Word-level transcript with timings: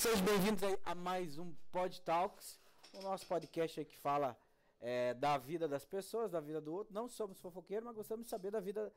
Sejam 0.00 0.24
bem-vindos 0.24 0.62
a 0.82 0.94
mais 0.94 1.36
um 1.36 1.52
Pod 1.70 2.00
Talks, 2.00 2.58
o 2.94 3.02
nosso 3.02 3.26
podcast 3.26 3.84
que 3.84 3.98
fala 3.98 4.34
é, 4.80 5.12
da 5.12 5.36
vida 5.36 5.68
das 5.68 5.84
pessoas, 5.84 6.30
da 6.30 6.40
vida 6.40 6.58
do 6.58 6.72
outro. 6.72 6.94
Não 6.94 7.06
somos 7.06 7.38
fofoqueiros, 7.38 7.84
mas 7.84 7.94
gostamos 7.94 8.24
de 8.24 8.30
saber 8.30 8.50
da 8.50 8.60
vida 8.60 8.90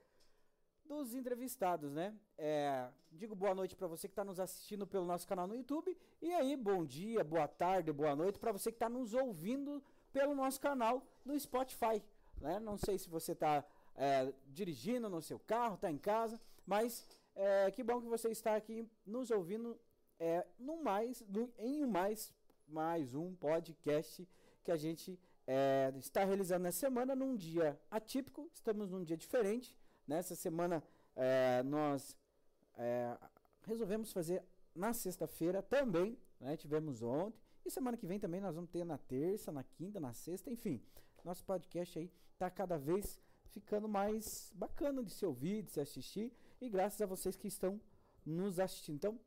dos 0.85 1.13
entrevistados, 1.13 1.91
né? 1.91 2.15
É, 2.37 2.87
digo 3.11 3.35
boa 3.35 3.53
noite 3.53 3.75
para 3.75 3.85
você 3.85 4.07
que 4.07 4.13
está 4.13 4.23
nos 4.23 4.39
assistindo 4.39 4.87
pelo 4.87 5.03
nosso 5.03 5.27
canal 5.27 5.45
no 5.45 5.57
YouTube. 5.57 5.93
E 6.21 6.33
aí, 6.35 6.55
bom 6.55 6.85
dia, 6.85 7.21
boa 7.21 7.49
tarde, 7.49 7.91
boa 7.91 8.15
noite 8.15 8.39
para 8.39 8.53
você 8.53 8.71
que 8.71 8.77
está 8.77 8.87
nos 8.87 9.13
ouvindo 9.13 9.83
pelo 10.13 10.33
nosso 10.33 10.61
canal 10.61 11.05
no 11.25 11.37
Spotify. 11.37 12.01
Né? 12.37 12.61
Não 12.61 12.77
sei 12.77 12.97
se 12.97 13.09
você 13.09 13.33
está 13.33 13.65
é, 13.93 14.33
dirigindo 14.47 15.09
no 15.09 15.21
seu 15.21 15.37
carro, 15.37 15.75
está 15.75 15.91
em 15.91 15.97
casa, 15.97 16.39
mas 16.65 17.05
é, 17.35 17.69
que 17.71 17.83
bom 17.83 17.99
que 17.99 18.07
você 18.07 18.29
está 18.29 18.55
aqui 18.55 18.89
nos 19.05 19.31
ouvindo 19.31 19.77
é, 20.19 20.45
no 20.57 20.81
mais, 20.83 21.21
no, 21.27 21.51
em 21.57 21.85
mais, 21.85 22.33
mais 22.67 23.13
um 23.13 23.33
podcast 23.35 24.27
que 24.63 24.71
a 24.71 24.77
gente 24.77 25.19
é, 25.45 25.93
está 25.97 26.23
realizando 26.23 26.63
nessa 26.63 26.79
semana 26.79 27.15
num 27.15 27.35
dia 27.35 27.79
atípico. 27.89 28.49
Estamos 28.53 28.89
num 28.89 29.03
dia 29.03 29.17
diferente. 29.17 29.77
Nessa 30.07 30.35
semana 30.35 30.83
é, 31.15 31.63
nós 31.63 32.17
é, 32.77 33.17
resolvemos 33.63 34.11
fazer 34.11 34.43
na 34.75 34.93
sexta-feira 34.93 35.61
também, 35.61 36.17
né? 36.39 36.57
Tivemos 36.57 37.01
ontem. 37.01 37.39
E 37.65 37.71
semana 37.71 37.97
que 37.97 38.05
vem 38.05 38.19
também 38.19 38.41
nós 38.41 38.55
vamos 38.55 38.69
ter 38.69 38.83
na 38.83 38.97
terça, 38.97 39.51
na 39.51 39.63
quinta, 39.63 39.99
na 39.99 40.13
sexta, 40.13 40.49
enfim. 40.51 40.81
Nosso 41.23 41.45
podcast 41.45 41.97
aí 41.97 42.11
está 42.33 42.49
cada 42.49 42.77
vez 42.77 43.19
ficando 43.47 43.87
mais 43.87 44.51
bacana 44.55 45.03
de 45.03 45.11
se 45.11 45.25
ouvir, 45.25 45.63
de 45.63 45.71
se 45.71 45.79
assistir. 45.79 46.33
E 46.59 46.69
graças 46.69 47.01
a 47.01 47.05
vocês 47.05 47.35
que 47.35 47.47
estão 47.47 47.79
nos 48.25 48.59
assistindo. 48.59 48.95
Então, 48.95 49.19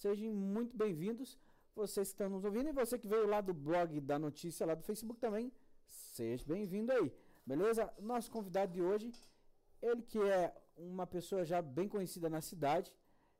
sejam 0.00 0.32
muito 0.32 0.74
bem-vindos. 0.74 1.38
Vocês 1.76 2.08
que 2.08 2.14
estão 2.14 2.30
nos 2.30 2.42
ouvindo 2.42 2.70
e 2.70 2.72
você 2.72 2.98
que 2.98 3.06
veio 3.06 3.26
lá 3.26 3.40
do 3.42 3.52
blog 3.52 4.00
da 4.00 4.18
notícia 4.18 4.64
lá 4.64 4.74
do 4.74 4.82
Facebook 4.82 5.20
também, 5.20 5.52
seja 5.86 6.42
bem-vindo 6.46 6.90
aí. 6.90 7.12
Beleza? 7.44 7.92
Nosso 7.98 8.30
convidado 8.30 8.72
de 8.72 8.80
hoje, 8.80 9.12
ele 9.82 10.02
que 10.02 10.18
é 10.18 10.54
uma 10.74 11.06
pessoa 11.06 11.44
já 11.44 11.60
bem 11.60 11.86
conhecida 11.86 12.30
na 12.30 12.40
cidade, 12.40 12.90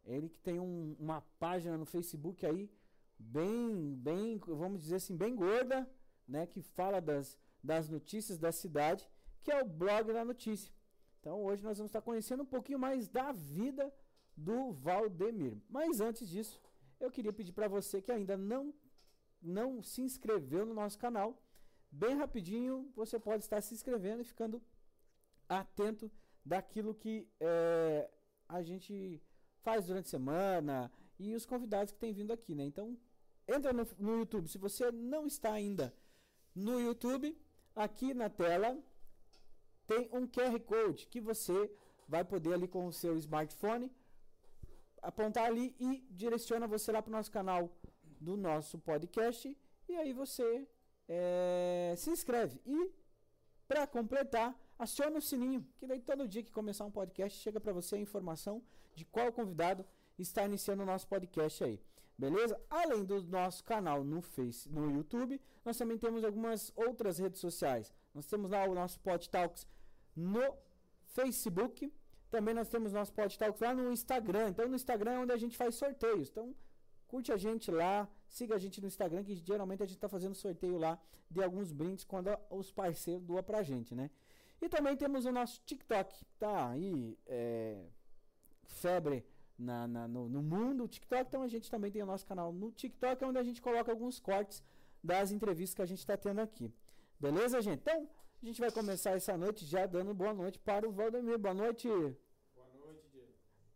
ele 0.04 0.28
que 0.28 0.38
tem 0.38 0.60
um, 0.60 0.94
uma 0.98 1.22
página 1.38 1.78
no 1.78 1.86
Facebook 1.86 2.44
aí 2.44 2.70
bem, 3.18 3.94
bem, 3.96 4.38
vamos 4.46 4.82
dizer 4.82 4.96
assim, 4.96 5.16
bem 5.16 5.34
gorda, 5.34 5.88
né, 6.28 6.46
que 6.46 6.60
fala 6.60 7.00
das, 7.00 7.38
das 7.64 7.88
notícias 7.88 8.38
da 8.38 8.52
cidade 8.52 9.08
que 9.42 9.50
é 9.50 9.62
o 9.62 9.66
blog 9.66 10.12
da 10.12 10.26
notícia. 10.26 10.70
Então 11.20 11.42
hoje 11.42 11.64
nós 11.64 11.78
vamos 11.78 11.88
estar 11.88 12.02
conhecendo 12.02 12.42
um 12.42 12.46
pouquinho 12.46 12.78
mais 12.78 13.08
da 13.08 13.32
vida 13.32 13.90
do 14.40 14.72
Valdemir. 14.72 15.56
Mas 15.68 16.00
antes 16.00 16.28
disso, 16.28 16.60
eu 16.98 17.10
queria 17.10 17.32
pedir 17.32 17.52
para 17.52 17.68
você 17.68 18.00
que 18.00 18.12
ainda 18.12 18.36
não 18.36 18.74
não 19.42 19.82
se 19.82 20.02
inscreveu 20.02 20.66
no 20.66 20.74
nosso 20.74 20.98
canal, 20.98 21.42
bem 21.90 22.14
rapidinho 22.14 22.92
você 22.94 23.18
pode 23.18 23.42
estar 23.42 23.60
se 23.62 23.72
inscrevendo 23.72 24.20
e 24.20 24.24
ficando 24.24 24.62
atento 25.48 26.10
daquilo 26.44 26.94
que 26.94 27.26
é, 27.40 28.10
a 28.46 28.62
gente 28.62 29.22
faz 29.62 29.86
durante 29.86 30.06
a 30.06 30.10
semana 30.10 30.92
e 31.18 31.34
os 31.34 31.46
convidados 31.46 31.90
que 31.90 31.98
têm 31.98 32.12
vindo 32.12 32.32
aqui, 32.32 32.54
né? 32.54 32.64
Então 32.64 32.98
entra 33.48 33.72
no, 33.72 33.86
no 33.98 34.18
YouTube. 34.18 34.48
Se 34.48 34.58
você 34.58 34.92
não 34.92 35.26
está 35.26 35.52
ainda 35.52 35.94
no 36.54 36.78
YouTube, 36.78 37.36
aqui 37.74 38.12
na 38.12 38.28
tela 38.28 38.78
tem 39.86 40.08
um 40.12 40.26
QR 40.26 40.60
Code 40.60 41.06
que 41.06 41.20
você 41.20 41.70
vai 42.06 42.24
poder 42.24 42.54
ali 42.54 42.68
com 42.68 42.86
o 42.86 42.92
seu 42.92 43.16
smartphone 43.16 43.90
apontar 45.02 45.46
ali 45.46 45.74
e 45.78 46.04
direciona 46.10 46.66
você 46.66 46.92
lá 46.92 47.02
para 47.02 47.10
o 47.10 47.12
nosso 47.12 47.30
canal 47.30 47.70
do 48.20 48.36
nosso 48.36 48.78
podcast 48.78 49.56
e 49.88 49.96
aí 49.96 50.12
você 50.12 50.68
é, 51.08 51.94
se 51.96 52.10
inscreve 52.10 52.60
e 52.66 52.90
para 53.66 53.86
completar 53.86 54.54
aciona 54.78 55.18
o 55.18 55.22
sininho 55.22 55.66
que 55.78 55.86
daí 55.86 56.00
todo 56.00 56.28
dia 56.28 56.42
que 56.42 56.52
começar 56.52 56.84
um 56.84 56.90
podcast 56.90 57.38
chega 57.38 57.60
para 57.60 57.72
você 57.72 57.96
a 57.96 57.98
informação 57.98 58.62
de 58.94 59.04
qual 59.04 59.32
convidado 59.32 59.84
está 60.18 60.44
iniciando 60.44 60.82
o 60.82 60.86
nosso 60.86 61.06
podcast 61.06 61.64
aí, 61.64 61.80
beleza? 62.16 62.60
Além 62.68 63.04
do 63.04 63.22
nosso 63.22 63.64
canal 63.64 64.04
no 64.04 64.20
Face, 64.20 64.68
no 64.68 64.90
YouTube, 64.90 65.40
nós 65.64 65.76
também 65.76 65.98
temos 65.98 66.24
algumas 66.24 66.72
outras 66.76 67.18
redes 67.18 67.40
sociais. 67.40 67.92
Nós 68.14 68.26
temos 68.26 68.50
lá 68.50 68.64
o 68.64 68.74
nosso 68.74 68.98
Pod 69.00 69.28
Talks 69.28 69.66
no 70.14 70.54
Facebook. 71.04 71.92
Também 72.30 72.54
nós 72.54 72.68
temos 72.68 72.92
nosso 72.92 73.12
Pod 73.12 73.36
Talks 73.38 73.60
lá 73.60 73.74
no 73.74 73.92
Instagram. 73.92 74.50
Então 74.50 74.68
no 74.68 74.76
Instagram 74.76 75.12
é 75.12 75.18
onde 75.18 75.32
a 75.32 75.36
gente 75.36 75.56
faz 75.56 75.74
sorteios. 75.74 76.28
Então 76.28 76.54
curte 77.08 77.32
a 77.32 77.36
gente 77.36 77.70
lá, 77.72 78.08
siga 78.28 78.54
a 78.54 78.58
gente 78.58 78.80
no 78.80 78.86
Instagram, 78.86 79.24
que 79.24 79.34
geralmente 79.34 79.82
a 79.82 79.86
gente 79.86 79.96
está 79.96 80.08
fazendo 80.08 80.34
sorteio 80.34 80.78
lá 80.78 80.96
de 81.28 81.42
alguns 81.42 81.72
brindes 81.72 82.04
quando 82.04 82.30
os 82.48 82.70
parceiros 82.70 83.24
doam 83.24 83.42
pra 83.42 83.62
gente, 83.62 83.94
né? 83.94 84.10
E 84.62 84.68
também 84.68 84.96
temos 84.96 85.24
o 85.24 85.32
nosso 85.32 85.60
TikTok, 85.64 86.24
tá 86.38 86.68
aí, 86.70 87.18
é, 87.26 87.84
febre 88.64 89.24
na, 89.58 89.88
na 89.88 90.06
no, 90.06 90.28
no, 90.28 90.42
mundo, 90.42 90.84
o 90.84 90.88
TikTok. 90.88 91.22
Então 91.28 91.42
a 91.42 91.48
gente 91.48 91.70
também 91.70 91.90
tem 91.90 92.02
o 92.02 92.06
nosso 92.06 92.26
canal 92.26 92.52
no 92.52 92.70
TikTok, 92.70 93.24
onde 93.24 93.38
a 93.38 93.42
gente 93.42 93.60
coloca 93.60 93.90
alguns 93.90 94.20
cortes 94.20 94.62
das 95.02 95.32
entrevistas 95.32 95.74
que 95.74 95.82
a 95.82 95.86
gente 95.86 95.98
está 95.98 96.16
tendo 96.16 96.40
aqui. 96.40 96.72
Beleza, 97.18 97.60
gente? 97.60 97.80
Então, 97.80 98.08
a 98.42 98.46
gente 98.46 98.60
vai 98.60 98.70
começar 98.70 99.10
essa 99.10 99.36
noite 99.36 99.66
já 99.66 99.84
dando 99.84 100.14
boa 100.14 100.32
noite 100.32 100.58
para 100.58 100.88
o 100.88 100.92
Valdemir. 100.92 101.38
Boa 101.38 101.52
noite. 101.52 101.88
Boa 101.88 102.68
noite, 102.78 103.06
Diego. 103.12 103.28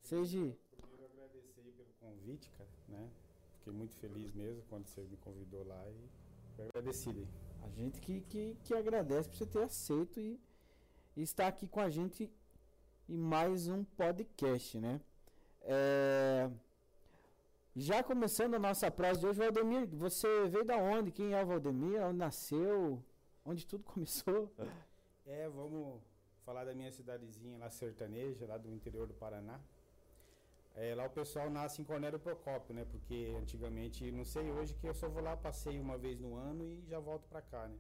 Seja. 0.02 0.56
Primeiro 0.70 1.04
agradecer 1.04 1.70
pelo 1.74 1.92
convite, 2.00 2.50
cara, 2.56 2.70
né? 2.88 3.10
Fiquei 3.58 3.72
muito 3.74 3.94
feliz 3.96 4.32
mesmo 4.32 4.62
quando 4.70 4.86
você 4.86 5.02
me 5.02 5.18
convidou 5.18 5.66
lá 5.66 5.84
e 5.90 6.62
agradecido. 6.62 7.28
A 7.62 7.68
gente 7.68 8.00
que, 8.00 8.22
que, 8.22 8.56
que 8.64 8.74
agradece 8.74 9.28
por 9.28 9.36
você 9.36 9.46
ter 9.46 9.62
aceito 9.62 10.18
e, 10.18 10.40
e 11.14 11.22
estar 11.22 11.46
aqui 11.46 11.68
com 11.68 11.80
a 11.80 11.90
gente 11.90 12.32
em 13.06 13.18
mais 13.18 13.68
um 13.68 13.84
podcast, 13.84 14.80
né? 14.80 14.98
É... 15.60 16.50
Já 17.76 18.02
começando 18.02 18.54
a 18.54 18.58
nossa 18.58 18.90
prosa 18.90 19.20
de 19.20 19.26
hoje, 19.26 19.38
Valdemir, 19.40 19.88
você 19.88 20.48
veio 20.48 20.64
da 20.64 20.78
onde? 20.78 21.10
Quem 21.10 21.34
é 21.34 21.42
o 21.42 21.46
Valdemir? 21.46 22.00
Onde 22.00 22.18
nasceu? 22.18 23.04
Onde 23.44 23.66
tudo 23.66 23.84
começou. 23.84 24.52
É, 25.26 25.48
vamos 25.48 26.02
falar 26.44 26.66
da 26.66 26.74
minha 26.74 26.92
cidadezinha 26.92 27.56
lá 27.56 27.70
sertaneja, 27.70 28.46
lá 28.46 28.58
do 28.58 28.70
interior 28.70 29.06
do 29.06 29.14
Paraná. 29.14 29.58
É, 30.74 30.94
lá 30.94 31.06
o 31.06 31.10
pessoal 31.10 31.48
nasce 31.48 31.80
em 31.80 31.84
Cornélio 31.84 32.18
Procópio, 32.18 32.74
né? 32.74 32.84
Porque 32.84 33.34
antigamente, 33.40 34.10
não 34.10 34.24
sei 34.24 34.50
hoje 34.50 34.74
que 34.74 34.86
eu 34.86 34.92
só 34.92 35.08
vou 35.08 35.22
lá, 35.22 35.34
passei 35.34 35.78
uma 35.78 35.96
vez 35.96 36.20
no 36.20 36.34
ano 36.34 36.62
e 36.62 36.84
já 36.86 36.98
volto 36.98 37.26
pra 37.26 37.40
cá, 37.40 37.66
né? 37.68 37.78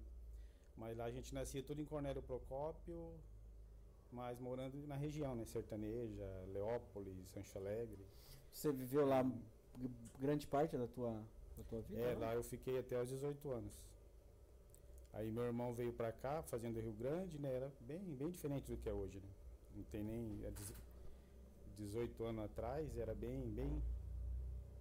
Mas 0.74 0.96
lá 0.96 1.04
a 1.04 1.10
gente 1.10 1.34
nascia 1.34 1.62
tudo 1.62 1.82
em 1.82 1.84
Cornélio 1.84 2.22
Procópio, 2.22 3.12
mas 4.10 4.38
morando 4.38 4.86
na 4.86 4.94
região, 4.94 5.34
né? 5.34 5.44
Sertaneja, 5.44 6.24
Leópolis, 6.52 7.28
Sancho 7.28 7.58
Alegre. 7.58 8.06
Você 8.52 8.72
viveu 8.72 9.04
lá 9.06 9.22
grande 10.18 10.46
parte 10.46 10.78
da 10.78 10.86
tua, 10.86 11.20
da 11.58 11.64
tua 11.64 11.80
vida? 11.82 12.00
É, 12.00 12.14
lá 12.14 12.34
eu 12.34 12.42
fiquei 12.42 12.78
até 12.78 13.00
os 13.02 13.08
18 13.08 13.50
anos. 13.50 13.82
Aí 15.14 15.30
meu 15.30 15.44
irmão 15.44 15.72
veio 15.72 15.92
para 15.92 16.12
cá, 16.12 16.42
fazendo 16.42 16.80
Rio 16.80 16.92
Grande, 16.92 17.38
né? 17.38 17.54
Era 17.54 17.72
bem, 17.80 18.00
bem 18.00 18.30
diferente 18.30 18.70
do 18.70 18.76
que 18.76 18.88
é 18.88 18.92
hoje, 18.92 19.18
né? 19.18 19.28
Não 19.76 19.84
tem 19.84 20.02
nem 20.02 20.40
18 21.76 22.24
anos 22.24 22.44
atrás, 22.44 22.96
era 22.98 23.14
bem, 23.14 23.40
bem, 23.50 23.82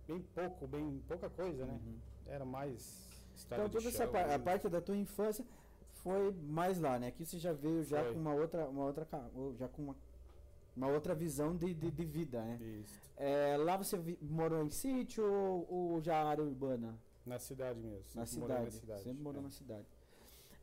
bem 0.08 0.22
pouco, 0.34 0.68
bem 0.68 1.02
pouca 1.08 1.30
coisa, 1.30 1.66
né? 1.66 1.80
Uhum. 1.86 1.98
Era 2.28 2.46
mais 2.46 3.08
Então 3.46 3.70
toda 3.70 3.88
essa 3.88 4.08
par 4.08 4.30
a 4.30 4.40
parte 4.40 4.68
da 4.70 4.82
tua 4.82 4.96
infância 4.96 5.46
foi 6.04 6.32
mais 6.34 6.80
lá, 6.80 7.00
né? 7.00 7.08
Aqui 7.08 7.26
você 7.26 7.38
já 7.38 7.54
veio 7.54 7.84
já 7.84 8.04
foi. 8.04 8.14
com 8.14 8.20
uma 8.20 8.34
outra, 8.34 8.68
uma 8.68 8.86
outra, 8.86 9.08
já 9.58 9.68
com 9.68 9.84
uma, 9.84 9.96
uma 10.76 10.88
outra 10.88 11.14
visão 11.14 11.56
de, 11.56 11.74
de, 11.74 11.92
de 11.92 12.06
vida, 12.06 12.42
né? 12.42 12.58
Isso. 12.60 13.02
É, 13.18 13.56
lá 13.58 13.78
você 13.78 13.98
morou 14.22 14.64
em 14.64 14.70
sítio 14.70 15.24
ou, 15.24 15.68
ou 15.70 16.02
já 16.02 16.24
área 16.24 16.44
urbana? 16.44 16.98
Na 17.26 17.40
cidade 17.40 17.80
mesmo. 17.80 18.04
Na 18.16 18.26
cidade. 18.26 18.66
na 18.66 18.72
cidade. 18.72 19.04
Sempre 19.04 19.24
morou 19.24 19.40
é. 19.40 19.44
na 19.44 19.50
cidade. 19.50 19.86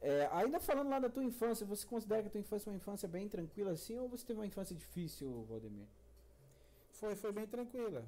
É, 0.02 0.28
ainda 0.32 0.58
falando 0.58 0.88
lá 0.88 0.98
da 0.98 1.10
tua 1.10 1.22
infância, 1.22 1.66
você 1.66 1.86
considera 1.86 2.22
que 2.22 2.28
a 2.28 2.30
tua 2.30 2.40
infância 2.40 2.64
foi 2.64 2.72
uma 2.72 2.78
infância 2.78 3.06
bem 3.06 3.28
tranquila 3.28 3.72
assim 3.72 3.98
ou 3.98 4.08
você 4.08 4.24
teve 4.24 4.38
uma 4.38 4.46
infância 4.46 4.74
difícil, 4.74 5.44
Valdemir? 5.48 5.86
Foi, 6.92 7.14
foi 7.16 7.32
bem 7.32 7.46
tranquila. 7.46 8.04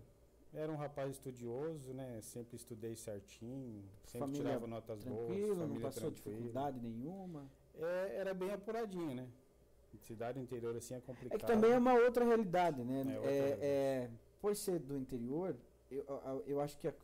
Era 0.55 0.71
um 0.71 0.77
rapaz 0.77 1.11
estudioso, 1.11 1.93
né? 1.95 2.21
Sempre 2.21 2.57
estudei 2.57 2.95
certinho, 2.95 3.83
sempre 4.05 4.21
família 4.21 4.45
tirava 4.45 4.67
notas 4.67 5.03
boas. 5.03 5.29
Família 5.29 5.55
não 5.55 5.81
passou 5.81 6.11
tranquila. 6.11 6.37
dificuldade 6.37 6.81
nenhuma? 6.81 7.47
É, 7.79 8.17
era 8.17 8.35
bem 8.35 8.51
apuradinho, 8.51 9.15
né? 9.15 9.27
Cidade 10.01 10.41
interior 10.41 10.75
assim 10.75 10.95
é 10.95 11.01
complicado. 11.01 11.37
É 11.37 11.39
que 11.39 11.47
também 11.47 11.73
é 11.73 11.79
uma 11.79 11.95
outra 11.95 12.25
realidade, 12.25 12.83
né? 12.83 13.03
É, 13.23 13.29
é, 13.29 13.59
é 13.61 14.11
por 14.41 14.57
ser 14.57 14.81
do 14.81 14.97
interior, 14.97 15.55
eu, 15.91 16.05
eu, 16.09 16.45
eu 16.47 16.61
acho 16.61 16.77
que, 16.79 16.89
a, 16.89 16.95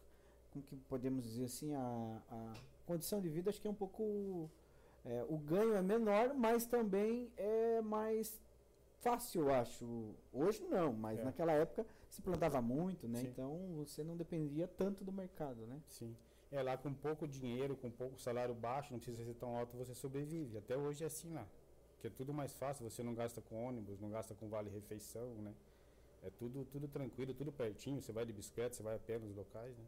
como 0.50 0.64
que 0.64 0.74
podemos 0.88 1.22
dizer 1.22 1.44
assim, 1.44 1.74
a, 1.74 2.22
a 2.30 2.54
condição 2.86 3.20
de 3.20 3.28
vida 3.28 3.50
acho 3.50 3.60
que 3.60 3.68
é 3.68 3.70
um 3.70 3.74
pouco 3.74 4.50
é, 5.04 5.24
o 5.28 5.38
ganho 5.38 5.74
é 5.74 5.82
menor, 5.82 6.34
mas 6.34 6.66
também 6.66 7.30
é 7.36 7.80
mais 7.80 8.40
fácil, 9.00 9.42
eu 9.42 9.54
acho. 9.54 10.14
Hoje 10.32 10.62
não, 10.64 10.92
mas 10.92 11.20
É. 11.20 11.24
naquela 11.24 11.52
época 11.52 11.86
se 12.08 12.20
plantava 12.22 12.60
muito, 12.60 13.06
né? 13.08 13.20
Sim. 13.20 13.28
Então 13.28 13.56
você 13.76 14.02
não 14.02 14.16
dependia 14.16 14.66
tanto 14.66 15.04
do 15.04 15.12
mercado, 15.12 15.66
né? 15.66 15.80
Sim. 15.86 16.16
É 16.50 16.62
lá 16.62 16.76
com 16.76 16.92
pouco 16.94 17.28
dinheiro, 17.28 17.76
com 17.76 17.90
pouco 17.90 18.18
salário 18.18 18.54
baixo, 18.54 18.92
não 18.92 18.98
precisa 18.98 19.24
ser 19.24 19.34
tão 19.34 19.56
alto, 19.56 19.76
você 19.76 19.94
sobrevive. 19.94 20.56
Até 20.56 20.76
hoje 20.76 21.04
é 21.04 21.06
assim 21.06 21.32
lá. 21.32 21.46
Que 22.00 22.06
é 22.06 22.10
tudo 22.10 22.32
mais 22.32 22.54
fácil, 22.54 22.88
você 22.88 23.02
não 23.02 23.14
gasta 23.14 23.40
com 23.42 23.62
ônibus, 23.66 24.00
não 24.00 24.10
gasta 24.10 24.34
com 24.34 24.48
vale 24.48 24.70
refeição, 24.70 25.34
né? 25.42 25.52
É 26.22 26.30
tudo 26.30 26.64
tudo 26.64 26.88
tranquilo, 26.88 27.34
tudo 27.34 27.52
pertinho, 27.52 28.00
você 28.00 28.12
vai 28.12 28.24
de 28.24 28.32
bicicleta, 28.32 28.74
você 28.74 28.82
vai 28.82 28.96
a 28.96 28.98
pé 28.98 29.18
nos 29.18 29.34
locais, 29.36 29.76
né? 29.76 29.84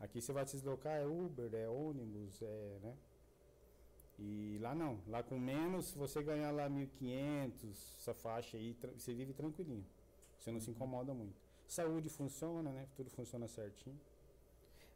Aqui 0.00 0.20
você 0.20 0.32
vai 0.32 0.44
se 0.46 0.56
deslocar, 0.56 0.92
é 1.00 1.06
Uber, 1.06 1.52
é 1.54 1.68
ônibus, 1.68 2.42
é, 2.42 2.78
né? 2.82 2.94
E 4.18 4.58
lá 4.60 4.74
não, 4.74 5.00
lá 5.08 5.22
com 5.22 5.38
menos, 5.38 5.86
se 5.86 5.98
você 5.98 6.22
ganhar 6.22 6.50
lá 6.52 6.68
1.500, 6.70 7.52
essa 7.98 8.14
faixa 8.14 8.56
aí, 8.56 8.76
você 8.96 9.12
vive 9.12 9.32
tranquilinho. 9.32 9.84
Você 10.38 10.52
não 10.52 10.60
se 10.60 10.70
incomoda 10.70 11.12
muito. 11.12 11.34
Saúde 11.66 12.08
funciona, 12.08 12.70
né? 12.70 12.86
Tudo 12.94 13.10
funciona 13.10 13.48
certinho, 13.48 13.98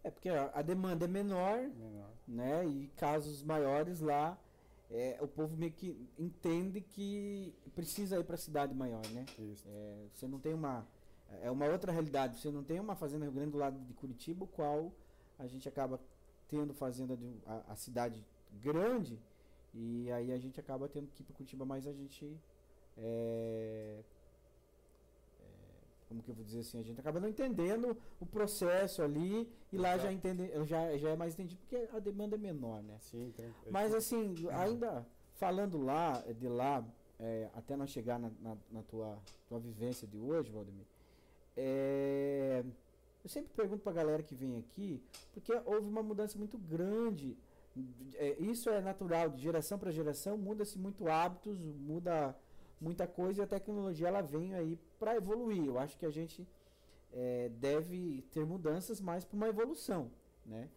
É 0.04 0.10
porque 0.10 0.28
a 0.28 0.50
a 0.54 0.62
demanda 0.62 1.04
é 1.06 1.08
menor, 1.08 1.58
menor. 1.60 2.10
né? 2.26 2.64
E 2.66 2.88
casos 2.96 3.42
maiores 3.42 4.00
lá, 4.00 4.38
é, 4.90 5.18
o 5.20 5.26
povo 5.26 5.56
meio 5.56 5.72
que 5.72 6.08
entende 6.18 6.80
que 6.80 7.52
precisa 7.74 8.18
ir 8.18 8.24
para 8.24 8.36
a 8.36 8.38
cidade 8.38 8.74
maior, 8.74 9.04
né? 9.08 9.24
Isso. 9.38 9.66
É, 9.68 10.06
você 10.14 10.28
não 10.28 10.38
tem 10.38 10.54
uma. 10.54 10.86
É 11.42 11.50
uma 11.50 11.66
outra 11.66 11.90
realidade. 11.92 12.38
Você 12.38 12.50
não 12.50 12.62
tem 12.62 12.78
uma 12.80 12.94
fazenda 12.94 13.24
Rio 13.24 13.34
Grande 13.34 13.50
do 13.52 13.58
lado 13.58 13.78
de 13.80 13.92
Curitiba, 13.94 14.44
o 14.44 14.48
qual 14.48 14.92
a 15.38 15.46
gente 15.46 15.68
acaba 15.68 16.00
tendo 16.48 16.72
fazenda 16.72 17.16
de 17.16 17.36
a, 17.46 17.72
a 17.72 17.76
cidade 17.76 18.24
grande 18.58 19.18
e 19.74 20.10
aí 20.12 20.32
a 20.32 20.38
gente 20.38 20.58
acaba 20.58 20.88
tendo 20.88 21.08
que 21.08 21.22
ir 21.22 21.24
para 21.24 21.34
Curitiba, 21.34 21.64
mas 21.64 21.86
a 21.86 21.92
gente. 21.92 22.36
é, 22.96 24.00
é, 25.40 25.44
como 26.08 26.22
que 26.22 26.30
eu 26.30 26.34
vou 26.34 26.44
dizer 26.44 26.60
assim? 26.60 26.80
A 26.80 26.82
gente 26.82 27.00
acaba 27.00 27.20
não 27.20 27.28
entendendo 27.28 27.96
o 28.18 28.26
processo 28.26 29.02
ali 29.02 29.48
e 29.72 29.76
lá 29.76 29.96
já, 29.98 30.10
Exato. 30.10 30.14
entende, 30.14 30.66
já, 30.66 30.96
já 30.96 31.10
é 31.10 31.16
mais 31.16 31.34
entendido 31.34 31.60
porque 31.60 31.88
a 31.94 31.98
demanda 31.98 32.36
é 32.36 32.38
menor, 32.38 32.82
né? 32.82 32.96
Sim, 33.00 33.32
tranquilo. 33.36 33.70
Mas 33.70 33.94
assim, 33.94 34.34
ainda 34.50 35.06
falando 35.34 35.78
lá, 35.78 36.20
de 36.36 36.48
lá, 36.48 36.84
é, 37.20 37.50
até 37.54 37.76
nós 37.76 37.90
chegar 37.90 38.18
na, 38.18 38.30
na, 38.40 38.56
na 38.70 38.82
tua, 38.82 39.18
tua 39.48 39.58
vivência 39.58 40.08
de 40.08 40.18
hoje, 40.18 40.50
Valdemir, 40.50 40.86
é, 41.56 42.64
eu 43.22 43.28
sempre 43.28 43.52
pergunto 43.52 43.82
pra 43.82 43.92
galera 43.92 44.22
que 44.22 44.34
vem 44.34 44.58
aqui, 44.58 45.02
porque 45.32 45.52
houve 45.66 45.88
uma 45.88 46.02
mudança 46.02 46.38
muito 46.38 46.56
grande. 46.56 47.36
É, 48.14 48.36
isso 48.40 48.68
é 48.70 48.80
natural, 48.80 49.30
de 49.30 49.42
geração 49.42 49.78
para 49.78 49.90
geração, 49.90 50.36
muda-se 50.38 50.78
muito 50.78 51.08
hábitos, 51.08 51.58
muda 51.58 52.36
muita 52.80 53.06
coisa 53.06 53.40
e 53.42 53.44
a 53.44 53.46
tecnologia 53.46 54.08
ela 54.08 54.20
vem 54.22 54.54
aí 54.54 54.78
para 54.98 55.16
evoluir. 55.16 55.64
Eu 55.66 55.78
acho 55.78 55.96
que 55.98 56.06
a 56.06 56.10
gente 56.10 56.46
é, 57.12 57.48
deve 57.50 58.22
ter 58.32 58.44
mudanças 58.46 59.00
mais 59.00 59.24
para 59.24 59.36
uma 59.36 59.48
evolução, 59.48 60.10
né? 60.46 60.68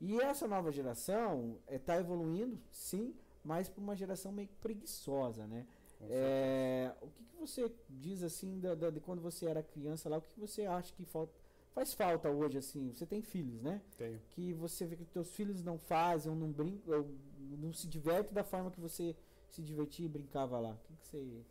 E 0.00 0.20
essa 0.20 0.46
nova 0.46 0.70
geração 0.70 1.58
está 1.70 1.96
evoluindo, 1.98 2.58
sim, 2.70 3.14
mas 3.44 3.68
para 3.68 3.82
uma 3.82 3.96
geração 3.96 4.30
meio 4.32 4.48
preguiçosa, 4.60 5.46
né? 5.46 5.66
É, 6.02 6.92
o 7.02 7.08
que, 7.08 7.24
que 7.24 7.36
você 7.36 7.72
diz 7.90 8.22
assim 8.22 8.60
da, 8.60 8.74
da- 8.74 8.90
de 8.90 9.00
quando 9.00 9.20
você 9.20 9.46
era 9.46 9.62
criança 9.62 10.08
lá? 10.08 10.18
O 10.18 10.22
que, 10.22 10.30
que 10.30 10.40
você 10.40 10.66
acha 10.66 10.92
que 10.94 11.04
falta, 11.04 11.32
faz 11.78 11.94
falta 11.94 12.28
hoje 12.28 12.58
assim? 12.58 12.92
Você 12.92 13.06
tem 13.06 13.22
filhos, 13.22 13.62
né? 13.62 13.80
Tenho. 13.96 14.20
Que 14.30 14.52
você 14.52 14.84
vê 14.84 14.96
que 14.96 15.04
teus 15.04 15.30
filhos 15.30 15.62
não 15.62 15.78
fazem, 15.78 16.30
ou 16.30 16.36
não 16.36 16.50
brincam, 16.50 16.98
ou 16.98 17.08
não 17.56 17.72
se 17.72 17.86
divertem 17.86 18.34
da 18.34 18.42
forma 18.42 18.70
que 18.70 18.80
você 18.80 19.14
se 19.48 19.62
divertia 19.62 20.06
e 20.06 20.08
brincava 20.08 20.58
lá. 20.58 20.72
O 20.72 20.78
que, 20.78 20.94
que 20.96 21.06
você 21.06 21.42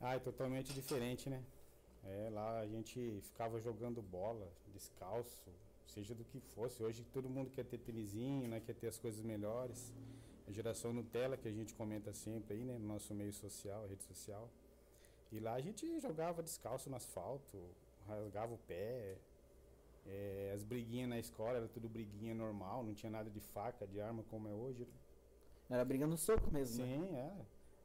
Ah, 0.00 0.14
é 0.14 0.18
totalmente 0.20 0.72
diferente, 0.72 1.28
né? 1.28 1.42
É, 2.04 2.30
lá 2.30 2.60
a 2.60 2.66
gente 2.66 3.20
ficava 3.22 3.60
jogando 3.60 4.00
bola, 4.00 4.48
descalço, 4.72 5.50
seja 5.86 6.14
do 6.14 6.24
que 6.24 6.38
fosse. 6.40 6.80
Hoje 6.82 7.04
todo 7.12 7.28
mundo 7.28 7.50
quer 7.50 7.64
ter 7.64 7.78
tênisinho, 7.78 8.46
né? 8.46 8.60
Quer 8.60 8.76
ter 8.76 8.86
as 8.86 8.98
coisas 8.98 9.20
melhores. 9.22 9.92
A 10.46 10.52
geração 10.52 10.92
Nutella 10.92 11.36
que 11.36 11.48
a 11.48 11.52
gente 11.52 11.74
comenta 11.74 12.12
sempre 12.14 12.54
aí, 12.54 12.64
né? 12.64 12.78
No 12.78 12.86
nosso 12.86 13.12
meio 13.12 13.32
social, 13.32 13.88
rede 13.88 14.04
social. 14.04 14.48
E 15.32 15.40
lá 15.40 15.54
a 15.54 15.60
gente 15.60 15.98
jogava 16.00 16.42
descalço 16.42 16.88
no 16.88 16.96
asfalto, 16.96 17.58
rasgava 18.06 18.54
o 18.54 18.58
pé. 18.58 19.18
É, 20.06 20.52
as 20.54 20.62
briguinhas 20.62 21.08
na 21.08 21.18
escola 21.18 21.58
era 21.58 21.68
tudo 21.68 21.88
briguinha 21.88 22.34
normal, 22.34 22.82
não 22.82 22.94
tinha 22.94 23.10
nada 23.10 23.28
de 23.30 23.40
faca, 23.40 23.86
de 23.86 24.00
arma 24.00 24.22
como 24.30 24.48
é 24.48 24.52
hoje. 24.52 24.84
né? 24.84 24.90
era 25.68 25.84
brigando 25.84 26.12
no 26.12 26.16
soco 26.16 26.50
mesmo, 26.50 26.84
né? 26.84 26.96
Sim, 26.96 27.16
é. 27.16 27.32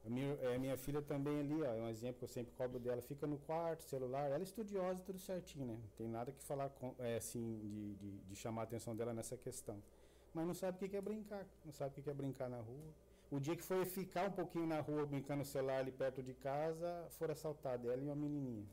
A 0.06 0.10
minha, 0.10 0.34
é, 0.42 0.58
minha 0.58 0.78
filha 0.78 1.02
também 1.02 1.40
ali, 1.40 1.62
ó, 1.62 1.66
é 1.66 1.82
um 1.82 1.88
exemplo 1.88 2.18
que 2.20 2.26
eu 2.26 2.30
sempre 2.30 2.54
cobro 2.56 2.78
dela, 2.78 3.02
fica 3.02 3.26
no 3.26 3.38
quarto, 3.38 3.84
celular, 3.84 4.26
ela 4.26 4.40
é 4.40 4.44
estudiosa, 4.44 5.02
tudo 5.02 5.18
certinho, 5.18 5.66
né? 5.66 5.74
Não 5.82 5.90
tem 5.98 6.08
nada 6.10 6.32
que 6.32 6.44
falar 6.44 6.70
com, 6.70 6.94
é, 7.00 7.16
assim, 7.16 7.58
de, 7.60 7.96
de, 7.96 8.18
de 8.18 8.36
chamar 8.36 8.62
a 8.62 8.64
atenção 8.66 8.96
dela 8.96 9.14
nessa 9.14 9.38
questão. 9.38 9.82
Mas 10.34 10.46
não 10.46 10.54
sabe 10.54 10.86
o 10.86 10.90
que 10.90 10.98
é 10.98 11.02
brincar, 11.02 11.46
não 11.64 11.72
sabe 11.72 12.00
o 12.00 12.04
que 12.04 12.10
é 12.10 12.14
brincar 12.14 12.50
na 12.50 12.60
rua. 12.60 12.94
O 13.32 13.40
dia 13.40 13.56
que 13.56 13.64
foi 13.64 13.86
ficar 13.86 14.28
um 14.28 14.32
pouquinho 14.32 14.68
na 14.68 14.82
rua 14.82 15.06
brincando 15.06 15.40
no 15.40 15.46
celular 15.46 15.80
ali 15.80 15.92
perto 15.92 16.22
de 16.22 16.34
casa, 16.34 17.08
foram 17.12 17.32
assaltadas, 17.32 17.90
ela 17.90 18.02
e 18.02 18.06
uma 18.06 18.16
menininha. 18.16 18.68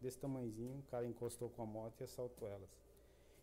Desse 0.00 0.18
tamanhozinho, 0.18 0.78
o 0.78 0.90
cara 0.90 1.06
encostou 1.06 1.48
com 1.50 1.62
a 1.62 1.66
moto 1.66 2.00
e 2.00 2.04
assaltou 2.04 2.48
elas. 2.48 2.68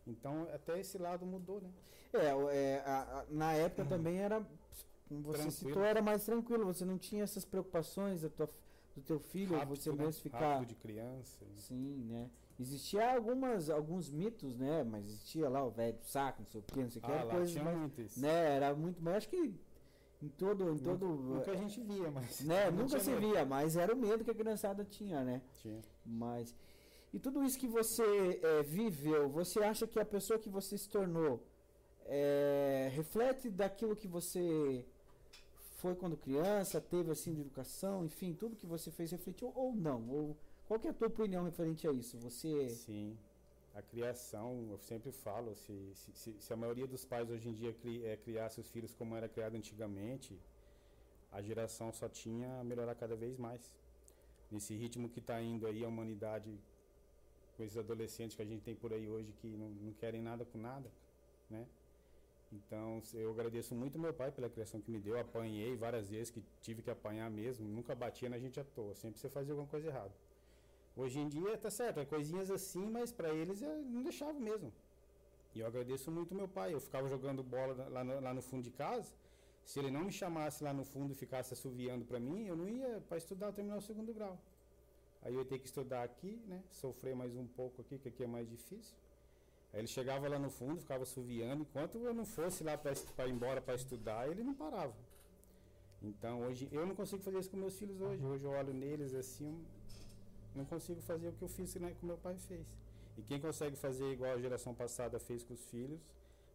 Então, 0.06 0.46
até 0.52 0.78
esse 0.78 0.98
lado 0.98 1.24
mudou, 1.24 1.60
né? 1.60 1.70
É, 2.12 2.26
é, 2.56 2.82
a- 2.86 3.20
a- 3.20 3.26
na 3.30 3.52
época 3.54 3.84
também 3.86 4.18
era, 4.18 4.40
como 5.08 5.22
você 5.22 5.38
Tranquilo. 5.42 5.52
citou, 5.52 5.82
era 5.82 6.02
mais 6.02 6.24
tranquilo. 6.24 6.66
Você 6.66 6.84
não 6.84 6.98
tinha 6.98 7.24
essas 7.24 7.44
preocupações 7.44 8.20
da 8.22 8.28
tua, 8.28 8.48
do 8.94 9.02
teu 9.02 9.18
filho, 9.18 9.56
Rápido, 9.56 9.76
você 9.76 9.90
né? 9.90 10.04
mesmo 10.04 10.22
ficar. 10.22 10.38
Rápido 10.54 10.68
de 10.68 10.74
criança. 10.76 11.44
Sim, 11.56 12.04
né? 12.08 12.30
Existia 12.60 13.14
algumas, 13.14 13.68
alguns 13.70 14.10
mitos, 14.10 14.56
né? 14.56 14.84
Mas 14.84 15.06
existia 15.06 15.48
lá 15.48 15.64
o 15.64 15.70
velho 15.70 15.96
do 15.98 16.04
saco, 16.04 16.42
não 16.42 16.50
sei 16.50 16.60
o 16.60 16.64
que, 16.64 16.82
não 16.82 16.90
sei 16.90 17.00
o 17.00 17.04
que. 17.04 17.10
Ah, 17.10 17.14
era 17.14 17.24
lá 17.24 17.34
coisas 17.34 17.50
tinha 17.50 17.64
mais, 17.64 17.78
muito 17.78 18.00
isso. 18.00 18.20
né? 18.20 18.56
Era 18.56 18.74
muito, 18.74 19.02
mas 19.02 19.14
acho 19.16 19.28
que 19.28 19.54
em 20.22 20.28
todo, 20.28 20.70
em 20.70 20.78
todo, 20.78 21.06
Nunca 21.06 21.50
a 21.50 21.56
gente 21.56 21.80
via, 21.80 22.10
mas. 22.10 22.40
né? 22.42 22.70
Nunca 22.70 23.00
se 23.00 23.10
medo. 23.10 23.20
via, 23.26 23.44
mas 23.44 23.76
era 23.76 23.92
o 23.92 23.96
medo 23.96 24.22
que 24.24 24.30
a 24.30 24.34
criançada 24.34 24.84
tinha, 24.84 25.24
né? 25.24 25.42
Tinha. 25.56 25.80
Mas 26.04 26.54
e 27.12 27.18
tudo 27.18 27.44
isso 27.44 27.58
que 27.58 27.68
você 27.68 28.40
é, 28.42 28.62
viveu, 28.62 29.28
você 29.28 29.60
acha 29.60 29.86
que 29.86 30.00
a 30.00 30.04
pessoa 30.04 30.38
que 30.38 30.48
você 30.48 30.76
se 30.76 30.88
tornou 30.88 31.40
é, 32.06 32.90
reflete 32.92 33.48
daquilo 33.48 33.94
que 33.94 34.08
você 34.08 34.84
foi 35.76 35.94
quando 35.94 36.16
criança, 36.16 36.80
teve 36.80 37.10
assim 37.12 37.32
de 37.32 37.42
educação, 37.42 38.04
enfim, 38.04 38.32
tudo 38.32 38.56
que 38.56 38.66
você 38.66 38.90
fez 38.90 39.12
refletiu 39.12 39.52
ou 39.54 39.74
não? 39.74 40.08
Ou 40.08 40.36
qual 40.66 40.80
é 40.82 40.88
a 40.88 40.92
tua 40.92 41.08
opinião 41.08 41.44
referente 41.44 41.86
a 41.86 41.92
isso? 41.92 42.18
Você 42.18 42.68
Sim. 42.70 43.16
A 43.74 43.82
criação, 43.82 44.68
eu 44.70 44.78
sempre 44.78 45.10
falo, 45.10 45.54
se, 45.56 45.94
se, 45.94 46.12
se, 46.14 46.36
se 46.40 46.52
a 46.52 46.56
maioria 46.56 46.86
dos 46.86 47.04
pais 47.04 47.28
hoje 47.28 47.48
em 47.48 47.52
dia 47.52 47.72
cri, 47.72 48.04
é, 48.04 48.16
criasse 48.16 48.60
os 48.60 48.70
filhos 48.70 48.94
como 48.94 49.16
era 49.16 49.28
criado 49.28 49.56
antigamente, 49.56 50.40
a 51.32 51.42
geração 51.42 51.92
só 51.92 52.08
tinha 52.08 52.60
a 52.60 52.64
melhorar 52.64 52.94
cada 52.94 53.16
vez 53.16 53.36
mais. 53.36 53.72
Nesse 54.54 54.72
ritmo 54.72 55.08
que 55.08 55.18
está 55.18 55.42
indo 55.42 55.66
aí 55.66 55.84
a 55.84 55.88
humanidade, 55.88 56.48
com 57.56 57.64
esses 57.64 57.76
adolescentes 57.76 58.36
que 58.36 58.42
a 58.42 58.44
gente 58.44 58.62
tem 58.62 58.76
por 58.76 58.92
aí 58.92 59.08
hoje 59.08 59.32
que 59.40 59.48
não, 59.48 59.68
não 59.68 59.92
querem 59.92 60.22
nada 60.22 60.44
com 60.44 60.58
nada, 60.58 60.88
né? 61.50 61.66
Então, 62.52 63.02
eu 63.14 63.32
agradeço 63.32 63.74
muito 63.74 63.98
meu 63.98 64.14
pai 64.14 64.30
pela 64.30 64.48
criação 64.48 64.80
que 64.80 64.92
me 64.92 65.00
deu. 65.00 65.18
Apanhei 65.18 65.74
várias 65.74 66.08
vezes, 66.08 66.30
que 66.30 66.40
tive 66.62 66.82
que 66.82 66.90
apanhar 66.90 67.28
mesmo. 67.28 67.66
Nunca 67.66 67.96
batia 67.96 68.28
na 68.28 68.38
gente 68.38 68.60
à 68.60 68.64
toa. 68.64 68.94
Sempre 68.94 69.18
você 69.18 69.28
fazia 69.28 69.52
alguma 69.52 69.68
coisa 69.68 69.88
errada. 69.88 70.12
Hoje 70.96 71.18
em 71.18 71.28
dia, 71.28 71.58
tá 71.58 71.68
certo, 71.68 71.98
é 71.98 72.04
coisinhas 72.04 72.48
assim, 72.48 72.88
mas 72.88 73.10
para 73.10 73.34
eles 73.34 73.60
eu 73.60 73.82
não 73.82 74.04
deixava 74.04 74.38
mesmo. 74.38 74.72
E 75.52 75.58
eu 75.58 75.66
agradeço 75.66 76.12
muito 76.12 76.32
meu 76.32 76.46
pai. 76.46 76.72
Eu 76.72 76.80
ficava 76.80 77.08
jogando 77.08 77.42
bola 77.42 77.88
lá 77.88 78.04
no, 78.04 78.20
lá 78.20 78.32
no 78.32 78.40
fundo 78.40 78.62
de 78.62 78.70
casa. 78.70 79.12
Se 79.64 79.78
ele 79.78 79.90
não 79.90 80.04
me 80.04 80.12
chamasse 80.12 80.62
lá 80.62 80.72
no 80.72 80.84
fundo 80.84 81.12
e 81.12 81.14
ficasse 81.14 81.52
assoviando 81.54 82.04
para 82.04 82.20
mim, 82.20 82.46
eu 82.46 82.56
não 82.56 82.68
ia 82.68 83.00
para 83.08 83.16
estudar, 83.16 83.52
terminar 83.52 83.78
o 83.78 83.80
segundo 83.80 84.12
grau. 84.12 84.38
Aí 85.22 85.32
eu 85.32 85.40
ia 85.40 85.46
ter 85.46 85.58
que 85.58 85.66
estudar 85.66 86.02
aqui, 86.02 86.38
né? 86.46 86.62
Sofrer 86.70 87.14
mais 87.16 87.34
um 87.34 87.46
pouco 87.46 87.80
aqui, 87.80 87.98
que 87.98 88.08
aqui 88.08 88.24
é 88.24 88.26
mais 88.26 88.48
difícil. 88.48 88.94
Aí 89.72 89.80
ele 89.80 89.88
chegava 89.88 90.28
lá 90.28 90.38
no 90.38 90.50
fundo, 90.50 90.80
ficava 90.80 91.02
assoviando. 91.02 91.62
Enquanto 91.62 91.98
eu 91.98 92.12
não 92.12 92.26
fosse 92.26 92.62
lá 92.62 92.76
para 92.76 92.92
ir 93.26 93.32
embora 93.32 93.60
para 93.60 93.74
estudar, 93.74 94.28
ele 94.30 94.42
não 94.42 94.54
parava. 94.54 94.94
Então 96.02 96.42
hoje 96.42 96.68
eu 96.70 96.84
não 96.86 96.94
consigo 96.94 97.22
fazer 97.22 97.38
isso 97.38 97.50
com 97.50 97.56
meus 97.56 97.76
filhos 97.78 97.98
hoje. 98.00 98.22
Hoje 98.22 98.44
eu 98.44 98.50
olho 98.50 98.74
neles 98.74 99.14
assim, 99.14 99.64
não 100.54 100.64
consigo 100.66 101.00
fazer 101.00 101.28
o 101.28 101.32
que 101.32 101.42
eu 101.42 101.48
fiz 101.48 101.74
né, 101.76 101.94
que 101.98 102.04
meu 102.04 102.18
pai 102.18 102.36
fez. 102.36 102.66
E 103.16 103.22
quem 103.22 103.40
consegue 103.40 103.76
fazer 103.76 104.12
igual 104.12 104.32
a 104.32 104.38
geração 104.38 104.74
passada 104.74 105.18
fez 105.18 105.42
com 105.42 105.54
os 105.54 105.64
filhos, 105.64 106.00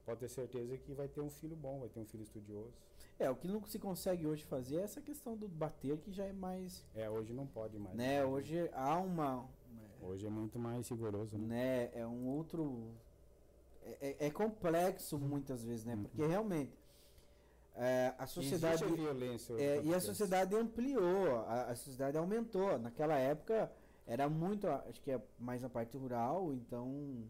pode 0.05 0.19
ter 0.19 0.29
certeza 0.29 0.77
que 0.77 0.93
vai 0.93 1.07
ter 1.07 1.21
um 1.21 1.29
filho 1.29 1.55
bom, 1.55 1.79
vai 1.79 1.89
ter 1.89 1.99
um 1.99 2.05
filho 2.05 2.23
estudioso. 2.23 2.88
É 3.19 3.29
o 3.29 3.35
que 3.35 3.47
não 3.47 3.63
se 3.65 3.77
consegue 3.77 4.25
hoje 4.25 4.43
fazer 4.45 4.77
é 4.77 4.81
essa 4.83 5.01
questão 5.01 5.35
do 5.35 5.47
bater 5.47 5.97
que 5.97 6.11
já 6.11 6.25
é 6.25 6.33
mais, 6.33 6.85
É, 6.95 7.09
hoje 7.09 7.33
não 7.33 7.45
pode 7.45 7.77
mais. 7.77 7.95
né? 7.95 8.23
Hoje 8.25 8.69
há 8.73 8.97
uma 8.97 9.45
Hoje 10.01 10.25
é 10.25 10.29
muito 10.29 10.57
mais 10.57 10.87
rigoroso, 10.87 11.37
né? 11.37 11.47
né? 11.47 11.91
É 11.93 12.07
um 12.07 12.25
outro. 12.29 12.93
É, 13.83 14.15
é- 14.19 14.27
é 14.27 14.31
complexo 14.31 15.17
muitas 15.19 15.63
vezes, 15.63 15.83
né? 15.83 15.93
Uhum. 15.95 16.03
Porque 16.03 16.25
realmente 16.25 16.71
é, 17.75 18.13
a 18.17 18.25
sociedade. 18.25 18.83
Existe 18.83 18.99
a 19.01 19.03
violência. 19.03 19.53
É, 19.53 19.81
e 19.83 19.93
a 19.93 19.99
sociedade 19.99 20.55
ampliou, 20.55 21.35
a, 21.47 21.63
a 21.71 21.75
sociedade 21.75 22.17
aumentou. 22.17 22.79
Naquela 22.79 23.17
época 23.17 23.71
era 24.07 24.29
muito, 24.29 24.67
acho 24.67 25.01
que 25.01 25.11
é 25.11 25.21
mais 25.37 25.61
na 25.61 25.69
parte 25.69 25.97
rural, 25.97 26.53
então 26.53 27.25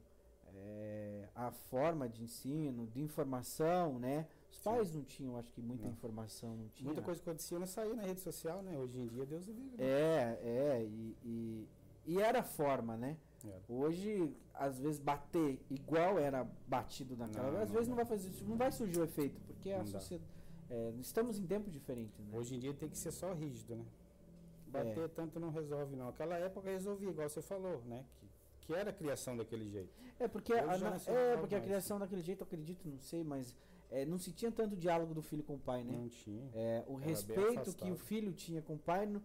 é, 0.55 1.27
a 1.35 1.51
forma 1.51 2.07
de 2.07 2.23
ensino, 2.23 2.85
de 2.87 3.01
informação, 3.01 3.97
né? 3.99 4.27
Os 4.49 4.57
Sim. 4.57 4.63
pais 4.63 4.93
não 4.95 5.03
tinham, 5.03 5.37
acho 5.37 5.51
que 5.51 5.61
muita 5.61 5.85
Não. 5.85 5.91
informação, 5.91 6.55
não 6.55 6.67
tinha. 6.69 6.85
Muita 6.85 7.01
coisa 7.01 7.21
que 7.21 7.29
acontecia 7.29 7.59
não 7.59 7.67
saía 7.67 7.93
na 7.95 8.01
rede 8.03 8.19
social, 8.19 8.61
né? 8.63 8.77
Hoje 8.77 8.99
em 8.99 9.07
dia, 9.07 9.25
Deus 9.25 9.47
o 9.47 9.51
livre. 9.51 9.77
né? 9.77 9.83
É, 9.83 10.39
é, 10.43 10.83
e, 10.85 11.15
e, 11.23 11.67
e 12.07 12.19
era 12.19 12.39
a 12.39 12.43
forma, 12.43 12.97
né? 12.97 13.15
Era. 13.45 13.61
Hoje, 13.69 14.35
às 14.53 14.79
vezes, 14.79 14.99
bater 14.99 15.59
igual 15.69 16.17
era 16.19 16.45
batido 16.67 17.15
naquela 17.15 17.51
Não, 17.51 17.59
às 17.61 17.67
não 17.69 17.73
vezes 17.75 17.87
não 17.87 17.95
vai 17.95 18.05
fazer, 18.05 18.31
não 18.43 18.57
vai 18.57 18.71
surgir 18.71 18.99
o 18.99 19.03
efeito, 19.03 19.39
porque 19.47 19.71
a 19.71 19.85
sociedade. 19.85 20.29
é, 20.69 20.93
estamos 20.99 21.37
em 21.39 21.45
tempos 21.45 21.71
diferentes, 21.71 22.19
né? 22.19 22.37
Hoje 22.37 22.55
em 22.55 22.59
dia 22.59 22.73
tem 22.73 22.89
que 22.89 22.97
ser 22.97 23.11
só 23.11 23.31
rígido, 23.33 23.75
né? 23.75 23.85
Bater 24.67 25.05
É. 25.05 25.07
tanto 25.07 25.39
não 25.39 25.51
resolve, 25.51 25.95
não. 25.95 26.09
Aquela 26.09 26.37
época 26.37 26.69
resolvia, 26.69 27.09
igual 27.09 27.29
você 27.29 27.41
falou, 27.41 27.81
né? 27.85 28.03
Que, 28.19 28.27
que 28.67 28.73
era 28.73 28.89
a 28.89 28.93
criação 28.93 29.37
daquele 29.37 29.69
jeito. 29.69 29.89
É 30.19 30.27
porque, 30.27 30.53
a, 30.53 30.77
não 30.77 30.99
se 30.99 31.09
é 31.09 31.37
porque 31.37 31.55
a 31.55 31.61
criação 31.61 31.97
daquele 31.97 32.21
jeito, 32.21 32.41
eu 32.41 32.45
acredito, 32.45 32.87
não 32.89 32.99
sei, 32.99 33.23
mas 33.23 33.55
é, 33.91 34.05
não 34.05 34.17
se 34.17 34.31
tinha 34.31 34.51
tanto 34.51 34.75
diálogo 34.75 35.13
do 35.13 35.21
filho 35.21 35.43
com 35.43 35.55
o 35.55 35.59
pai, 35.59 35.83
né? 35.83 35.93
Não 35.97 36.09
tinha. 36.09 36.49
É, 36.53 36.83
o 36.87 36.97
Era 36.97 37.05
respeito 37.07 37.73
que 37.75 37.91
o 37.91 37.95
filho 37.95 38.31
tinha 38.33 38.61
com 38.61 38.73
o 38.75 38.77
pai 38.79 39.05
não- 39.05 39.21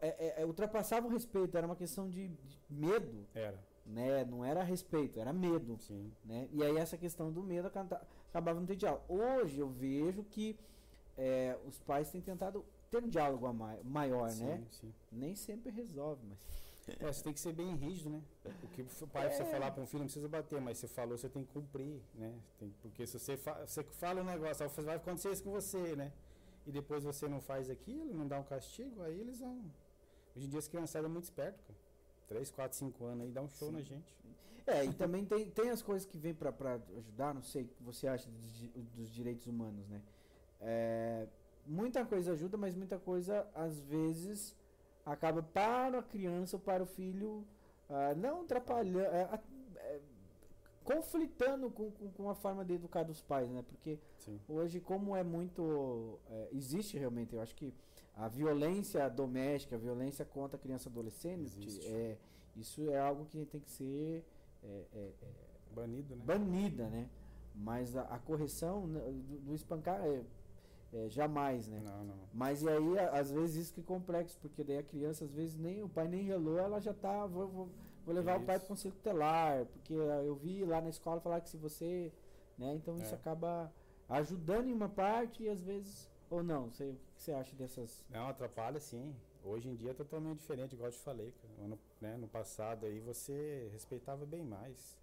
é, 0.00 0.08
é, 0.08 0.42
é, 0.42 0.46
ultrapassava 0.46 1.06
o 1.06 1.10
respeito, 1.10 1.56
era 1.56 1.66
uma 1.66 1.76
questão 1.76 2.08
de, 2.08 2.28
de 2.28 2.58
medo, 2.70 3.26
Era, 3.34 3.58
né? 3.86 4.24
Não 4.24 4.44
era 4.44 4.62
respeito, 4.62 5.18
era 5.20 5.32
medo. 5.32 5.76
sim. 5.80 6.12
né? 6.24 6.48
E 6.52 6.62
aí 6.62 6.76
essa 6.76 6.96
questão 6.96 7.30
do 7.32 7.42
medo 7.42 7.66
acaba- 7.68 8.00
acabava 8.30 8.58
não 8.60 8.66
ter 8.66 8.76
diálogo. 8.76 9.04
Hoje 9.08 9.58
eu 9.58 9.68
vejo 9.68 10.22
que 10.24 10.56
é, 11.16 11.56
os 11.66 11.78
pais 11.80 12.10
têm 12.10 12.20
tentado 12.20 12.64
ter 12.90 13.02
um 13.02 13.08
diálogo 13.08 13.46
a 13.46 13.52
mai- 13.52 13.80
maior, 13.82 14.30
sim, 14.30 14.44
né? 14.44 14.62
sim. 14.70 14.94
Nem 15.10 15.34
sempre 15.34 15.70
resolve, 15.70 16.22
mas 16.28 16.38
É, 17.00 17.12
você 17.12 17.22
tem 17.22 17.32
que 17.32 17.40
ser 17.40 17.52
bem 17.52 17.74
rígido, 17.74 18.10
né? 18.10 18.22
Porque 18.60 18.82
o 18.82 19.06
pai 19.08 19.24
É. 19.24 19.26
precisa 19.28 19.48
falar 19.50 19.70
para 19.70 19.82
um 19.82 19.86
filho, 19.86 20.00
não 20.00 20.06
precisa 20.06 20.28
bater, 20.28 20.60
mas 20.60 20.78
você 20.78 20.88
falou, 20.88 21.16
você 21.18 21.28
tem 21.28 21.44
que 21.44 21.52
cumprir, 21.52 22.00
né? 22.14 22.34
Tem- 22.58 22.72
porque 22.82 23.06
se 23.06 23.18
você, 23.18 23.36
fa 23.36 23.66
você 23.66 23.82
fala 23.82 24.20
um 24.20 24.24
negócio, 24.24 24.68
vai 24.82 24.96
acontecer 24.96 25.30
isso 25.30 25.42
com 25.44 25.50
você, 25.50 25.94
né? 25.96 26.12
E 26.66 26.72
depois 26.72 27.02
você 27.04 27.28
não 27.28 27.40
faz 27.40 27.68
aquilo, 27.70 28.12
não 28.14 28.26
dá 28.26 28.38
um 28.38 28.44
castigo, 28.44 29.02
aí 29.02 29.18
eles 29.20 29.40
vão. 29.40 29.58
Hoje 30.36 30.46
em 30.46 30.48
dia 30.48 30.58
as 30.58 30.68
criançadas 30.68 31.08
é 31.10 31.12
muito 31.12 31.24
esperto, 31.24 31.62
cara. 31.64 31.78
3, 32.28 32.50
4, 32.50 32.76
5 32.76 33.04
anos 33.04 33.24
aí 33.24 33.30
dá 33.32 33.40
um 33.42 33.48
show 33.48 33.68
Sim. 33.68 33.74
na 33.74 33.80
gente. 33.82 34.14
É, 34.66 34.84
e 34.84 34.92
também 34.92 35.24
tem, 35.24 35.48
tem 35.50 35.70
as 35.70 35.80
coisas 35.80 36.06
que 36.06 36.18
vêm 36.18 36.34
pra 36.34 36.52
ajudar, 36.98 37.32
não 37.34 37.42
sei 37.42 37.62
o 37.62 37.68
que 37.68 37.82
você 37.82 38.06
acha 38.06 38.28
dos, 38.28 38.52
dos 38.94 39.10
direitos 39.10 39.46
humanos, 39.46 39.88
né? 39.88 40.02
É, 40.60 41.26
muita 41.66 42.04
coisa 42.04 42.32
ajuda, 42.32 42.58
mas 42.58 42.74
muita 42.74 42.98
coisa, 42.98 43.48
às 43.54 43.78
vezes, 43.80 44.54
acaba 45.12 45.42
para 45.42 45.98
a 45.98 46.02
criança 46.02 46.56
ou 46.56 46.60
para 46.60 46.82
o 46.82 46.86
filho 46.86 47.44
ah, 47.88 48.14
não 48.14 48.42
atrapalhando, 48.42 49.00
é, 49.00 49.40
é, 49.76 50.00
conflitando 50.84 51.70
com, 51.70 51.90
com, 51.90 52.10
com 52.10 52.30
a 52.30 52.34
forma 52.34 52.64
de 52.64 52.74
educar 52.74 53.02
dos 53.02 53.20
pais, 53.20 53.50
né? 53.50 53.62
Porque 53.66 53.98
Sim. 54.18 54.38
hoje, 54.48 54.80
como 54.80 55.16
é 55.16 55.22
muito. 55.22 56.18
é, 56.30 56.48
existe 56.52 56.98
realmente, 56.98 57.34
eu 57.34 57.40
acho 57.40 57.54
que 57.54 57.74
a 58.14 58.28
violência 58.28 59.08
doméstica, 59.08 59.76
a 59.76 59.78
violência 59.78 60.24
contra 60.24 60.56
a 60.56 60.60
criança 60.60 60.88
e 60.88 60.92
adolescente, 60.92 61.42
Existe. 61.42 61.86
é, 61.86 62.18
isso 62.56 62.90
é 62.90 62.98
algo 62.98 63.24
que 63.26 63.46
tem 63.46 63.60
que 63.60 63.70
ser 63.70 64.24
é, 64.62 64.84
é, 64.92 64.98
é, 65.22 65.48
Banido, 65.74 66.16
né? 66.16 66.24
banida, 66.24 66.88
né? 66.88 67.08
Mas 67.54 67.96
a, 67.96 68.02
a 68.02 68.18
correção 68.18 68.86
né, 68.86 69.00
do, 69.00 69.38
do 69.40 69.54
espancar 69.54 70.00
é, 70.04 70.22
é 70.92 71.08
jamais, 71.08 71.68
né? 71.68 71.80
Não, 71.84 72.04
não. 72.04 72.18
Mas 72.32 72.62
e 72.62 72.68
aí, 72.68 72.98
às 73.12 73.30
vezes, 73.30 73.56
isso 73.56 73.74
que 73.74 73.80
é 73.80 73.84
complexo, 73.84 74.38
porque 74.40 74.64
daí 74.64 74.78
a 74.78 74.82
criança, 74.82 75.24
às 75.24 75.32
vezes, 75.34 75.56
nem 75.56 75.82
o 75.82 75.88
pai 75.88 76.08
nem 76.08 76.22
relou, 76.22 76.58
ela 76.58 76.80
já 76.80 76.94
tá. 76.94 77.26
Vou, 77.26 77.46
vou, 77.48 77.68
vou 78.04 78.14
levar 78.14 78.38
o 78.40 78.44
pai 78.44 78.56
Isso. 78.56 78.66
para 78.66 78.74
conselho 78.74 78.94
tutelar, 78.94 79.66
porque 79.66 79.92
eu 79.92 80.34
vi 80.36 80.64
lá 80.64 80.80
na 80.80 80.88
escola 80.88 81.20
falar 81.20 81.40
que 81.40 81.48
se 81.50 81.56
você. 81.56 82.12
Né, 82.56 82.74
então 82.74 82.96
isso 82.96 83.14
É. 83.14 83.16
acaba 83.16 83.72
ajudando 84.08 84.66
em 84.68 84.72
uma 84.72 84.88
parte 84.88 85.44
e 85.44 85.48
às 85.48 85.62
vezes. 85.62 86.10
Ou 86.30 86.42
não, 86.42 86.70
sei, 86.72 86.90
o 86.90 86.94
que 87.16 87.22
você 87.22 87.32
acha 87.32 87.54
dessas. 87.56 88.04
Não, 88.10 88.28
atrapalha 88.28 88.80
sim. 88.80 89.14
Hoje 89.44 89.68
em 89.68 89.74
dia 89.76 89.92
é 89.92 89.94
totalmente 89.94 90.38
diferente, 90.40 90.74
igual 90.74 90.88
eu 90.88 90.92
te 90.92 90.98
falei. 90.98 91.32
Ano, 91.58 91.78
né, 92.00 92.16
no 92.16 92.26
passado 92.28 92.84
aí 92.84 92.98
você 93.00 93.68
respeitava 93.72 94.26
bem 94.26 94.44
mais. 94.44 94.98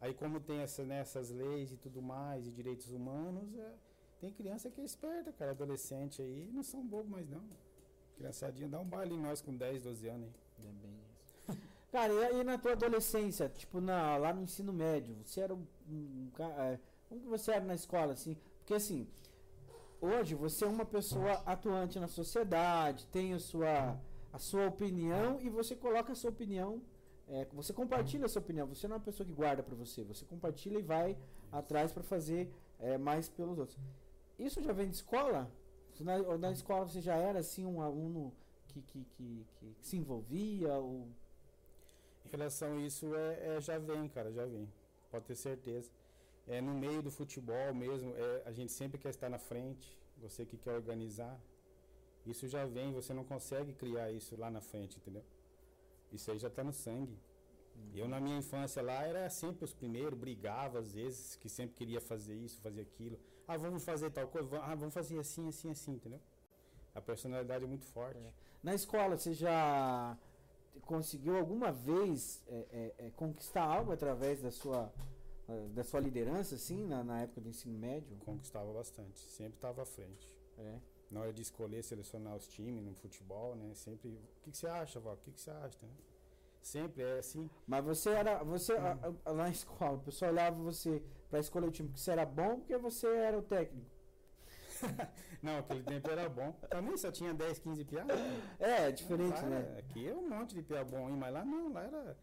Aí 0.00 0.12
como 0.12 0.40
tem 0.40 0.58
essa, 0.60 0.84
né, 0.84 0.98
essas 1.00 1.30
leis 1.30 1.72
e 1.72 1.76
tudo 1.76 2.02
mais, 2.02 2.46
e 2.46 2.50
direitos 2.50 2.90
humanos, 2.90 3.56
é, 3.56 3.74
tem 4.20 4.32
criança 4.32 4.70
que 4.70 4.80
é 4.80 4.84
esperta, 4.84 5.32
cara, 5.32 5.50
adolescente 5.50 6.22
aí, 6.22 6.50
não 6.52 6.62
são 6.62 6.86
bobos 6.86 7.10
mais 7.10 7.28
não. 7.28 7.42
Criançadinha, 8.16 8.68
dá 8.68 8.80
um 8.80 8.84
baile 8.84 9.14
em 9.14 9.20
nós 9.20 9.42
com 9.42 9.54
10, 9.54 9.82
12 9.82 10.08
anos 10.08 10.28
aí. 10.58 10.66
É 10.66 10.72
bem 10.72 10.98
isso. 11.10 11.60
Cara, 11.92 12.12
e 12.12 12.24
aí 12.24 12.44
na 12.44 12.58
tua 12.58 12.72
adolescência, 12.72 13.48
tipo, 13.48 13.80
na, 13.80 14.16
lá 14.16 14.32
no 14.32 14.42
ensino 14.42 14.72
médio, 14.72 15.16
você 15.24 15.40
era 15.40 15.54
um, 15.54 15.64
um 15.88 16.30
cara. 16.34 16.80
Como 17.08 17.20
que 17.20 17.28
você 17.28 17.52
era 17.52 17.64
na 17.64 17.74
escola, 17.74 18.12
assim? 18.14 18.36
Porque 18.58 18.74
assim, 18.74 19.06
hoje 20.00 20.34
você 20.34 20.64
é 20.64 20.68
uma 20.68 20.84
pessoa 20.84 21.32
atuante 21.46 22.00
na 22.00 22.08
sociedade, 22.08 23.06
tem 23.06 23.32
a 23.34 23.38
sua, 23.38 23.98
a 24.32 24.38
sua 24.38 24.66
opinião 24.66 25.38
e 25.40 25.48
você 25.48 25.76
coloca 25.76 26.12
a 26.12 26.16
sua 26.16 26.30
opinião. 26.30 26.82
é, 27.28 27.46
você 27.52 27.72
compartilha 27.72 28.26
a 28.26 28.28
sua 28.28 28.40
opinião, 28.40 28.66
você 28.66 28.86
não 28.88 28.96
é 28.96 28.98
uma 28.98 29.04
pessoa 29.04 29.26
que 29.26 29.32
guarda 29.32 29.62
pra 29.62 29.74
você, 29.74 30.02
você 30.04 30.24
compartilha 30.24 30.78
e 30.78 30.82
vai 30.82 31.16
atrás 31.52 31.92
pra 31.92 32.02
fazer 32.02 32.50
é, 32.78 32.98
mais 32.98 33.28
pelos 33.28 33.58
outros. 33.58 33.78
Isso 34.38 34.62
já 34.62 34.72
vem 34.72 34.88
de 34.88 34.96
escola? 34.96 35.50
Na, 36.00 36.16
ou 36.16 36.38
na 36.38 36.52
escola 36.52 36.86
você 36.86 37.00
já 37.00 37.16
era 37.16 37.38
assim 37.38 37.64
um 37.64 37.80
aluno 37.80 38.32
que, 38.68 38.82
que, 38.82 39.04
que, 39.04 39.46
que 39.56 39.76
se 39.80 39.96
envolvia? 39.96 40.74
Ou... 40.74 41.08
Em 42.24 42.28
relação 42.28 42.76
a 42.76 42.80
isso, 42.80 43.14
é, 43.14 43.56
é, 43.56 43.60
já 43.60 43.78
vem, 43.78 44.08
cara, 44.08 44.30
já 44.32 44.44
vem. 44.44 44.68
Pode 45.10 45.24
ter 45.24 45.36
certeza. 45.36 45.90
É, 46.46 46.60
no 46.60 46.74
meio 46.74 47.02
do 47.02 47.10
futebol 47.10 47.74
mesmo, 47.74 48.14
é, 48.14 48.42
a 48.44 48.52
gente 48.52 48.72
sempre 48.72 48.98
quer 48.98 49.08
estar 49.08 49.28
na 49.28 49.38
frente, 49.38 49.98
você 50.18 50.44
que 50.44 50.56
quer 50.56 50.72
organizar. 50.72 51.40
Isso 52.26 52.46
já 52.48 52.66
vem, 52.66 52.92
você 52.92 53.14
não 53.14 53.24
consegue 53.24 53.72
criar 53.72 54.10
isso 54.10 54.36
lá 54.36 54.50
na 54.50 54.60
frente, 54.60 54.98
entendeu? 54.98 55.24
Isso 56.12 56.30
aí 56.30 56.38
já 56.38 56.48
está 56.48 56.62
no 56.62 56.72
sangue. 56.72 57.16
Eu, 57.94 58.08
na 58.08 58.20
minha 58.20 58.38
infância 58.38 58.82
lá, 58.82 59.04
era 59.04 59.28
sempre 59.30 59.64
os 59.64 59.72
primeiros, 59.72 60.18
brigava 60.18 60.78
às 60.78 60.92
vezes, 60.92 61.36
que 61.36 61.48
sempre 61.48 61.76
queria 61.76 62.00
fazer 62.00 62.34
isso, 62.34 62.60
fazer 62.60 62.82
aquilo. 62.82 63.18
Ah, 63.48 63.56
vamos 63.56 63.84
fazer 63.84 64.10
tal 64.10 64.26
coisa, 64.26 64.58
ah, 64.60 64.74
vamos 64.74 64.92
fazer 64.92 65.18
assim, 65.18 65.48
assim, 65.48 65.70
assim, 65.70 65.92
entendeu? 65.92 66.20
A 66.94 67.00
personalidade 67.00 67.64
é 67.64 67.66
muito 67.66 67.86
forte. 67.86 68.18
É. 68.18 68.32
Na 68.62 68.74
escola 68.74 69.16
você 69.16 69.32
já 69.32 70.16
conseguiu 70.82 71.36
alguma 71.36 71.70
vez 71.70 72.42
é, 72.48 72.94
é, 72.98 73.06
é, 73.06 73.10
conquistar 73.10 73.64
algo 73.64 73.92
através 73.92 74.42
da 74.42 74.50
sua, 74.50 74.92
eh, 75.48 75.68
da 75.68 75.84
sua 75.84 76.00
liderança, 76.00 76.54
assim, 76.54 76.84
na, 76.86 77.04
na 77.04 77.22
época 77.22 77.40
do 77.40 77.48
ensino 77.48 77.78
médio? 77.78 78.16
Conquistava 78.24 78.72
bastante, 78.72 79.18
sempre 79.20 79.54
estava 79.54 79.82
à 79.82 79.86
frente. 79.86 80.34
É. 80.58 80.78
na 81.10 81.20
hora 81.20 81.34
de 81.34 81.42
escolher, 81.42 81.84
selecionar 81.84 82.34
os 82.34 82.48
times 82.48 82.82
no 82.82 82.94
futebol, 82.94 83.54
né? 83.54 83.74
Sempre, 83.74 84.08
o 84.08 84.42
que, 84.42 84.50
que 84.50 84.56
você 84.56 84.66
acha, 84.66 84.98
Val? 84.98 85.14
O 85.14 85.16
que, 85.18 85.30
que 85.30 85.40
você 85.40 85.50
acha? 85.50 85.78
né? 85.82 85.92
Sempre 86.62 87.02
é 87.02 87.18
assim. 87.18 87.48
Mas 87.66 87.84
você 87.84 88.10
era. 88.10 88.42
Você, 88.42 88.72
lá 88.74 89.34
na 89.34 89.50
escola, 89.50 89.98
o 89.98 90.00
pessoal 90.00 90.32
olhava 90.32 90.60
você 90.60 91.00
pra 91.28 91.38
escolher 91.40 91.66
o 91.66 91.70
time 91.70 91.88
porque 91.88 92.00
você 92.00 92.10
era 92.10 92.24
bom 92.24 92.56
porque 92.56 92.76
você 92.76 93.06
era 93.06 93.38
o 93.38 93.42
técnico. 93.42 93.90
Não, 95.42 95.58
aquele 95.58 95.82
tempo 95.82 96.10
era 96.10 96.28
bom. 96.28 96.52
Também 96.70 96.96
só 96.96 97.10
tinha 97.10 97.32
10, 97.32 97.58
15 97.60 97.84
piadas. 97.84 98.18
É, 98.58 98.88
é 98.88 98.92
diferente, 98.92 99.40
Lá 99.42 99.48
né? 99.48 99.76
Aqui 99.78 100.08
é 100.08 100.14
um 100.14 100.28
monte 100.28 100.54
de 100.54 100.62
piada 100.62 100.84
bom, 100.84 101.08
hein? 101.08 101.16
mas 101.16 101.32
lá 101.32 101.44
não, 101.44 101.72
lá 101.72 101.82
era. 101.82 102.16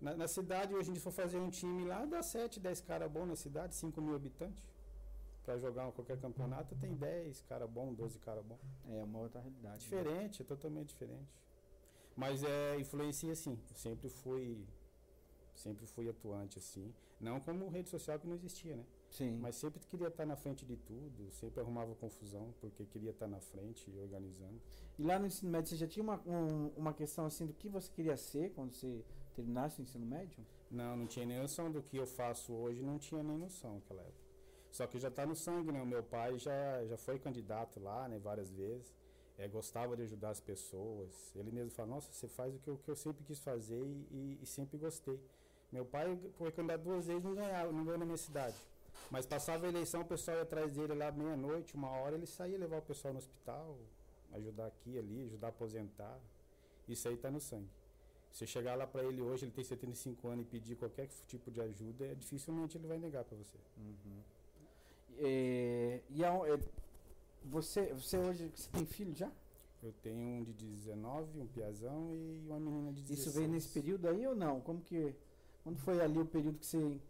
Na, 0.00 0.16
na 0.16 0.26
cidade, 0.28 0.74
hoje, 0.74 0.90
a 0.90 0.94
gente 0.94 1.00
for 1.00 1.12
fazer 1.12 1.38
um 1.38 1.50
time 1.50 1.84
lá, 1.84 2.04
dá 2.06 2.22
7, 2.22 2.58
10 2.58 2.80
caras 2.80 3.10
bons 3.10 3.26
na 3.26 3.36
cidade, 3.36 3.74
5 3.74 4.00
mil 4.00 4.14
habitantes. 4.14 4.64
Pra 5.44 5.58
jogar 5.58 5.90
qualquer 5.92 6.18
campeonato, 6.18 6.74
tem 6.76 6.94
10 6.94 7.42
caras 7.42 7.68
bons, 7.68 7.94
12 7.96 8.18
caras 8.18 8.44
bons. 8.44 8.58
É 8.88 9.04
uma 9.04 9.18
outra 9.18 9.40
realidade. 9.40 9.74
né? 9.74 9.78
Diferente, 9.78 10.42
é 10.42 10.44
totalmente 10.44 10.88
diferente. 10.88 11.28
Mas 12.16 12.42
é, 12.42 12.78
influencia 12.78 13.34
sim. 13.34 13.58
Eu 13.70 13.76
sempre 13.76 14.08
fui. 14.08 14.66
Sempre 15.60 15.86
fui 15.86 16.08
atuante 16.08 16.58
assim. 16.58 16.94
Não 17.20 17.38
como 17.38 17.68
rede 17.68 17.90
social 17.90 18.18
que 18.18 18.26
não 18.26 18.34
existia, 18.34 18.76
né? 18.76 18.84
Sim. 19.10 19.36
Mas 19.38 19.56
sempre 19.56 19.78
queria 19.86 20.08
estar 20.08 20.24
na 20.24 20.34
frente 20.36 20.64
de 20.64 20.74
tudo, 20.76 21.30
sempre 21.32 21.60
arrumava 21.60 21.94
confusão, 21.96 22.54
porque 22.62 22.86
queria 22.86 23.10
estar 23.10 23.26
na 23.28 23.40
frente 23.40 23.90
e 23.90 23.98
organizando. 23.98 24.58
E 24.98 25.02
lá 25.02 25.18
no 25.18 25.26
ensino 25.26 25.50
médio 25.50 25.68
você 25.68 25.76
já 25.76 25.86
tinha 25.86 26.02
uma, 26.02 26.18
um- 26.26 26.68
uma 26.78 26.94
questão 26.94 27.26
assim 27.26 27.44
do 27.44 27.52
que 27.52 27.68
você 27.68 27.90
queria 27.92 28.16
ser 28.16 28.52
quando 28.54 28.72
você 28.74 29.04
terminasse 29.34 29.80
o 29.80 29.82
ensino 29.82 30.06
médio? 30.06 30.42
Não, 30.70 30.96
não 30.96 31.06
tinha 31.06 31.26
nem 31.26 31.38
noção 31.38 31.70
do 31.70 31.82
que 31.82 31.98
eu 31.98 32.06
faço 32.06 32.54
hoje, 32.54 32.82
não 32.82 32.98
tinha 32.98 33.22
nem 33.22 33.36
noção 33.36 33.74
naquela 33.74 34.00
época. 34.00 34.30
Só 34.70 34.86
que 34.86 34.98
já 34.98 35.08
está 35.08 35.26
no 35.26 35.36
sangue, 35.36 35.72
né? 35.72 35.82
O 35.82 35.86
meu 35.86 36.02
pai 36.02 36.38
já, 36.38 36.86
já 36.86 36.96
foi 36.96 37.18
candidato 37.18 37.78
lá, 37.80 38.08
né? 38.08 38.18
Várias 38.18 38.50
vezes. 38.50 38.94
É, 39.36 39.48
gostava 39.48 39.96
de 39.96 40.02
ajudar 40.02 40.30
as 40.30 40.40
pessoas. 40.40 41.34
Ele 41.34 41.50
mesmo 41.50 41.70
fala, 41.70 41.88
nossa, 41.90 42.12
você 42.12 42.28
faz 42.28 42.54
o 42.54 42.58
que 42.58 42.68
eu, 42.68 42.78
que 42.78 42.90
eu 42.90 42.96
sempre 42.96 43.24
quis 43.24 43.40
fazer 43.40 43.82
e, 43.84 44.06
e- 44.10 44.38
e 44.42 44.46
sempre 44.46 44.78
gostei. 44.78 45.18
Meu 45.72 45.84
pai 45.84 46.18
foi 46.36 46.50
candidato 46.50 46.82
duas 46.82 47.06
vezes 47.06 47.22
não 47.22 47.34
ganhava, 47.34 47.70
não 47.72 47.84
ganhou 47.84 47.98
na 47.98 48.04
minha 48.04 48.16
cidade. 48.16 48.56
Mas 49.10 49.26
passava 49.26 49.66
a 49.66 49.68
eleição, 49.68 50.02
o 50.02 50.04
pessoal 50.04 50.36
ia 50.36 50.42
atrás 50.42 50.72
dele 50.72 50.94
lá 50.94 51.10
meia-noite, 51.10 51.74
uma 51.74 51.90
hora, 51.90 52.14
ele 52.16 52.26
saía 52.26 52.58
levar 52.58 52.78
o 52.78 52.82
pessoal 52.82 53.12
no 53.12 53.18
hospital, 53.18 53.76
ajudar 54.32 54.66
aqui 54.66 54.98
ali, 54.98 55.24
ajudar 55.26 55.48
a 55.48 55.50
aposentar. 55.50 56.18
Isso 56.88 57.08
aí 57.08 57.16
tá 57.16 57.30
no 57.30 57.40
sangue. 57.40 57.68
Você 58.32 58.46
chegar 58.46 58.76
lá 58.76 58.86
para 58.86 59.02
ele 59.04 59.20
hoje, 59.20 59.44
ele 59.44 59.52
tem 59.52 59.64
75 59.64 60.28
anos 60.28 60.44
e 60.44 60.48
pedir 60.48 60.76
qualquer 60.76 61.08
tipo 61.26 61.50
de 61.50 61.60
ajuda, 61.60 62.06
é, 62.06 62.14
dificilmente 62.14 62.76
ele 62.76 62.86
vai 62.86 62.98
negar 62.98 63.24
para 63.24 63.36
você. 63.36 63.58
Uhum. 63.76 64.22
É, 65.18 66.00
e 66.10 66.24
a, 66.24 66.32
é, 66.48 66.58
você, 67.44 67.92
você 67.92 68.16
hoje 68.16 68.50
você 68.54 68.70
tem 68.70 68.86
filho 68.86 69.14
já? 69.14 69.30
Eu 69.82 69.92
tenho 70.02 70.16
um 70.16 70.42
de 70.44 70.52
19, 70.52 71.40
um 71.40 71.46
piazão 71.46 72.14
e 72.14 72.42
uma 72.46 72.60
menina 72.60 72.92
de 72.92 73.02
16. 73.02 73.18
Isso 73.18 73.30
veio 73.30 73.48
nesse 73.48 73.68
período 73.68 74.08
aí 74.08 74.26
ou 74.26 74.36
não? 74.36 74.60
Como 74.60 74.80
que 74.80 75.14
quando 75.62 75.78
foi 75.78 76.00
ali 76.00 76.18
o 76.18 76.26
período 76.26 76.58
que 76.58 76.66
você 76.66 77.00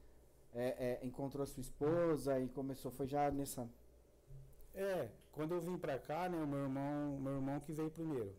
é, 0.55 0.99
é, 1.03 1.07
encontrou 1.07 1.43
a 1.43 1.47
sua 1.47 1.61
esposa 1.61 2.39
e 2.41 2.49
começou? 2.49 2.91
Foi 2.91 3.07
já 3.07 3.31
nessa? 3.31 3.69
É, 4.75 5.09
quando 5.33 5.55
eu 5.55 5.61
vim 5.61 5.79
pra 5.79 5.99
cá, 5.99 6.29
né, 6.29 6.37
o 6.37 6.47
meu 6.47 6.61
irmão, 6.61 7.19
meu 7.21 7.35
irmão 7.35 7.61
que 7.61 7.73
veio 7.73 7.91
primeiro. 7.91 8.33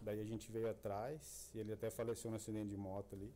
Daí 0.00 0.20
a 0.20 0.24
gente 0.24 0.50
veio 0.52 0.70
atrás, 0.70 1.50
e 1.54 1.58
ele 1.58 1.72
até 1.72 1.90
faleceu 1.90 2.30
no 2.30 2.36
acidente 2.36 2.68
de 2.68 2.76
moto 2.76 3.14
ali. 3.14 3.32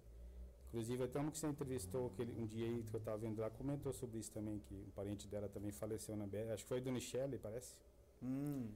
Inclusive, 0.69 1.03
até 1.03 1.19
um 1.19 1.31
que 1.31 1.39
você 1.39 1.49
entrevistou 1.49 2.07
aquele, 2.07 2.33
um 2.41 2.47
dia 2.47 2.67
aí 2.67 2.85
que 2.85 2.95
eu 2.95 3.01
tava 3.01 3.19
vendo 3.19 3.41
lá, 3.41 3.51
comentou 3.51 3.93
sobre 3.93 4.21
isso 4.21 4.31
também, 4.31 4.61
que 4.61 4.75
um 4.75 4.91
parente 4.95 5.27
dela 5.27 5.49
também 5.49 5.73
faleceu 5.73 6.17
na 6.17 6.27
BR. 6.27 6.53
Acho 6.53 6.63
que 6.63 6.69
foi 6.69 6.81
do 6.81 6.93
Michele, 6.93 7.39
parece. 7.39 7.75
Hum. 8.23 8.69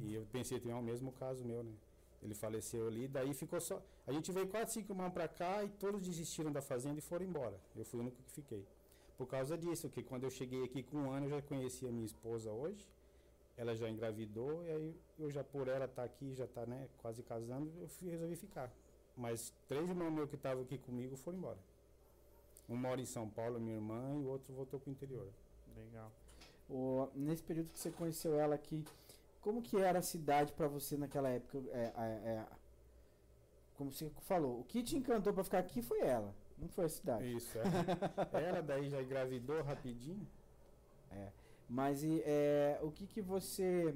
E 0.00 0.14
eu 0.14 0.26
pensei 0.32 0.58
que 0.58 0.70
é 0.70 0.74
o 0.74 0.82
mesmo 0.82 1.12
caso 1.12 1.44
meu, 1.44 1.62
né? 1.62 1.72
Ele 2.22 2.34
faleceu 2.34 2.86
ali, 2.86 3.08
daí 3.08 3.34
ficou 3.34 3.60
só. 3.60 3.82
A 4.06 4.12
gente 4.12 4.30
veio 4.30 4.46
quatro, 4.46 4.72
cinco 4.72 4.92
irmãos 4.92 5.10
pra 5.10 5.26
cá 5.26 5.64
e 5.64 5.68
todos 5.70 6.00
desistiram 6.02 6.52
da 6.52 6.62
fazenda 6.62 6.98
e 6.98 7.02
foram 7.02 7.26
embora. 7.26 7.58
Eu 7.74 7.84
fui 7.84 7.98
o 7.98 8.02
único 8.02 8.22
que 8.22 8.30
fiquei. 8.30 8.64
Por 9.18 9.26
causa 9.26 9.58
disso, 9.58 9.88
que 9.88 10.02
quando 10.02 10.24
eu 10.24 10.30
cheguei 10.30 10.62
aqui 10.64 10.82
com 10.82 10.98
um 10.98 11.10
ano, 11.10 11.26
eu 11.26 11.30
já 11.30 11.42
conhecia 11.42 11.90
minha 11.90 12.06
esposa 12.06 12.50
hoje. 12.50 12.88
Ela 13.56 13.74
já 13.74 13.88
engravidou, 13.88 14.64
e 14.64 14.70
aí 14.70 14.96
eu 15.18 15.30
já, 15.30 15.44
por 15.44 15.68
ela 15.68 15.84
estar 15.84 16.02
tá 16.02 16.04
aqui, 16.04 16.32
já 16.34 16.46
tá, 16.46 16.64
né, 16.64 16.88
quase 16.98 17.22
casando, 17.22 17.70
eu 17.80 17.88
fui, 17.88 18.08
resolvi 18.08 18.34
ficar. 18.34 18.72
Mas 19.16 19.52
três 19.68 19.86
irmãos 19.88 20.10
meus 20.10 20.28
que 20.30 20.36
estavam 20.36 20.62
aqui 20.62 20.78
comigo 20.78 21.16
foram 21.16 21.38
embora. 21.38 21.58
Um 22.68 22.76
mora 22.76 23.00
em 23.00 23.04
São 23.04 23.28
Paulo, 23.28 23.60
minha 23.60 23.76
irmã, 23.76 24.14
e 24.14 24.24
o 24.24 24.28
outro 24.28 24.54
voltou 24.54 24.80
pro 24.80 24.90
interior. 24.90 25.28
Legal. 25.76 26.10
O, 26.70 27.08
nesse 27.14 27.42
período 27.42 27.70
que 27.70 27.78
você 27.78 27.90
conheceu 27.90 28.40
ela 28.40 28.54
aqui, 28.54 28.82
como 29.42 29.60
que 29.60 29.76
era 29.76 29.98
a 29.98 30.02
cidade 30.02 30.52
para 30.52 30.68
você 30.68 30.96
naquela 30.96 31.28
época? 31.28 31.58
É, 31.72 31.92
é, 31.96 32.02
é, 32.30 32.46
como 33.74 33.92
você 33.92 34.08
falou, 34.20 34.60
o 34.60 34.64
que 34.64 34.82
te 34.82 34.96
encantou 34.96 35.32
para 35.32 35.44
ficar 35.44 35.58
aqui 35.58 35.82
foi 35.82 36.00
ela, 36.00 36.34
não 36.56 36.68
foi 36.68 36.86
a 36.86 36.88
cidade. 36.88 37.36
Isso, 37.36 37.58
é. 37.58 37.62
ela 38.48 38.62
daí 38.62 38.88
já 38.88 39.02
engravidou 39.02 39.60
rapidinho. 39.62 40.26
É. 41.10 41.28
Mas 41.68 42.02
é, 42.04 42.78
o 42.82 42.90
que, 42.90 43.06
que 43.06 43.20
você 43.20 43.94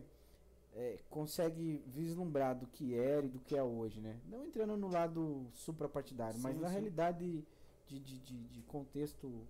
é, 0.75 0.99
consegue 1.09 1.83
vislumbrar 1.87 2.57
do 2.57 2.67
que 2.67 2.95
era 2.99 3.25
e 3.25 3.29
do 3.29 3.39
que 3.39 3.57
é 3.57 3.63
hoje, 3.63 4.01
né? 4.01 4.19
Não 4.29 4.45
entrando 4.45 4.77
no 4.77 4.89
lado 4.89 5.47
suprapartidário, 5.55 6.41
mas 6.41 6.59
na 6.59 6.69
sim. 6.69 6.73
realidade 6.75 7.45
de, 7.87 8.01
de, 8.01 8.19
de, 8.19 8.49
de 8.49 8.63
contexto 8.63 9.47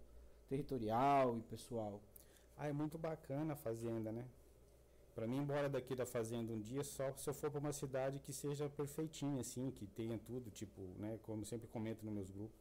territorial 0.48 1.38
e 1.38 1.42
pessoal. 1.42 2.00
Ah, 2.56 2.68
é 2.68 2.72
muito 2.72 2.98
bacana 2.98 3.54
a 3.54 3.56
fazenda, 3.56 4.12
né? 4.12 4.24
Para 5.16 5.26
mim, 5.26 5.38
embora 5.38 5.66
daqui 5.66 5.94
da 5.94 6.04
fazenda 6.04 6.52
um 6.52 6.60
dia, 6.60 6.84
só 6.84 7.10
se 7.16 7.26
eu 7.30 7.32
for 7.32 7.50
para 7.50 7.58
uma 7.58 7.72
cidade 7.72 8.20
que 8.20 8.34
seja 8.34 8.68
perfeitinha, 8.68 9.40
assim, 9.40 9.70
que 9.70 9.86
tenha 9.86 10.18
tudo, 10.18 10.50
tipo, 10.50 10.82
né? 10.98 11.18
Como 11.22 11.42
sempre 11.42 11.66
comento 11.68 12.04
nos 12.04 12.14
meus 12.14 12.30
grupos. 12.30 12.54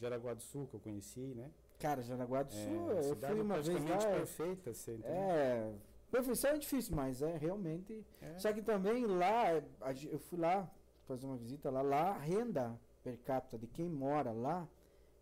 Jaraguá 0.00 0.34
do 0.34 0.42
Sul, 0.42 0.66
que 0.66 0.74
eu 0.74 0.80
conheci, 0.80 1.20
né? 1.20 1.48
Cara, 1.78 2.02
Jaraguá 2.02 2.42
do 2.42 2.52
é, 2.52 2.64
Sul, 2.64 2.90
é, 2.90 3.10
eu 3.10 3.16
fui 3.16 3.40
uma 3.40 3.62
vez 3.62 3.84
lá. 3.84 3.94
É 3.94 4.14
perfeita, 4.16 4.74
você 4.74 4.94
entendeu? 4.94 5.12
É, 5.12 5.72
perfeição 6.10 6.50
é 6.50 6.58
difícil, 6.58 6.96
mas 6.96 7.22
é 7.22 7.36
realmente. 7.36 8.04
É. 8.20 8.38
Só 8.40 8.52
que 8.52 8.60
também 8.60 9.06
lá, 9.06 9.52
eu 10.10 10.18
fui 10.18 10.40
lá 10.40 10.68
fazer 11.06 11.26
uma 11.26 11.36
visita 11.36 11.70
lá, 11.70 11.80
lá 11.80 12.10
a 12.16 12.18
renda 12.18 12.76
per 13.04 13.18
capita 13.18 13.56
de 13.56 13.68
quem 13.68 13.88
mora 13.88 14.32
lá 14.32 14.68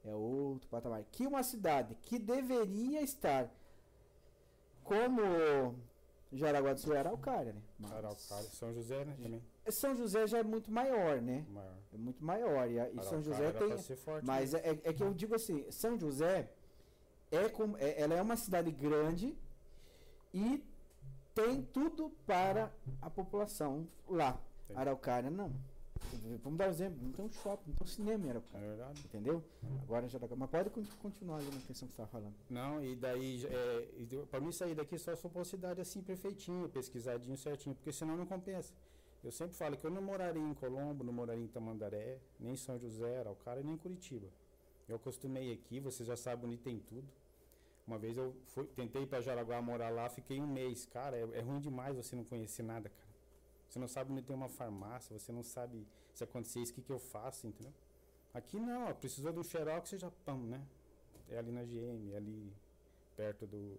é 0.07 0.15
outro 0.15 0.67
patamar. 0.71 1.05
Que 1.13 1.27
uma 1.27 1.43
cidade 1.43 1.95
que 1.97 2.19
deveria 2.19 3.03
estar 3.03 3.51
como 4.83 5.77
Jaraguá 6.33 6.75
do 6.75 6.81
Sul 6.81 6.95
é 6.95 6.99
Araucária, 6.99 7.53
né? 7.53 7.63
Mas 7.79 7.93
Araucária, 7.93 8.51
São 8.51 8.73
José, 8.73 9.05
né? 9.05 9.17
Também. 9.23 9.43
São 9.69 9.97
José 9.97 10.27
já 10.27 10.39
é 10.39 10.43
muito 10.43 10.71
maior, 10.71 11.21
né? 11.23 11.45
Maior. 11.49 11.75
É 11.93 11.97
muito 11.97 12.25
maior. 12.25 12.71
E, 12.71 12.77
e 12.79 13.03
São 13.03 13.23
José 13.23 13.51
tem. 13.53 13.97
Forte, 13.97 14.27
mas 14.27 14.53
né? 14.53 14.61
é, 14.63 14.71
é, 14.91 14.93
que 14.93 15.03
eu 15.03 15.15
digo 15.15 15.35
assim, 15.35 15.65
São 15.71 15.99
José 15.99 16.51
é 17.31 17.49
como, 17.49 17.77
é, 17.79 18.01
ela 18.01 18.15
é 18.15 18.21
uma 18.21 18.37
cidade 18.37 18.71
grande 18.71 19.35
e 20.33 20.63
tem 21.35 21.63
tudo 21.63 22.11
para 22.27 22.73
a 23.01 23.09
população 23.09 23.89
lá. 24.07 24.39
Tem. 24.67 24.77
Araucária 24.77 25.31
não. 25.31 25.53
Vamos 26.43 26.59
dar 26.59 26.67
um 26.67 26.71
exemplo, 26.71 26.99
não 27.03 27.13
tem 27.13 27.25
um 27.25 27.31
shopping, 27.31 27.71
não 27.71 27.77
tem 27.77 27.85
um 27.85 27.91
cinema 27.91 28.27
em 28.27 28.31
Araucária. 28.31 28.65
É 28.65 28.69
verdade. 28.69 29.01
Entendeu? 29.05 29.45
Agora 29.83 30.09
já 30.09 30.19
dá. 30.19 30.27
Mas 30.37 30.51
pode 30.51 30.71
continuar 30.71 31.37
ali 31.37 31.47
na 31.47 31.61
questão 31.61 31.89
que 31.89 31.95
você 31.95 32.03
estava 32.03 32.09
falando. 32.09 32.35
Não, 32.49 32.83
e 32.83 32.97
daí, 32.97 33.45
é, 33.47 34.27
para 34.31 34.41
mim 34.41 34.53
sair 34.53 34.75
daqui 34.75 34.99
só 34.99 35.15
sou 35.17 35.31
uma 35.35 35.45
cidade 35.45 35.81
assim 35.81 36.03
perfeitinha, 36.03 36.69
pesquisadinho 36.69 37.37
certinho, 37.37 37.75
porque 37.75 37.93
senão 37.93 38.17
não 38.17 38.27
compensa. 38.27 38.73
Eu 39.23 39.33
sempre 39.33 39.57
falo 39.57 39.77
que 39.77 39.85
eu 39.85 39.91
não 39.91 40.01
moraria 40.01 40.41
em 40.41 40.55
Colombo, 40.55 41.03
não 41.03 41.13
moraria 41.13 41.43
em 41.43 41.49
Tamandaré, 41.49 42.19
nem 42.39 42.53
em 42.53 42.57
São 42.57 42.79
José, 42.79 43.19
Araucária, 43.19 43.63
nem 43.63 43.75
em 43.75 43.79
Curitiba. 43.79 44.29
Eu 44.89 44.97
acostumei 44.97 45.53
aqui, 45.53 45.81
você 45.81 46.05
já 46.05 46.17
sabe 46.17 46.47
onde 46.47 46.57
tem 46.57 46.79
tudo. 46.79 47.07
Uma 47.87 47.99
vez 47.99 48.17
eu 48.17 48.35
fui, 48.49 48.65
tentei 48.67 49.03
ir 49.03 49.07
para 49.07 49.21
Jaraguá 49.21 49.61
morar 49.63 49.89
lá, 49.89 50.09
fiquei 50.11 50.41
um 50.41 50.47
mês. 50.47 50.87
Cara, 50.87 51.17
é, 51.17 51.23
é, 51.33 51.41
ruim 51.41 51.59
demais 51.59 51.97
você 51.97 52.15
não 52.15 52.23
conhecer 52.23 52.63
nada, 52.63 52.89
cara. 52.89 53.08
Você 53.69 53.79
não 53.79 53.89
sabe 53.89 54.13
onde 54.13 54.23
tem 54.23 54.35
uma 54.35 54.49
farmácia, 54.49 55.19
você 55.19 55.31
não 55.31 55.43
sabe 55.43 55.87
se 56.15 56.25
acontecer 56.25 56.61
isso, 56.61 56.73
o 56.73 56.75
que, 56.75 56.83
que 56.83 56.93
eu 56.93 56.99
faço, 56.99 57.47
entendeu? 57.47 57.73
Aqui 58.33 58.59
não, 58.59 58.89
ó, 58.89 58.95
precisou 58.95 59.33
de 59.33 59.39
um 59.39 59.45
xerox, 59.45 59.91
já 59.91 60.11
pão, 60.25 60.39
né? 60.39 60.67
É 61.29 61.39
ali 61.39 61.53
na 61.53 61.63
GM, 61.63 62.13
é 62.13 62.17
ali 62.17 62.53
perto 63.17 63.47
do, 63.47 63.79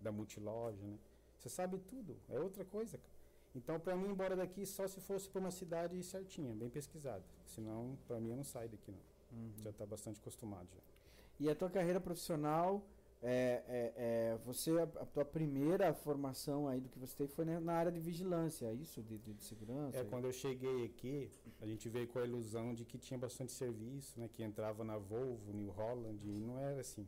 da 0.00 0.10
multiloja, 0.10 0.82
né? 0.86 0.98
Você 1.38 1.48
sabe 1.48 1.78
tudo, 1.78 2.16
é 2.28 2.38
outra 2.38 2.64
coisa. 2.64 2.98
Então, 3.54 3.80
para 3.80 3.96
mim, 3.96 4.08
embora 4.08 4.36
daqui 4.36 4.64
só 4.64 4.86
se 4.86 5.00
fosse 5.00 5.28
para 5.28 5.40
uma 5.40 5.50
cidade 5.50 6.02
certinha, 6.02 6.54
bem 6.54 6.70
pesquisada. 6.70 7.24
Senão, 7.46 7.98
para 8.06 8.20
mim, 8.20 8.30
eu 8.30 8.36
não 8.36 8.44
saio 8.44 8.68
daqui, 8.68 8.92
não. 8.92 9.38
Uhum. 9.38 9.52
Já 9.62 9.70
está 9.70 9.86
bastante 9.86 10.20
acostumado 10.20 10.68
já. 10.72 10.80
E 11.38 11.48
a 11.48 11.54
tua 11.54 11.70
carreira 11.70 12.00
profissional, 12.00 12.82
é, 13.22 13.62
é, 13.68 13.92
é, 13.96 14.38
você, 14.44 14.70
a, 14.78 14.84
a, 14.84 15.06
tua 15.06 15.24
primeira 15.24 15.92
formação 15.92 16.66
aí 16.66 16.80
do 16.80 16.88
que 16.88 16.98
você 16.98 17.14
teve 17.16 17.32
foi 17.32 17.44
na 17.44 17.72
área 17.74 17.92
de 17.92 18.00
vigilância, 18.00 18.66
é 18.66 18.72
isso? 18.72 19.02
De, 19.02 19.18
de, 19.18 19.34
de 19.34 19.42
segurança? 19.44 19.98
É, 19.98 20.04
quando 20.04 20.24
eu 20.24 20.32
cheguei 20.32 20.86
aqui, 20.86 21.30
a 21.60 21.66
gente 21.66 21.88
veio 21.88 22.08
com 22.08 22.18
a 22.18 22.24
ilusão 22.24 22.74
de 22.74 22.84
que 22.84 22.98
tinha 22.98 23.18
bastante 23.18 23.52
serviço, 23.52 24.18
né? 24.18 24.28
Que 24.32 24.42
entrava 24.42 24.82
na 24.84 24.96
Volvo, 24.96 25.52
New 25.52 25.70
Holland, 25.70 26.26
e 26.26 26.40
não 26.40 26.58
era 26.58 26.80
assim. 26.80 27.06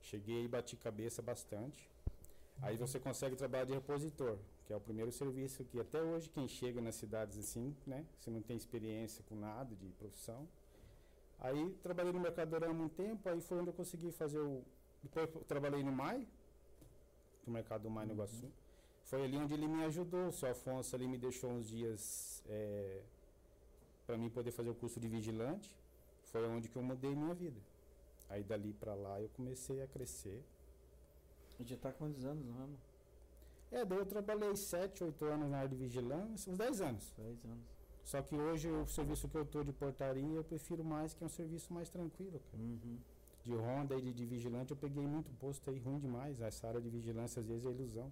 Cheguei 0.00 0.44
e 0.44 0.48
bati 0.48 0.76
cabeça 0.76 1.20
bastante. 1.20 1.90
Aí 2.62 2.76
você 2.76 2.98
consegue 2.98 3.36
trabalhar 3.36 3.64
de 3.64 3.72
repositor 3.72 4.38
que 4.66 4.72
é 4.72 4.76
o 4.76 4.80
primeiro 4.80 5.12
serviço 5.12 5.64
que 5.64 5.78
até 5.78 6.02
hoje 6.02 6.28
quem 6.28 6.48
chega 6.48 6.80
nas 6.80 6.94
cidades 6.94 7.38
assim, 7.38 7.74
né, 7.86 8.04
se 8.18 8.30
não 8.30 8.40
tem 8.40 8.56
experiência 8.56 9.22
com 9.28 9.34
nada 9.34 9.74
de 9.76 9.86
profissão. 9.92 10.48
Aí 11.38 11.70
trabalhei 11.82 12.12
no 12.12 12.20
Mercadorama 12.20 12.84
um 12.84 12.88
tempo, 12.88 13.28
aí 13.28 13.40
foi 13.40 13.58
onde 13.58 13.68
eu 13.68 13.74
consegui 13.74 14.10
fazer 14.12 14.38
o 14.38 14.64
depois 15.04 15.28
eu 15.34 15.44
trabalhei 15.44 15.82
no 15.84 15.92
MAI, 15.92 16.26
no 17.46 17.52
Mercado 17.52 17.82
do 17.82 17.90
MAI 17.90 18.06
no 18.06 18.14
Iguaçu. 18.14 18.46
Uhum. 18.46 18.52
Foi 19.04 19.22
ali 19.22 19.36
onde 19.36 19.52
ele 19.52 19.68
me 19.68 19.84
ajudou, 19.84 20.28
o 20.28 20.32
seu 20.32 20.50
Afonso 20.50 20.96
ali 20.96 21.06
me 21.06 21.18
deixou 21.18 21.50
uns 21.50 21.68
dias 21.68 22.42
é, 22.48 23.02
para 24.06 24.16
mim 24.16 24.30
poder 24.30 24.50
fazer 24.50 24.70
o 24.70 24.74
curso 24.74 24.98
de 24.98 25.06
vigilante. 25.06 25.76
Foi 26.24 26.42
onde 26.48 26.68
que 26.70 26.76
eu 26.76 26.82
mudei 26.82 27.14
minha 27.14 27.34
vida. 27.34 27.60
Aí 28.30 28.42
dali 28.42 28.72
para 28.72 28.94
lá 28.94 29.20
eu 29.20 29.28
comecei 29.36 29.82
a 29.82 29.86
crescer. 29.86 30.42
E 31.60 31.64
já 31.64 31.76
tá 31.76 31.92
quantos 31.92 32.24
anos, 32.24 32.44
não 32.46 32.54
é, 32.54 32.58
mano? 32.58 32.78
É, 33.70 33.84
daí 33.84 33.98
eu 33.98 34.06
trabalhei 34.06 34.56
7, 34.56 35.04
8 35.04 35.24
anos 35.26 35.50
na 35.50 35.58
área 35.58 35.68
de 35.68 35.76
vigilância, 35.76 36.50
uns 36.50 36.58
10 36.58 36.80
anos. 36.80 37.12
10 37.18 37.44
anos. 37.44 37.64
Só 38.04 38.22
que 38.22 38.34
hoje 38.34 38.70
o 38.70 38.86
serviço 38.86 39.28
que 39.28 39.36
eu 39.36 39.42
estou 39.42 39.62
de 39.62 39.72
portaria, 39.72 40.34
eu 40.34 40.44
prefiro 40.44 40.82
mais 40.82 41.12
que 41.12 41.22
é 41.22 41.26
um 41.26 41.30
serviço 41.30 41.72
mais 41.72 41.88
tranquilo, 41.90 42.40
cara. 42.50 42.62
Uhum. 42.62 42.98
De 43.44 43.54
ronda 43.54 43.94
e 43.96 44.00
de, 44.00 44.12
de, 44.12 44.24
vigilante, 44.24 44.70
eu 44.70 44.76
peguei 44.76 45.06
muito 45.06 45.30
posto 45.32 45.68
aí 45.70 45.78
ruim 45.78 45.98
demais. 45.98 46.40
Essa 46.40 46.66
área 46.66 46.80
de 46.80 46.88
vigilância 46.88 47.40
às 47.40 47.46
vezes 47.46 47.66
é 47.66 47.70
ilusão. 47.70 48.10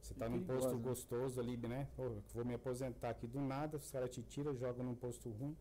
Você 0.00 0.12
está 0.12 0.28
num 0.28 0.42
posto 0.42 0.74
né? 0.74 0.82
gostoso 0.82 1.40
ali, 1.40 1.56
né? 1.56 1.86
Pô, 1.96 2.10
vou 2.34 2.44
me 2.44 2.54
aposentar 2.54 3.10
aqui 3.10 3.28
do 3.28 3.40
nada, 3.40 3.76
os 3.76 3.90
caras 3.92 4.10
te 4.10 4.20
tiram, 4.22 4.52
jogam 4.56 4.84
num 4.84 4.96
posto 4.96 5.30
ruim. 5.30 5.56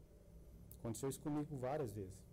Aconteceu 0.79 1.09
isso 1.09 1.19
comigo 1.19 1.55
várias 1.57 1.93
vezes. 1.93 2.31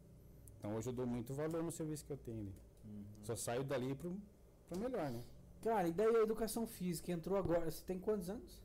Então 0.59 0.74
hoje 0.74 0.88
eu 0.88 0.92
dou 0.94 1.07
muito 1.07 1.35
valor 1.35 1.62
no 1.62 1.70
serviço 1.70 2.07
que 2.07 2.12
eu 2.12 2.16
tenho 2.16 2.40
ali. 2.40 2.55
Uhum. 2.87 3.05
Só 3.22 3.37
saio 3.37 3.62
dali 3.62 3.94
para 3.94 4.79
melhor, 4.79 5.11
né? 5.11 5.22
Cara, 5.62 5.87
e 5.87 5.92
daí 5.92 6.16
a 6.16 6.22
educação 6.22 6.66
física 6.66 7.12
entrou 7.12 7.37
agora. 7.37 7.70
Você 7.70 7.85
tem 7.85 7.98
quantos 7.98 8.31
anos? 8.31 8.62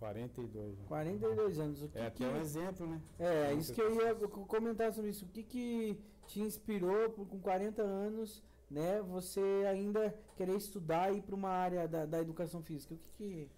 42. 0.00 0.78
Né? 0.78 0.84
42 0.88 1.58
anos. 1.60 1.82
O 1.82 1.88
que 1.88 1.98
é 1.98 2.06
até 2.06 2.16
que... 2.16 2.24
um 2.24 2.36
exemplo, 2.40 2.86
né? 2.86 3.00
É, 3.18 3.52
isso 3.54 3.72
que 3.72 3.80
eu 3.80 3.94
ia 3.94 4.14
comentar 4.14 4.92
sobre 4.92 5.10
isso. 5.10 5.26
O 5.26 5.28
que, 5.28 5.42
que 5.42 6.00
te 6.26 6.40
inspirou 6.40 7.10
por, 7.10 7.26
com 7.26 7.38
40 7.38 7.82
anos 7.82 8.42
né, 8.70 9.02
você 9.02 9.40
ainda 9.68 10.14
querer 10.36 10.56
estudar 10.56 11.12
e 11.12 11.18
ir 11.18 11.22
para 11.22 11.34
uma 11.34 11.50
área 11.50 11.86
da, 11.86 12.06
da 12.06 12.20
educação 12.20 12.62
física? 12.62 12.94
O 12.94 12.98
que, 12.98 13.10
que... 13.10 13.50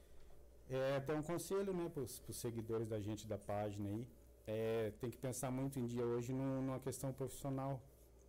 É, 0.70 1.00
tem 1.00 1.16
um 1.16 1.22
conselho, 1.22 1.72
né, 1.72 1.88
para 1.92 2.02
os 2.02 2.22
seguidores 2.32 2.88
da 2.88 2.98
gente 2.98 3.26
da 3.26 3.38
página 3.38 3.88
aí. 3.88 4.06
É, 4.46 4.92
tem 5.00 5.10
que 5.10 5.18
pensar 5.18 5.50
muito 5.50 5.78
em 5.78 5.86
dia 5.86 6.04
hoje 6.04 6.32
numa 6.32 6.80
questão 6.80 7.12
profissional, 7.12 7.80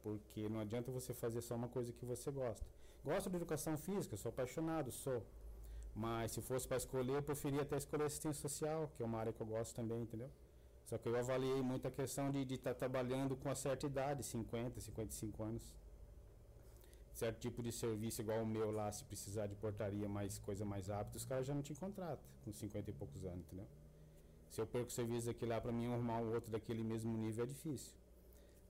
porque 0.04 0.48
não 0.48 0.60
adianta 0.60 0.92
você 0.92 1.14
fazer 1.14 1.42
só 1.42 1.56
uma 1.56 1.68
coisa 1.68 1.92
que 1.92 2.06
você 2.06 2.30
gosta. 2.30 2.64
Gosto 3.04 3.30
de 3.30 3.38
educação 3.38 3.76
física, 3.78 4.16
sou 4.16 4.30
apaixonado, 4.30 4.92
sou. 4.92 5.24
Mas 5.96 6.32
se 6.32 6.42
fosse 6.42 6.68
para 6.68 6.78
escolher, 6.78 7.14
eu 7.14 7.24
preferia 7.24 7.62
até 7.62 7.78
escolher 7.78 8.06
assistência 8.06 8.42
social, 8.42 8.92
que 8.96 9.04
é 9.04 9.06
uma 9.06 9.20
área 9.20 9.32
que 9.32 9.42
eu 9.42 9.46
gosto 9.46 9.76
também, 9.76 10.02
entendeu? 10.02 10.30
Só 10.86 10.98
que 10.98 11.08
eu 11.08 11.16
avaliei 11.16 11.62
muito 11.62 11.88
a 11.88 11.92
questão 11.92 12.32
de 12.32 12.42
estar 12.54 12.74
tá 12.74 12.76
trabalhando 12.76 13.36
com 13.36 13.48
uma 13.50 13.56
certa 13.56 13.86
idade, 13.86 14.24
50, 14.24 14.82
55 14.82 15.44
anos. 15.44 15.64
Certo 17.14 17.40
tipo 17.40 17.62
de 17.62 17.72
serviço 17.72 18.22
igual 18.22 18.42
o 18.42 18.46
meu 18.46 18.72
lá, 18.72 18.92
se 18.92 19.04
precisar 19.04 19.46
de 19.46 19.56
portaria, 19.56 20.10
mais 20.10 20.40
coisa 20.40 20.66
mais 20.66 20.88
rápida, 20.88 21.18
os 21.18 21.26
caras 21.26 21.46
já 21.46 21.54
não 21.54 21.62
te 21.62 21.74
contratam 21.76 22.26
com 22.44 22.52
50 22.52 22.90
e 22.90 22.94
poucos 22.94 23.24
anos, 23.24 23.46
entendeu? 23.46 23.68
Se 24.50 24.60
eu 24.60 24.68
perco 24.68 24.88
o 24.88 24.92
serviço 24.92 25.30
aqui 25.30 25.46
lá, 25.46 25.62
para 25.62 25.72
mim 25.72 25.92
arrumar 25.92 26.18
um 26.18 26.34
outro 26.34 26.52
daquele 26.52 26.84
mesmo 26.84 27.16
nível 27.18 27.44
é 27.44 27.48
difícil. 27.48 27.94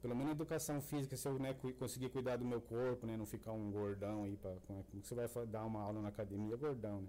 Pelo 0.03 0.17
menos 0.17 0.33
educação 0.33 0.81
física, 0.81 1.15
se 1.15 1.25
eu 1.25 1.39
né, 1.39 1.55
conseguir 1.79 2.09
cuidar 2.09 2.35
do 2.35 2.43
meu 2.43 2.59
corpo, 2.59 3.07
né, 3.07 3.15
não 3.15 3.25
ficar 3.25 3.53
um 3.53 3.71
gordão 3.71 4.25
aí, 4.25 4.35
pra, 4.35 4.53
como, 4.67 4.81
é, 4.81 4.83
como 4.91 5.01
você 5.01 5.15
vai 5.15 5.45
dar 5.47 5.65
uma 5.65 5.81
aula 5.81 6.01
na 6.01 6.09
academia 6.09 6.57
gordão, 6.57 6.99
né? 6.99 7.07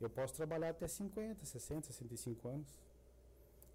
Eu 0.00 0.10
posso 0.10 0.34
trabalhar 0.34 0.70
até 0.70 0.88
50, 0.88 1.44
60, 1.44 1.86
65 1.86 2.48
anos. 2.48 2.66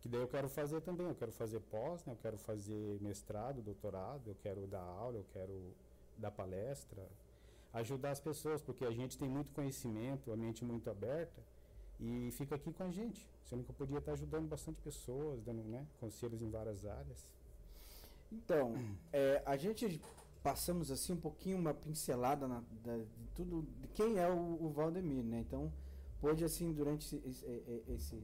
Que 0.02 0.10
daí 0.10 0.20
eu 0.20 0.28
quero 0.28 0.50
fazer 0.50 0.82
também, 0.82 1.08
eu 1.08 1.16
quero 1.16 1.32
fazer 1.32 1.62
pós, 1.62 2.04
né? 2.04 2.12
eu 2.12 2.18
quero 2.18 2.38
fazer 2.38 3.00
mestrado, 3.00 3.62
doutorado, 3.62 4.28
eu 4.28 4.36
quero 4.44 4.68
dar 4.68 4.82
aula, 4.82 5.16
eu 5.16 5.26
quero 5.32 5.74
dar 6.18 6.30
palestra, 6.30 7.08
ajudar 7.72 8.12
as 8.12 8.20
pessoas, 8.20 8.62
porque 8.62 8.84
a 8.84 8.92
gente 8.92 9.18
tem 9.18 9.30
muito 9.30 9.54
conhecimento, 9.54 10.34
a 10.34 10.36
mente 10.36 10.66
muito 10.66 10.90
aberta, 10.90 11.42
e 11.98 12.30
fica 12.34 12.56
aqui 12.56 12.74
com 12.74 12.84
a 12.84 12.92
gente. 12.92 13.26
Sendo 13.46 13.64
que 13.64 13.72
eu 13.72 13.76
podia 13.76 14.00
estar 14.00 14.12
ajudando 14.12 14.50
bastante 14.50 14.82
pessoas, 14.82 15.42
dando 15.42 15.64
né, 15.64 15.88
conselhos 15.98 16.42
em 16.42 16.50
várias 16.50 16.86
áreas. 16.86 17.39
Então, 18.32 18.76
é, 19.12 19.42
a 19.46 19.58
gente 19.58 20.02
passamos 20.44 20.92
assim 20.92 21.14
um 21.14 21.20
pouquinho 21.20 21.58
uma 21.58 21.74
pincelada 21.74 22.48
na, 22.48 22.64
da, 22.84 22.98
de 22.98 23.28
tudo, 23.36 23.68
de 23.82 23.88
quem 23.90 24.18
é 24.18 24.30
o, 24.30 24.58
o 24.62 24.70
Valdemir, 24.70 25.24
né? 25.24 25.40
Então, 25.40 25.72
pode 26.22 26.44
assim, 26.44 26.72
durante 26.72 27.16
esse, 27.26 27.46
esse 27.88 28.24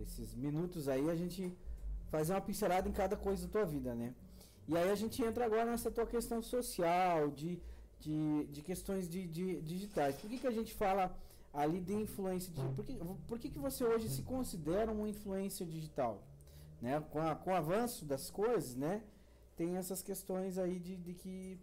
esses 0.00 0.34
minutos 0.34 0.88
aí, 0.88 1.08
a 1.10 1.14
gente 1.14 1.56
fazer 2.10 2.32
uma 2.32 2.40
pincelada 2.40 2.88
em 2.88 2.92
cada 2.92 3.16
coisa 3.16 3.46
da 3.46 3.52
tua 3.52 3.64
vida, 3.64 3.94
né? 3.94 4.14
E 4.68 4.76
aí 4.76 4.90
a 4.90 4.94
gente 4.94 5.22
entra 5.22 5.44
agora 5.44 5.64
nessa 5.64 5.90
tua 5.90 6.06
questão 6.06 6.40
social, 6.42 7.30
de, 7.30 7.60
de, 7.98 8.44
de 8.46 8.62
questões 8.62 9.08
de, 9.08 9.26
de, 9.26 9.60
digitais. 9.62 10.16
Por 10.16 10.30
que, 10.30 10.38
que 10.38 10.46
a 10.46 10.50
gente 10.52 10.72
fala 10.74 11.16
ali 11.52 11.80
de 11.80 11.94
influência 11.94 12.50
digital? 12.52 12.74
Por 12.74 12.84
que, 12.84 12.94
por 13.26 13.38
que, 13.38 13.50
que 13.50 13.58
você 13.58 13.84
hoje 13.84 14.08
se 14.08 14.22
considera 14.22 14.90
uma 14.92 15.08
influência 15.08 15.66
digital? 15.66 16.22
Né? 16.80 17.00
Com, 17.10 17.20
a, 17.20 17.34
com 17.34 17.50
o 17.50 17.54
avanço 17.54 18.04
das 18.04 18.30
coisas, 18.30 18.74
né? 18.76 19.02
Tem 19.56 19.76
essas 19.76 20.02
questões 20.02 20.58
aí 20.58 20.78
de, 20.78 20.96
de 20.96 21.14
que 21.14 21.58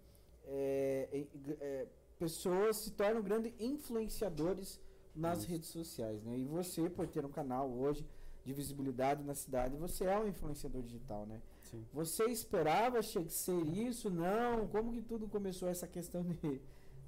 é, 0.45 1.25
é, 1.60 1.88
pessoas 2.17 2.78
se 2.78 2.91
tornam 2.91 3.21
grandes 3.21 3.54
influenciadores 3.60 4.80
nas 5.15 5.39
Isso. 5.39 5.49
redes 5.49 5.69
sociais, 5.69 6.23
né? 6.23 6.38
E 6.38 6.45
você, 6.45 6.89
por 6.89 7.08
ter 7.08 7.25
um 7.25 7.32
canal 7.32 7.69
hoje, 7.69 8.06
de 8.45 8.54
visibilidade 8.54 9.23
na 9.23 9.36
cidade, 9.36 9.75
você 9.75 10.06
é 10.06 10.17
um 10.17 10.28
influenciador 10.28 10.82
digital, 10.82 11.25
né? 11.25 11.41
Sim. 11.63 11.86
Você 11.93 12.25
esperava 12.25 13.02
ser 13.04 13.65
isso? 13.67 14.10
Não? 14.10 14.67
Como 14.67 14.91
que 14.91 15.02
tudo 15.02 15.28
começou 15.28 15.69
essa 15.69 15.88
questão 15.88 16.23
de, 16.23 16.62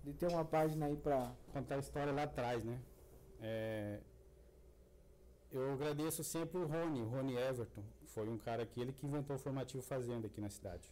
de 0.03 0.13
ter 0.13 0.27
uma 0.27 0.45
página 0.45 0.85
aí 0.85 0.95
para 0.95 1.33
contar 1.53 1.75
a 1.75 1.79
história 1.79 2.11
lá 2.13 2.23
atrás, 2.23 2.63
né? 2.63 2.79
É, 3.39 3.99
eu 5.51 5.71
agradeço 5.71 6.23
sempre 6.23 6.57
o 6.59 6.65
Rony, 6.67 7.01
o 7.01 7.05
Rony 7.05 7.35
Everton, 7.37 7.83
foi 8.13 8.27
um 8.29 8.37
cara 8.37 8.65
que 8.65 8.79
ele 8.81 8.91
que 8.91 9.05
inventou 9.05 9.35
o 9.35 9.39
formativo 9.39 9.81
Fazenda 9.81 10.27
aqui 10.27 10.41
na 10.41 10.49
cidade. 10.49 10.91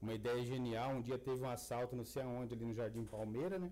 Uma 0.00 0.14
ideia 0.14 0.44
genial, 0.44 0.90
um 0.90 1.00
dia 1.00 1.18
teve 1.18 1.42
um 1.42 1.50
assalto 1.50 1.96
não 1.96 2.04
sei 2.04 2.22
aonde 2.22 2.54
ali 2.54 2.64
no 2.64 2.74
Jardim 2.74 3.04
Palmeira, 3.04 3.58
né? 3.58 3.70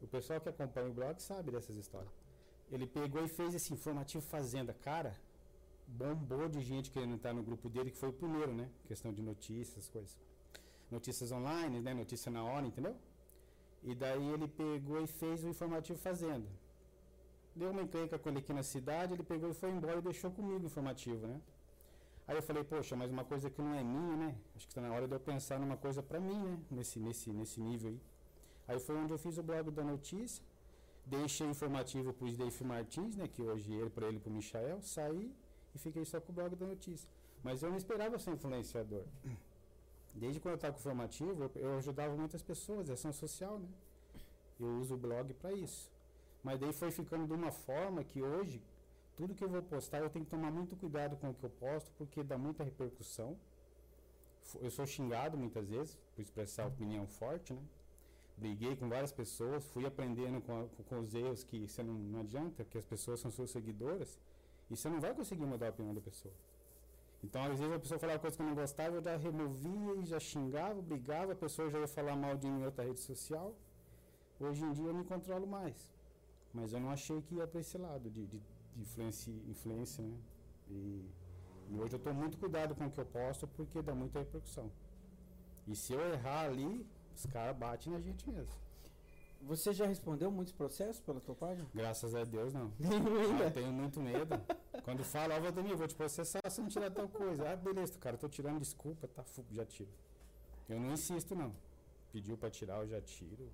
O 0.00 0.06
pessoal 0.06 0.40
que 0.40 0.48
acompanha 0.48 0.88
o 0.88 0.92
blog 0.92 1.20
sabe 1.20 1.50
dessas 1.50 1.76
histórias. 1.76 2.12
Ele 2.70 2.86
pegou 2.86 3.22
e 3.24 3.28
fez 3.28 3.54
esse 3.54 3.72
informativo 3.72 4.24
Fazenda. 4.24 4.72
Cara, 4.72 5.14
bombou 5.86 6.48
de 6.48 6.60
gente 6.60 6.90
querendo 6.90 7.14
entrar 7.14 7.34
no 7.34 7.42
grupo 7.42 7.68
dele, 7.68 7.90
que 7.90 7.98
foi 7.98 8.08
o 8.08 8.12
primeiro, 8.12 8.52
né? 8.52 8.68
Questão 8.86 9.12
de 9.12 9.22
notícias, 9.22 9.88
coisas. 9.88 10.16
Notícias 10.90 11.30
online, 11.30 11.80
né? 11.80 11.92
Notícia 11.92 12.30
na 12.30 12.42
hora, 12.42 12.66
entendeu? 12.66 12.96
E 13.82 13.94
daí 13.94 14.26
ele 14.34 14.48
pegou 14.48 15.00
e 15.02 15.06
fez 15.06 15.44
o 15.44 15.48
informativo 15.48 15.98
Fazenda. 15.98 16.48
Deu 17.54 17.70
uma 17.70 17.82
encrenca 17.82 18.18
com 18.18 18.28
ele 18.30 18.38
aqui 18.38 18.52
na 18.52 18.62
cidade, 18.62 19.12
ele 19.14 19.22
pegou 19.22 19.50
e 19.50 19.54
foi 19.54 19.70
embora 19.70 19.98
e 19.98 20.02
deixou 20.02 20.30
comigo 20.30 20.62
o 20.64 20.66
informativo, 20.66 21.26
né? 21.26 21.40
Aí 22.26 22.36
eu 22.36 22.42
falei, 22.42 22.64
poxa, 22.64 22.96
mas 22.96 23.10
uma 23.10 23.24
coisa 23.24 23.48
que 23.48 23.62
não 23.62 23.74
é 23.74 23.82
minha, 23.84 24.16
né? 24.16 24.34
Acho 24.56 24.66
que 24.66 24.72
está 24.72 24.80
na 24.80 24.92
hora 24.92 25.06
de 25.06 25.14
eu 25.14 25.20
pensar 25.20 25.60
numa 25.60 25.76
coisa 25.76 26.02
para 26.02 26.18
mim, 26.18 26.42
né? 26.42 26.58
Nesse, 26.70 26.98
nesse, 26.98 27.30
nesse 27.30 27.60
nível 27.60 27.90
aí. 27.90 28.00
Aí 28.68 28.80
foi 28.80 28.96
onde 28.96 29.12
eu 29.12 29.18
fiz 29.18 29.38
o 29.38 29.42
blog 29.42 29.70
da 29.70 29.84
notícia. 29.84 30.42
Deixei 31.04 31.46
informativo 31.46 32.12
para 32.12 32.24
o 32.26 32.28
Sdeif 32.28 32.64
Martins, 32.64 33.14
né, 33.14 33.28
que 33.28 33.40
hoje 33.40 33.72
ele 33.72 33.90
para 33.90 34.08
ele 34.08 34.18
para 34.18 34.28
o 34.28 34.32
Michael, 34.32 34.82
saí 34.82 35.32
e 35.72 35.78
fiquei 35.78 36.04
só 36.04 36.20
com 36.20 36.32
o 36.32 36.34
blog 36.34 36.56
da 36.56 36.66
notícia. 36.66 37.08
Mas 37.44 37.62
eu 37.62 37.70
não 37.70 37.76
esperava 37.76 38.18
ser 38.18 38.32
influenciador. 38.32 39.04
Desde 40.12 40.40
quando 40.40 40.52
eu 40.52 40.56
estava 40.56 40.72
com 40.72 40.80
o 40.80 40.82
formativo, 40.82 41.50
eu, 41.54 41.76
ajudava 41.76 42.16
muitas 42.16 42.42
pessoas, 42.42 42.88
é 42.88 42.94
ação 42.94 43.12
social, 43.12 43.58
né? 43.58 43.68
Eu 44.58 44.80
uso 44.80 44.94
o 44.94 44.98
blog 44.98 45.32
para 45.34 45.52
isso. 45.52 45.92
Mas 46.42 46.58
daí 46.58 46.72
foi 46.72 46.90
ficando 46.90 47.26
de 47.26 47.34
uma 47.34 47.52
forma 47.52 48.02
que 48.02 48.22
hoje, 48.22 48.60
tudo 49.16 49.34
que 49.34 49.42
eu 49.42 49.48
vou 49.48 49.62
postar, 49.62 49.98
eu 49.98 50.10
tenho 50.10 50.24
que 50.24 50.30
tomar 50.30 50.50
muito 50.50 50.76
cuidado 50.76 51.16
com 51.16 51.30
o 51.30 51.34
que 51.34 51.44
eu 51.44 51.50
posto, 51.50 51.90
porque 51.96 52.22
dá 52.22 52.36
muita 52.36 52.62
repercussão. 52.62 53.36
Eu 54.60 54.70
sou 54.70 54.86
xingado 54.86 55.36
muitas 55.36 55.68
vezes 55.68 55.98
por 56.14 56.22
expressar 56.22 56.66
opinião 56.66 57.06
forte, 57.06 57.52
né? 57.52 57.62
briguei 58.36 58.76
com 58.76 58.88
várias 58.88 59.12
pessoas, 59.12 59.64
fui 59.68 59.86
aprendendo 59.86 60.40
com, 60.42 60.60
a, 60.60 60.84
com 60.84 61.00
os 61.00 61.14
erros 61.14 61.42
que 61.42 61.66
você 61.66 61.82
não, 61.82 61.94
não 61.94 62.20
adianta, 62.20 62.64
que 62.64 62.78
as 62.78 62.84
pessoas 62.84 63.18
são 63.20 63.30
suas 63.30 63.50
seguidoras, 63.50 64.18
e 64.70 64.76
você 64.76 64.88
não 64.88 65.00
vai 65.00 65.14
conseguir 65.14 65.46
mudar 65.46 65.68
a 65.68 65.70
opinião 65.70 65.94
da 65.94 66.00
pessoa. 66.00 66.34
Então, 67.24 67.42
às 67.42 67.58
vezes 67.58 67.74
a 67.74 67.78
pessoa 67.78 67.98
falava 67.98 68.18
coisa 68.18 68.36
que 68.36 68.42
eu 68.42 68.46
não 68.46 68.54
gostava, 68.54 68.96
eu 68.96 69.02
já 69.02 69.16
removia 69.16 69.94
e 69.96 70.04
já 70.04 70.20
xingava, 70.20 70.80
brigava, 70.82 71.32
a 71.32 71.36
pessoa 71.36 71.70
já 71.70 71.78
ia 71.78 71.88
falar 71.88 72.14
mal 72.14 72.36
de 72.36 72.46
mim 72.46 72.60
em 72.60 72.64
outra 72.64 72.84
rede 72.84 73.00
social. 73.00 73.54
Hoje 74.38 74.62
em 74.62 74.72
dia 74.72 74.84
eu 74.86 74.94
me 74.94 75.04
controlo 75.04 75.46
mais. 75.46 75.90
Mas 76.52 76.72
eu 76.72 76.80
não 76.80 76.90
achei 76.90 77.20
que 77.22 77.34
ia 77.36 77.46
para 77.46 77.60
esse 77.60 77.78
lado 77.78 78.10
de, 78.10 78.26
de, 78.26 78.40
de 78.76 78.82
influência, 78.82 79.32
influência, 79.48 80.04
né? 80.04 80.16
E, 80.68 81.04
e 81.70 81.78
hoje 81.78 81.94
eu 81.94 81.98
estou 81.98 82.14
muito 82.14 82.36
cuidado 82.36 82.74
com 82.74 82.86
o 82.86 82.90
que 82.90 83.00
eu 83.00 83.06
posto 83.06 83.46
porque 83.48 83.80
dá 83.82 83.94
muita 83.94 84.18
repercussão. 84.18 84.70
E 85.66 85.74
se 85.74 85.94
eu 85.94 86.00
errar 86.12 86.44
ali, 86.44 86.86
os 87.14 87.26
caras 87.26 87.56
batem 87.56 87.92
na 87.92 88.00
gente 88.00 88.28
mesmo. 88.30 88.54
Você 89.42 89.72
já 89.72 89.86
respondeu 89.86 90.30
muitos 90.30 90.52
processos 90.52 91.00
pela 91.00 91.20
tua 91.20 91.34
página? 91.34 91.68
Graças 91.74 92.14
a 92.14 92.24
Deus, 92.24 92.52
não. 92.52 92.72
ainda? 92.80 93.44
Eu 93.44 93.50
tenho 93.52 93.72
muito 93.72 94.00
medo. 94.00 94.40
Quando 94.82 95.04
fala, 95.04 95.36
ó, 95.36 95.40
Valdemir, 95.40 95.76
vou 95.76 95.86
te 95.86 95.94
processar 95.94 96.40
se 96.48 96.60
não 96.60 96.68
tirar 96.68 96.90
tal 96.90 97.08
coisa. 97.08 97.50
Ah, 97.50 97.56
beleza, 97.56 97.98
cara, 97.98 98.16
tô 98.16 98.28
tirando 98.28 98.60
desculpa, 98.60 99.08
tá, 99.08 99.24
já 99.50 99.64
tiro. 99.64 99.90
Eu 100.68 100.80
não 100.80 100.92
insisto, 100.92 101.34
não. 101.34 101.54
Pediu 102.12 102.36
pra 102.36 102.50
tirar, 102.50 102.78
eu 102.78 102.88
já 102.88 103.00
tiro. 103.00 103.50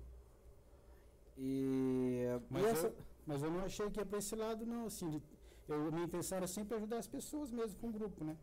E... 1.37 2.25
Mas, 2.49 2.63
e 2.63 2.65
essa... 2.67 2.87
eu, 2.87 2.95
mas 3.25 3.43
eu 3.43 3.51
não 3.51 3.63
achei 3.65 3.89
que 3.89 3.99
ia 3.99 4.05
pra 4.05 4.19
esse 4.19 4.35
lado, 4.35 4.65
não, 4.65 4.85
assim, 4.85 5.09
de, 5.09 5.21
eu, 5.67 5.91
minha 5.91 6.05
intenção 6.05 6.37
era 6.37 6.47
sempre 6.47 6.75
ajudar 6.75 6.97
as 6.97 7.07
pessoas 7.07 7.51
mesmo 7.51 7.79
com 7.79 7.87
o 7.87 7.91
grupo, 7.91 8.23
né? 8.23 8.37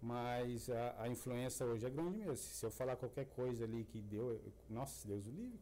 Mas 0.00 0.68
a, 0.68 1.02
a, 1.02 1.08
influência 1.08 1.64
hoje 1.64 1.86
é 1.86 1.90
grande 1.90 2.18
mesmo. 2.18 2.36
Se 2.36 2.66
eu 2.66 2.70
falar 2.70 2.96
qualquer 2.96 3.26
coisa 3.26 3.64
ali 3.64 3.84
que 3.84 4.00
deu, 4.00 4.32
eu, 4.32 4.52
nossa, 4.68 5.06
Deus 5.06 5.26
o 5.26 5.30
livre. 5.30 5.60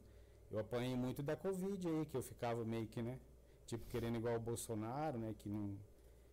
Eu 0.50 0.58
apanhei 0.58 0.96
muito 0.96 1.22
da 1.22 1.36
Covid 1.36 1.86
aí, 1.86 2.06
que 2.06 2.16
eu 2.16 2.22
ficava 2.22 2.64
meio 2.64 2.86
que, 2.86 3.02
né? 3.02 3.18
Tipo, 3.66 3.84
querendo 3.86 4.16
igual 4.16 4.36
o 4.36 4.40
Bolsonaro, 4.40 5.18
né? 5.18 5.34
Que 5.38 5.48
não, 5.48 5.76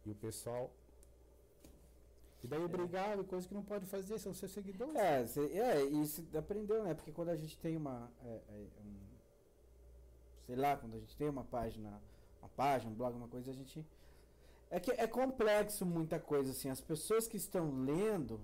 e 0.05 0.11
o 0.11 0.15
pessoal. 0.15 0.71
E 2.43 2.47
daí 2.47 2.63
obrigado, 2.63 3.21
é. 3.21 3.23
coisa 3.25 3.47
que 3.47 3.53
não 3.53 3.63
pode 3.63 3.85
fazer, 3.85 4.17
são 4.17 4.33
seus 4.33 4.51
seguidores. 4.51 4.95
É, 4.95 5.27
cê, 5.27 5.41
é 5.53 5.85
você 5.85 6.23
aprendeu, 6.37 6.83
né? 6.83 6.93
Porque 6.93 7.11
quando 7.11 7.29
a 7.29 7.35
gente 7.35 7.57
tem 7.59 7.75
uma. 7.75 8.09
É, 8.23 8.41
é, 8.49 8.67
um, 8.81 9.06
sei 10.47 10.55
lá, 10.55 10.75
quando 10.75 10.95
a 10.95 10.99
gente 10.99 11.15
tem 11.15 11.29
uma 11.29 11.43
página, 11.43 12.01
uma 12.41 12.49
página, 12.49 12.89
um 12.91 12.95
blog, 12.95 13.15
uma 13.15 13.27
coisa, 13.27 13.51
a 13.51 13.53
gente 13.53 13.85
é 14.69 14.79
que 14.79 14.91
é 14.91 15.07
complexo 15.07 15.85
muita 15.85 16.19
coisa, 16.19 16.51
assim. 16.51 16.69
As 16.69 16.81
pessoas 16.81 17.27
que 17.27 17.37
estão 17.37 17.71
lendo, 17.83 18.39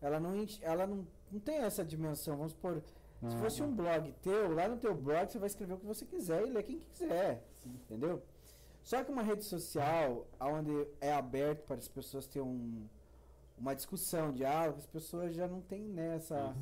ela 0.00 0.20
não, 0.20 0.46
ela 0.62 0.86
não, 0.86 1.06
não 1.30 1.40
tem 1.40 1.56
essa 1.56 1.84
dimensão. 1.84 2.36
Vamos 2.36 2.52
supor, 2.52 2.82
uhum. 3.22 3.30
se 3.30 3.36
fosse 3.38 3.62
um 3.62 3.74
blog 3.74 4.12
teu, 4.22 4.54
lá 4.54 4.68
no 4.68 4.76
teu 4.76 4.94
blog 4.94 5.30
você 5.30 5.38
vai 5.38 5.48
escrever 5.48 5.74
o 5.74 5.78
que 5.78 5.86
você 5.86 6.06
quiser 6.06 6.46
e 6.46 6.50
ler 6.50 6.62
quem 6.62 6.78
quiser. 6.78 7.42
Entendeu? 7.64 8.22
Só 8.82 9.02
que 9.02 9.10
uma 9.10 9.22
rede 9.22 9.44
social, 9.44 10.26
onde 10.38 10.70
é 11.00 11.12
aberto 11.12 11.64
para 11.64 11.76
as 11.76 11.88
pessoas 11.88 12.26
terem 12.26 12.46
um, 12.46 12.86
uma 13.58 13.74
discussão, 13.74 14.32
diálogo, 14.32 14.78
as 14.78 14.86
pessoas 14.86 15.34
já 15.34 15.48
não 15.48 15.60
têm 15.60 15.82
nessa. 15.82 16.56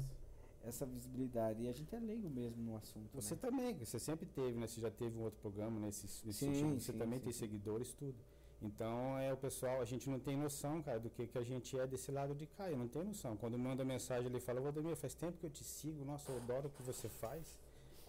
Essa 0.67 0.87
visibilidade. 0.87 1.63
E 1.63 1.69
a 1.69 1.73
gente 1.73 1.95
é 1.95 1.99
leigo 1.99 2.29
mesmo 2.29 2.63
no 2.63 2.77
assunto. 2.77 3.09
Você 3.15 3.35
né? 3.35 3.41
também, 3.41 3.75
você 3.79 3.99
sempre 3.99 4.27
teve, 4.27 4.59
né? 4.59 4.67
Você 4.67 4.81
já 4.81 4.91
teve 4.91 5.17
um 5.19 5.23
outro 5.23 5.39
programa 5.41 5.79
nesse, 5.81 6.07
nesse 6.27 6.33
Sim, 6.33 6.55
sentido. 6.55 6.81
Você 6.81 6.93
sim, 6.93 6.99
também 6.99 7.19
sim, 7.19 7.25
tem 7.25 7.33
seguidores, 7.33 7.93
tudo. 7.93 8.17
Então, 8.63 9.19
é 9.19 9.33
o 9.33 9.37
pessoal, 9.37 9.83
a 9.83 9.85
gente 9.85 10.09
não 10.09 10.19
tem 10.19 10.37
noção, 10.37 10.83
cara, 10.83 10.99
do 10.99 11.11
que, 11.11 11.27
que 11.27 11.37
a 11.37 11.43
gente 11.43 11.79
é 11.79 11.87
desse 11.87 12.11
lado 12.11 12.35
de 12.35 12.47
cá. 12.47 12.71
Eu 12.71 12.79
não 12.79 12.89
tenho 12.89 13.05
noção. 13.05 13.37
Quando 13.37 13.59
manda 13.59 13.85
mensagem, 13.85 14.27
ele 14.27 14.41
fala, 14.41 14.61
Valdemir, 14.61 14.97
faz 14.97 15.15
tempo 15.15 15.37
que 15.39 15.45
eu 15.45 15.51
te 15.51 15.63
sigo, 15.63 16.05
nossa, 16.05 16.33
eu 16.33 16.37
adoro 16.39 16.69
o 16.69 16.71
que 16.71 16.83
você 16.83 17.09
faz. 17.09 17.59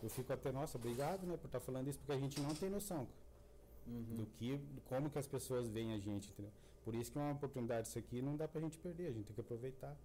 Eu 0.02 0.10
fico 0.10 0.32
até, 0.32 0.52
nossa, 0.52 0.78
obrigado, 0.78 1.26
né, 1.26 1.36
por 1.36 1.48
estar 1.48 1.60
falando 1.60 1.90
isso, 1.90 2.00
porque 2.00 2.12
a 2.14 2.18
gente 2.20 2.40
não 2.40 2.54
tem 2.56 2.70
noção 2.70 3.08
Uhum. 3.88 4.18
do 4.18 4.26
que, 4.26 4.60
como 4.86 5.10
que 5.10 5.20
as 5.20 5.28
pessoas 5.28 5.68
veem 5.68 5.94
a 5.94 6.00
gente, 6.00 6.30
entendeu? 6.32 6.52
Por 6.84 6.96
isso 6.96 7.12
que 7.12 7.18
é 7.18 7.22
uma 7.22 7.34
oportunidade 7.34 7.88
isso 7.88 8.00
aqui 8.00 8.22
não 8.22 8.36
dá 8.36 8.48
pra 8.48 8.60
gente 8.62 8.78
perder, 8.78 9.08
a 9.08 9.12
gente 9.12 9.26
tem 9.26 9.36
que 9.36 9.42
aproveitar. 9.42 9.96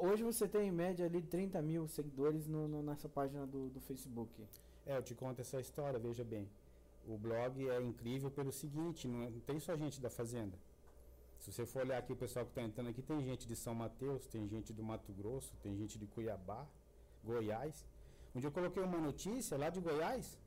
Hoje 0.00 0.22
você 0.22 0.48
tem 0.48 0.68
em 0.68 0.72
média 0.72 1.04
ali 1.04 1.20
30 1.20 1.60
mil 1.60 1.86
seguidores 1.86 2.46
no, 2.46 2.66
no- 2.66 2.82
nessa 2.82 3.08
página 3.08 3.46
do, 3.46 3.68
do 3.68 3.80
Facebook. 3.80 4.32
É, 4.86 4.96
eu 4.96 5.02
te 5.02 5.14
conto 5.14 5.40
essa 5.40 5.60
história, 5.60 5.98
veja 5.98 6.24
bem. 6.24 6.48
O 7.06 7.18
blog 7.18 7.68
é 7.68 7.80
incrível 7.82 8.30
pelo 8.30 8.50
seguinte, 8.50 9.06
não, 9.06 9.24
é- 9.24 9.32
tem 9.46 9.60
só 9.60 9.76
gente 9.76 10.00
da 10.00 10.08
fazenda. 10.08 10.58
Se 11.38 11.52
você 11.52 11.66
for 11.66 11.82
olhar 11.82 11.98
aqui, 11.98 12.12
o 12.12 12.16
pessoal 12.16 12.46
que 12.46 12.52
está 12.52 12.62
entrando 12.62 12.88
aqui, 12.88 13.02
tem 13.02 13.22
gente 13.22 13.46
de 13.46 13.54
São 13.54 13.74
Mateus, 13.74 14.26
tem 14.26 14.48
gente 14.48 14.72
do 14.72 14.82
Mato 14.82 15.12
Grosso, 15.12 15.52
tem 15.62 15.76
gente 15.76 15.98
de 15.98 16.06
Cuiabá, 16.06 16.66
Goiás. 17.22 17.84
Um 18.34 18.40
dia 18.40 18.48
eu 18.48 18.52
coloquei 18.52 18.82
uma 18.82 18.98
notícia 18.98 19.58
lá 19.58 19.68
de 19.68 19.80
Goiás, 19.80 20.38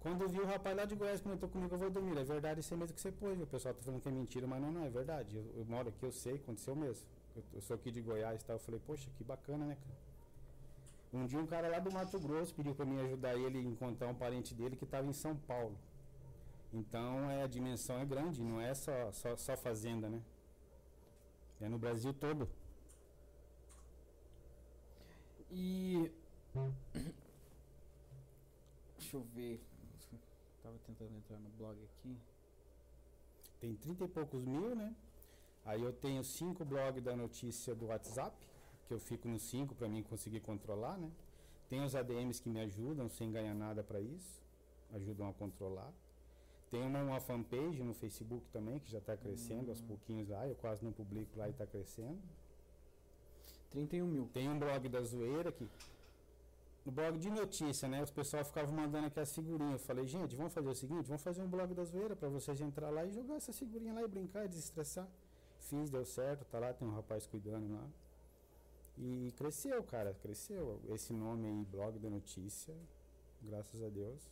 quando 0.00 0.22
eu 0.22 0.28
vi 0.30 0.40
o 0.40 0.46
rapaz 0.46 0.74
lá 0.74 0.84
de 0.86 0.94
Goiás 0.94 1.20
comentou 1.20 1.48
comigo, 1.48 1.74
eu 1.74 1.78
vou 1.78 1.90
dormir, 1.90 2.16
é 2.18 2.24
verdade 2.24 2.60
isso 2.60 2.72
aí 2.72 2.80
mesmo 2.80 2.94
que 2.94 3.00
você 3.00 3.12
pôs, 3.12 3.38
o 3.40 3.46
pessoal 3.46 3.74
tá 3.74 3.82
falando 3.82 4.00
que 4.00 4.08
é 4.08 4.12
mentira, 4.12 4.46
mas 4.46 4.60
não, 4.62 4.72
não, 4.72 4.84
é 4.84 4.90
verdade. 4.90 5.36
Eu, 5.36 5.44
eu 5.58 5.64
moro 5.66 5.90
aqui, 5.90 6.02
eu 6.04 6.10
sei, 6.10 6.36
aconteceu 6.36 6.74
mesmo. 6.74 7.06
Eu, 7.34 7.60
sou 7.62 7.76
aqui 7.76 7.90
de 7.90 8.00
Goiás 8.00 8.42
e 8.42 8.44
tal, 8.44 8.56
eu 8.56 8.60
falei, 8.60 8.80
poxa, 8.86 9.08
que 9.16 9.24
bacana, 9.24 9.64
né, 9.64 9.76
cara? 9.76 9.96
Um 11.12 11.26
dia 11.26 11.38
um 11.38 11.46
cara 11.46 11.68
lá 11.68 11.78
do 11.78 11.92
Mato 11.92 12.18
Grosso 12.18 12.54
pediu 12.54 12.74
para 12.74 12.86
mim 12.86 12.98
ajudar 13.00 13.36
ele 13.36 13.58
a 13.58 13.62
encontrar 13.62 14.08
um 14.08 14.14
parente 14.14 14.54
dele 14.54 14.76
que 14.76 14.84
estava 14.84 15.06
em 15.06 15.12
São 15.12 15.36
Paulo. 15.36 15.76
Então 16.72 17.30
é, 17.30 17.42
a 17.42 17.46
dimensão 17.46 17.98
é 17.98 18.04
grande, 18.04 18.42
não 18.42 18.58
é 18.60 18.74
só, 18.74 19.12
só, 19.12 19.36
só 19.36 19.56
fazenda, 19.56 20.08
né? 20.08 20.22
É 21.60 21.68
no 21.68 21.78
Brasil 21.78 22.14
todo. 22.14 22.48
E. 25.50 26.10
Deixa 28.98 29.16
eu 29.16 29.22
ver. 29.34 29.60
Tava 30.62 30.78
tentando 30.86 31.14
entrar 31.14 31.38
no 31.38 31.50
blog 31.50 31.78
aqui. 31.84 32.16
Tem 33.60 33.74
30 33.76 34.04
e 34.04 34.08
poucos 34.08 34.42
mil, 34.44 34.74
né? 34.74 34.94
Aí 35.64 35.82
eu 35.82 35.92
tenho 35.92 36.24
cinco 36.24 36.64
blogs 36.64 37.02
da 37.02 37.16
notícia 37.16 37.74
do 37.74 37.86
WhatsApp, 37.86 38.36
que 38.86 38.94
eu 38.94 38.98
fico 38.98 39.28
nos 39.28 39.42
cinco 39.42 39.74
para 39.74 39.88
mim 39.88 40.02
conseguir 40.02 40.40
controlar, 40.40 40.98
né? 40.98 41.10
Tem 41.68 41.82
os 41.82 41.94
ADMs 41.94 42.42
que 42.42 42.48
me 42.48 42.60
ajudam 42.60 43.08
sem 43.08 43.30
ganhar 43.30 43.54
nada 43.54 43.82
para 43.82 44.00
isso, 44.00 44.42
ajudam 44.92 45.28
a 45.28 45.32
controlar. 45.32 45.92
Tem 46.70 46.82
uma, 46.82 47.02
uma 47.02 47.20
fanpage 47.20 47.82
no 47.82 47.94
Facebook 47.94 48.48
também, 48.50 48.78
que 48.78 48.90
já 48.90 48.98
está 48.98 49.16
crescendo 49.16 49.70
aos 49.70 49.80
pouquinhos 49.80 50.28
lá, 50.28 50.46
eu 50.46 50.54
quase 50.54 50.84
não 50.84 50.92
publico 50.92 51.38
lá 51.38 51.46
e 51.46 51.50
está 51.50 51.66
crescendo. 51.66 52.18
31 53.70 54.06
mil. 54.06 54.28
Tem 54.32 54.48
um 54.48 54.58
blog 54.58 54.88
da 54.88 55.02
zoeira 55.02 55.50
que. 55.50 55.68
No 56.84 56.90
blog 56.90 57.16
de 57.16 57.30
notícia, 57.30 57.88
né? 57.88 58.02
Os 58.02 58.10
pessoal 58.10 58.44
ficavam 58.44 58.74
mandando 58.74 59.06
aqui 59.06 59.20
as 59.20 59.32
figurinhas. 59.32 59.80
Eu 59.80 59.86
falei, 59.86 60.06
gente, 60.06 60.34
vamos 60.34 60.52
fazer 60.52 60.68
o 60.68 60.74
seguinte, 60.74 61.06
vamos 61.06 61.22
fazer 61.22 61.40
um 61.40 61.48
blog 61.48 61.72
da 61.72 61.84
zoeira 61.84 62.16
para 62.16 62.28
vocês 62.28 62.60
entrar 62.60 62.90
lá 62.90 63.04
e 63.04 63.12
jogar 63.12 63.36
essas 63.36 63.56
figurinhas 63.56 63.94
lá 63.94 64.02
e 64.02 64.08
brincar 64.08 64.44
e 64.44 64.48
desestressar. 64.48 65.08
Fiz, 65.62 65.90
deu 65.90 66.04
certo, 66.04 66.44
tá 66.44 66.58
lá, 66.58 66.72
tem 66.72 66.86
um 66.86 66.94
rapaz 66.94 67.26
cuidando 67.26 67.72
lá. 67.72 67.88
E 68.98 69.32
cresceu, 69.36 69.82
cara, 69.82 70.14
cresceu. 70.22 70.80
Esse 70.88 71.12
nome 71.12 71.46
aí, 71.48 71.64
blog 71.64 71.98
da 71.98 72.10
notícia, 72.10 72.74
graças 73.42 73.82
a 73.82 73.88
Deus. 73.88 74.30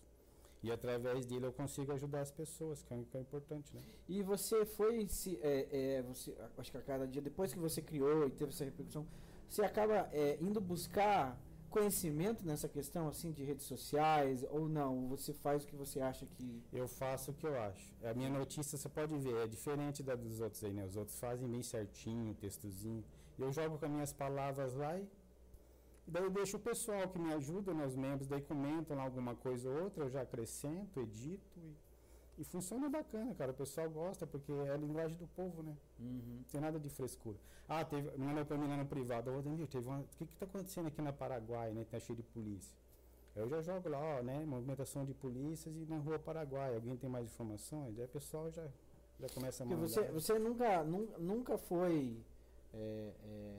E 0.62 0.70
através 0.70 1.24
dele 1.24 1.46
eu 1.46 1.52
consigo 1.52 1.90
ajudar 1.92 2.20
as 2.20 2.30
pessoas, 2.30 2.82
que 2.82 2.92
é, 2.92 3.02
que 3.10 3.16
é 3.16 3.20
importante, 3.20 3.74
né? 3.74 3.82
E 4.06 4.22
você 4.22 4.66
foi 4.66 5.06
se. 5.08 5.38
É, 5.42 5.68
é, 5.96 6.02
você, 6.02 6.36
acho 6.58 6.70
que 6.70 6.76
a 6.76 6.82
cada 6.82 7.06
dia, 7.06 7.22
depois 7.22 7.52
que 7.52 7.58
você 7.58 7.80
criou 7.80 8.26
e 8.26 8.30
teve 8.30 8.50
essa 8.50 8.64
repercussão, 8.64 9.06
você 9.48 9.62
acaba 9.62 10.08
é, 10.12 10.36
indo 10.40 10.60
buscar 10.60 11.38
conhecimento 11.70 12.44
nessa 12.44 12.68
questão 12.68 13.08
assim 13.08 13.30
de 13.30 13.42
redes 13.42 13.64
sociais 13.64 14.44
ou 14.50 14.68
não? 14.68 15.08
Você 15.08 15.32
faz 15.32 15.64
o 15.64 15.66
que 15.66 15.76
você 15.76 16.00
acha 16.00 16.26
que. 16.26 16.62
Eu 16.72 16.86
faço 16.86 17.30
o 17.30 17.34
que 17.34 17.46
eu 17.46 17.58
acho. 17.58 17.94
A 18.02 18.12
minha 18.12 18.28
notícia, 18.28 18.76
você 18.76 18.88
pode 18.88 19.16
ver, 19.16 19.34
é 19.44 19.46
diferente 19.46 20.02
da 20.02 20.14
dos 20.14 20.40
outros 20.40 20.62
aí, 20.64 20.72
né? 20.72 20.84
Os 20.84 20.96
outros 20.96 21.18
fazem 21.18 21.48
bem 21.48 21.62
certinho, 21.62 22.34
textozinho. 22.34 23.04
Eu 23.38 23.50
jogo 23.52 23.78
com 23.78 23.86
as 23.86 23.90
minhas 23.90 24.12
palavras 24.12 24.74
lá 24.74 24.98
e, 24.98 25.08
daí 26.06 26.24
eu 26.24 26.30
deixo 26.30 26.56
o 26.58 26.60
pessoal 26.60 27.08
que 27.08 27.18
me 27.18 27.32
ajuda, 27.32 27.72
né? 27.72 27.86
Os 27.86 27.96
membros 27.96 28.26
daí 28.26 28.42
comentam 28.42 29.00
alguma 29.00 29.34
coisa 29.34 29.68
ou 29.70 29.84
outra, 29.84 30.04
eu 30.04 30.10
já 30.10 30.22
acrescento, 30.22 31.00
edito 31.00 31.58
e, 31.58 31.74
e 32.38 32.44
funciona 32.44 32.88
bacana, 32.88 33.34
cara. 33.34 33.50
O 33.52 33.54
pessoal 33.54 33.88
gosta 33.90 34.26
porque 34.26 34.50
é 34.52 34.70
a 34.72 34.76
linguagem 34.76 35.16
do 35.16 35.26
povo, 35.28 35.62
né? 35.62 35.76
Não 35.98 36.42
tem 36.50 36.60
nada 36.60 36.78
de 36.78 36.88
frescura. 36.88 37.36
Ah, 37.68 37.84
teve, 37.84 38.10
mandou 38.18 38.44
pra 38.44 38.56
mim 38.56 38.66
lá 38.68 38.76
no 38.76 38.86
privado, 38.86 39.30
ô 39.30 39.38
Ademir, 39.38 39.66
teve 39.68 39.86
uma, 39.86 40.00
o 40.00 40.04
que 40.16 40.26
que 40.26 40.36
tá 40.36 40.46
acontecendo 40.46 40.86
aqui 40.88 41.00
na 41.02 41.12
Paraguai, 41.12 41.72
né? 41.72 41.84
Tá 41.90 42.00
cheio 42.00 42.16
de 42.16 42.22
polícia. 42.22 42.74
Eu 43.36 43.48
já 43.48 43.60
jogo 43.62 43.88
lá, 43.88 43.98
ó, 44.18 44.22
né? 44.22 44.44
Movimentação 44.44 45.04
de 45.04 45.14
polícias 45.14 45.74
e 45.76 45.86
na 45.88 45.98
rua 45.98 46.18
Paraguai. 46.18 46.74
Alguém 46.74 46.96
tem 46.96 47.08
mais 47.08 47.26
informações? 47.26 47.96
Aí 47.98 48.04
o 48.04 48.08
pessoal 48.08 48.50
já, 48.50 48.66
já 49.20 49.28
começa 49.28 49.62
a 49.62 49.66
Porque 49.66 49.76
mandar. 49.80 49.88
você, 49.88 50.10
você 50.10 50.38
nunca, 50.38 50.82
nun- 50.82 51.08
nunca 51.18 51.56
foi. 51.58 52.16
é, 52.74 53.12
é, 53.24 53.56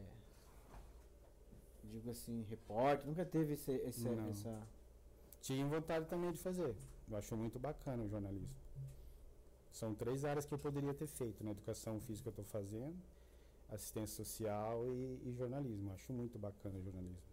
digo 1.86 2.10
assim, 2.10 2.46
repórter, 2.50 3.06
nunca 3.08 3.26
teve 3.26 3.54
esse, 3.54 3.72
esse- 3.72 4.08
essa. 4.30 4.62
Tinha 5.42 5.66
vontade 5.66 6.06
também 6.08 6.32
de 6.32 6.38
fazer. 6.38 6.76
Eu 7.10 7.18
acho 7.18 7.36
muito 7.36 7.58
bacana 7.60 8.04
o 8.04 8.08
jornalismo. 8.10 8.50
São 9.72 9.94
três 9.96 10.26
áreas 10.26 10.46
que 10.46 10.54
eu 10.54 10.60
poderia 10.60 10.94
ter 10.94 11.08
feito. 11.08 11.44
Na 11.44 11.52
educação 11.52 12.00
física 12.00 12.30
eu 12.30 12.32
estou 12.32 12.46
fazendo, 12.46 12.96
assistência 13.70 14.24
social 14.24 14.86
e, 14.86 15.22
e 15.26 15.34
jornalismo. 15.34 15.92
Acho 15.94 16.12
muito 16.14 16.38
bacana 16.38 16.78
o 16.78 16.82
jornalismo. 16.82 17.32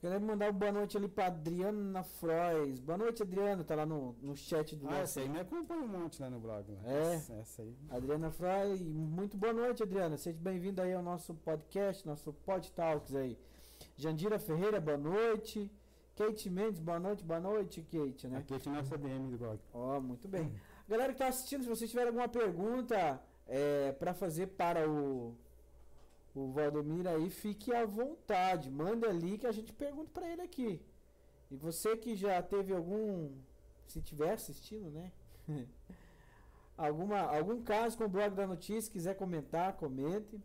Quero 0.00 0.20
mandar 0.20 0.46
uma 0.46 0.52
boa 0.52 0.70
noite 0.70 0.96
ali 0.96 1.08
pra 1.08 1.26
Adriana 1.26 2.04
Frois. 2.04 2.78
Boa 2.78 2.96
noite, 2.96 3.20
Adriano. 3.20 3.64
Tá 3.64 3.74
lá 3.74 3.84
no, 3.84 4.14
no 4.22 4.36
chat 4.36 4.76
do 4.76 4.88
Ah, 4.88 4.98
essa 4.98 5.18
aí 5.18 5.28
me 5.28 5.40
acompanha 5.40 5.82
um 5.82 5.88
monte 5.88 6.22
lá 6.22 6.30
no 6.30 6.38
blog. 6.38 6.70
Lá. 6.70 6.88
É? 6.88 7.14
Essa, 7.14 7.32
essa 7.32 7.62
aí. 7.62 7.74
Adriana 7.90 8.30
Frois, 8.30 8.80
muito 8.80 9.36
boa 9.36 9.52
noite, 9.52 9.82
Adriana. 9.82 10.16
Seja 10.16 10.38
bem-vinda 10.40 10.84
aí 10.84 10.94
ao 10.94 11.02
nosso 11.02 11.34
podcast, 11.34 12.06
nosso 12.06 12.32
Pod 12.32 12.70
Talks 12.72 13.12
aí. 13.16 13.36
Jandira 13.96 14.38
Ferreira, 14.38 14.80
boa 14.80 14.96
noite. 14.96 15.68
Kate 16.14 16.48
Mendes, 16.48 16.80
boa 16.80 17.00
noite, 17.00 17.24
boa 17.24 17.40
noite, 17.40 17.82
Kate, 17.82 18.28
né? 18.28 18.38
Aqui 18.38 18.54
é 18.54 18.72
nossa 18.72 18.96
DM 18.96 19.30
do 19.30 19.38
blog. 19.38 19.58
Ó, 19.72 20.00
muito 20.00 20.28
bem. 20.28 20.52
Galera 20.88 21.12
que 21.12 21.18
tá 21.18 21.28
assistindo, 21.28 21.62
se 21.62 21.68
vocês 21.68 21.90
tiverem 21.90 22.08
alguma 22.08 22.28
pergunta 22.28 23.20
é, 23.46 23.92
para 23.92 24.14
fazer 24.14 24.46
para 24.48 24.88
o, 24.88 25.36
o 26.34 26.50
Valdomir 26.52 27.06
aí, 27.06 27.28
fique 27.30 27.74
à 27.74 27.84
vontade. 27.84 28.70
Manda 28.70 29.08
ali 29.08 29.36
que 29.38 29.46
a 29.46 29.52
gente 29.52 29.72
pergunta 29.72 30.10
para 30.12 30.28
ele 30.30 30.42
aqui. 30.42 30.80
E 31.50 31.56
você 31.56 31.96
que 31.96 32.14
já 32.16 32.40
teve 32.42 32.74
algum. 32.74 33.30
Se 33.86 34.00
tiver 34.02 34.32
assistindo, 34.32 34.90
né? 34.90 35.12
Alguma, 36.76 37.18
algum 37.36 37.60
caso 37.60 37.98
com 37.98 38.04
o 38.04 38.08
blog 38.08 38.34
da 38.36 38.46
notícia, 38.46 38.92
quiser 38.92 39.16
comentar, 39.16 39.72
comente. 39.72 40.40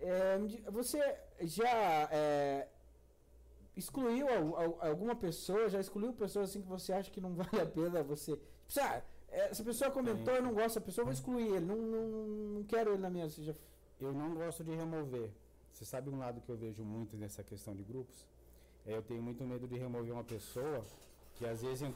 É, 0.00 0.38
você 0.70 0.98
já 1.42 2.08
é, 2.10 2.68
excluiu 3.76 4.26
al- 4.28 4.56
al- 4.56 4.78
alguma 4.80 5.14
pessoa, 5.14 5.68
já 5.68 5.78
excluiu 5.78 6.14
pessoas 6.14 6.48
assim 6.48 6.62
que 6.62 6.68
você 6.68 6.92
acha 6.94 7.10
que 7.10 7.20
não 7.20 7.34
vale 7.36 7.60
a 7.60 7.66
pena 7.66 8.02
você. 8.02 8.32
Tipo, 8.32 8.42
essa 9.32 9.64
pessoa 9.64 9.90
comentou, 9.90 10.34
eu 10.34 10.42
não 10.42 10.52
gosto 10.52 10.68
dessa 10.68 10.80
pessoa, 10.80 11.02
eu 11.02 11.06
vou 11.06 11.12
excluir 11.12 11.46
ele. 11.56 11.64
Não, 11.64 11.76
não, 11.76 12.08
não 12.56 12.64
quero 12.64 12.90
ele 12.92 13.02
na 13.02 13.10
minha. 13.10 13.28
Já, 13.28 13.54
Eu 14.00 14.12
não 14.12 14.34
gosto 14.34 14.62
de 14.62 14.74
remover. 14.74 15.30
Você 15.72 15.84
sabe 15.84 16.10
um 16.10 16.18
lado 16.18 16.40
que 16.40 16.50
eu 16.50 16.56
vejo 16.56 16.84
muito 16.84 17.16
nessa 17.16 17.42
questão 17.42 17.74
de 17.74 17.82
grupos? 17.82 18.26
É, 18.86 18.96
eu 18.96 19.02
tenho 19.02 19.22
muito 19.22 19.42
medo 19.44 19.66
de 19.66 19.78
remover 19.78 20.12
uma 20.12 20.24
pessoa 20.24 20.84
que 21.36 21.46
às 21.46 21.62
vezes, 21.62 21.90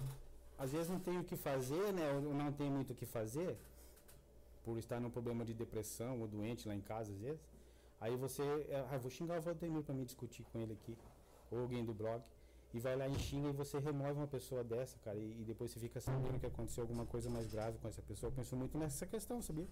às 0.59 0.73
vezes 0.73 0.89
não 0.89 0.99
tem 0.99 1.19
o 1.19 1.25
que 1.25 1.37
fazer, 1.37 1.93
né? 1.93 2.11
Ou 2.13 2.35
não 2.35 2.51
tem 2.53 2.71
muito 2.71 2.93
o 2.93 2.97
que 2.97 3.05
fazer, 3.05 3.57
por 4.65 4.79
estar 4.79 4.99
num 5.01 5.11
problema 5.11 5.45
de 5.45 5.53
depressão 5.53 6.21
ou 6.21 6.27
doente 6.27 6.67
lá 6.67 6.75
em 6.75 6.81
casa 6.81 7.13
às 7.13 7.19
vezes. 7.19 7.41
Aí 8.01 8.17
você, 8.17 8.43
é, 8.43 8.85
ah, 8.91 8.99
vou 8.99 9.11
xingar 9.11 9.39
o 9.39 9.43
Valdemir 9.43 9.83
para 9.83 9.95
me 9.95 10.05
discutir 10.05 10.43
com 10.45 10.59
ele 10.59 10.73
aqui, 10.73 10.97
ou 11.51 11.61
alguém 11.61 11.85
do 11.85 11.95
blog, 11.95 12.23
e 12.77 12.81
vai 12.81 12.95
lá 12.97 13.07
e 13.09 13.15
xinga 13.27 13.49
e 13.49 13.53
você 13.53 13.79
remove 13.79 14.13
uma 14.13 14.27
pessoa 14.27 14.63
dessa, 14.73 14.97
cara, 15.05 15.19
e, 15.19 15.41
e 15.41 15.45
depois 15.45 15.71
você 15.71 15.81
fica 15.81 16.01
sabendo 16.01 16.39
que 16.39 16.47
aconteceu 16.47 16.83
alguma 16.85 17.07
coisa 17.07 17.29
mais 17.31 17.47
grave 17.47 17.79
com 17.79 17.89
essa 17.89 18.03
pessoa. 18.03 18.29
Eu 18.31 18.35
penso 18.35 18.55
muito 18.57 18.77
nessa 18.79 19.07
questão, 19.07 19.41
sabia? 19.43 19.67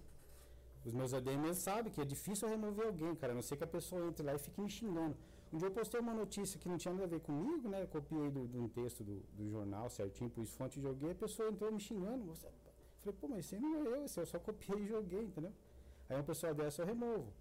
Os 0.85 0.93
meus 0.93 1.13
ADMs 1.15 1.61
sabem 1.63 1.91
que 1.93 2.01
é 2.01 2.05
difícil 2.05 2.47
eu 2.49 2.53
remover 2.57 2.87
alguém, 2.87 3.15
cara. 3.15 3.33
A 3.33 3.35
não 3.35 3.43
ser 3.43 3.57
que 3.57 3.65
a 3.65 3.67
pessoa 3.67 4.07
entre 4.07 4.23
lá 4.23 4.35
e 4.35 4.39
fique 4.39 4.61
me 4.61 4.69
xingando. 4.69 5.17
Um 5.53 5.57
dia 5.59 5.69
eu 5.69 5.73
postei 5.73 5.99
uma 6.01 6.13
notícia 6.13 6.59
que 6.61 6.69
não 6.69 6.77
tinha 6.77 6.93
nada 6.93 7.05
a 7.05 7.09
ver 7.09 7.21
comigo, 7.21 7.69
né? 7.69 7.83
Eu 7.83 7.89
copiei 7.89 8.31
do- 8.31 8.47
de 8.49 8.59
um 8.59 8.69
texto 8.69 9.03
do, 9.03 9.21
do 9.33 9.49
jornal 9.51 9.89
certinho, 9.89 10.29
pus 10.29 10.53
fonte 10.55 10.79
e 10.79 10.83
joguei. 10.83 11.13
A 11.13 11.15
pessoa 11.15 11.49
entrou 11.49 11.71
me 11.73 11.81
xingando. 11.81 12.25
Você... 12.27 12.47
Falei, 13.01 13.19
pô, 13.21 13.29
mas 13.29 13.39
esse 13.41 13.57
não 13.59 13.75
é 13.77 13.81
eu, 13.87 14.05
esse 14.05 14.19
eu 14.21 14.27
só 14.27 14.39
copiei 14.39 14.81
e 14.83 14.87
joguei, 14.87 15.23
entendeu? 15.25 15.53
Aí 16.09 16.17
uma 16.17 16.23
pessoa 16.25 16.53
dessa 16.53 16.83
eu 16.83 16.87
removo. 16.87 17.33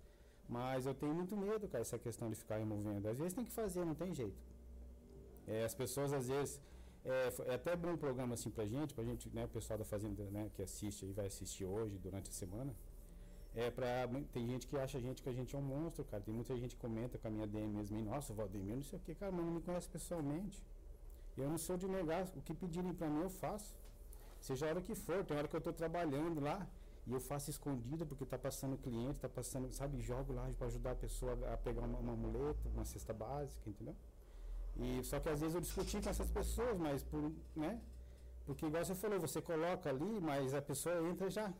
Mas 0.47 0.85
eu 0.85 0.93
tenho 0.93 1.13
muito 1.13 1.35
medo, 1.35 1.67
cara, 1.67 1.81
essa 1.81 1.97
questão 1.97 2.29
de 2.29 2.35
ficar 2.35 2.57
removendo. 2.57 3.07
Às 3.09 3.17
vezes 3.17 3.33
tem 3.33 3.43
que 3.45 3.51
fazer, 3.51 3.83
não 3.85 3.95
tem 3.95 4.13
jeito. 4.13 4.37
É, 5.47 5.63
as 5.63 5.73
pessoas, 5.73 6.13
às 6.13 6.27
vezes, 6.27 6.59
é, 7.05 7.33
é, 7.47 7.55
até 7.55 7.75
bom 7.75 7.91
um 7.91 7.97
programa 7.97 8.33
assim 8.33 8.49
pra 8.49 8.65
gente, 8.65 8.93
pra 8.93 9.03
gente, 9.03 9.29
né, 9.29 9.45
o 9.45 9.49
pessoal 9.49 9.77
da 9.77 9.85
Fazenda, 9.85 10.23
né, 10.31 10.49
que 10.53 10.61
assiste 10.61 11.05
aí, 11.05 11.11
vai 11.11 11.25
assistir 11.25 11.65
hoje, 11.65 11.97
durante 11.97 12.29
a 12.29 12.33
semana. 12.33 12.73
É 13.55 13.69
pra, 13.69 14.07
tem 14.31 14.47
gente 14.47 14.65
que 14.65 14.75
acha 14.77 14.97
a 14.97 15.01
gente 15.01 15.21
que 15.21 15.29
a 15.29 15.33
gente 15.33 15.55
é 15.55 15.59
um 15.59 15.61
monstro, 15.61 16.03
cara. 16.05 16.23
Tem 16.23 16.33
muita 16.33 16.55
gente 16.57 16.75
que 16.75 16.81
comenta 16.81 17.17
com 17.19 17.27
a 17.27 17.31
minha 17.31 17.45
DM 17.45 17.67
mesmo, 17.67 18.01
nossa, 18.01 18.33
Valdemir, 18.33 18.75
não 18.75 18.83
sei 18.83 18.97
o 18.97 19.01
que, 19.01 19.13
cara, 19.13 19.31
mas 19.31 19.45
não 19.45 19.53
me 19.53 19.61
conhece 19.61 19.87
pessoalmente. 19.89 20.63
Eu 21.37 21.49
não 21.49 21.57
sou 21.57 21.77
de 21.77 21.87
negar, 21.87 22.25
o 22.35 22.41
que 22.41 22.53
pedirem 22.53 22.93
pra 22.93 23.07
mim 23.07 23.21
eu 23.21 23.29
faço. 23.29 23.75
Seja 24.39 24.65
a 24.65 24.69
hora 24.69 24.81
que 24.81 24.95
for, 24.95 25.23
tem 25.23 25.37
hora 25.37 25.47
que 25.47 25.55
eu 25.55 25.61
tô 25.61 25.71
trabalhando 25.71 26.39
lá, 26.39 26.67
e 27.05 27.13
eu 27.13 27.19
faço 27.19 27.49
escondido 27.49 28.05
porque 28.05 28.25
tá 28.25 28.37
passando 28.37 28.77
cliente, 28.77 29.19
tá 29.19 29.29
passando, 29.29 29.71
sabe, 29.71 30.01
jogo 30.01 30.33
lá 30.33 30.49
para 30.57 30.67
ajudar 30.67 30.91
a 30.91 30.95
pessoa 30.95 31.37
a 31.53 31.57
pegar 31.57 31.81
uma, 31.81 31.99
uma 31.99 32.15
muleta, 32.15 32.69
uma 32.69 32.85
cesta 32.85 33.13
básica, 33.13 33.69
entendeu? 33.69 33.95
E 34.77 35.03
só 35.03 35.19
que 35.19 35.29
às 35.29 35.39
vezes 35.39 35.55
eu 35.55 35.61
discuti 35.61 36.01
com 36.01 36.09
essas 36.09 36.29
pessoas, 36.29 36.77
mas 36.77 37.03
por, 37.03 37.31
né? 37.55 37.79
Porque 38.45 38.65
igual 38.65 38.83
você 38.83 38.95
falou, 38.95 39.19
você 39.19 39.41
coloca 39.41 39.89
ali, 39.89 40.19
mas 40.19 40.53
a 40.53 40.61
pessoa 40.61 41.07
entra 41.07 41.29
já 41.29 41.53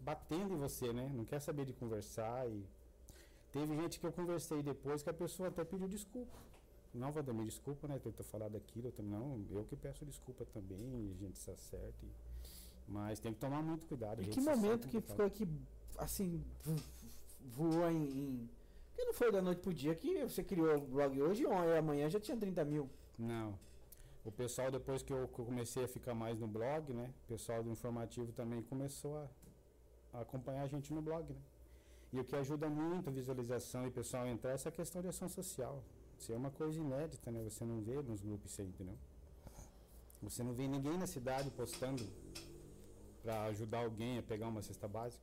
batendo 0.00 0.54
em 0.54 0.56
você, 0.56 0.92
né? 0.92 1.10
Não 1.14 1.24
quer 1.24 1.40
saber 1.40 1.64
de 1.64 1.72
conversar 1.72 2.48
e 2.48 2.64
teve 3.52 3.76
gente 3.76 4.00
que 4.00 4.06
eu 4.06 4.12
conversei 4.12 4.62
depois 4.62 5.02
que 5.02 5.10
a 5.10 5.14
pessoa 5.14 5.48
até 5.48 5.64
pediu 5.64 5.88
desculpa. 5.88 6.36
Não, 6.92 7.10
Valdemir, 7.10 7.46
desculpa, 7.46 7.88
né? 7.88 7.98
Tentou 7.98 8.24
falar 8.24 8.48
daquilo, 8.48 8.92
eu, 8.96 9.04
não, 9.04 9.44
eu 9.50 9.64
que 9.64 9.76
peço 9.76 10.04
desculpa 10.04 10.44
também, 10.46 11.12
a 11.12 11.24
gente 11.24 11.38
se 11.38 11.50
acerta. 11.50 12.04
E, 12.04 12.10
mas 12.86 13.18
tem 13.18 13.32
que 13.32 13.40
tomar 13.40 13.62
muito 13.62 13.86
cuidado. 13.86 14.22
E 14.22 14.26
que 14.26 14.40
momento 14.40 14.88
que 14.88 15.00
ficou 15.00 15.24
aqui, 15.24 15.48
assim, 15.98 16.42
voou 17.40 17.90
em, 17.90 18.48
em. 18.94 18.96
Que 18.96 19.04
não 19.04 19.12
foi 19.12 19.32
da 19.32 19.42
noite 19.42 19.60
pro 19.60 19.72
dia 19.72 19.94
que 19.94 20.22
você 20.22 20.42
criou 20.42 20.76
o 20.76 20.80
blog 20.80 21.20
hoje 21.20 21.42
e 21.42 21.76
amanhã 21.76 22.08
já 22.08 22.20
tinha 22.20 22.36
30 22.36 22.64
mil. 22.64 22.88
Não. 23.18 23.58
O 24.24 24.32
pessoal, 24.32 24.70
depois 24.70 25.02
que 25.02 25.12
eu 25.12 25.28
comecei 25.28 25.84
a 25.84 25.88
ficar 25.88 26.14
mais 26.14 26.38
no 26.38 26.46
blog, 26.46 26.92
né? 26.94 27.12
O 27.24 27.28
pessoal 27.28 27.62
do 27.62 27.70
informativo 27.70 28.32
também 28.32 28.62
começou 28.62 29.18
a, 29.18 29.28
a 30.14 30.20
acompanhar 30.22 30.62
a 30.62 30.66
gente 30.66 30.94
no 30.94 31.02
blog, 31.02 31.30
né? 31.32 31.40
E 32.12 32.20
o 32.20 32.24
que 32.24 32.34
ajuda 32.36 32.68
muito 32.68 33.10
a 33.10 33.12
visualização 33.12 33.84
e 33.84 33.88
o 33.88 33.92
pessoal 33.92 34.26
entrar 34.26 34.52
é 34.52 34.54
essa 34.54 34.70
questão 34.70 35.02
de 35.02 35.08
ação 35.08 35.28
social. 35.28 35.82
Isso 36.18 36.32
é 36.32 36.36
uma 36.36 36.50
coisa 36.50 36.78
inédita, 36.78 37.30
né? 37.30 37.42
Você 37.42 37.64
não 37.64 37.80
vê 37.80 38.00
nos 38.00 38.22
grupos 38.22 38.52
isso 38.52 38.62
aí, 38.62 38.68
entendeu? 38.68 38.96
Você 40.22 40.42
não 40.42 40.54
vê 40.54 40.66
ninguém 40.66 40.96
na 40.96 41.06
cidade 41.06 41.50
postando 41.50 42.02
para 43.22 43.44
ajudar 43.44 43.80
alguém 43.84 44.18
a 44.18 44.22
pegar 44.22 44.48
uma 44.48 44.62
cesta 44.62 44.88
básica. 44.88 45.22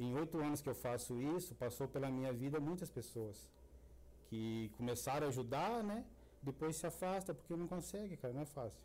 Em 0.00 0.14
oito 0.14 0.38
anos 0.38 0.62
que 0.62 0.68
eu 0.72 0.74
faço 0.74 1.20
isso, 1.36 1.54
passou 1.54 1.86
pela 1.86 2.08
minha 2.10 2.32
vida 2.32 2.58
muitas 2.58 2.90
pessoas 2.90 3.36
que 4.28 4.72
começaram 4.78 5.26
a 5.26 5.28
ajudar, 5.28 5.84
né? 5.84 6.06
Depois 6.42 6.76
se 6.76 6.86
afasta 6.86 7.34
porque 7.34 7.54
não 7.54 7.68
consegue, 7.68 8.16
cara, 8.16 8.32
não 8.32 8.40
é 8.40 8.46
fácil. 8.46 8.80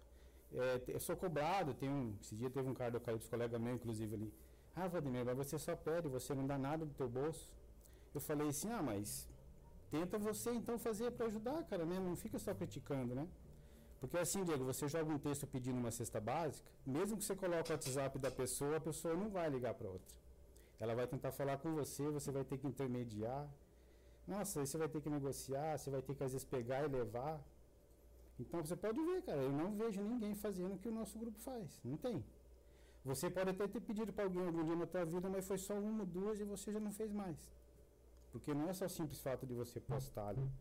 É, 0.53 0.81
eu 0.89 0.99
sou 0.99 1.15
cobrado, 1.15 1.73
tem 1.73 1.89
um, 1.89 2.13
esse 2.21 2.35
dia 2.35 2.49
teve 2.49 2.67
um 2.69 2.73
cara 2.73 2.91
do 2.91 3.29
colega 3.29 3.57
meu, 3.57 3.75
inclusive, 3.75 4.13
ali. 4.13 4.33
Ah, 4.75 4.89
Vladimir, 4.89 5.23
mas 5.23 5.37
você 5.37 5.57
só 5.57 5.73
pede, 5.73 6.09
você 6.09 6.35
não 6.35 6.45
dá 6.45 6.57
nada 6.57 6.85
do 6.85 6.93
teu 6.93 7.07
bolso. 7.07 7.47
Eu 8.13 8.19
falei 8.19 8.49
assim, 8.49 8.69
ah, 8.69 8.83
mas 8.83 9.25
tenta 9.89 10.17
você 10.17 10.51
então 10.51 10.77
fazer 10.77 11.11
para 11.11 11.27
ajudar, 11.27 11.63
cara, 11.63 11.85
né? 11.85 11.97
Não 11.97 12.17
fica 12.17 12.37
só 12.37 12.53
criticando, 12.53 13.15
né? 13.15 13.25
Porque 14.01 14.17
assim, 14.17 14.43
Diego, 14.43 14.65
você 14.65 14.85
joga 14.89 15.09
um 15.09 15.17
texto 15.17 15.47
pedindo 15.47 15.77
uma 15.77 15.91
cesta 15.91 16.19
básica, 16.19 16.69
mesmo 16.85 17.15
que 17.15 17.23
você 17.23 17.37
coloque 17.37 17.71
o 17.71 17.73
WhatsApp 17.73 18.19
da 18.19 18.29
pessoa, 18.29 18.75
a 18.75 18.81
pessoa 18.81 19.15
não 19.15 19.29
vai 19.29 19.49
ligar 19.49 19.73
para 19.75 19.87
outra. 19.87 20.24
Ela 20.79 20.93
vai 20.93 21.07
tentar 21.07 21.31
falar 21.31 21.57
com 21.57 21.73
você, 21.73 22.09
você 22.09 22.31
vai 22.31 22.43
ter 22.43 22.57
que 22.57 22.67
intermediar. 22.67 23.47
Nossa, 24.27 24.59
aí 24.59 24.67
você 24.67 24.77
vai 24.77 24.89
ter 24.89 25.01
que 25.01 25.09
negociar, 25.09 25.77
você 25.77 25.89
vai 25.89 26.01
ter 26.01 26.15
que 26.15 26.23
às 26.23 26.31
vezes 26.31 26.45
pegar 26.45 26.83
e 26.83 26.87
levar. 26.87 27.39
Então 28.39 28.61
você 28.61 28.75
pode 28.75 28.99
ver, 28.99 29.21
cara, 29.21 29.41
eu 29.41 29.51
não 29.51 29.75
vejo 29.75 30.01
ninguém 30.01 30.35
fazendo 30.35 30.75
o 30.75 30.77
que 30.77 30.89
o 30.89 30.91
nosso 30.91 31.17
grupo 31.17 31.39
faz. 31.39 31.79
Não 31.83 31.95
tem. 31.95 32.23
Você 33.05 33.29
pode 33.29 33.51
até 33.51 33.67
ter 33.67 33.79
pedido 33.79 34.11
para 34.11 34.23
alguém 34.25 34.45
algum 34.45 34.63
dia 34.63 34.75
na 34.75 34.87
tua 34.87 35.05
vida, 35.05 35.29
mas 35.29 35.47
foi 35.47 35.57
só 35.57 35.75
uma, 35.75 36.03
duas 36.05 36.39
e 36.39 36.43
você 36.43 36.71
já 36.71 36.79
não 36.79 36.91
fez 36.91 37.11
mais. 37.11 37.37
Porque 38.31 38.53
não 38.53 38.67
é 38.67 38.73
só 38.73 38.85
o 38.85 38.89
simples 38.89 39.21
fato 39.21 39.45
de 39.45 39.53
você 39.53 39.79
postar 39.79 40.29
ali. 40.29 40.51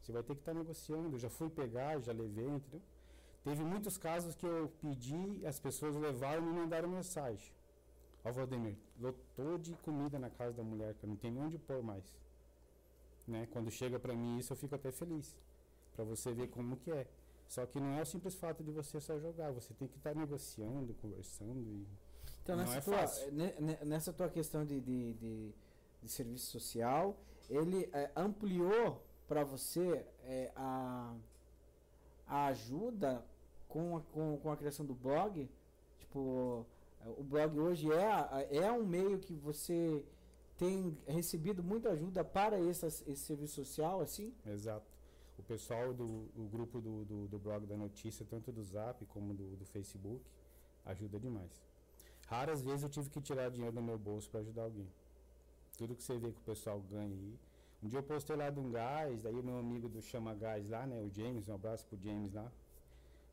Você 0.00 0.12
vai 0.12 0.22
ter 0.22 0.34
que 0.34 0.40
estar 0.40 0.52
tá 0.52 0.58
negociando. 0.58 1.16
Eu 1.16 1.18
já 1.18 1.28
fui 1.28 1.50
pegar, 1.50 2.00
já 2.00 2.12
levei, 2.12 2.46
entendeu? 2.46 2.80
Teve 3.42 3.64
muitos 3.64 3.98
casos 3.98 4.34
que 4.34 4.46
eu 4.46 4.70
pedi, 4.80 5.44
as 5.44 5.58
pessoas 5.58 5.94
levaram 5.94 6.42
e 6.42 6.46
me 6.46 6.52
mandaram 6.52 6.88
mensagem. 6.88 7.52
Ó, 8.24 8.32
Valdemir, 8.32 8.76
lotou 8.98 9.58
de 9.58 9.74
comida 9.76 10.18
na 10.18 10.30
casa 10.30 10.56
da 10.56 10.62
mulher, 10.62 10.94
que 10.94 11.04
eu 11.04 11.08
não 11.08 11.16
tenho 11.16 11.40
onde 11.40 11.58
pôr 11.58 11.82
mais. 11.82 12.04
Né? 13.26 13.48
Quando 13.52 13.70
chega 13.70 13.98
para 13.98 14.14
mim 14.14 14.38
isso, 14.38 14.52
eu 14.52 14.56
fico 14.56 14.74
até 14.74 14.90
feliz. 14.90 15.36
Para 15.94 16.04
você 16.04 16.32
ver 16.32 16.48
como 16.48 16.76
que 16.76 16.90
é. 16.90 17.06
Só 17.48 17.66
que 17.66 17.80
não 17.80 17.98
é 17.98 18.02
o 18.02 18.06
simples 18.06 18.34
fato 18.34 18.62
de 18.62 18.70
você 18.70 19.00
só 19.00 19.18
jogar, 19.18 19.50
você 19.50 19.74
tem 19.74 19.88
que 19.88 19.96
estar 19.96 20.14
tá 20.14 20.18
negociando, 20.18 20.94
conversando 20.94 21.58
e. 21.68 21.86
Então, 22.42 22.56
nessa, 22.56 22.78
é 22.78 22.80
tua, 22.80 23.84
nessa 23.84 24.12
tua 24.12 24.28
questão 24.28 24.64
de, 24.64 24.80
de, 24.80 25.14
de, 25.14 25.54
de 26.02 26.08
serviço 26.08 26.50
social, 26.50 27.16
ele 27.48 27.88
é, 27.92 28.10
ampliou 28.16 29.04
para 29.28 29.44
você 29.44 30.06
é, 30.24 30.50
a, 30.56 31.14
a 32.26 32.46
ajuda 32.46 33.24
com 33.68 33.96
a, 33.96 34.00
com, 34.00 34.38
com 34.38 34.50
a 34.50 34.56
criação 34.56 34.86
do 34.86 34.94
blog? 34.94 35.48
Tipo, 35.98 36.66
o 37.06 37.22
blog 37.22 37.58
hoje 37.58 37.88
é, 37.92 38.56
é 38.56 38.72
um 38.72 38.84
meio 38.86 39.18
que 39.18 39.34
você 39.34 40.04
tem 40.56 40.96
recebido 41.06 41.62
muita 41.62 41.90
ajuda 41.90 42.22
para 42.22 42.60
esse, 42.60 42.86
esse 42.86 43.16
serviço 43.16 43.64
social, 43.64 44.00
assim? 44.00 44.34
Exato. 44.46 44.86
O 45.38 45.42
pessoal 45.42 45.94
do, 45.94 46.26
do 46.34 46.44
grupo 46.44 46.80
do, 46.80 47.04
do, 47.04 47.28
do, 47.28 47.38
blog 47.38 47.64
da 47.64 47.76
notícia, 47.76 48.26
tanto 48.28 48.52
do 48.52 48.62
Zap 48.62 49.02
como 49.06 49.32
do, 49.32 49.56
do 49.56 49.64
Facebook, 49.64 50.22
ajuda 50.84 51.18
demais. 51.18 51.50
Raras 52.26 52.60
vezes 52.60 52.82
eu 52.82 52.90
tive 52.90 53.08
que 53.08 53.20
tirar 53.20 53.50
dinheiro 53.50 53.74
do 53.74 53.82
meu 53.82 53.98
bolso 53.98 54.28
para 54.28 54.40
ajudar 54.40 54.64
alguém. 54.64 54.86
Tudo 55.78 55.96
que 55.96 56.02
você 56.02 56.18
vê 56.18 56.30
que 56.30 56.38
o 56.38 56.44
pessoal 56.44 56.78
ganha 56.80 57.06
aí, 57.06 57.38
um 57.82 57.88
dia 57.88 57.98
eu 57.98 58.02
postei 58.02 58.36
lá 58.36 58.50
de 58.50 58.60
um 58.60 58.70
gás, 58.70 59.22
daí 59.22 59.34
o 59.34 59.42
meu 59.42 59.58
amigo 59.58 59.88
do 59.88 60.02
Chama 60.02 60.34
Gás 60.34 60.68
lá, 60.68 60.86
né? 60.86 61.00
O 61.00 61.08
James, 61.10 61.48
um 61.48 61.54
abraço 61.54 61.86
pro 61.86 61.98
James 61.98 62.34
lá. 62.34 62.52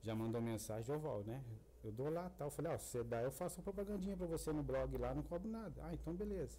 Já 0.01 0.15
mandou 0.15 0.41
mensagem, 0.41 0.95
eu 0.95 0.99
volto, 0.99 1.27
né? 1.27 1.43
Eu 1.87 1.91
dou 1.91 2.09
lá 2.09 2.29
tal. 2.37 2.47
Eu 2.47 2.51
falei, 2.51 2.71
ó, 2.71 2.77
se 2.77 2.85
você 2.85 3.03
dá, 3.03 3.21
eu 3.21 3.31
faço 3.31 3.59
uma 3.59 3.63
propagandinha 3.63 4.15
pra 4.15 4.27
você 4.27 4.51
no 4.51 4.63
blog 4.63 4.97
lá, 4.97 5.13
não 5.13 5.23
cobro 5.23 5.49
nada. 5.49 5.81
Ah, 5.83 5.93
então 5.93 6.13
beleza. 6.13 6.57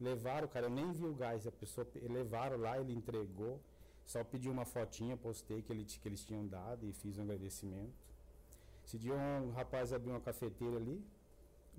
Levaram, 0.00 0.48
cara, 0.48 0.66
eu 0.66 0.70
nem 0.70 0.92
vi 0.92 1.06
o 1.06 1.14
gás, 1.14 1.46
a 1.46 1.52
pessoa 1.52 1.86
levaram 2.08 2.56
lá, 2.58 2.78
ele 2.78 2.92
entregou. 2.92 3.60
Só 4.04 4.24
pedi 4.24 4.48
uma 4.48 4.64
fotinha, 4.64 5.16
postei 5.16 5.62
que, 5.62 5.72
ele, 5.72 5.84
que 5.84 6.08
eles 6.08 6.24
tinham 6.24 6.46
dado 6.46 6.86
e 6.86 6.92
fiz 6.92 7.18
um 7.18 7.22
agradecimento. 7.22 7.94
Esse 8.84 8.98
dia 8.98 9.14
um 9.14 9.52
rapaz 9.52 9.92
abriu 9.92 10.12
uma 10.12 10.20
cafeteira 10.20 10.76
ali, 10.76 11.00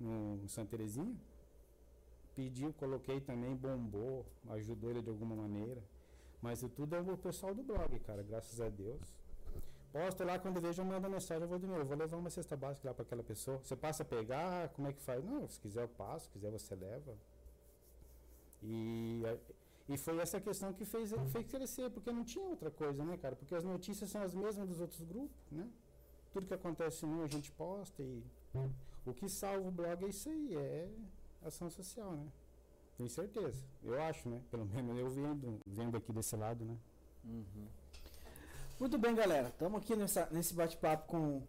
no 0.00 0.48
Santa 0.48 0.70
Terezinha 0.70 1.14
pediu, 2.34 2.72
coloquei 2.74 3.20
também, 3.20 3.54
bombou, 3.54 4.26
ajudou 4.50 4.90
ele 4.90 5.02
de 5.02 5.08
alguma 5.08 5.34
maneira. 5.34 5.82
Mas 6.42 6.60
tudo 6.74 6.94
é 6.94 7.00
o 7.00 7.16
pessoal 7.16 7.54
do 7.54 7.62
blog, 7.62 7.98
cara, 8.00 8.22
graças 8.22 8.60
a 8.60 8.68
Deus. 8.68 9.00
Posto 9.94 10.24
lá, 10.24 10.40
quando 10.40 10.60
vejo, 10.60 10.82
eu 10.82 10.86
mando 10.86 11.08
mensagem, 11.08 11.44
eu 11.44 11.48
vou 11.48 11.56
de 11.56 11.68
novo, 11.68 11.78
eu 11.78 11.84
vou 11.84 11.96
levar 11.96 12.16
uma 12.16 12.28
cesta 12.28 12.56
básica 12.56 12.88
lá 12.88 12.92
para 12.92 13.04
aquela 13.04 13.22
pessoa. 13.22 13.58
Você 13.58 13.76
passa 13.76 14.02
a 14.02 14.04
pegar, 14.04 14.68
como 14.70 14.88
é 14.88 14.92
que 14.92 15.00
faz? 15.00 15.24
Não, 15.24 15.48
se 15.48 15.60
quiser 15.60 15.82
eu 15.82 15.88
passo, 15.88 16.24
se 16.24 16.30
quiser 16.32 16.50
você 16.50 16.74
leva. 16.74 17.16
E, 18.60 19.22
e 19.88 19.96
foi 19.96 20.18
essa 20.18 20.40
questão 20.40 20.72
que 20.72 20.84
fez, 20.84 21.12
fez 21.30 21.46
crescer, 21.46 21.90
porque 21.90 22.10
não 22.10 22.24
tinha 22.24 22.44
outra 22.44 22.72
coisa, 22.72 23.04
né, 23.04 23.16
cara? 23.16 23.36
Porque 23.36 23.54
as 23.54 23.62
notícias 23.62 24.10
são 24.10 24.20
as 24.20 24.34
mesmas 24.34 24.66
dos 24.66 24.80
outros 24.80 25.00
grupos, 25.04 25.52
né? 25.52 25.70
Tudo 26.32 26.44
que 26.44 26.54
acontece 26.54 27.06
um 27.06 27.22
a 27.22 27.28
gente 27.28 27.52
posta 27.52 28.02
e 28.02 28.20
o 29.06 29.14
que 29.14 29.28
salva 29.28 29.68
o 29.68 29.70
blog 29.70 30.04
é 30.04 30.08
isso 30.08 30.28
aí, 30.28 30.56
é 30.56 30.90
ação 31.44 31.70
social, 31.70 32.16
né? 32.16 32.26
Tenho 32.96 33.08
certeza. 33.08 33.62
Eu 33.80 34.02
acho, 34.02 34.28
né? 34.28 34.42
Pelo 34.50 34.66
menos 34.66 34.98
eu 34.98 35.08
vendo, 35.08 35.60
vendo 35.64 35.96
aqui 35.96 36.12
desse 36.12 36.34
lado, 36.34 36.64
né? 36.64 36.76
Uhum. 37.24 37.83
Muito 38.78 38.98
bem, 38.98 39.14
galera. 39.14 39.48
Estamos 39.48 39.80
aqui 39.80 39.94
nessa, 39.94 40.28
nesse 40.32 40.52
bate-papo 40.52 41.06
com, 41.06 41.42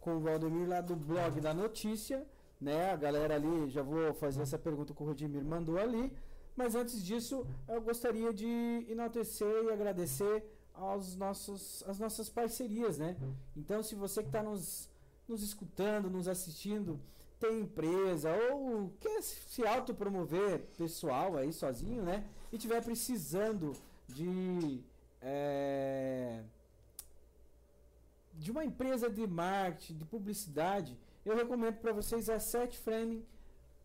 com 0.00 0.16
o 0.16 0.20
Valdemir 0.20 0.68
lá 0.68 0.80
do 0.80 0.94
blog 0.94 1.40
da 1.40 1.52
notícia. 1.52 2.24
Né? 2.60 2.92
A 2.92 2.96
galera 2.96 3.34
ali, 3.34 3.68
já 3.68 3.82
vou 3.82 4.14
fazer 4.14 4.42
essa 4.42 4.56
pergunta 4.56 4.94
que 4.94 5.02
o 5.02 5.06
Rodimir 5.06 5.44
mandou 5.44 5.76
ali. 5.76 6.12
Mas 6.54 6.76
antes 6.76 7.02
disso, 7.04 7.44
eu 7.66 7.80
gostaria 7.80 8.32
de 8.32 8.86
enaltecer 8.88 9.64
e 9.64 9.72
agradecer 9.72 10.44
aos 10.72 11.16
nossos, 11.16 11.82
as 11.88 11.98
nossas 11.98 12.28
parcerias, 12.28 12.96
né? 12.96 13.16
Então, 13.56 13.82
se 13.82 13.96
você 13.96 14.22
que 14.22 14.28
está 14.28 14.42
nos, 14.42 14.88
nos 15.26 15.42
escutando, 15.42 16.08
nos 16.08 16.28
assistindo, 16.28 17.00
tem 17.40 17.60
empresa 17.62 18.30
ou 18.52 18.92
quer 19.00 19.20
se 19.20 19.66
autopromover 19.66 20.60
pessoal 20.78 21.36
aí 21.36 21.52
sozinho, 21.52 22.04
né? 22.04 22.24
E 22.52 22.58
tiver 22.58 22.82
precisando 22.84 23.72
de 24.06 24.80
é, 25.22 26.42
de 28.34 28.50
uma 28.50 28.64
empresa 28.64 29.08
de 29.08 29.24
marketing, 29.26 29.98
de 29.98 30.04
publicidade, 30.04 30.98
eu 31.24 31.36
recomendo 31.36 31.76
para 31.76 31.92
vocês 31.92 32.28
a 32.28 32.40
Set 32.40 32.76
Frame 32.78 33.24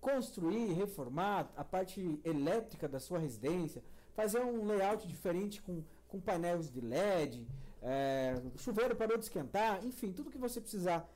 construir, 0.00 0.72
reformar 0.72 1.50
a 1.56 1.64
parte 1.64 2.20
elétrica 2.24 2.88
da 2.88 3.00
sua 3.00 3.18
residência, 3.18 3.82
fazer 4.14 4.40
um 4.40 4.66
layout 4.66 5.06
diferente 5.08 5.62
com, 5.62 5.82
com 6.08 6.20
painéis 6.20 6.70
de 6.70 6.80
LED, 6.80 7.46
é, 7.80 8.40
chuveiro 8.56 8.94
para 8.94 9.16
de 9.16 9.24
esquentar, 9.24 9.84
enfim, 9.84 10.12
tudo 10.12 10.30
que 10.30 10.38
você 10.38 10.60
precisar. 10.60 11.08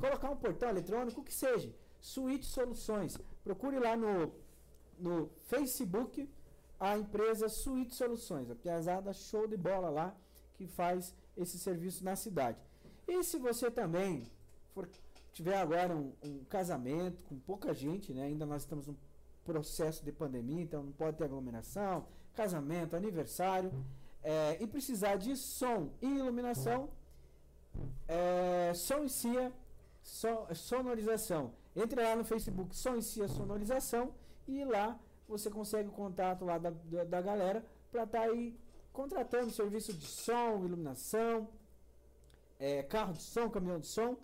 Colocar 0.00 0.30
um 0.30 0.36
portão 0.36 0.68
eletrônico, 0.68 1.20
o 1.20 1.24
que 1.24 1.34
seja. 1.34 1.74
Suíte 2.00 2.46
Soluções. 2.46 3.18
Procure 3.44 3.78
lá 3.78 3.96
no, 3.96 4.32
no 4.98 5.30
Facebook 5.42 6.28
a 6.82 6.98
empresa 6.98 7.48
Suíte 7.48 7.94
Soluções. 7.94 8.50
A 8.50 8.56
piazada 8.56 9.12
show 9.12 9.46
de 9.46 9.56
bola 9.56 9.88
lá 9.88 10.16
que 10.54 10.66
faz 10.66 11.14
esse 11.36 11.56
serviço 11.56 12.04
na 12.04 12.16
cidade. 12.16 12.58
E 13.06 13.22
se 13.22 13.38
você 13.38 13.70
também 13.70 14.28
for 14.74 14.88
tiver 15.32 15.56
agora 15.56 15.94
um, 15.94 16.12
um, 16.24 16.44
casamento 16.44 17.22
com 17.22 17.38
pouca 17.38 17.72
gente, 17.72 18.12
né? 18.12 18.24
Ainda 18.24 18.44
nós 18.44 18.62
estamos 18.62 18.88
num 18.88 18.96
processo 19.44 20.04
de 20.04 20.10
pandemia, 20.10 20.60
então 20.60 20.82
não 20.82 20.90
pode 20.92 21.16
ter 21.16 21.24
aglomeração, 21.24 22.04
casamento, 22.34 22.96
aniversário, 22.96 23.72
é, 24.20 24.58
e 24.60 24.66
precisar 24.66 25.16
de 25.16 25.36
som 25.36 25.90
e 26.02 26.06
iluminação, 26.06 26.88
é, 28.08 28.72
som 28.74 29.04
e 29.04 29.08
cia, 29.08 29.52
so, 30.02 30.52
sonorização. 30.52 31.54
Entre 31.76 32.02
lá 32.02 32.16
no 32.16 32.24
Facebook 32.24 32.74
Som 32.76 32.96
e 32.96 33.02
Cia 33.02 33.28
Sonorização 33.28 34.12
e 34.48 34.64
lá 34.64 34.98
você 35.32 35.50
consegue 35.50 35.88
o 35.88 35.92
contato 35.92 36.44
lá 36.44 36.58
da, 36.58 36.70
da, 36.70 37.04
da 37.04 37.20
galera 37.20 37.64
para 37.90 38.04
estar 38.04 38.20
tá 38.20 38.24
aí 38.24 38.56
contratando 38.92 39.50
serviço 39.50 39.92
de 39.92 40.06
som, 40.06 40.64
iluminação, 40.64 41.48
é, 42.58 42.82
carro 42.82 43.14
de 43.14 43.22
som, 43.22 43.48
caminhão 43.50 43.80
de 43.80 43.86
som 43.86 44.16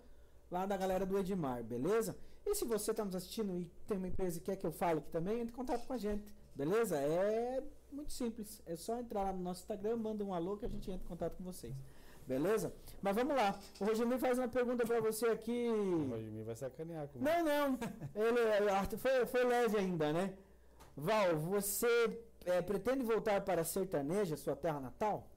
lá 0.49 0.65
da 0.65 0.77
galera 0.77 1.05
do 1.05 1.17
Edmar, 1.17 1.63
beleza? 1.63 2.15
E 2.45 2.55
se 2.55 2.65
você 2.65 2.91
está 2.91 3.03
nos 3.03 3.15
assistindo 3.15 3.53
e 3.55 3.65
tem 3.87 3.97
uma 3.97 4.07
empresa 4.07 4.39
que 4.39 4.45
quer 4.45 4.55
que 4.55 4.65
eu 4.65 4.71
fale 4.71 4.99
aqui 4.99 5.09
também, 5.11 5.41
entre 5.41 5.53
em 5.53 5.55
contato 5.55 5.85
com 5.85 5.93
a 5.93 5.97
gente, 5.97 6.23
beleza? 6.55 6.97
É 6.97 7.61
muito 7.91 8.11
simples. 8.13 8.61
É 8.65 8.75
só 8.75 8.99
entrar 8.99 9.23
lá 9.23 9.33
no 9.33 9.41
nosso 9.41 9.61
Instagram, 9.61 9.97
manda 9.97 10.23
um 10.23 10.33
alô 10.33 10.57
que 10.57 10.65
a 10.65 10.69
gente 10.69 10.89
entra 10.89 11.03
em 11.03 11.07
contato 11.07 11.35
com 11.35 11.43
vocês. 11.43 11.75
Beleza? 12.25 12.71
Mas 13.01 13.15
vamos 13.15 13.35
lá. 13.35 13.59
O 13.79 13.85
Rogemir 13.85 14.19
faz 14.19 14.37
uma 14.37 14.47
pergunta 14.47 14.85
para 14.85 15.01
você 15.01 15.25
aqui. 15.27 15.67
O 15.67 16.09
Rogemir 16.09 16.45
vai 16.45 16.55
sacanear 16.55 17.07
comigo. 17.07 17.27
Não, 17.27 17.43
não. 17.43 17.79
Ele 18.13 18.97
foi, 18.97 19.25
foi 19.25 19.43
leve 19.45 19.77
ainda, 19.77 20.13
né? 20.13 20.33
Val, 20.99 21.37
você 21.37 22.21
é, 22.45 22.61
pretende 22.61 23.03
voltar 23.03 23.41
para 23.41 23.63
Sertaneja, 23.63 24.35
sua 24.35 24.55
terra 24.55 24.79
natal? 24.79 25.27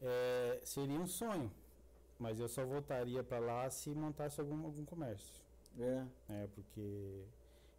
É, 0.00 0.60
seria 0.64 0.98
um 0.98 1.06
sonho. 1.06 1.50
Mas 2.18 2.38
eu 2.38 2.48
só 2.48 2.64
voltaria 2.64 3.22
para 3.22 3.38
lá 3.38 3.68
se 3.70 3.90
montasse 3.90 4.40
algum, 4.40 4.64
algum 4.64 4.84
comércio. 4.84 5.42
É. 5.78 6.04
É, 6.28 6.46
porque 6.54 7.24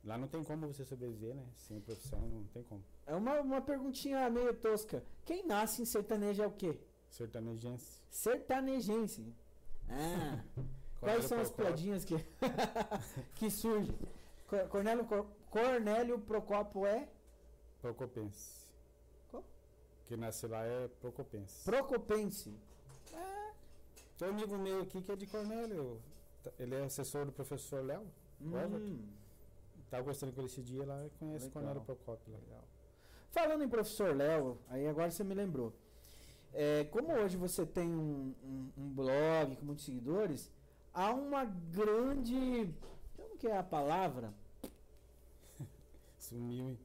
lá 0.03 0.17
não 0.17 0.27
tem 0.27 0.43
como 0.43 0.67
você 0.67 0.83
sobreviver, 0.83 1.33
né? 1.33 1.45
Sem 1.55 1.79
profissão, 1.79 2.19
não 2.19 2.43
tem 2.45 2.63
como. 2.63 2.83
É 3.05 3.15
uma, 3.15 3.39
uma 3.39 3.61
perguntinha 3.61 4.29
meio 4.29 4.53
tosca. 4.53 5.03
Quem 5.23 5.45
nasce 5.45 5.81
em 5.81 5.85
sertanejo 5.85 6.43
é 6.43 6.47
o 6.47 6.51
quê? 6.51 6.77
Sertanejense. 7.09 8.01
Sertanejense. 8.09 9.33
Ah. 9.89 10.43
Quais 10.99 11.25
são 11.25 11.39
as 11.39 11.51
piadinhas 11.51 12.03
que, 12.03 12.15
que 13.35 13.49
surgem? 13.49 13.95
Cornélio, 14.69 15.05
Cornélio 15.55 16.19
Procópio 16.19 16.85
é? 16.85 17.07
Procopense. 17.81 18.67
Qual? 19.31 19.41
Que 20.05 20.17
nasce 20.17 20.45
lá 20.47 20.65
é 20.65 20.89
Procopense. 20.99 21.63
Procopense. 21.63 22.53
Tem 24.17 24.27
um 24.27 24.31
amigo 24.31 24.57
meu 24.57 24.81
aqui 24.81 25.01
que 25.01 25.09
é 25.13 25.15
de 25.15 25.25
Cornélio. 25.25 26.01
Tá, 26.43 26.51
ele 26.59 26.75
é 26.75 26.83
assessor 26.83 27.25
do 27.25 27.31
professor 27.31 27.81
Léo. 27.85 28.05
Hum. 28.41 29.07
Tava 29.89 30.03
gostando 30.03 30.33
com 30.33 30.41
ele 30.41 30.49
esse 30.49 30.61
dia 30.61 30.85
lá, 30.85 31.07
conhece 31.17 31.49
Cornélio 31.49 31.81
Procópio. 31.83 32.33
Legal. 32.33 32.65
Falando 33.29 33.63
em 33.63 33.69
professor 33.69 34.13
Léo, 34.13 34.57
aí 34.67 34.85
agora 34.85 35.09
você 35.09 35.23
me 35.23 35.33
lembrou. 35.33 35.73
É, 36.51 36.83
como 36.83 37.13
hoje 37.13 37.37
você 37.37 37.65
tem 37.65 37.87
um, 37.87 38.35
um, 38.43 38.71
um, 38.77 38.89
blog 38.89 39.55
com 39.55 39.65
muitos 39.65 39.85
seguidores, 39.85 40.51
há 40.93 41.13
uma 41.13 41.45
grande. 41.45 42.73
Como 43.15 43.37
que 43.37 43.47
é 43.47 43.57
a 43.57 43.63
palavra? 43.63 44.33
Sumiu, 46.25 46.69
hein? 46.69 46.79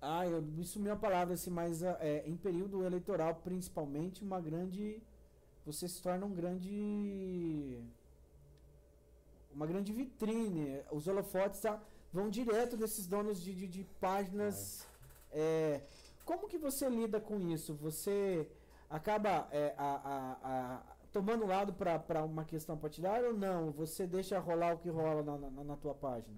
Ah, 0.00 0.26
eu 0.26 0.40
me 0.42 0.64
sumiu 0.64 0.92
a 0.92 0.96
palavra, 0.96 1.34
assim, 1.34 1.50
mas 1.50 1.82
é, 1.82 2.22
em 2.26 2.36
período 2.36 2.84
eleitoral, 2.84 3.34
principalmente, 3.36 4.22
uma 4.22 4.40
grande 4.40 5.02
você 5.64 5.88
se 5.88 6.02
torna 6.02 6.26
um 6.26 6.34
grande 6.34 7.82
uma 9.54 9.66
grande 9.66 9.92
vitrine. 9.92 10.82
Os 10.90 11.06
holofotes 11.06 11.60
tá, 11.60 11.80
vão 12.12 12.28
direto 12.28 12.76
desses 12.76 13.06
donos 13.06 13.40
de, 13.42 13.54
de, 13.54 13.66
de 13.66 13.84
páginas. 14.00 14.86
É. 15.32 15.80
como 16.24 16.48
que 16.48 16.58
você 16.58 16.88
lida 16.88 17.20
com 17.20 17.40
isso? 17.40 17.74
Você 17.74 18.48
acaba 18.88 19.48
é, 19.50 19.74
a, 19.76 19.90
a, 20.12 20.38
a, 20.50 20.82
tomando 21.12 21.46
lado 21.46 21.72
para 21.72 22.22
uma 22.24 22.44
questão 22.44 22.76
partidária 22.76 23.28
ou 23.28 23.34
não? 23.34 23.70
Você 23.72 24.06
deixa 24.06 24.38
rolar 24.38 24.74
o 24.74 24.78
que 24.78 24.88
rola 24.88 25.22
na, 25.22 25.38
na, 25.38 25.64
na 25.64 25.76
tua 25.76 25.94
página? 25.94 26.36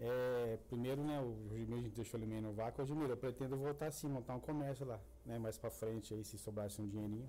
É, 0.00 0.58
primeiro, 0.68 1.02
né, 1.02 1.20
o 1.20 1.34
a 1.52 1.80
gente 1.80 1.90
deixou 1.90 2.18
ele 2.20 2.26
meio 2.26 2.42
no 2.42 2.52
vácuo. 2.52 2.84
Jimmy, 2.86 3.08
eu 3.08 3.16
pretendo 3.16 3.56
voltar 3.56 3.90
sim, 3.90 4.08
montar 4.08 4.34
um 4.34 4.40
comércio 4.40 4.86
lá, 4.86 5.00
né, 5.24 5.38
mais 5.38 5.58
para 5.58 5.70
frente 5.70 6.14
aí, 6.14 6.24
se 6.24 6.38
sobrasse 6.38 6.80
um 6.80 6.86
dinheirinho. 6.86 7.28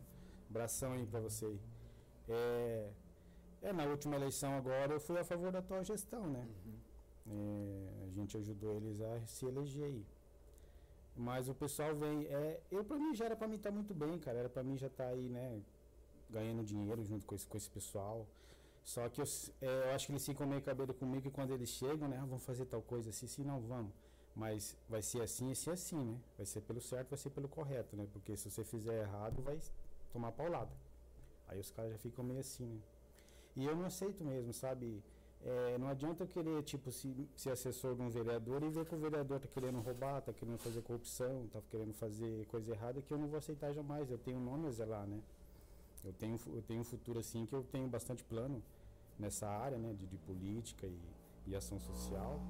Abração 0.49 0.93
aí 0.93 1.05
para 1.05 1.19
você. 1.19 1.57
É, 2.27 2.89
é, 3.61 3.73
na 3.73 3.85
última 3.85 4.15
eleição 4.15 4.53
agora 4.53 4.93
eu 4.93 4.99
fui 4.99 5.17
a 5.17 5.23
favor 5.23 5.51
da 5.51 5.61
tua 5.61 5.83
gestão, 5.83 6.27
né? 6.27 6.47
Uhum. 6.65 6.79
É, 7.31 8.05
a 8.05 8.09
gente 8.11 8.37
ajudou 8.37 8.75
eles 8.75 9.01
a 9.01 9.25
se 9.25 9.45
eleger 9.45 9.83
aí. 9.83 10.05
Mas 11.15 11.49
o 11.49 11.53
pessoal 11.53 11.95
vem. 11.95 12.25
É, 12.27 12.59
eu 12.71 12.83
para 12.83 12.97
mim 12.97 13.13
já 13.13 13.25
era 13.25 13.35
para 13.35 13.47
mim 13.47 13.55
estar 13.55 13.69
tá 13.69 13.75
muito 13.75 13.93
bem, 13.93 14.17
cara. 14.17 14.39
Era 14.39 14.49
para 14.49 14.63
mim 14.63 14.77
já 14.77 14.87
estar 14.87 15.05
tá 15.05 15.09
aí, 15.09 15.27
né? 15.27 15.59
Ganhando 16.29 16.63
dinheiro 16.63 17.03
junto 17.03 17.25
com 17.25 17.35
esse, 17.35 17.47
com 17.47 17.57
esse 17.57 17.69
pessoal. 17.69 18.25
Só 18.83 19.07
que 19.09 19.21
eu, 19.21 19.25
é, 19.61 19.89
eu 19.89 19.95
acho 19.95 20.07
que 20.07 20.11
eles 20.11 20.25
ficam 20.25 20.47
meio 20.47 20.61
cabelo 20.61 20.93
comigo 20.93 21.27
e 21.27 21.31
quando 21.31 21.53
eles 21.53 21.69
chegam, 21.69 22.07
né? 22.07 22.17
Ah, 22.21 22.25
vamos 22.25 22.43
fazer 22.43 22.65
tal 22.65 22.81
coisa 22.81 23.09
assim, 23.09 23.27
sim, 23.27 23.43
não, 23.43 23.59
vamos. 23.61 23.91
Mas 24.35 24.77
vai 24.87 25.01
ser 25.01 25.21
assim 25.21 25.51
e 25.51 25.55
ser 25.55 25.71
assim, 25.71 26.03
né? 26.03 26.17
Vai 26.37 26.45
ser 26.45 26.61
pelo 26.61 26.81
certo, 26.81 27.09
vai 27.09 27.17
ser 27.17 27.29
pelo 27.29 27.47
correto, 27.47 27.95
né? 27.95 28.07
Porque 28.11 28.35
se 28.37 28.49
você 28.49 28.63
fizer 28.63 29.01
errado, 29.03 29.41
vai 29.41 29.59
tomar 30.11 30.31
paulada. 30.31 30.71
Aí 31.47 31.59
os 31.59 31.71
caras 31.71 31.91
já 31.91 31.97
ficam 31.97 32.23
meio 32.23 32.39
assim, 32.39 32.65
né? 32.65 32.79
E 33.55 33.65
eu 33.65 33.75
não 33.75 33.85
aceito 33.85 34.23
mesmo, 34.23 34.53
sabe? 34.53 35.03
É, 35.41 35.77
não 35.77 35.87
adianta 35.87 36.23
eu 36.23 36.27
querer, 36.27 36.61
tipo, 36.63 36.91
se, 36.91 37.13
ser 37.35 37.51
assessor 37.51 37.95
de 37.95 38.01
um 38.01 38.09
vereador 38.09 38.61
e 38.63 38.69
ver 38.69 38.85
que 38.85 38.93
o 38.93 38.99
vereador 38.99 39.39
tá 39.39 39.47
querendo 39.47 39.79
roubar, 39.79 40.21
tá 40.21 40.33
querendo 40.33 40.57
fazer 40.57 40.81
corrupção, 40.81 41.47
tá 41.47 41.61
querendo 41.69 41.93
fazer 41.93 42.45
coisa 42.47 42.71
errada, 42.71 43.01
que 43.01 43.13
eu 43.13 43.17
não 43.17 43.27
vou 43.27 43.37
aceitar 43.37 43.73
jamais. 43.73 44.11
Eu 44.11 44.17
tenho 44.17 44.37
um 44.37 44.43
nome 44.43 44.67
a 44.67 44.71
zelar, 44.71 45.07
né? 45.07 45.21
Eu 46.03 46.13
tenho, 46.13 46.39
eu 46.47 46.61
tenho 46.61 46.81
um 46.81 46.83
futuro 46.83 47.19
assim 47.19 47.45
que 47.45 47.53
eu 47.53 47.63
tenho 47.63 47.87
bastante 47.87 48.23
plano 48.23 48.63
nessa 49.17 49.47
área, 49.47 49.77
né? 49.77 49.93
De, 49.93 50.05
de 50.07 50.17
política 50.17 50.87
e, 50.87 50.99
e 51.47 51.55
ação 51.55 51.79
social. 51.79 52.41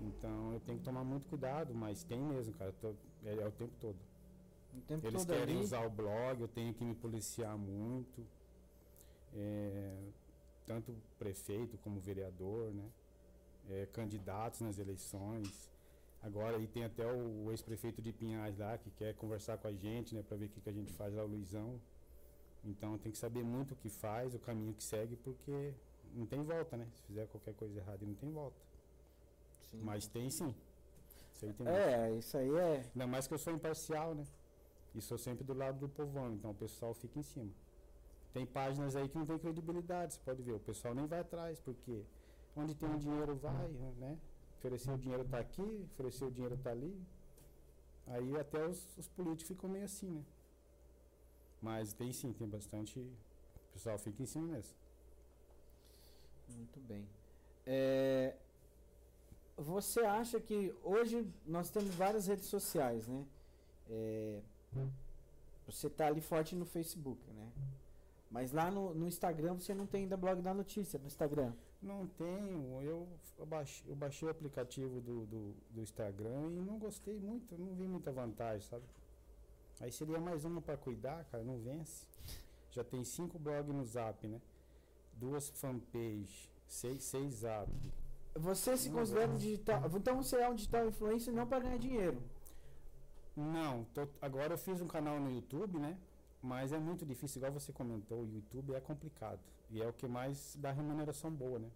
Então 0.00 0.52
eu 0.52 0.60
tenho 0.60 0.78
que 0.78 0.84
tomar 0.84 1.04
muito 1.04 1.26
cuidado, 1.26 1.74
mas 1.74 2.02
tem 2.02 2.20
mesmo, 2.20 2.52
cara. 2.54 2.72
Tô, 2.80 2.94
é, 3.24 3.34
é 3.34 3.46
o 3.46 3.52
tempo 3.52 3.72
todo. 3.80 3.96
Eles 5.02 5.24
querem 5.24 5.56
ali. 5.56 5.64
usar 5.64 5.86
o 5.86 5.90
blog, 5.90 6.40
eu 6.40 6.48
tenho 6.48 6.72
que 6.72 6.84
me 6.84 6.94
policiar 6.94 7.56
muito. 7.56 8.26
É, 9.34 9.96
tanto 10.66 10.94
prefeito 11.18 11.78
como 11.78 12.00
vereador, 12.00 12.72
né? 12.72 12.84
É, 13.70 13.86
candidatos 13.92 14.60
nas 14.60 14.78
eleições. 14.78 15.70
Agora 16.22 16.56
aí 16.56 16.66
tem 16.66 16.84
até 16.84 17.06
o, 17.06 17.46
o 17.46 17.50
ex-prefeito 17.50 18.00
de 18.00 18.12
Pinhais 18.12 18.58
lá 18.58 18.78
que 18.78 18.90
quer 18.90 19.14
conversar 19.14 19.58
com 19.58 19.66
a 19.66 19.72
gente, 19.72 20.14
né, 20.14 20.22
para 20.22 20.36
ver 20.36 20.46
o 20.46 20.48
que, 20.48 20.60
que 20.60 20.68
a 20.68 20.72
gente 20.72 20.92
faz 20.92 21.12
lá, 21.14 21.24
o 21.24 21.26
Luizão. 21.26 21.80
Então 22.64 22.96
tem 22.98 23.10
que 23.10 23.18
saber 23.18 23.42
muito 23.42 23.72
o 23.74 23.76
que 23.76 23.88
faz, 23.88 24.34
o 24.34 24.38
caminho 24.38 24.72
que 24.72 24.82
segue, 24.82 25.16
porque 25.16 25.74
não 26.14 26.26
tem 26.26 26.42
volta, 26.42 26.76
né? 26.76 26.86
Se 26.94 27.02
fizer 27.02 27.26
qualquer 27.26 27.54
coisa 27.54 27.78
errada, 27.78 28.06
não 28.06 28.14
tem 28.14 28.30
volta. 28.30 28.56
Sim. 29.70 29.80
Mas 29.82 30.06
tem 30.06 30.30
sim. 30.30 30.54
Isso 31.34 31.46
aí 31.46 31.52
tem 31.52 31.66
é, 31.66 32.08
muito. 32.08 32.18
isso 32.18 32.36
aí 32.36 32.54
é. 32.54 32.84
Ainda 32.92 33.06
mais 33.06 33.26
que 33.26 33.34
eu 33.34 33.38
sou 33.38 33.52
imparcial, 33.52 34.14
né? 34.14 34.24
E 34.94 35.00
sou 35.00 35.18
sempre 35.18 35.42
do 35.42 35.54
lado 35.54 35.78
do 35.78 35.88
povão, 35.88 36.34
então 36.34 36.50
o 36.50 36.54
pessoal 36.54 36.94
fica 36.94 37.18
em 37.18 37.22
cima. 37.22 37.50
Tem 38.32 38.46
páginas 38.46 38.94
aí 38.94 39.08
que 39.08 39.18
não 39.18 39.26
tem 39.26 39.38
credibilidade, 39.38 40.14
você 40.14 40.20
pode 40.24 40.42
ver. 40.42 40.52
O 40.52 40.60
pessoal 40.60 40.94
nem 40.94 41.06
vai 41.06 41.20
atrás, 41.20 41.58
porque 41.60 42.04
Onde 42.54 42.74
tem 42.74 42.88
o 42.94 42.98
dinheiro 42.98 43.34
vai, 43.36 43.68
né? 43.98 44.18
Oferecer 44.58 44.92
o 44.92 44.98
dinheiro 44.98 45.24
tá 45.24 45.38
aqui, 45.38 45.88
oferecer 45.92 46.24
o 46.24 46.30
dinheiro 46.30 46.56
tá 46.58 46.70
ali. 46.70 46.94
Aí 48.06 48.36
até 48.36 48.66
os, 48.66 48.86
os 48.98 49.08
políticos 49.08 49.48
ficam 49.48 49.70
meio 49.70 49.84
assim, 49.84 50.10
né? 50.10 50.22
Mas 51.62 51.92
tem 51.92 52.12
sim, 52.12 52.32
tem 52.32 52.48
bastante. 52.48 52.98
O 52.98 53.72
pessoal 53.72 53.96
fica 53.98 54.22
em 54.22 54.26
cima 54.26 54.48
mesmo. 54.48 54.74
Muito 56.48 56.80
bem. 56.80 57.06
É, 57.64 58.34
você 59.56 60.00
acha 60.00 60.40
que 60.40 60.74
hoje 60.82 61.26
nós 61.46 61.70
temos 61.70 61.94
várias 61.94 62.26
redes 62.26 62.46
sociais, 62.46 63.06
né? 63.06 63.24
É, 63.88 64.40
você 65.66 65.88
tá 65.88 66.06
ali 66.08 66.20
forte 66.20 66.56
no 66.56 66.66
Facebook, 66.66 67.30
né? 67.30 67.52
Mas 68.30 68.50
lá 68.50 68.70
no, 68.70 68.94
no 68.94 69.06
Instagram 69.06 69.54
você 69.54 69.74
não 69.74 69.86
tem 69.86 70.02
ainda 70.02 70.16
blog 70.16 70.40
da 70.40 70.52
notícia 70.52 70.98
no 70.98 71.06
Instagram. 71.06 71.52
Não 71.82 72.06
tenho. 72.06 72.80
Eu, 72.82 73.06
eu, 73.38 73.46
baixei, 73.46 73.90
eu 73.90 73.94
baixei 73.94 74.26
o 74.26 74.30
aplicativo 74.30 75.00
do, 75.00 75.26
do, 75.26 75.54
do 75.70 75.80
Instagram 75.82 76.50
e 76.52 76.60
não 76.60 76.78
gostei 76.78 77.18
muito, 77.18 77.56
não 77.58 77.74
vi 77.74 77.86
muita 77.86 78.10
vantagem, 78.10 78.66
sabe? 78.66 78.84
Aí 79.82 79.90
seria 79.90 80.20
mais 80.20 80.44
uma 80.44 80.62
para 80.62 80.76
cuidar, 80.76 81.24
cara, 81.24 81.42
não 81.42 81.58
vence. 81.58 82.06
Já 82.70 82.84
tem 82.84 83.02
cinco 83.02 83.36
blogs 83.36 83.74
no 83.74 83.84
Zap, 83.84 84.24
né? 84.28 84.40
Duas 85.14 85.50
fanpages, 85.50 86.48
seis, 86.68 87.02
seis 87.02 87.34
Zap. 87.40 87.68
Você 88.36 88.76
se 88.76 88.88
considera 88.90 89.28
um 89.28 89.36
digital. 89.36 89.82
Então 89.92 90.22
você 90.22 90.36
é 90.36 90.48
um 90.48 90.54
digital 90.54 90.86
influencer 90.86 91.34
não 91.34 91.48
para 91.48 91.58
ganhar 91.58 91.78
dinheiro. 91.78 92.22
Não, 93.36 93.82
tô, 93.92 94.06
agora 94.20 94.54
eu 94.54 94.58
fiz 94.58 94.80
um 94.80 94.86
canal 94.86 95.18
no 95.18 95.32
YouTube, 95.32 95.80
né? 95.80 95.98
Mas 96.40 96.72
é 96.72 96.78
muito 96.78 97.04
difícil, 97.04 97.40
igual 97.40 97.52
você 97.52 97.72
comentou, 97.72 98.20
o 98.20 98.26
YouTube 98.26 98.74
é 98.74 98.80
complicado. 98.80 99.40
E 99.68 99.82
é 99.82 99.88
o 99.88 99.92
que 99.92 100.06
mais 100.06 100.56
dá 100.60 100.70
remuneração 100.70 101.30
boa, 101.30 101.58
né? 101.58 101.68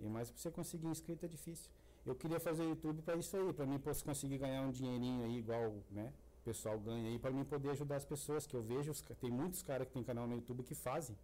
E 0.00 0.08
mais 0.08 0.28
para 0.28 0.40
você 0.40 0.50
conseguir 0.50 0.88
inscrito 0.88 1.24
é 1.24 1.28
difícil. 1.28 1.70
Eu 2.04 2.16
queria 2.16 2.40
fazer 2.40 2.64
YouTube 2.64 3.00
para 3.02 3.14
isso 3.14 3.36
aí, 3.36 3.52
para 3.52 3.64
mim 3.64 3.78
posso 3.78 4.04
conseguir 4.04 4.38
ganhar 4.38 4.62
um 4.62 4.72
dinheirinho 4.72 5.24
aí 5.24 5.36
igual, 5.38 5.72
né? 5.92 6.12
O 6.40 6.44
pessoal 6.44 6.78
ganha 6.78 7.08
aí 7.08 7.18
para 7.18 7.30
mim 7.30 7.44
poder 7.44 7.70
ajudar 7.70 7.96
as 7.96 8.04
pessoas 8.04 8.46
que 8.46 8.54
eu 8.54 8.62
vejo, 8.62 8.92
tem 9.20 9.30
muitos 9.30 9.62
caras 9.62 9.86
que 9.86 9.92
tem 9.92 10.02
canal 10.02 10.26
no 10.26 10.34
YouTube 10.36 10.62
que 10.62 10.74
fazem. 10.74 11.16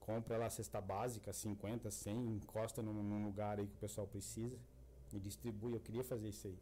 Compra 0.00 0.38
lá 0.38 0.46
a 0.46 0.50
cesta 0.50 0.80
básica, 0.80 1.32
50, 1.32 1.90
100, 1.90 2.36
encosta 2.36 2.82
num, 2.82 2.94
num 2.94 3.24
lugar 3.24 3.58
aí 3.58 3.66
que 3.66 3.74
o 3.74 3.78
pessoal 3.78 4.06
precisa 4.06 4.56
e 5.12 5.18
distribui. 5.18 5.74
Eu 5.74 5.80
queria 5.80 6.02
fazer 6.02 6.28
isso 6.28 6.46
aí. 6.46 6.58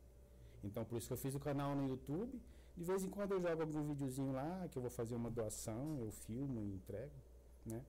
Então 0.64 0.84
por 0.84 0.98
isso 0.98 1.06
que 1.06 1.12
eu 1.12 1.16
fiz 1.18 1.34
o 1.34 1.40
canal 1.40 1.74
no 1.76 1.88
YouTube. 1.88 2.40
De 2.76 2.84
vez 2.84 3.04
em 3.04 3.08
quando 3.08 3.32
eu 3.32 3.40
jogo 3.40 3.62
algum 3.62 3.84
videozinho 3.84 4.32
lá, 4.32 4.68
que 4.70 4.76
eu 4.76 4.82
vou 4.82 4.90
fazer 4.90 5.14
uma 5.14 5.30
doação, 5.30 5.96
eu 5.98 6.10
filmo 6.10 6.62
e 6.62 6.74
entrego, 6.74 7.12
né? 7.64 7.82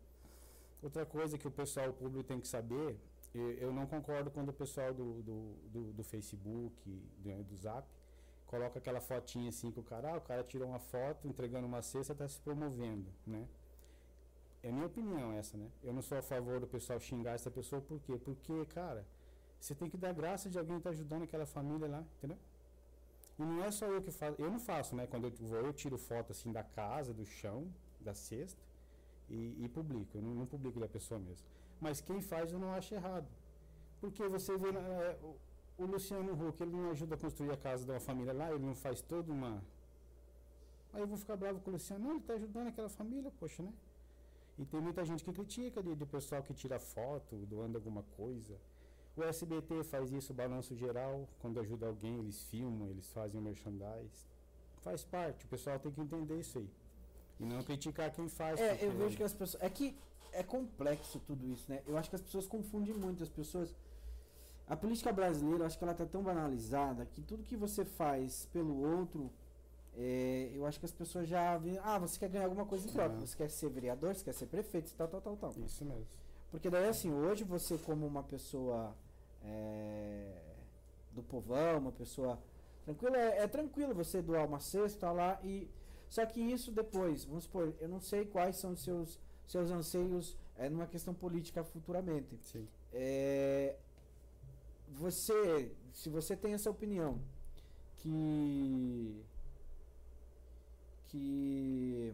Outra 0.82 1.06
coisa 1.06 1.38
que 1.38 1.48
o 1.48 1.52
pessoal 1.52 1.90
o 1.90 1.94
público 1.94 2.24
tem 2.24 2.40
que 2.40 2.48
saber, 2.48 2.96
eu 3.34 3.74
não 3.74 3.86
concordo 3.86 4.32
quando 4.32 4.50
o 4.50 4.54
pessoal 4.54 4.94
do, 4.94 5.22
do, 5.22 5.56
do, 5.74 5.94
do 5.94 6.04
Facebook, 6.04 6.74
do, 7.18 7.44
do 7.44 7.56
Zap, 7.58 7.88
coloca 8.48 8.80
aquela 8.80 9.00
fotinha 9.00 9.50
assim 9.50 9.70
com 9.72 9.82
o 9.82 9.84
cara, 9.84 10.14
ah, 10.14 10.18
o 10.18 10.22
cara 10.22 10.44
tirou 10.44 10.68
uma 10.70 10.80
foto 10.80 11.28
entregando 11.28 11.68
uma 11.68 11.82
cesta, 11.82 12.14
está 12.14 12.28
se 12.28 12.40
promovendo, 12.40 13.08
né? 13.26 13.48
É 14.64 14.72
minha 14.72 14.88
opinião 14.88 15.32
essa, 15.34 15.56
né? 15.58 15.70
Eu 15.84 15.94
não 15.94 16.02
sou 16.02 16.18
a 16.18 16.22
favor 16.22 16.60
do 16.60 16.68
pessoal 16.68 17.00
xingar 17.00 17.34
essa 17.34 17.52
pessoa, 17.52 17.82
por 17.82 18.00
quê? 18.02 18.18
Porque, 18.18 18.66
cara, 18.66 19.06
você 19.60 19.76
tem 19.76 19.90
que 19.90 19.98
dar 19.98 20.14
graça 20.14 20.50
de 20.50 20.58
alguém 20.58 20.78
estar 20.78 20.90
tá 20.90 20.94
ajudando 20.96 21.24
aquela 21.24 21.46
família 21.46 21.88
lá, 21.88 22.04
entendeu? 22.18 22.38
E 23.38 23.44
não 23.44 23.64
é 23.64 23.70
só 23.70 23.86
eu 23.86 24.02
que 24.02 24.12
faço, 24.12 24.42
eu 24.42 24.50
não 24.50 24.60
faço, 24.60 24.96
né? 24.96 25.06
Quando 25.06 25.26
eu 25.26 25.32
vou, 25.32 25.60
eu 25.60 25.74
tiro 25.74 25.98
foto 25.98 26.32
assim 26.32 26.52
da 26.52 26.64
casa, 26.64 27.14
do 27.14 27.26
chão, 27.26 27.68
da 28.02 28.14
cesta 28.14 28.62
e, 29.30 29.56
e 29.60 29.70
publico. 29.70 30.18
Eu 30.18 30.22
não, 30.22 30.34
não, 30.34 30.46
publico 30.46 30.80
da 30.80 30.88
pessoa 30.88 31.20
mesmo. 31.20 31.46
Mas 31.80 32.02
quem 32.02 32.22
faz 32.22 32.52
eu 32.52 32.60
não 32.60 32.72
acho 32.74 32.96
errado. 32.96 33.28
Porque 34.02 34.28
você 34.28 34.58
vê 34.58 34.70
é, 34.70 35.20
o, 35.78 35.84
o, 35.84 35.86
Luciano 35.86 36.34
Huck, 36.34 36.62
ele 36.62 36.72
não 36.72 36.92
ajuda 36.92 37.16
a 37.16 37.18
construir 37.18 37.52
a 37.52 37.58
casa 37.58 37.86
de 37.86 37.92
uma 37.92 38.00
família 38.00 38.34
lá, 38.34 38.52
ele 38.52 38.66
não 38.66 38.76
faz 38.76 39.02
toda 39.02 39.32
uma. 39.32 39.62
Aí 40.94 41.02
eu 41.02 41.08
vou 41.08 41.18
ficar 41.18 41.36
bravo 41.36 41.60
com 41.60 41.70
o 41.70 41.74
Luciano. 41.74 42.04
Não, 42.04 42.12
ele 42.12 42.20
está 42.20 42.34
ajudando 42.34 42.68
aquela 42.68 42.90
família, 42.90 43.32
poxa, 43.40 43.62
né? 43.62 43.74
E 44.58 44.66
tem 44.66 44.82
muita 44.82 45.06
gente 45.06 45.24
que 45.24 45.32
critica 45.32 45.84
de, 45.84 45.96
de 45.96 46.06
pessoal 46.06 46.42
que 46.42 46.54
tira 46.54 46.80
foto, 46.80 47.36
doando 47.46 47.78
alguma 47.78 48.04
coisa. 48.16 48.58
O 49.16 49.24
SBT 49.24 49.84
faz 49.84 50.12
isso, 50.12 50.34
balanço 50.34 50.76
geral, 50.76 51.28
quando 51.40 51.60
ajuda 51.60 51.88
alguém, 51.88 52.20
eles 52.20 52.44
filmam, 52.44 52.90
eles 52.90 53.12
fazem 53.12 53.40
o 53.40 53.44
merchandise. 53.44 54.28
Faz 54.82 55.04
parte, 55.04 55.46
o 55.46 55.48
pessoal 55.48 55.80
tem 55.80 55.92
que 55.92 56.02
entender 56.02 56.40
isso 56.40 56.60
aí. 56.60 56.70
E 57.40 57.46
não 57.46 57.64
criticar 57.64 58.12
quem 58.12 58.28
faz. 58.30 58.60
É, 58.60 58.86
eu 58.86 58.92
vejo 58.92 59.18
que 59.18 59.24
as 59.24 59.34
pessoas. 59.34 59.62
É 59.62 59.70
que 59.70 59.96
é 60.32 60.44
complexo 60.44 61.20
tudo 61.26 61.48
isso, 61.48 61.70
né? 61.70 61.82
Eu 61.88 61.98
acho 61.98 62.10
que 62.10 62.16
as 62.16 62.22
pessoas 62.22 62.48
confundem 62.48 62.94
muito. 62.94 63.24
As 63.24 63.30
pessoas. 63.30 63.76
A 64.68 64.76
política 64.76 65.14
brasileira, 65.14 65.64
eu 65.64 65.66
acho 65.66 65.78
que 65.78 65.84
ela 65.84 65.94
está 65.94 66.06
tão 66.06 66.22
banalizada 66.22 67.06
que 67.06 67.22
tudo 67.22 67.44
que 67.44 67.56
você 67.56 67.86
faz 67.86 68.48
pelo 68.52 68.82
outro, 68.82 69.32
é, 69.96 70.52
eu 70.54 70.66
acho 70.66 70.78
que 70.78 70.86
as 70.86 70.92
pessoas 70.92 71.28
já 71.28 71.58
veem. 71.58 71.80
Ah, 71.82 71.98
você 71.98 72.20
quer 72.20 72.30
ganhar 72.30 72.46
alguma 72.46 72.66
coisa 72.66 72.88
em 72.88 72.92
troca. 72.92 73.16
Você 73.20 73.36
quer 73.36 73.50
ser 73.50 73.70
vereador, 73.70 74.14
você 74.14 74.24
quer 74.24 74.34
ser 74.34 74.46
prefeito, 74.46 74.94
tal, 74.96 75.08
tal, 75.08 75.22
tal, 75.22 75.38
tal. 75.38 75.54
Isso 75.66 75.86
mesmo. 75.86 76.06
Porque 76.52 76.70
daí, 76.70 76.88
assim, 76.88 77.12
hoje 77.12 77.44
você, 77.44 77.78
como 77.78 78.06
uma 78.06 78.24
pessoa 78.24 78.94
é, 79.42 80.54
do 81.14 81.24
povão, 81.24 81.80
uma 81.80 81.92
pessoa 81.92 82.38
tranquila, 82.84 83.18
é, 83.18 83.44
é, 83.44 83.48
tranquilo 83.48 83.96
você 83.96 84.22
doar 84.22 84.46
uma 84.46 84.60
cesta 84.60 85.12
lá 85.12 85.40
e. 85.44 85.70
Só 86.10 86.26
que 86.26 86.40
isso 86.40 86.72
depois, 86.72 87.26
vamos 87.26 87.44
supor, 87.44 87.74
eu 87.82 87.90
não 87.90 88.00
sei 88.00 88.26
quais 88.26 88.56
são 88.56 88.72
os 88.72 88.82
seus, 88.82 89.20
seus 89.46 89.70
anseios 89.72 90.38
é, 90.56 90.70
numa 90.70 90.88
questão 90.88 91.14
política 91.14 91.66
futuramente. 91.66 92.38
Sim. 92.44 92.66
É, 92.94 93.76
você, 94.88 95.72
se 95.94 96.10
você 96.10 96.36
tem 96.36 96.54
essa 96.54 96.70
opinião 96.70 97.20
que 97.98 99.24
que 101.08 102.14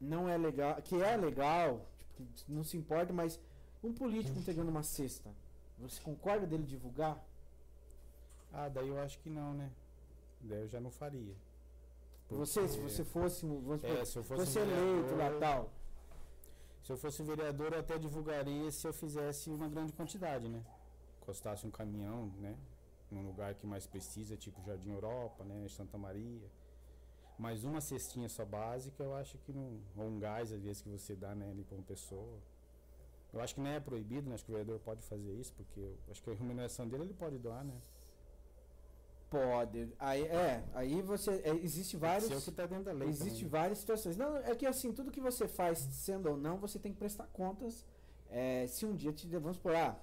não 0.00 0.28
é 0.28 0.36
legal, 0.36 0.80
que 0.82 1.00
é 1.02 1.16
legal, 1.16 1.86
tipo, 2.36 2.52
não 2.52 2.62
se 2.62 2.76
importa, 2.76 3.12
mas 3.12 3.40
um 3.82 3.92
político 3.92 4.38
entregando 4.38 4.70
uma 4.70 4.82
cesta, 4.82 5.30
você 5.78 6.00
concorda 6.00 6.46
dele 6.46 6.62
divulgar? 6.62 7.22
Ah, 8.52 8.68
daí 8.68 8.88
eu 8.88 9.00
acho 9.00 9.18
que 9.18 9.28
não, 9.28 9.52
né? 9.54 9.70
Daí 10.40 10.60
eu 10.60 10.68
já 10.68 10.80
não 10.80 10.90
faria. 10.90 11.34
Porque... 12.28 12.36
Você, 12.36 12.68
se 12.68 12.78
você 12.78 13.04
fosse, 13.04 13.44
vamos 13.44 13.82
é, 13.82 14.04
se 14.04 14.16
eu 14.16 14.22
fosse 14.22 14.46
você 14.46 14.60
eleito 14.60 15.14
lá 15.16 15.30
tal. 15.38 15.70
Se 16.84 16.92
eu 16.92 16.96
fosse 16.96 17.22
vereador, 17.22 17.72
eu 17.72 17.80
até 17.80 17.98
divulgaria 17.98 18.70
se 18.70 18.86
eu 18.86 18.92
fizesse 18.92 19.50
uma 19.50 19.68
grande 19.68 19.92
quantidade, 19.92 20.48
né? 20.48 20.62
Encostasse 21.24 21.66
um 21.66 21.70
caminhão, 21.70 22.26
né? 22.38 22.54
Num 23.10 23.26
lugar 23.26 23.54
que 23.54 23.66
mais 23.66 23.86
precisa, 23.86 24.36
tipo 24.36 24.62
Jardim 24.62 24.90
Europa, 24.90 25.42
né? 25.42 25.66
Santa 25.68 25.96
Maria. 25.96 26.50
Mas 27.38 27.64
uma 27.64 27.80
cestinha 27.80 28.28
só 28.28 28.44
básica, 28.44 29.02
eu 29.02 29.14
acho 29.14 29.38
que 29.38 29.52
não. 29.52 29.80
Ou 29.96 30.04
um 30.04 30.20
gás, 30.20 30.52
às 30.52 30.62
vezes, 30.62 30.82
que 30.82 30.88
você 30.88 31.16
dá, 31.16 31.34
né, 31.34 31.50
ali 31.50 31.64
pra 31.64 31.76
uma 31.76 31.82
pessoa. 31.84 32.38
Eu 33.32 33.40
acho 33.40 33.54
que 33.54 33.60
não 33.60 33.70
é 33.70 33.80
proibido, 33.80 34.28
né? 34.28 34.34
Acho 34.34 34.44
que 34.44 34.52
o 34.52 34.54
vereador 34.54 34.78
pode 34.80 35.02
fazer 35.02 35.32
isso, 35.32 35.52
porque 35.54 35.80
eu 35.80 35.98
acho 36.10 36.22
que 36.22 36.30
a 36.30 36.34
remuneração 36.34 36.86
dele 36.86 37.04
ele 37.04 37.14
pode 37.14 37.38
doar, 37.38 37.64
né? 37.64 37.74
Pode. 39.30 39.88
Aí, 39.98 40.22
é, 40.22 40.62
aí 40.74 41.02
você. 41.02 41.42
É, 41.42 41.50
existe 41.56 41.96
vários. 41.96 42.24
Isso 42.24 42.34
é 42.34 42.36
o 42.36 42.42
que 42.42 42.52
tá 42.52 42.66
dentro 42.66 42.84
da 42.84 42.92
lei. 42.92 43.08
Existe 43.08 43.30
também. 43.30 43.44
Né? 43.44 43.48
várias 43.48 43.78
situações. 43.78 44.16
Não, 44.16 44.36
é 44.36 44.54
que 44.54 44.66
assim, 44.66 44.92
tudo 44.92 45.10
que 45.10 45.20
você 45.20 45.48
faz, 45.48 45.78
sendo 45.78 46.30
ou 46.30 46.36
não, 46.36 46.58
você 46.58 46.78
tem 46.78 46.92
que 46.92 46.98
prestar 46.98 47.26
contas. 47.32 47.84
É, 48.30 48.66
se 48.68 48.86
um 48.86 48.94
dia 48.94 49.12
te. 49.12 49.26
Vamos 49.26 49.58
por 49.58 49.74
ah, 49.74 49.98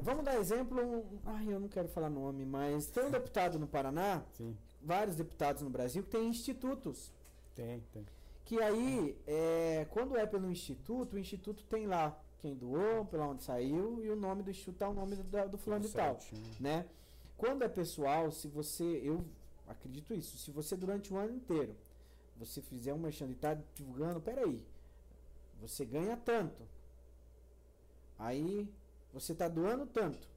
Vamos 0.00 0.24
dar 0.24 0.36
exemplo. 0.36 0.80
Um, 0.80 1.18
ai, 1.24 1.52
eu 1.52 1.60
não 1.60 1.68
quero 1.68 1.88
falar 1.88 2.10
nome, 2.10 2.44
mas 2.44 2.86
tem 2.86 3.04
um 3.04 3.10
deputado 3.10 3.58
no 3.58 3.66
Paraná, 3.66 4.22
Sim. 4.34 4.56
vários 4.82 5.16
deputados 5.16 5.62
no 5.62 5.70
Brasil, 5.70 6.02
que 6.02 6.10
tem 6.10 6.28
institutos. 6.28 7.12
Tem, 7.54 7.80
tem. 7.92 8.06
Que 8.44 8.62
aí, 8.62 9.16
é, 9.26 9.86
quando 9.90 10.16
é 10.16 10.24
pelo 10.24 10.50
instituto, 10.50 11.16
o 11.16 11.18
instituto 11.18 11.64
tem 11.64 11.86
lá 11.86 12.18
quem 12.38 12.54
doou, 12.54 13.04
pela 13.04 13.26
onde 13.26 13.42
saiu, 13.42 14.02
e 14.02 14.08
o 14.08 14.16
nome 14.16 14.42
do 14.42 14.50
instituto 14.50 14.82
é 14.82 14.88
o 14.88 14.94
nome 14.94 15.16
do, 15.16 15.48
do 15.48 15.58
fulano 15.58 15.84
de 15.84 15.92
tal. 15.92 16.18
Né? 16.58 16.86
Quando 17.36 17.62
é 17.62 17.68
pessoal, 17.68 18.30
se 18.30 18.48
você, 18.48 18.84
eu 18.84 19.24
acredito 19.66 20.14
isso, 20.14 20.38
se 20.38 20.50
você 20.50 20.76
durante 20.76 21.12
o 21.12 21.16
ano 21.16 21.34
inteiro, 21.34 21.76
você 22.36 22.62
fizer 22.62 22.94
um 22.94 22.98
merchan 22.98 23.26
e 23.26 23.34
tá 23.34 23.54
divulgando, 23.74 24.20
peraí, 24.20 24.64
você 25.60 25.84
ganha 25.84 26.16
tanto. 26.16 26.62
Aí 28.18 28.68
você 29.12 29.32
está 29.32 29.48
doando 29.48 29.86
tanto. 29.86 30.28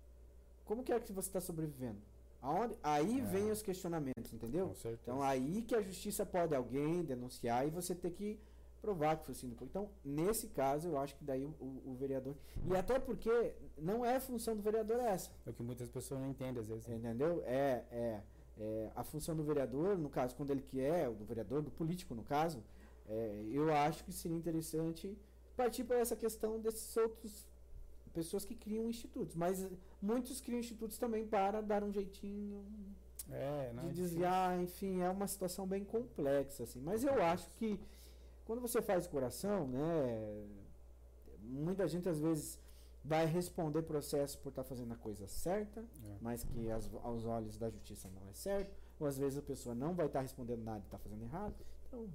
Como 0.66 0.84
que 0.84 0.92
é 0.92 1.00
que 1.00 1.12
você 1.12 1.30
está 1.30 1.42
sobrevivendo? 1.42 2.00
Aonde? 2.42 2.76
Aí 2.82 3.20
é. 3.20 3.24
vem 3.24 3.52
os 3.52 3.62
questionamentos, 3.62 4.34
entendeu? 4.34 4.74
Então 5.04 5.22
aí 5.22 5.62
que 5.62 5.76
a 5.76 5.82
justiça 5.82 6.26
pode 6.26 6.56
alguém 6.56 7.04
denunciar 7.04 7.68
e 7.68 7.70
você 7.70 7.94
ter 7.94 8.12
que 8.12 8.40
provar 8.82 9.18
que 9.18 9.26
foi 9.26 9.34
assim 9.34 9.48
depois. 9.48 9.70
Então, 9.70 9.90
nesse 10.04 10.48
caso, 10.48 10.88
eu 10.90 10.98
acho 10.98 11.16
que 11.16 11.24
daí 11.24 11.46
o, 11.46 11.82
o, 11.86 11.96
vereador. 12.00 12.36
E 12.68 12.76
até 12.76 12.98
porque 12.98 13.54
não 13.78 14.04
é 14.04 14.20
função 14.20 14.56
do 14.56 14.62
vereador 14.62 15.00
essa. 15.00 15.30
É 15.46 15.52
o 15.52 15.54
que 15.54 15.62
muitas 15.62 15.88
pessoas 15.88 16.20
não 16.20 16.30
entendem, 16.30 16.60
às 16.60 16.68
vezes. 16.68 16.88
Né? 16.88 16.96
Entendeu? 16.96 17.44
É, 17.46 17.84
é, 17.92 18.22
é, 18.60 18.92
a 18.96 19.04
função 19.04 19.36
do 19.36 19.44
vereador, 19.44 19.98
no 19.98 20.10
caso, 20.10 20.36
quando 20.36 20.50
ele 20.50 20.64
quer, 20.64 21.10
do 21.12 21.24
vereador, 21.24 21.62
do 21.62 21.70
político, 21.70 22.16
no 22.16 22.24
caso, 22.24 22.64
é, 23.08 23.46
eu 23.52 23.72
acho 23.72 24.04
que 24.04 24.12
seria 24.12 24.38
interessante 24.38 25.16
partir 25.56 25.84
para 25.84 26.00
essa 26.00 26.16
questão 26.16 26.60
desses 26.60 26.98
outros 26.98 27.46
pessoas 28.12 28.46
que 28.46 28.56
criam 28.56 28.88
institutos, 28.88 29.36
mas 29.36 29.68
muitos 30.02 30.40
criam 30.42 30.60
institutos 30.60 30.98
também 30.98 31.26
para 31.28 31.62
dar 31.62 31.84
um 31.84 31.92
jeitinho 31.92 32.66
É, 33.30 33.72
não 33.74 33.84
de 33.84 33.90
é 33.90 33.94
desviar, 33.94 34.60
enfim, 34.62 35.02
é 35.02 35.10
uma 35.10 35.28
situação 35.28 35.66
bem 35.68 35.84
complexa 35.84 36.64
assim. 36.64 36.82
Mas 36.82 37.04
eu 37.04 37.22
acho 37.24 37.50
que 37.58 37.80
quando 38.46 38.62
você 38.62 38.82
faz 38.82 39.08
coração, 39.08 39.68
né, 39.68 40.48
muita 41.42 41.88
gente 41.88 42.08
às 42.10 42.20
vezes 42.20 42.60
vai 43.04 43.26
responder 43.26 43.82
processo 43.82 44.38
por 44.40 44.50
estar 44.50 44.64
fazendo 44.64 44.94
a 44.94 44.98
coisa 44.98 45.28
certa, 45.28 45.82
difícil. 45.82 46.12
É. 46.12 46.18
mas 46.22 46.44
que 46.44 46.70
as- 46.70 46.90
aos 47.04 47.26
olhos 47.26 47.58
da 47.58 47.70
justiça 47.70 48.10
não 48.10 48.28
é 48.30 48.34
certo, 48.34 48.76
ou 49.00 49.08
às 49.08 49.18
vezes 49.18 49.40
a 49.40 49.42
pessoa 49.42 49.74
não 49.74 49.96
vai 49.96 50.06
estar 50.06 50.22
respondendo 50.22 50.64
nada 50.64 50.80
e 50.80 50.86
está 50.86 50.98
fazendo 51.00 51.24
errado. 51.24 51.56
Então, 51.88 52.08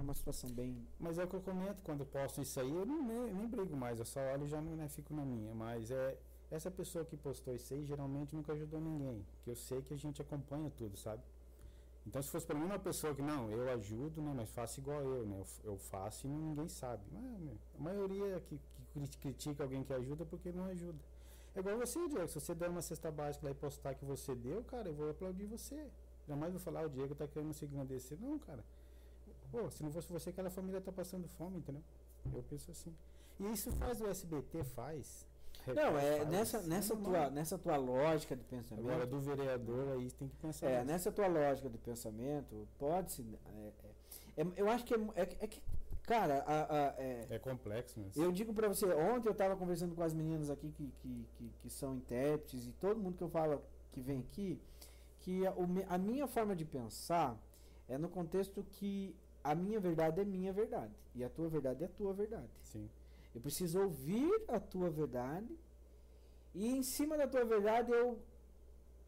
é 0.00 0.02
uma 0.02 0.14
situação 0.14 0.50
bem 0.50 0.76
Mas 0.98 1.18
é 1.18 1.24
o 1.24 1.28
que 1.28 1.34
eu 1.34 1.40
comento 1.40 1.82
quando 1.82 2.00
eu 2.00 2.06
posto 2.06 2.40
isso 2.42 2.58
aí, 2.60 2.70
eu 2.70 2.86
não, 2.86 3.02
nem, 3.02 3.34
nem 3.34 3.46
brigo 3.46 3.76
mais, 3.76 3.98
eu 3.98 4.04
só 4.04 4.20
olho 4.20 4.44
e 4.44 4.48
já 4.48 4.60
não 4.60 4.76
né, 4.76 4.88
fico 4.88 5.14
na 5.14 5.24
minha. 5.24 5.54
Mas 5.54 5.90
é 5.90 6.16
essa 6.50 6.70
pessoa 6.70 7.04
que 7.04 7.16
postou 7.16 7.54
isso 7.54 7.74
aí 7.74 7.84
geralmente 7.84 8.34
nunca 8.34 8.52
ajudou 8.52 8.80
ninguém. 8.80 9.24
Que 9.44 9.50
eu 9.50 9.56
sei 9.56 9.82
que 9.82 9.92
a 9.94 9.96
gente 9.98 10.20
acompanha 10.22 10.70
tudo, 10.76 10.96
sabe? 10.96 11.22
Então 12.06 12.22
se 12.22 12.30
fosse 12.30 12.46
para 12.46 12.58
mim 12.58 12.64
uma 12.64 12.78
pessoa 12.78 13.14
que 13.14 13.20
não, 13.20 13.50
eu 13.50 13.70
ajudo, 13.72 14.22
né, 14.22 14.32
mas 14.34 14.48
faço 14.50 14.80
igual 14.80 15.00
eu, 15.02 15.26
né? 15.26 15.36
Eu, 15.64 15.72
eu 15.72 15.76
faço 15.78 16.26
e 16.26 16.30
ninguém 16.30 16.68
sabe. 16.68 17.02
Mas, 17.12 17.22
meu, 17.40 17.56
a 17.78 17.82
maioria 17.82 18.40
que, 18.40 18.56
que 18.58 18.82
cri- 18.92 19.18
critica 19.20 19.62
alguém 19.64 19.84
que 19.84 19.92
ajuda 19.92 20.24
porque 20.24 20.50
não 20.52 20.64
ajuda. 20.64 20.98
É 21.54 21.60
igual 21.60 21.76
você, 21.78 22.08
Diego. 22.08 22.28
Se 22.28 22.40
você 22.40 22.54
der 22.54 22.70
uma 22.70 22.80
cesta 22.82 23.10
básica 23.10 23.46
lá 23.46 23.50
e 23.50 23.54
postar 23.54 23.94
que 23.94 24.04
você 24.04 24.34
deu, 24.34 24.62
cara, 24.64 24.88
eu 24.88 24.94
vou 24.94 25.10
aplaudir 25.10 25.46
você. 25.46 25.90
Jamais 26.26 26.52
vou 26.52 26.60
falar, 26.60 26.82
"Ah, 26.82 26.86
o 26.86 26.90
Diego 26.90 27.14
tá 27.14 27.26
querendo 27.26 27.52
se 27.52 27.64
engrandecer. 27.64 28.18
Não, 28.20 28.38
cara. 28.38 28.64
Pô, 29.50 29.70
se 29.70 29.82
não 29.82 29.90
fosse 29.90 30.12
você, 30.12 30.30
aquela 30.30 30.50
família 30.50 30.80
tá 30.80 30.92
passando 30.92 31.26
fome, 31.28 31.58
entendeu? 31.58 31.82
Eu 32.34 32.42
penso 32.42 32.70
assim. 32.70 32.94
E 33.40 33.52
isso 33.52 33.70
faz 33.72 34.00
o 34.00 34.06
SBT, 34.06 34.64
faz. 34.64 35.26
Não, 35.66 35.98
é 35.98 36.18
faz, 36.18 36.28
nessa, 36.28 36.56
é 36.58 36.62
nessa, 36.62 36.96
tua, 36.96 37.30
nessa 37.30 37.58
tua 37.58 37.76
lógica 37.76 38.34
de 38.36 38.42
pensamento. 38.44 38.86
Agora, 38.88 39.06
do 39.06 39.20
vereador, 39.20 39.88
aí 39.92 40.10
tem 40.12 40.28
que 40.28 40.36
pensar. 40.36 40.66
É, 40.68 40.76
nisso. 40.78 40.86
nessa 40.86 41.12
tua 41.12 41.26
lógica 41.26 41.68
de 41.68 41.78
pensamento, 41.78 42.66
pode-se. 42.78 43.24
É, 43.54 43.72
é, 44.36 44.42
é- 44.42 44.52
eu 44.56 44.68
acho 44.68 44.84
que 44.84 44.94
é, 44.94 44.98
é, 45.14 45.26
que- 45.26 45.44
é 45.44 45.46
que. 45.46 45.62
Cara, 46.04 46.42
a- 46.46 46.62
a- 46.88 46.94
é, 46.96 47.26
É 47.30 47.38
complexo 47.38 48.00
mesmo. 48.00 48.22
eu 48.22 48.32
digo 48.32 48.54
pra 48.54 48.66
você, 48.66 48.86
ontem 48.86 49.28
eu 49.28 49.34
tava 49.34 49.54
conversando 49.56 49.94
com 49.94 50.02
as 50.02 50.14
meninas 50.14 50.48
aqui 50.48 50.70
que, 50.72 50.90
que, 51.02 51.26
que, 51.36 51.52
que 51.60 51.70
são 51.70 51.94
intérpretes 51.96 52.66
e 52.66 52.72
todo 52.72 52.98
mundo 52.98 53.18
que 53.18 53.22
eu 53.24 53.28
falo 53.28 53.62
que 53.92 54.00
vem 54.00 54.20
aqui, 54.20 54.58
que 55.20 55.46
a, 55.46 55.52
a 55.90 55.98
minha 55.98 56.26
forma 56.26 56.56
de 56.56 56.64
pensar 56.64 57.36
é 57.86 57.98
no 57.98 58.08
contexto 58.08 58.64
que 58.70 59.14
a 59.42 59.54
minha 59.54 59.80
verdade 59.80 60.20
é 60.20 60.24
minha 60.24 60.52
verdade 60.52 60.94
e 61.14 61.24
a 61.24 61.28
tua 61.28 61.48
verdade 61.48 61.82
é 61.84 61.86
a 61.86 61.90
tua 61.90 62.12
verdade. 62.12 62.50
Sim. 62.64 62.88
Eu 63.34 63.40
preciso 63.40 63.80
ouvir 63.80 64.44
a 64.48 64.58
tua 64.58 64.90
verdade 64.90 65.58
e 66.54 66.66
em 66.66 66.82
cima 66.82 67.16
da 67.16 67.26
tua 67.26 67.44
verdade 67.44 67.92
eu 67.92 68.18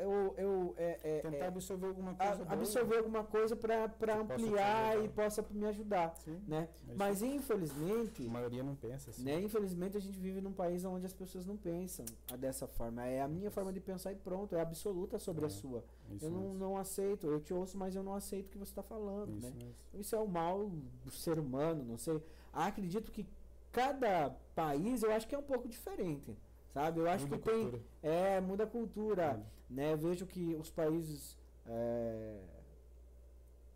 eu, 0.03 0.35
eu 0.39 0.75
é, 0.77 0.99
é, 1.03 1.19
Tentar 1.21 1.37
é, 1.37 1.47
absorver 1.47 1.87
alguma 1.87 2.13
a- 2.13 2.15
coisa. 2.15 2.45
boa. 2.45 2.53
absorver 2.53 2.97
alguma 2.99 3.25
coisa 3.25 3.55
para 3.57 3.89
possa 3.89 4.21
ampliar 4.21 4.89
ajudar. 4.91 5.05
e 5.05 5.09
possa 5.09 5.47
me 5.51 5.67
ajudar, 5.67 6.15
Sim. 6.25 6.41
né? 6.49 6.69
é 6.89 6.95
Mas 6.97 7.17
isso. 7.23 7.27
infelizmente, 7.27 8.27
a 8.27 8.31
maioria 8.31 8.63
não 8.63 8.75
pensa 8.75 9.11
assim. 9.11 9.23
né, 9.23 9.41
infelizmente 9.41 9.97
a 9.97 10.01
gente 10.01 10.19
vive 10.19 10.41
num 10.41 10.53
país 10.53 10.85
onde 10.85 11.07
as 11.07 11.13
pessoas 11.13 11.45
não 11.47 11.57
pensam 11.57 12.05
a- 12.33 12.37
dessa 12.37 12.67
forma. 12.67 13.05
É 13.07 13.21
a 13.23 13.29
minha 13.29 13.51
forma 13.51 13.73
de 13.73 13.81
pensar 13.81 14.13
e 14.13 14.17
pronto, 14.17 14.55
é 14.57 14.61
absoluta 14.61 15.19
sobre 15.19 15.45
a 15.45 15.47
É, 15.47 15.51
sua. 15.51 15.85
Isso 16.11 16.25
Eu 16.27 16.31
não, 16.31 16.41
mesmo. 16.41 16.55
não 16.59 16.77
aceito, 16.77 17.27
eu 17.27 17.41
te 17.41 17.53
ouço, 17.55 17.77
mas 17.79 17.95
eu 17.95 18.03
não 18.03 18.15
aceito 18.15 18.47
o 18.47 18.49
que 18.51 18.59
você 18.59 18.71
está 18.73 18.83
falando, 18.83 19.37
Isso 19.37 19.47
né? 19.47 19.53
mesmo. 19.57 19.75
Isso 19.95 20.17
é 20.17 20.19
o 20.19 20.27
mal 20.29 20.69
do 21.05 21.11
ser 21.11 21.39
humano, 21.39 21.85
não 21.85 21.97
sei. 21.99 22.21
Acredito 22.53 23.13
que 23.13 23.25
cada 23.73 24.31
país 24.55 25.03
eu 25.03 25.13
acho 25.13 25.29
que 25.29 25.35
é 25.35 25.39
um 25.39 25.43
pouco 25.43 25.69
diferente, 25.69 26.37
sabe? 26.73 27.01
Eu 27.01 27.09
acho 27.09 27.25
Muda 27.27 27.39
que 27.39 27.43
tem 27.51 27.83
é 28.03 28.41
muda 28.41 28.65
a 28.65 28.67
cultura, 28.67 29.33
Muda. 29.35 29.47
né? 29.69 29.93
Eu 29.93 29.99
vejo 29.99 30.27
que 30.27 30.55
os 30.55 30.71
países 30.71 31.37
é, 31.67 32.41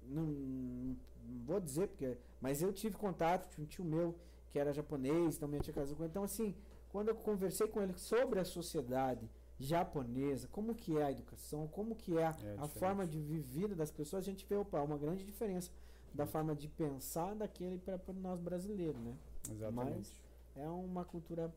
não, 0.03 0.23
não 0.25 0.97
vou 1.45 1.61
dizer 1.61 1.89
porque, 1.89 2.17
mas 2.41 2.63
eu 2.63 2.73
tive 2.73 2.97
contato, 2.97 3.49
tinha 3.49 3.65
um 3.65 3.69
tio 3.69 3.85
meu 3.85 4.15
que 4.51 4.59
era 4.59 4.73
japonês, 4.73 5.37
também 5.39 5.61
tinha 5.61 5.75
casado 5.75 5.97
com 5.97 6.03
ele. 6.05 6.11
Então 6.11 6.25
assim, 6.25 6.55
quando 6.91 7.09
eu 7.09 7.15
conversei 7.15 7.67
com 7.67 7.83
ele 7.83 7.93
sobre 7.95 8.39
a 8.39 8.45
sociedade 8.45 9.29
japonesa, 9.59 10.49
como 10.49 10.75
que 10.75 10.97
é 10.99 11.05
a 11.05 11.11
educação, 11.13 11.67
como 11.69 11.95
que 11.95 12.17
é 12.19 12.25
a, 12.25 12.29
É 12.29 12.29
a 12.29 12.33
diferente. 12.33 12.79
forma 12.79 13.07
de 13.07 13.21
vida 13.21 13.75
das 13.75 13.91
pessoas, 13.91 14.23
a 14.25 14.31
gente 14.31 14.45
vê 14.47 14.57
opa, 14.57 14.81
uma 14.83 14.99
grande 14.99 15.25
diferença 15.25 15.71
da 16.13 16.27
forma 16.27 16.55
de 16.55 16.69
pensar 16.69 17.35
daquele 17.35 17.79
para 17.79 17.99
nós 18.15 18.41
brasileiros, 18.41 19.01
né? 19.01 19.17
Exatamente. 19.51 20.13
É 20.57 20.69
uma 20.69 21.05
cultura 21.05 21.53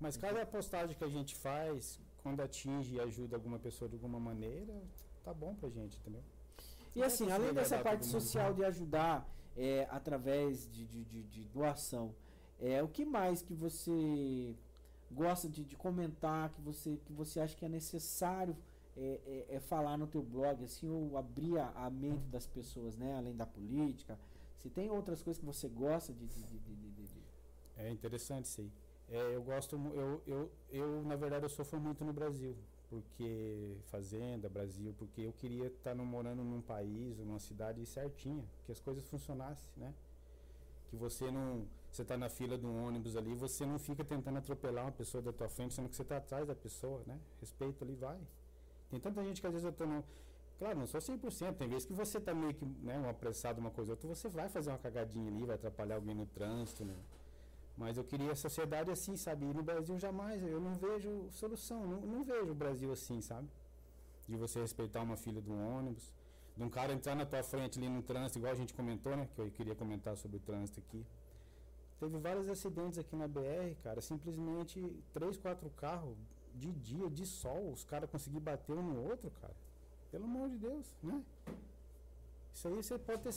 Mas 0.00 0.16
cada 0.16 0.44
postagem 0.46 0.96
que 0.96 1.04
a 1.04 1.08
gente 1.08 1.34
faz, 1.34 2.00
quando 2.22 2.40
atinge 2.40 2.94
e 2.96 3.00
ajuda 3.00 3.36
alguma 3.36 3.58
pessoa 3.58 3.88
de 3.88 3.94
alguma 3.94 4.20
maneira, 4.20 4.74
tá 5.22 5.32
bom 5.32 5.54
pra 5.54 5.68
gente, 5.68 5.98
entendeu? 5.98 6.22
E 6.94 7.02
é 7.02 7.06
assim, 7.06 7.30
além 7.30 7.52
dessa 7.52 7.78
parte 7.78 8.04
mundo. 8.04 8.10
social 8.20 8.54
de 8.54 8.64
ajudar 8.64 9.28
é, 9.56 9.86
através 9.90 10.68
de, 10.70 10.86
de, 10.86 11.04
de- 11.04 11.22
de 11.24 11.44
doação, 11.46 12.14
é, 12.60 12.82
o 12.82 12.88
que 12.88 13.04
mais 13.04 13.42
que 13.42 13.54
você 13.54 14.54
gosta 15.10 15.48
de, 15.48 15.64
de 15.64 15.76
comentar, 15.76 16.50
que 16.50 16.60
você, 16.60 16.96
que 17.04 17.12
você 17.12 17.40
acha 17.40 17.56
que 17.56 17.64
é 17.64 17.68
necessário 17.68 18.56
é, 18.96 19.20
é- 19.50 19.56
é 19.56 19.60
falar 19.60 19.96
no 19.96 20.06
teu 20.06 20.22
blog, 20.22 20.62
assim, 20.64 20.88
ou 20.88 21.16
abrir 21.18 21.58
a, 21.58 21.68
a 21.74 21.90
mente 21.90 22.26
das 22.28 22.46
pessoas, 22.46 22.96
né? 22.96 23.16
Além 23.16 23.34
da 23.36 23.46
política. 23.46 24.18
Se 24.58 24.70
tem 24.70 24.88
outras 24.90 25.20
coisas 25.22 25.38
que 25.40 25.44
você 25.46 25.68
gosta 25.68 26.12
de, 26.12 26.26
de- 26.26 26.42
de- 26.44 26.58
de- 26.58 27.24
É 27.76 27.90
interessante 27.90 28.44
isso 28.46 28.60
aí. 28.60 28.70
É, 29.10 29.34
eu 29.34 29.42
gosto, 29.42 29.76
eu, 29.94 30.22
eu, 30.26 30.50
eu, 30.70 31.02
na 31.02 31.16
verdade, 31.16 31.44
eu 31.44 31.48
sofro 31.48 31.78
muito 31.78 32.04
no 32.04 32.12
Brasil, 32.12 32.56
porque 32.88 33.76
fazenda, 33.90 34.48
Brasil, 34.48 34.94
porque 34.98 35.20
eu 35.22 35.32
queria 35.32 35.66
estar 35.66 35.94
morando 35.94 36.42
num 36.42 36.60
país, 36.60 37.18
numa 37.18 37.38
cidade 37.38 37.84
certinha, 37.86 38.44
que 38.64 38.72
as 38.72 38.80
coisas 38.80 39.04
funcionassem, 39.04 39.70
né? 39.76 39.92
Que 40.88 40.96
você 40.96 41.30
não, 41.30 41.66
você 41.90 42.02
está 42.02 42.16
na 42.16 42.28
fila 42.28 42.56
de 42.56 42.66
um 42.66 42.86
ônibus 42.86 43.16
ali, 43.16 43.34
você 43.34 43.66
não 43.66 43.78
fica 43.78 44.02
tentando 44.04 44.38
atropelar 44.38 44.84
uma 44.84 44.92
pessoa 44.92 45.22
da 45.22 45.32
tua 45.32 45.48
frente, 45.48 45.74
sendo 45.74 45.88
que 45.88 45.96
você 45.96 46.02
está 46.02 46.16
atrás 46.16 46.46
da 46.46 46.54
pessoa, 46.54 47.02
né? 47.06 47.18
Respeito 47.40 47.84
ali, 47.84 47.94
vai. 47.94 48.18
Tem 48.90 48.98
tanta 49.00 49.22
gente 49.22 49.40
que 49.40 49.46
às 49.46 49.52
vezes 49.52 49.66
eu 49.66 49.72
tô 49.72 49.86
no, 49.86 50.04
Claro, 50.58 50.78
não 50.78 50.86
sou 50.86 51.00
100%. 51.00 51.56
Tem 51.56 51.68
vezes 51.68 51.84
que 51.84 51.92
você 51.92 52.20
tá 52.20 52.32
meio 52.32 52.54
que 52.54 52.64
né, 52.64 52.98
um 52.98 53.08
apressado, 53.08 53.60
uma 53.60 53.70
coisa 53.70 53.92
ou 53.92 53.96
outra, 53.96 54.08
você 54.08 54.28
vai 54.28 54.48
fazer 54.48 54.70
uma 54.70 54.78
cagadinha 54.78 55.28
ali, 55.28 55.44
vai 55.44 55.56
atrapalhar 55.56 55.96
alguém 55.96 56.14
no 56.14 56.26
trânsito, 56.26 56.84
né? 56.84 56.94
Mas 57.76 57.96
eu 57.96 58.04
queria 58.04 58.32
a 58.32 58.36
sociedade 58.36 58.90
assim, 58.90 59.16
sabe? 59.16 59.44
E 59.46 59.52
no 59.52 59.62
Brasil 59.62 59.98
jamais, 59.98 60.42
eu 60.42 60.60
não 60.60 60.74
vejo 60.74 61.28
solução, 61.30 61.86
não, 61.86 62.00
não 62.00 62.22
vejo 62.22 62.50
o 62.52 62.54
Brasil 62.54 62.92
assim, 62.92 63.20
sabe? 63.20 63.48
De 64.28 64.36
você 64.36 64.60
respeitar 64.60 65.02
uma 65.02 65.16
filha 65.16 65.42
de 65.42 65.50
um 65.50 65.78
ônibus, 65.78 66.12
de 66.56 66.62
um 66.62 66.70
cara 66.70 66.92
entrar 66.92 67.16
na 67.16 67.26
tua 67.26 67.42
frente 67.42 67.78
ali 67.78 67.88
no 67.88 68.02
trânsito, 68.02 68.38
igual 68.38 68.52
a 68.52 68.56
gente 68.56 68.72
comentou, 68.72 69.16
né? 69.16 69.28
Que 69.34 69.40
eu 69.40 69.50
queria 69.50 69.74
comentar 69.74 70.16
sobre 70.16 70.36
o 70.36 70.40
trânsito 70.40 70.80
aqui. 70.80 71.04
Teve 71.98 72.18
vários 72.18 72.48
acidentes 72.48 72.98
aqui 72.98 73.16
na 73.16 73.26
BR, 73.26 73.74
cara. 73.82 74.00
Simplesmente 74.00 74.80
três, 75.12 75.36
quatro 75.36 75.68
carros 75.70 76.16
de 76.54 76.70
dia, 76.70 77.10
de 77.10 77.26
sol, 77.26 77.72
os 77.72 77.84
caras 77.84 78.08
conseguiram 78.08 78.44
bater 78.44 78.76
um 78.76 78.82
no 78.82 79.08
outro, 79.08 79.30
cara. 79.40 79.54
Pelo 80.10 80.24
amor 80.24 80.48
de 80.48 80.58
Deus, 80.58 80.86
né? 81.02 81.22
Isso 82.52 82.68
aí 82.68 82.74
você 82.74 82.96
pode 82.98 83.22
ter 83.22 83.32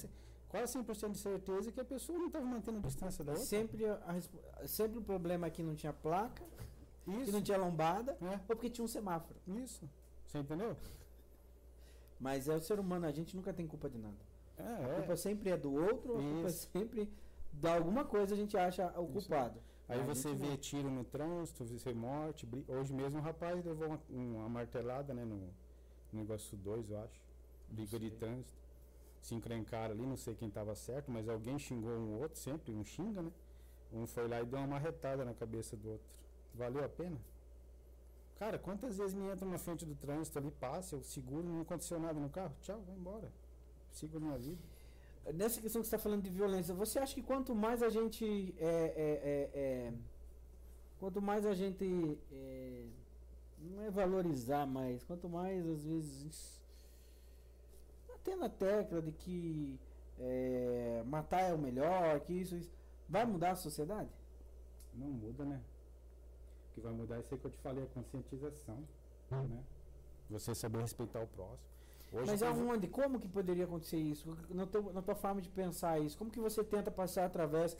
quase 0.50 0.78
100% 0.78 1.12
de 1.12 1.18
certeza 1.18 1.72
que 1.72 1.80
a 1.80 1.86
pessoa 1.86 2.18
não 2.18 2.28
estava 2.28 2.46
mantendo 2.46 2.80
distância 2.80 3.24
da 3.24 3.34
outra. 3.34 3.46
Sempre, 3.46 3.86
a, 3.86 4.22
sempre 4.66 5.00
o 5.00 5.02
problema 5.02 5.48
é 5.48 5.50
que 5.50 5.62
não 5.64 5.76
tinha 5.76 5.92
placa, 5.94 6.44
que 7.04 7.12
Isso, 7.12 7.32
não 7.32 7.42
tinha 7.42 7.58
lombada, 7.58 8.18
é, 8.22 8.30
ou 8.32 8.40
porque 8.40 8.70
tinha 8.70 8.84
um 8.86 8.88
semáforo. 8.88 9.40
isso. 9.48 9.90
Você 10.26 10.40
entendeu? 10.40 10.76
Mas 12.20 12.48
é 12.48 12.56
o 12.56 12.60
ser 12.60 12.80
humano, 12.80 13.06
a 13.06 13.12
gente 13.12 13.36
nunca 13.36 13.54
tem 13.54 13.68
culpa 13.68 13.90
de 13.90 13.98
nada. 13.98 14.18
É, 14.58 14.64
A 14.64 14.88
é. 14.90 14.96
culpa 14.98 15.16
sempre 15.16 15.52
é 15.52 15.58
do 15.58 15.72
outro, 15.74 16.18
a 16.18 16.22
culpa 16.22 16.48
é 16.48 16.50
Isso. 16.50 16.68
sempre 16.72 17.10
de 17.54 17.68
alguma 17.68 18.04
coisa 18.06 18.34
a 18.34 18.38
gente 18.38 18.58
acha 18.58 18.88
o 19.00 19.08
culpado. 19.08 19.60
Aí 19.88 20.02
A 20.02 20.04
você 20.04 20.34
vê 20.34 20.48
não. 20.50 20.58
tiro 20.58 20.90
no 20.90 21.04
trânsito, 21.04 21.64
você 21.66 21.94
morte. 21.94 22.46
bri- 22.46 22.66
Hoje 22.68 22.94
mesmo 22.94 23.20
um 23.20 23.22
rapaz 23.22 23.64
levou 23.64 23.88
uma, 23.88 24.00
uma 24.10 24.50
martelada, 24.50 25.14
né, 25.14 25.24
no, 25.24 25.38
no 25.38 26.20
negócio 26.20 26.58
2, 26.58 26.90
eu 26.90 27.00
acho. 27.04 27.22
Briga 27.70 28.00
de 28.00 28.10
trânsito. 28.12 28.67
Se 29.22 29.36
encrencaram 29.36 29.94
ali, 29.94 30.06
não 30.06 30.18
sei 30.18 30.36
quem 30.36 30.48
estava 30.48 30.74
certo, 30.76 31.12
mas 31.12 31.28
alguém 31.28 31.58
xingou 31.60 31.92
um 31.92 32.20
outro, 32.22 32.40
sempre, 32.40 32.74
um 32.74 32.84
xinga, 32.84 33.22
né? 33.22 33.32
Um 33.92 34.06
foi 34.06 34.28
lá 34.28 34.42
e 34.42 34.46
deu 34.46 34.60
uma 34.60 34.68
marretada 34.68 35.24
na 35.26 35.34
cabeça 35.34 35.76
do 35.76 35.92
outro. 35.92 36.08
Valeu 36.54 36.84
a 36.84 36.90
pena? 36.90 37.18
Cara, 38.38 38.60
quantas 38.60 38.98
vezes 38.98 39.14
me 39.16 39.32
entram 39.32 39.50
na 39.50 39.58
frente 39.58 39.86
do 39.86 39.96
trânsito 39.96 40.38
ali, 40.38 40.52
passa, 40.52 40.96
eu 40.96 41.02
seguro, 41.02 41.44
não 41.44 41.62
aconteceu 41.62 42.00
nada 42.00 42.20
no 42.20 42.30
carro, 42.30 42.56
tchau, 42.62 42.80
vai 42.86 42.96
embora. 42.96 43.32
Sigo 43.92 44.20
minha 44.20 44.38
vida. 44.38 44.62
Nessa 45.34 45.60
questão 45.60 45.82
que 45.82 45.88
você 45.88 45.96
está 45.96 45.98
falando 45.98 46.24
de 46.24 46.30
violência, 46.30 46.74
você 46.74 47.00
acha 47.00 47.16
que 47.16 47.22
quanto 47.22 47.54
mais 47.56 47.82
a 47.82 47.90
gente 47.90 48.56
é, 48.60 48.66
é, 48.66 48.70
é, 48.70 49.60
é, 49.60 49.94
quanto 51.00 51.22
mais 51.22 51.46
a 51.46 51.54
gente 51.54 52.18
é, 52.32 52.86
não 53.60 53.84
é 53.84 53.90
valorizar 53.90 54.66
mais, 54.66 55.04
quanto 55.04 55.28
mais 55.28 55.68
às 55.68 55.84
vezes 55.84 56.62
até 58.28 58.36
na 58.36 58.50
tecla 58.50 59.02
de 59.02 59.12
que 59.12 59.80
é, 60.20 61.04
matar 61.06 61.42
é 61.42 61.54
o 61.54 61.58
melhor, 61.58 62.20
que 62.22 62.34
isso, 62.34 62.56
isso 62.56 62.72
vai 63.08 63.26
mudar 63.26 63.52
a 63.52 63.56
sociedade? 63.56 64.10
Não 64.94 65.08
muda, 65.08 65.46
né? 65.46 65.62
que 66.78 66.82
vai 66.82 66.94
mudar 66.94 67.16
é 67.16 67.20
isso 67.20 67.34
aí 67.34 67.40
que 67.40 67.48
eu 67.48 67.52
te 67.52 67.58
falei, 67.58 67.84
a 67.84 67.88
conscientização, 67.88 68.78
né? 69.32 69.64
Você 70.30 70.54
saber 70.54 70.80
respeitar 70.80 71.22
o 71.22 71.28
próximo. 71.28 71.58
Hoje 72.14 72.28
Mas 72.28 72.44
aonde? 72.44 72.88
Como 72.88 73.20
que 73.20 73.28
poderia 73.28 73.66
acontecer 73.66 73.98
isso? 73.98 74.38
Na 74.50 74.68
tua, 74.68 74.94
na 74.94 75.02
tua 75.02 75.16
forma 75.16 75.42
de 75.42 75.50
pensar 75.50 76.00
isso, 76.00 76.18
como 76.18 76.30
que 76.30 76.40
você 76.40 76.64
tenta 76.64 76.92
passar 76.92 77.26
através 77.26 77.76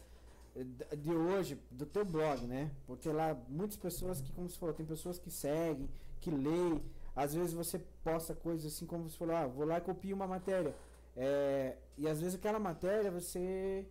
eh, 0.56 0.96
de 0.96 1.14
hoje, 1.14 1.62
do 1.70 1.86
teu 1.86 2.04
blog, 2.04 2.46
né? 2.48 2.72
Porque 2.88 3.10
lá 3.10 3.38
muitas 3.48 3.78
pessoas 3.78 4.20
que, 4.20 4.32
como 4.34 4.50
você 4.50 4.58
falou, 4.58 4.74
tem 4.74 4.86
pessoas 4.86 5.20
que 5.20 5.30
seguem, 5.30 5.88
que 6.20 6.32
leem, 6.32 6.82
às 7.18 7.34
vezes 7.34 7.52
você 7.52 7.80
posta 8.04 8.36
coisas 8.36 8.72
assim 8.72 8.86
como 8.86 9.10
você 9.10 9.18
falou, 9.18 9.36
ah, 9.36 9.48
vou 9.48 9.66
lá 9.66 9.80
e 9.80 9.82
copio 9.82 10.16
uma 10.16 10.28
matéria. 10.28 10.76
É, 11.16 11.76
e 11.98 12.08
às 12.08 12.22
vezes 12.22 12.36
aquela 12.36 12.60
matéria 12.60 13.10
você 13.10 13.84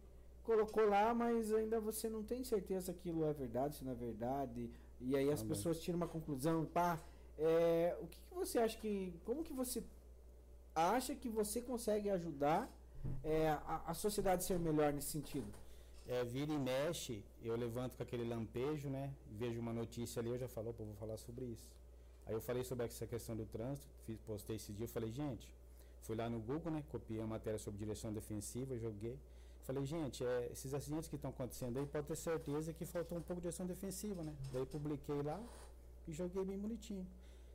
colocou 0.45 0.89
lá, 0.89 1.13
mas 1.13 1.53
ainda 1.53 1.81
você 1.81 2.09
não 2.09 2.23
tem 2.23 2.45
certeza 2.45 2.87
se 2.87 2.91
aquilo 2.93 3.25
é 3.25 3.33
verdade, 3.33 3.75
se 3.75 3.85
não 3.85 3.91
é 3.91 3.97
verdade. 3.97 4.71
E 5.01 5.17
aí 5.17 5.29
as 5.29 5.43
pessoas 5.43 5.81
tiram 5.81 5.97
uma 5.97 6.07
conclusão, 6.07 6.65
pá. 6.65 7.01
É, 7.37 7.97
o 8.01 8.07
que, 8.07 8.21
que, 8.21 8.33
você 8.33 8.61
acha 8.61 8.79
que. 8.79 9.13
Como 9.25 9.43
que 9.43 9.53
você 9.53 9.83
acha 10.73 11.13
que 11.17 11.29
você 11.29 11.61
consegue 11.61 12.09
ajudar 12.09 12.71
é, 13.25 13.49
a, 13.49 13.83
a 13.89 13.95
sociedade 13.95 14.45
a 14.45 14.47
ser 14.47 14.59
melhor 14.61 14.93
nesse 14.93 15.11
sentido? 15.11 15.53
É, 16.07 16.23
vira 16.23 16.53
e 16.53 16.59
mexe, 16.59 17.25
eu 17.43 17.57
levanto 17.57 17.97
com 17.97 18.05
aquele 18.05 18.25
lampejo, 18.25 18.89
né? 18.89 19.13
Vejo 19.33 19.59
uma 19.59 19.73
notícia 19.73 20.21
ali, 20.21 20.31
eu 20.31 20.39
já 20.39 20.47
falou, 20.47 20.73
pô, 20.73 20.85
vou 20.85 20.95
falar 20.95 21.17
sobre 21.17 21.45
isso. 21.47 21.69
Aí 22.27 22.35
eu 22.35 22.41
falei 22.41 22.65
sobre 22.65 22.87
essa 22.87 23.07
questão 23.07 23.37
do 23.37 23.47
trânsito, 23.47 23.87
fiz, 24.05 24.19
postei 24.27 24.57
esse 24.57 24.73
dia, 24.73 24.85
eu 24.85 24.89
falei, 24.89 25.11
gente, 25.13 25.49
fui 26.03 26.17
lá 26.17 26.29
no 26.29 26.41
Google, 26.41 26.73
né? 26.73 26.83
Copiei 26.91 27.21
a 27.21 27.27
matéria 27.27 27.59
sobre 27.59 27.79
direção 27.79 28.13
defensiva, 28.13 28.77
joguei. 28.79 29.17
Falei, 29.63 29.85
gente, 29.85 30.25
é, 30.25 30.49
esses 30.53 30.75
acidentes 30.75 31.09
que 31.09 31.17
estão 31.17 31.31
acontecendo 31.31 31.79
aí, 31.79 31.87
pode 31.87 32.07
ter 32.07 32.17
certeza 32.17 32.73
que 32.73 32.85
faltou 32.85 33.19
um 33.19 33.23
pouco 33.23 33.37
de 33.37 33.43
direção 33.43 33.67
defensiva, 33.67 34.23
né? 34.23 34.35
Daí 34.53 34.67
publiquei 34.67 35.23
lá 35.23 35.41
e 36.07 36.13
joguei 36.13 36.45
bem 36.45 36.59
bonitinho. 36.59 37.07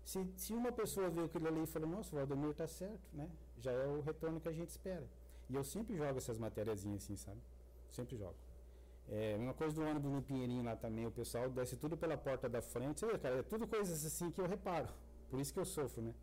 Se, 0.05 0.25
se 0.35 0.53
uma 0.53 0.71
pessoa 0.71 1.09
vê 1.09 1.23
aquilo 1.23 1.47
ali 1.47 1.63
e 1.63 1.67
falou, 1.67 1.89
nossa, 1.89 2.13
o 2.13 2.19
Valdomiro 2.19 2.53
tá 2.53 2.67
certo, 2.67 2.99
né? 3.13 3.29
Já 3.61 3.71
é 3.71 3.87
o 3.87 4.01
retorno 4.01 4.39
que 4.39 4.49
a 4.49 4.51
gente 4.51 4.69
espera. 4.69 5.07
E 5.49 5.55
eu 5.55 5.63
sempre 5.63 5.95
jogo 5.95 6.17
essas 6.17 6.37
matériazinhas 6.37 7.03
assim, 7.03 7.15
sabe? 7.15 7.39
Sempre 7.91 8.17
jogo. 8.17 8.35
É, 9.09 9.35
uma 9.37 9.53
coisa 9.53 9.75
do 9.75 9.81
ônibus 9.81 10.11
no 10.11 10.21
Pinheirinho 10.21 10.63
lá 10.63 10.75
também, 10.75 11.05
o 11.05 11.11
pessoal 11.11 11.49
desce 11.49 11.75
tudo 11.75 11.97
pela 11.97 12.17
porta 12.17 12.47
da 12.47 12.61
frente. 12.61 13.01
Você 13.01 13.17
cara, 13.17 13.39
é 13.39 13.43
tudo 13.43 13.67
coisas 13.67 14.05
assim 14.05 14.31
que 14.31 14.39
eu 14.39 14.47
reparo. 14.47 14.87
Por 15.29 15.39
isso 15.39 15.53
que 15.53 15.59
eu 15.59 15.65
sofro, 15.65 16.01
né? 16.01 16.13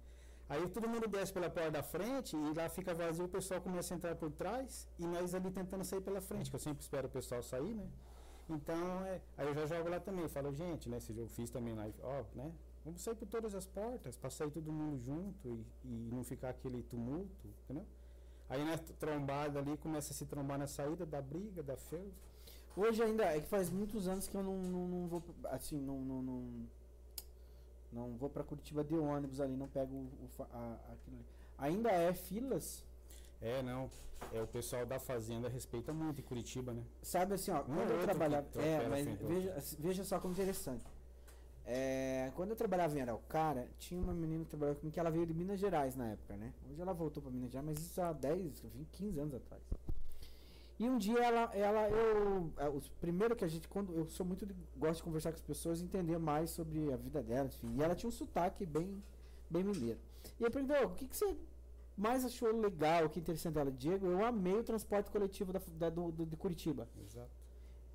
Aí 0.49 0.67
todo 0.69 0.89
mundo 0.89 1.07
desce 1.07 1.33
pela 1.33 1.51
porta 1.51 1.71
da 1.71 1.83
frente 1.83 2.35
e 2.35 2.55
lá 2.55 2.69
fica 2.71 2.95
vazio, 2.95 3.27
o 3.27 3.29
pessoal 3.29 3.61
começa 3.61 3.93
a 3.93 3.97
entrar 3.97 4.15
por 4.17 4.31
trás 4.31 4.89
e 4.99 5.07
nós 5.07 5.35
ali 5.35 5.51
tentando 5.51 5.85
sair 5.85 6.01
pela 6.01 6.23
frente, 6.23 6.49
que 6.49 6.57
eu 6.57 6.61
sempre 6.61 6.83
espero 6.83 7.07
o 7.07 7.11
pessoal 7.11 7.43
sair, 7.43 7.75
né? 7.75 7.87
Então, 8.49 9.05
é, 9.05 9.21
aí 9.37 9.47
eu 9.47 9.55
já 9.55 9.67
jogo 9.67 9.91
lá 9.91 10.01
também, 10.01 10.27
falo, 10.27 10.51
gente, 10.55 10.89
né, 10.89 10.99
se 11.01 11.15
eu 11.15 11.29
fiz 11.29 11.51
também 11.51 11.75
lá, 11.75 11.87
ó, 12.03 12.25
né? 12.35 12.51
Vamos 12.83 13.03
sair 13.03 13.15
por 13.15 13.29
todas 13.29 13.55
as 13.55 13.67
portas, 13.67 14.17
para 14.17 14.31
sair 14.31 14.51
todo 14.51 14.73
mundo 14.73 14.99
junto 14.99 15.49
e, 15.49 15.67
e 15.85 16.11
não 16.11 16.25
ficar 16.25 16.49
aquele 16.49 16.83
tumulto, 16.83 17.47
entendeu? 17.65 17.87
Aí 18.49 18.65
na 18.65 18.79
trombada 18.79 19.59
ali 19.59 19.77
começa 19.77 20.15
a 20.15 20.17
se 20.17 20.25
trombar 20.25 20.59
na 20.59 20.67
saída 20.67 21.05
da 21.05 21.21
briga, 21.21 21.63
da 21.63 21.77
feira. 21.77 22.11
Hoje 22.79 23.03
ainda, 23.03 23.25
é 23.25 23.41
que 23.41 23.49
faz 23.49 23.71
muitos 23.71 24.07
anos 24.07 24.29
que 24.29 24.37
eu 24.37 24.43
não, 24.43 24.57
não, 24.57 24.87
não 24.87 25.09
vou, 25.09 25.21
assim, 25.47 25.81
não, 25.81 25.99
não, 25.99 26.23
não, 26.23 26.69
não 27.93 28.17
vou 28.17 28.31
para 28.31 28.45
Curitiba 28.45 28.85
de 28.85 28.95
ônibus 28.95 29.41
ali, 29.41 29.57
não 29.57 29.67
pego 29.67 29.93
o, 29.97 30.31
o 30.39 30.43
a, 30.45 30.75
aquilo 30.93 31.17
ali. 31.17 31.27
Ainda 31.59 31.91
é 31.91 32.15
filas? 32.15 32.85
É, 33.43 33.61
não. 33.65 33.91
É, 34.33 34.41
o 34.41 34.47
pessoal 34.47 34.87
da 34.87 35.01
fazenda 35.01 35.49
respeita 35.49 35.93
muito 35.93 36.21
em 36.21 36.25
Curitiba, 36.25 36.73
né? 36.73 36.85
Sabe 37.03 37.35
assim, 37.35 37.51
ó, 37.51 37.65
quando 37.65 37.91
eu 37.91 38.01
trabalhava. 38.01 38.47
É, 38.55 38.87
mas 38.89 39.07
veja, 39.07 39.57
veja 39.81 40.05
só 40.05 40.21
como 40.21 40.33
interessante. 40.33 40.85
É, 41.67 42.31
quando 42.37 42.51
eu 42.51 42.57
trabalhava 42.57 42.97
em 42.97 43.03
Araucária, 43.03 43.69
tinha 43.81 44.01
uma 44.01 44.15
menina 44.15 44.45
que 44.45 44.51
trabalhava 44.51 44.79
comigo 44.79 44.95
que 44.95 45.01
ela 45.01 45.11
veio 45.11 45.27
de 45.27 45.35
Minas 45.35 45.59
Gerais 45.59 45.97
na 45.97 46.11
época, 46.11 46.37
né? 46.37 46.53
Hoje 46.71 46.81
ela 46.81 46.93
voltou 46.93 47.21
para 47.21 47.33
Minas 47.33 47.51
Gerais, 47.51 47.67
mas 47.67 47.85
isso 47.85 48.01
há 48.01 48.13
10, 48.13 48.61
20, 48.61 48.89
15 48.93 49.19
anos 49.19 49.35
atrás. 49.35 49.63
E 50.79 50.89
um 50.89 50.97
dia 50.97 51.19
ela, 51.19 51.51
ela 51.55 51.89
eu, 51.91 52.53
é, 52.57 52.69
o 52.69 52.81
primeiro 53.01 53.35
que 53.35 53.45
a 53.45 53.49
gente, 53.49 53.67
quando 53.67 53.93
eu 53.95 54.07
sou 54.07 54.25
muito 54.25 54.47
de, 54.47 54.55
gosto 54.77 54.99
de 54.99 55.03
conversar 55.03 55.33
com 55.33 55.37
as 55.37 55.43
pessoas, 55.43 55.83
entender 55.83 56.19
mais 56.19 56.51
sobre 56.51 56.93
a 56.93 56.97
vida 56.97 57.21
dela, 57.21 57.49
enfim. 57.49 57.75
E 57.77 57.83
ela 57.83 57.97
tinha 57.97 58.09
um 58.09 58.13
sotaque 58.13 58.65
bem, 58.65 59.03
bem 59.51 59.65
mineiro. 59.65 59.99
E 60.39 60.45
eu 60.45 60.51
perguntei, 60.51 60.85
o 60.85 60.91
que, 60.91 61.09
que 61.09 61.17
você 61.17 61.37
mais 61.97 62.25
achou 62.25 62.53
legal, 62.53 63.07
o 63.07 63.11
que 63.11 63.19
interessante 63.19 63.55
dela? 63.55 63.73
Diego, 63.73 64.07
eu 64.07 64.25
amei 64.25 64.55
o 64.55 64.63
transporte 64.63 65.11
coletivo 65.11 65.53
da, 65.53 65.61
da 65.73 65.91
do, 65.91 66.13
do, 66.13 66.25
de 66.25 66.37
Curitiba. 66.37 66.89
Exato. 67.05 67.31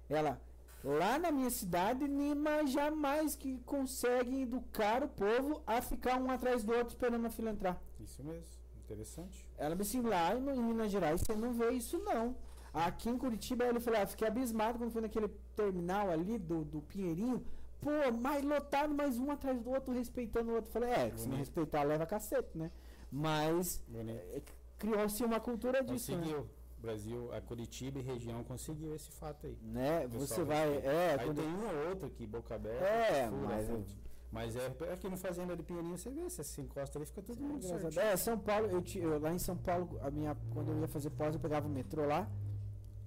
Ela, 0.09 0.41
lá 0.83 1.17
na 1.17 1.31
minha 1.31 1.49
cidade, 1.49 2.05
Nima 2.05 2.67
jamais 2.67 3.33
que 3.33 3.59
consegue 3.59 4.41
educar 4.41 5.03
o 5.03 5.07
povo 5.07 5.63
a 5.65 5.81
ficar 5.81 6.21
um 6.21 6.29
atrás 6.29 6.65
do 6.65 6.73
outro 6.73 6.89
esperando 6.89 7.25
a 7.25 7.29
fila 7.29 7.51
entrar. 7.51 7.81
Isso 8.01 8.21
mesmo, 8.21 8.45
interessante. 8.83 9.47
Ela 9.57 9.73
me 9.73 9.83
disse, 9.83 10.01
lá 10.01 10.35
em 10.35 10.41
Minas 10.41 10.91
Gerais 10.91 11.21
você 11.21 11.33
não 11.33 11.53
vê 11.53 11.71
isso 11.71 11.97
não. 11.99 12.35
Aqui 12.73 13.09
em 13.09 13.17
Curitiba, 13.17 13.65
ele 13.65 13.79
falou, 13.79 14.01
ah, 14.01 14.07
fiquei 14.07 14.27
abismado 14.27 14.79
quando 14.79 14.91
fui 14.91 15.01
naquele 15.01 15.27
terminal 15.55 16.09
ali 16.09 16.39
do, 16.39 16.65
do 16.65 16.81
Pinheirinho. 16.81 17.45
Pô, 17.79 17.91
mais 18.19 18.43
lotado, 18.43 18.93
mais 18.95 19.19
um 19.19 19.29
atrás 19.29 19.61
do 19.61 19.69
outro, 19.69 19.93
respeitando 19.93 20.51
o 20.51 20.55
outro. 20.55 20.71
Falei, 20.71 20.89
é, 20.89 21.11
se 21.15 21.27
não 21.29 21.37
respeitar, 21.37 21.83
leva 21.83 22.05
cacete, 22.05 22.57
né? 22.57 22.71
Mas 23.11 23.83
é, 23.93 24.41
criou-se 24.79 25.23
uma 25.23 25.39
cultura 25.39 25.83
disso, 25.83 26.11
Conseguiu. 26.11 26.39
Né? 26.39 26.47
Brasil, 26.79 27.33
a 27.33 27.39
Curitiba 27.39 27.99
e 27.99 28.01
região 28.01 28.43
conseguiu 28.43 28.93
esse 28.93 29.09
fato 29.11 29.45
aí. 29.47 29.57
Né? 29.61 30.05
Você 30.07 30.43
vai. 30.43 30.77
É, 30.77 31.15
aí 31.17 31.25
quando... 31.25 31.37
tem 31.37 31.47
um 31.47 31.65
ou 31.65 31.89
outro 31.89 32.07
aqui, 32.07 32.27
boca 32.27 32.55
aberta. 32.55 32.83
É, 32.83 33.29
fura, 33.29 33.47
mas. 33.47 33.97
Mas 34.33 34.55
é 34.55 34.65
aqui 34.91 35.07
no 35.07 35.15
Fazenda 35.15 35.55
de 35.55 35.61
Pinheirinho 35.61 35.95
você 35.95 36.09
vê, 36.09 36.23
você 36.23 36.43
se 36.43 36.59
encosta 36.59 36.97
ali, 36.97 37.05
fica 37.05 37.21
Sim, 37.21 37.39
mundo 37.39 37.63
certo. 37.63 37.99
É, 37.99 38.17
São 38.17 38.35
Paulo, 38.35 38.65
eu, 38.65 38.83
eu, 38.95 39.19
lá 39.19 39.31
em 39.31 39.37
São 39.37 39.55
Paulo, 39.55 39.99
a 40.01 40.09
minha, 40.09 40.35
quando 40.51 40.71
eu 40.71 40.79
ia 40.79 40.87
fazer 40.87 41.11
pós, 41.11 41.35
eu 41.35 41.39
pegava 41.39 41.67
o 41.67 41.69
metrô 41.69 42.03
lá, 42.07 42.27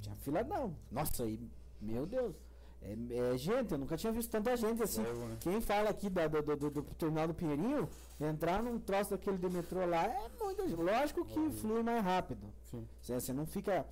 tinha 0.01 0.17
fila 0.17 0.43
não. 0.45 0.77
Nossa, 0.91 1.25
aí, 1.25 1.41
meu 1.81 2.07
Deus. 2.07 2.35
É, 2.83 3.33
é, 3.33 3.37
gente, 3.37 3.73
eu 3.73 3.79
nunca 3.79 3.97
tinha 3.97 4.13
visto 4.13 4.31
tanta 4.31 4.57
gente 4.57 4.83
assim. 4.83 5.03
né? 5.03 5.37
Quem 5.41 5.61
fala 5.61 5.91
aqui 5.91 6.09
da, 6.09 6.29
do, 6.29 6.43
do, 6.43 6.71
do, 6.71 6.83
terminal 6.95 7.27
do 7.27 7.35
Pinheirinho, 7.35 7.89
entrar 8.21 8.63
num 8.63 8.79
troço 8.79 9.11
daquele 9.11 9.39
de 9.39 9.49
metrô 9.49 9.85
lá 9.87 10.05
é 10.05 10.31
muito. 10.39 10.83
Lógico 10.83 11.25
que 11.25 11.51
flui 11.51 11.83
mais 11.83 12.05
rápido. 12.05 12.47
Sim. 12.65 12.87
Você, 13.01 13.15
você 13.15 13.33
não 13.33 13.47
fica 13.47 13.87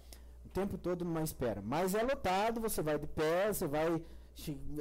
o 0.44 0.48
tempo 0.48 0.78
todo 0.78 1.05
numa 1.05 1.22
espera. 1.22 1.61
Mas 1.62 1.94
é 1.94 2.02
lotado, 2.02 2.61
você 2.61 2.82
vai 2.82 2.98
de 2.98 3.07
pé, 3.07 3.52
você 3.52 3.66
vai. 3.66 4.00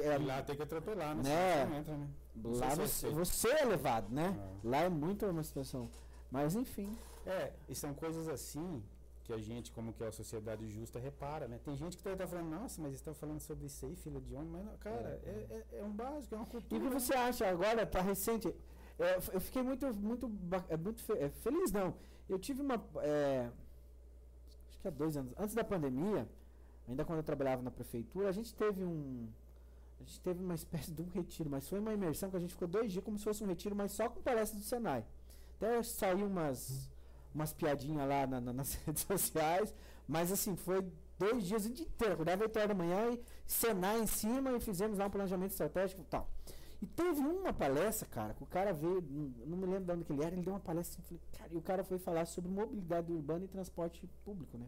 É, 0.00 0.16
e 0.20 0.24
lá 0.24 0.42
tem 0.42 0.56
que 0.56 0.62
atropelar, 0.62 1.14
né? 1.16 1.22
né? 1.22 1.78
Entra, 1.78 1.96
né? 1.96 2.08
Lá 2.42 2.74
você, 2.74 3.08
você 3.10 3.48
é 3.48 3.64
levado, 3.64 4.12
né? 4.12 4.36
É. 4.36 4.68
Lá 4.68 4.78
é 4.78 4.88
muito 4.88 5.24
uma 5.26 5.42
situação. 5.42 5.88
Mas 6.30 6.54
enfim. 6.54 6.96
É, 7.26 7.52
e 7.68 7.74
são 7.74 7.94
coisas 7.94 8.28
assim 8.28 8.82
que 9.24 9.32
a 9.32 9.38
gente, 9.38 9.72
como 9.72 9.92
que 9.92 10.04
é 10.04 10.08
a 10.08 10.12
sociedade 10.12 10.68
justa, 10.68 10.98
repara, 10.98 11.48
né? 11.48 11.58
Tem 11.64 11.74
gente 11.74 11.96
que 11.96 12.06
está 12.06 12.26
falando, 12.26 12.50
nossa, 12.50 12.80
mas 12.80 12.92
estão 12.92 13.14
falando 13.14 13.40
sobre 13.40 13.66
isso 13.66 13.86
aí, 13.86 13.96
filha 13.96 14.20
de 14.20 14.34
homem, 14.34 14.50
mas, 14.50 14.78
cara, 14.78 15.18
é, 15.24 15.46
é, 15.50 15.64
é, 15.72 15.78
é, 15.78 15.84
um 15.84 15.90
básico, 15.90 16.34
é 16.34 16.38
uma 16.38 16.46
cultura. 16.46 16.82
E 16.82 16.86
o 16.86 16.90
que 16.90 16.94
você 17.00 17.14
acha 17.14 17.48
agora, 17.48 17.86
tá 17.86 18.02
recente, 18.02 18.54
é, 18.98 19.16
eu 19.32 19.40
fiquei 19.40 19.62
muito, 19.62 19.92
muito, 19.94 20.30
é, 20.68 20.76
muito 20.76 21.02
é, 21.14 21.30
feliz, 21.30 21.72
não. 21.72 21.94
Eu 22.28 22.38
tive 22.38 22.60
uma, 22.60 22.74
é, 22.98 23.50
acho 24.68 24.78
que 24.80 24.88
há 24.88 24.90
dois 24.90 25.16
anos, 25.16 25.32
antes 25.38 25.54
da 25.54 25.64
pandemia, 25.64 26.28
ainda 26.86 27.02
quando 27.02 27.18
eu 27.18 27.24
trabalhava 27.24 27.62
na 27.62 27.70
prefeitura, 27.70 28.28
a 28.28 28.32
gente 28.32 28.54
teve 28.54 28.84
um, 28.84 29.26
a 30.00 30.04
gente 30.04 30.20
teve 30.20 30.44
uma 30.44 30.54
espécie 30.54 30.92
de 30.92 31.00
um 31.00 31.08
retiro, 31.08 31.48
mas 31.48 31.66
foi 31.66 31.80
uma 31.80 31.94
imersão 31.94 32.28
que 32.28 32.36
a 32.36 32.40
gente 32.40 32.52
ficou 32.52 32.68
dois 32.68 32.92
dias 32.92 33.02
como 33.02 33.16
se 33.16 33.24
fosse 33.24 33.42
um 33.42 33.46
retiro, 33.46 33.74
mas 33.74 33.92
só 33.92 34.06
com 34.06 34.20
palestra 34.20 34.58
do 34.58 34.64
Senai. 34.64 35.02
Até 35.56 35.82
saiu 35.82 36.26
umas 36.26 36.92
umas 37.34 37.52
piadinhas 37.52 38.08
lá 38.08 38.26
na, 38.26 38.40
na, 38.40 38.52
nas 38.52 38.74
redes 38.86 39.02
sociais, 39.02 39.74
mas 40.06 40.30
assim, 40.30 40.56
foi 40.56 40.86
dois 41.18 41.44
dias 41.44 41.66
o 41.66 41.70
dia 41.70 41.86
inteiro, 41.86 42.14
acordava 42.14 42.42
8 42.42 42.56
horas 42.56 42.68
da 42.68 42.74
manhã 42.74 43.12
e 43.12 43.20
cenar 43.46 43.98
em 43.98 44.06
cima 44.06 44.52
e 44.52 44.60
fizemos 44.60 44.98
lá 44.98 45.06
um 45.06 45.10
planejamento 45.10 45.50
estratégico 45.50 46.02
e 46.02 46.04
tal. 46.04 46.28
E 46.82 46.86
teve 46.86 47.20
uma 47.20 47.52
palestra, 47.52 48.06
cara, 48.06 48.34
que 48.34 48.42
o 48.42 48.46
cara 48.46 48.72
veio, 48.72 49.02
não 49.46 49.56
me 49.56 49.66
lembro 49.66 49.84
de 49.84 49.92
onde 49.92 50.04
que 50.04 50.12
ele 50.12 50.22
era, 50.22 50.34
ele 50.34 50.42
deu 50.42 50.52
uma 50.52 50.60
palestra 50.60 51.00
assim, 51.00 51.02
falei, 51.02 51.22
cara, 51.32 51.54
e 51.54 51.56
o 51.56 51.62
cara 51.62 51.84
foi 51.84 51.98
falar 51.98 52.26
sobre 52.26 52.50
mobilidade 52.50 53.10
urbana 53.10 53.44
e 53.44 53.48
transporte 53.48 54.06
público, 54.24 54.58
né? 54.58 54.66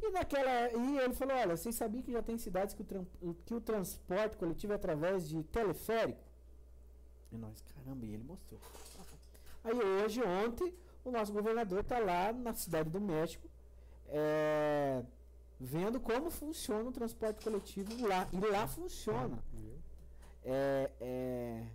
E 0.00 0.10
naquela. 0.10 0.72
E 0.72 0.98
ele 0.98 1.14
falou, 1.14 1.36
olha, 1.36 1.56
vocês 1.56 1.74
sabiam 1.74 2.02
que 2.02 2.12
já 2.12 2.22
tem 2.22 2.38
cidades 2.38 2.74
que 2.74 2.82
o, 3.20 3.34
que 3.44 3.54
o 3.54 3.60
transporte 3.60 4.36
coletivo 4.36 4.72
é 4.72 4.76
através 4.76 5.28
de 5.28 5.42
teleférico? 5.44 6.20
E 7.30 7.36
nós, 7.36 7.62
caramba, 7.62 8.06
e 8.06 8.14
ele 8.14 8.24
mostrou. 8.24 8.60
Aí 9.64 9.74
hoje, 9.74 10.22
ontem, 10.22 10.74
o 11.04 11.10
nosso 11.10 11.32
governador 11.32 11.80
está 11.80 11.98
lá 11.98 12.32
na 12.32 12.54
cidade 12.54 12.90
do 12.90 13.00
México, 13.00 13.48
é, 14.08 15.02
vendo 15.58 16.00
como 16.00 16.30
funciona 16.30 16.88
o 16.88 16.92
transporte 16.92 17.44
coletivo 17.44 18.06
lá. 18.06 18.28
E 18.32 18.38
lá 18.38 18.66
funciona. 18.66 19.42
É, 20.44 20.90
é, 21.00 21.66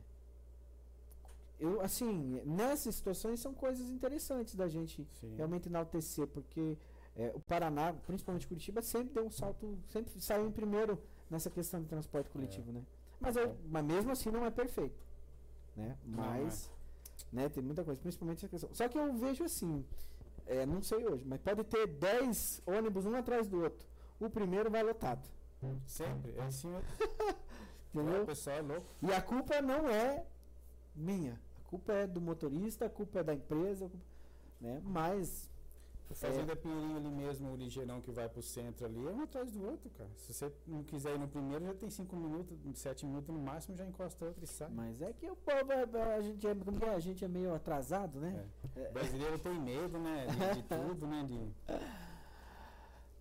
eu, 1.60 1.82
assim, 1.82 2.42
nessas 2.46 2.96
situações 2.96 3.40
são 3.40 3.54
coisas 3.54 3.90
interessantes 3.90 4.56
da 4.56 4.68
gente 4.68 5.08
Sim. 5.20 5.36
realmente 5.36 5.68
enaltecer, 5.68 6.28
porque 6.28 6.78
é, 7.16 7.32
o 7.34 7.40
Paraná, 7.40 7.94
principalmente 8.06 8.48
Curitiba, 8.48 8.82
sempre 8.82 9.14
deu 9.14 9.26
um 9.26 9.32
salto, 9.32 9.78
sempre 9.90 10.12
saiu 10.22 10.48
em 10.48 10.52
primeiro 10.52 11.02
nessa 11.30 11.50
questão 11.50 11.82
de 11.82 11.88
transporte 11.88 12.30
coletivo, 12.30 12.70
é. 12.70 12.74
né? 12.74 12.84
Mas, 13.20 13.36
é- 13.36 13.48
bom. 13.48 13.56
mas 13.70 13.86
mesmo 13.86 14.12
assim 14.12 14.30
não 14.30 14.46
é 14.46 14.52
perfeito. 14.52 15.04
Né? 15.76 15.98
Não 16.06 16.18
Mas 16.18 16.72
né, 17.32 17.50
tem 17.50 17.64
muita 17.64 17.84
coisa, 17.84 18.00
principalmente 18.00 18.38
essa 18.40 18.48
questão. 18.50 18.70
Só 18.74 18.88
que 18.88 18.98
eu 18.98 19.14
vejo 19.14 19.44
assim, 19.44 19.86
é, 20.46 20.66
não 20.66 20.82
sei 20.82 21.06
hoje, 21.06 21.24
mas 21.26 21.40
pode 21.42 21.64
ter 21.66 21.88
10 21.88 22.62
ônibus 22.66 23.06
um 23.06 23.16
atrás 23.16 23.48
do 23.48 23.62
outro. 23.64 23.86
O 24.20 24.30
primeiro 24.30 24.70
vai 24.72 24.84
lotado. 24.84 25.28
Sempre, 25.86 26.34
é 26.38 26.42
assim. 26.44 26.70
Entendeu? 27.94 28.24
O 28.24 28.26
pessoal 28.26 28.58
é 28.58 28.62
louco. 28.62 28.86
E 29.02 29.12
a 29.14 29.22
culpa 29.22 29.62
não 29.62 29.88
é 29.90 30.24
minha. 30.96 31.40
A 31.66 31.70
culpa 31.70 31.94
é 31.94 32.08
do 32.08 32.22
motorista, 32.22 32.86
a 32.86 32.90
culpa 32.90 33.20
é 33.20 33.24
da 33.24 33.34
empresa, 33.34 33.90
culpa- 33.90 34.06
né? 34.62 34.82
Mas 34.84 35.50
O 36.10 36.16
Fazenda 36.16 36.56
Pinheirinho 36.56 36.98
ali 36.98 37.10
mesmo, 37.10 37.52
o 37.52 37.56
ligeirão 37.56 38.00
que 38.00 38.12
vai 38.12 38.30
pro 38.30 38.42
centro 38.42 38.86
ali, 38.86 39.06
é 39.06 39.12
um 39.12 39.22
atrás 39.22 39.52
do 39.52 39.66
outro, 39.66 39.90
cara. 39.90 40.10
Se 40.16 40.34
você 40.34 40.52
não 40.66 40.82
quiser 40.84 41.16
ir 41.16 41.20
no 41.20 41.28
primeiro, 41.28 41.66
já 41.66 41.74
tem 41.74 41.90
cinco 41.90 42.16
minutos, 42.16 42.58
sete 42.76 43.06
minutos 43.06 43.34
no 43.36 43.42
máximo, 43.42 43.76
já 43.76 43.86
encosta 43.86 44.26
outro 44.26 44.44
e 44.44 44.48
sai. 44.48 44.70
Mas 44.72 45.02
é 45.02 45.12
que 45.12 45.30
o 45.30 45.36
povo, 45.36 45.72
é- 45.72 46.16
a 46.16 46.22
gente 46.22 46.48
é, 46.48 46.56
como 46.56 46.86
é? 46.86 46.96
a 46.96 47.00
gente 47.00 47.26
é 47.26 47.28
meio 47.28 47.54
atrasado, 47.54 48.20
né? 48.20 48.46
O 48.76 48.94
brasileiro 48.94 49.38
tem 49.38 49.60
medo, 49.60 50.00
né? 50.00 50.28
De, 50.28 50.62
de 50.62 50.64
tudo, 50.64 51.08
né? 51.08 51.26
De... 51.28 51.52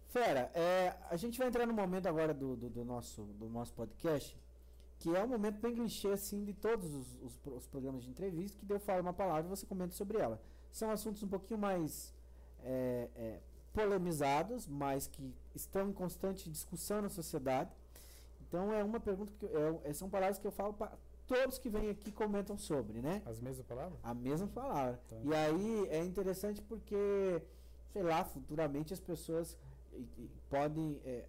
Fera, 0.09 0.51
é, 0.55 0.97
a 1.11 1.17
gente 1.17 1.39
vai 1.39 1.49
entrar 1.49 1.67
no 1.67 1.75
momento 1.75 2.07
agora 2.07 2.33
do, 2.33 2.57
do, 2.57 2.71
do 2.71 2.85
nosso, 2.85 3.23
do 3.23 3.51
nosso 3.51 3.75
podcast, 3.75 4.41
que 4.99 5.15
é 5.15 5.23
um 5.23 5.29
momento 5.29 5.61
bem 5.61 5.75
clichê, 5.75 6.09
assim, 6.09 6.45
de 6.45 6.55
todos 6.55 6.95
os, 6.95 7.15
os, 7.21 7.41
os 7.53 7.67
programas 7.67 8.05
de 8.05 8.11
entrevista, 8.11 8.65
que 8.65 8.73
eu 8.73 8.79
falo 8.79 9.03
uma 9.03 9.13
palavra 9.13 9.47
e 9.47 9.51
você 9.51 9.67
comenta 9.67 9.93
sobre 9.93 10.19
ela. 10.19 10.41
São 10.71 10.91
assuntos 10.91 11.23
um 11.23 11.29
pouquinho 11.29 11.59
mais 11.59 12.16
é, 12.67 13.09
é, 13.15 13.41
polemizados, 13.73 14.67
mas 14.67 15.07
que 15.07 15.33
estão 15.55 15.89
em 15.89 15.93
constante 15.93 16.51
discussão 16.51 17.01
na 17.01 17.09
sociedade. 17.09 17.71
Então 18.43 18.73
é 18.73 18.83
uma 18.83 18.99
pergunta 19.01 19.33
que 19.39 19.47
eu- 19.47 19.81
é, 19.85 19.93
são 19.93 20.09
palavras 20.11 20.39
que 20.39 20.47
eu 20.47 20.53
falo 20.53 20.73
para 20.75 20.93
todos 21.27 21.59
que 21.59 21.69
vêm 21.69 21.91
aqui 21.91 22.11
comentam 22.13 22.57
sobre, 22.57 23.01
né? 23.01 23.23
As 23.27 23.41
mesmas 23.41 23.67
palavras? 23.67 23.99
A 24.03 24.15
mesma 24.15 24.47
palavra. 24.49 25.01
Tá. 25.09 25.17
E 25.25 25.35
aí 25.35 25.89
é 25.91 26.05
interessante 26.05 26.63
porque, 26.63 27.43
sei 27.93 28.03
lá, 28.03 28.25
futuramente 28.25 28.93
as 28.93 29.01
pessoas 29.01 29.57
podem 30.49 31.01
é, 31.05 31.25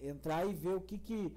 entrar 0.00 0.46
e 0.46 0.52
ver 0.54 0.74
o 0.74 0.80
que 0.80 0.98
que. 0.98 1.32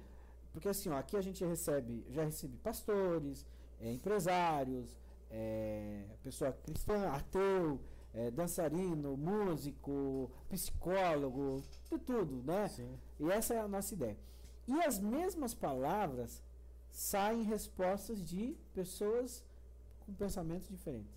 Porque 0.52 0.68
assim, 0.68 0.88
ó, 0.88 0.96
aqui 0.96 1.16
a 1.16 1.20
gente 1.20 1.44
recebe, 1.44 2.04
já 2.10 2.24
recebe 2.24 2.56
pastores, 2.58 3.44
é, 3.80 3.92
empresários, 3.92 4.96
é, 5.30 6.04
pessoa 6.22 6.52
cristã, 6.52 7.08
ateu, 7.10 7.78
é, 8.16 8.30
dançarino, 8.30 9.14
músico, 9.16 10.30
psicólogo, 10.48 11.62
de 11.90 11.98
tudo, 11.98 12.42
né? 12.42 12.66
Sim. 12.66 12.98
E 13.20 13.30
essa 13.30 13.54
é 13.54 13.60
a 13.60 13.68
nossa 13.68 13.92
ideia. 13.92 14.16
E 14.66 14.72
as 14.80 14.98
mesmas 14.98 15.54
palavras 15.54 16.42
saem 16.90 17.42
respostas 17.42 18.24
de 18.24 18.56
pessoas 18.74 19.44
com 20.00 20.14
pensamentos 20.14 20.66
diferentes. 20.66 21.14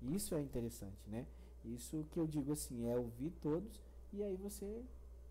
E 0.00 0.14
isso 0.14 0.34
é 0.34 0.40
interessante, 0.40 0.98
né? 1.06 1.26
Isso 1.62 2.06
que 2.10 2.18
eu 2.18 2.26
digo 2.26 2.52
assim, 2.52 2.88
é 2.88 2.96
ouvir 2.96 3.30
todos 3.42 3.82
e 4.10 4.22
aí 4.22 4.34
você 4.36 4.82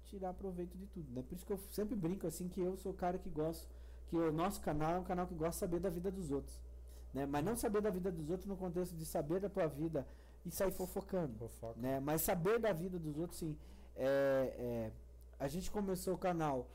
tirar 0.06 0.34
proveito 0.36 0.78
de 0.78 0.86
tudo, 0.86 1.12
né? 1.12 1.24
Por 1.28 1.36
isso 1.36 1.46
que 1.46 1.52
eu 1.52 1.60
sempre 1.72 1.96
brinco 1.96 2.28
assim 2.28 2.48
que 2.48 2.62
eu 2.62 2.78
sou 2.78 2.92
o 2.92 2.96
cara 2.96 3.18
que 3.18 3.30
gosto, 3.30 3.68
que 4.08 4.16
o 4.16 4.32
nosso 4.32 4.62
canal 4.62 4.94
é 4.94 5.00
um 5.00 5.04
canal 5.04 5.26
que 5.26 5.34
gosta 5.34 5.52
de 5.54 5.60
saber 5.72 5.80
da 5.80 5.90
vida 5.90 6.12
dos 6.12 6.30
outros, 6.30 6.62
né? 7.12 7.26
Mas 7.26 7.44
não 7.44 7.56
saber 7.56 7.82
da 7.82 7.90
vida 7.90 8.12
dos 8.12 8.30
outros 8.30 8.48
no 8.48 8.56
contexto 8.56 8.96
de 8.96 9.06
saber 9.06 9.40
da 9.40 9.50
tua 9.50 9.66
vida 9.66 10.06
e 10.46 10.52
sair 10.52 10.72
fofocando 10.72 11.38
Fofoca. 11.38 11.80
né? 11.80 12.00
Mas 12.00 12.22
saber 12.22 12.60
da 12.60 12.72
vida 12.74 12.98
dos 12.98 13.18
outros, 13.18 13.40
sim. 13.40 13.58
É, 13.96 14.06
é, 14.58 14.92
a 15.40 15.48
gente 15.48 15.70
começou 15.70 16.14
o 16.14 16.18
canal 16.18 16.68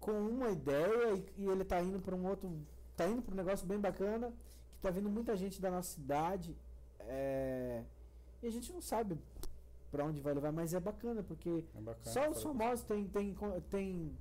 com 0.00 0.12
uma 0.12 0.50
ideia 0.50 1.14
e, 1.14 1.42
e 1.42 1.46
ele 1.48 1.64
tá 1.64 1.80
indo 1.80 2.00
para 2.00 2.14
um 2.14 2.26
outro, 2.26 2.50
tá 2.96 3.06
indo 3.06 3.22
para 3.22 3.32
um 3.32 3.36
negócio 3.36 3.66
bem 3.66 3.78
bacana, 3.78 4.32
que 4.74 4.80
tá 4.80 4.90
vindo 4.90 5.08
muita 5.10 5.36
gente 5.36 5.60
da 5.60 5.70
nossa 5.70 5.90
cidade, 5.94 6.56
é, 7.00 7.82
e 8.42 8.46
a 8.46 8.50
gente 8.50 8.72
não 8.72 8.80
sabe 8.80 9.18
para 9.90 10.04
onde 10.04 10.20
vai 10.20 10.32
levar, 10.34 10.52
mas 10.52 10.72
é 10.74 10.80
bacana 10.80 11.22
porque 11.22 11.64
É 11.76 11.80
bacana. 11.80 12.10
só 12.12 12.30
os 12.30 12.42
famosos 12.42 12.84
tem 12.84 13.06
tem 13.08 13.36
tem 13.70 14.16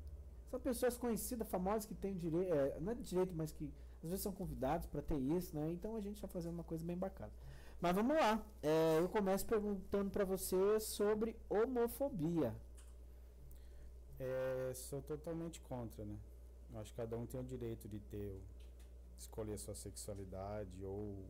são 0.49 0.59
pessoas 0.59 0.97
conhecidas, 0.97 1.47
famosas 1.47 1.85
que 1.85 1.95
têm 1.95 2.17
direito, 2.17 2.51
não 2.81 2.91
é 2.91 2.95
direito, 2.95 3.33
mas 3.33 3.51
que 3.53 3.71
às 4.03 4.09
vezes 4.09 4.21
são 4.21 4.33
convidados 4.33 4.85
para 4.87 5.01
ter 5.01 5.17
isso, 5.17 5.55
né? 5.55 5.69
Então 5.71 5.95
a 5.95 6.01
gente 6.01 6.15
está 6.15 6.27
fazendo 6.27 6.55
uma 6.55 6.63
coisa 6.63 6.83
bem 6.83 6.97
bacana. 6.97 7.31
Mas 7.81 7.95
vamos 7.95 8.15
lá. 8.15 8.39
É, 8.61 8.99
eu 8.99 9.09
começo 9.09 9.45
perguntando 9.45 10.11
para 10.11 10.23
você 10.23 10.79
sobre 10.79 11.35
homofobia. 11.49 12.55
É, 14.19 14.71
sou 14.75 15.01
totalmente 15.01 15.59
contra, 15.61 16.05
né? 16.05 16.15
Eu 16.71 16.79
acho 16.79 16.91
que 16.91 16.97
cada 16.97 17.17
um 17.17 17.25
tem 17.25 17.39
o 17.39 17.43
direito 17.43 17.89
de 17.89 17.99
ter, 17.99 18.39
escolher 19.17 19.53
a 19.53 19.57
sua 19.57 19.73
sexualidade 19.73 20.85
ou 20.85 21.25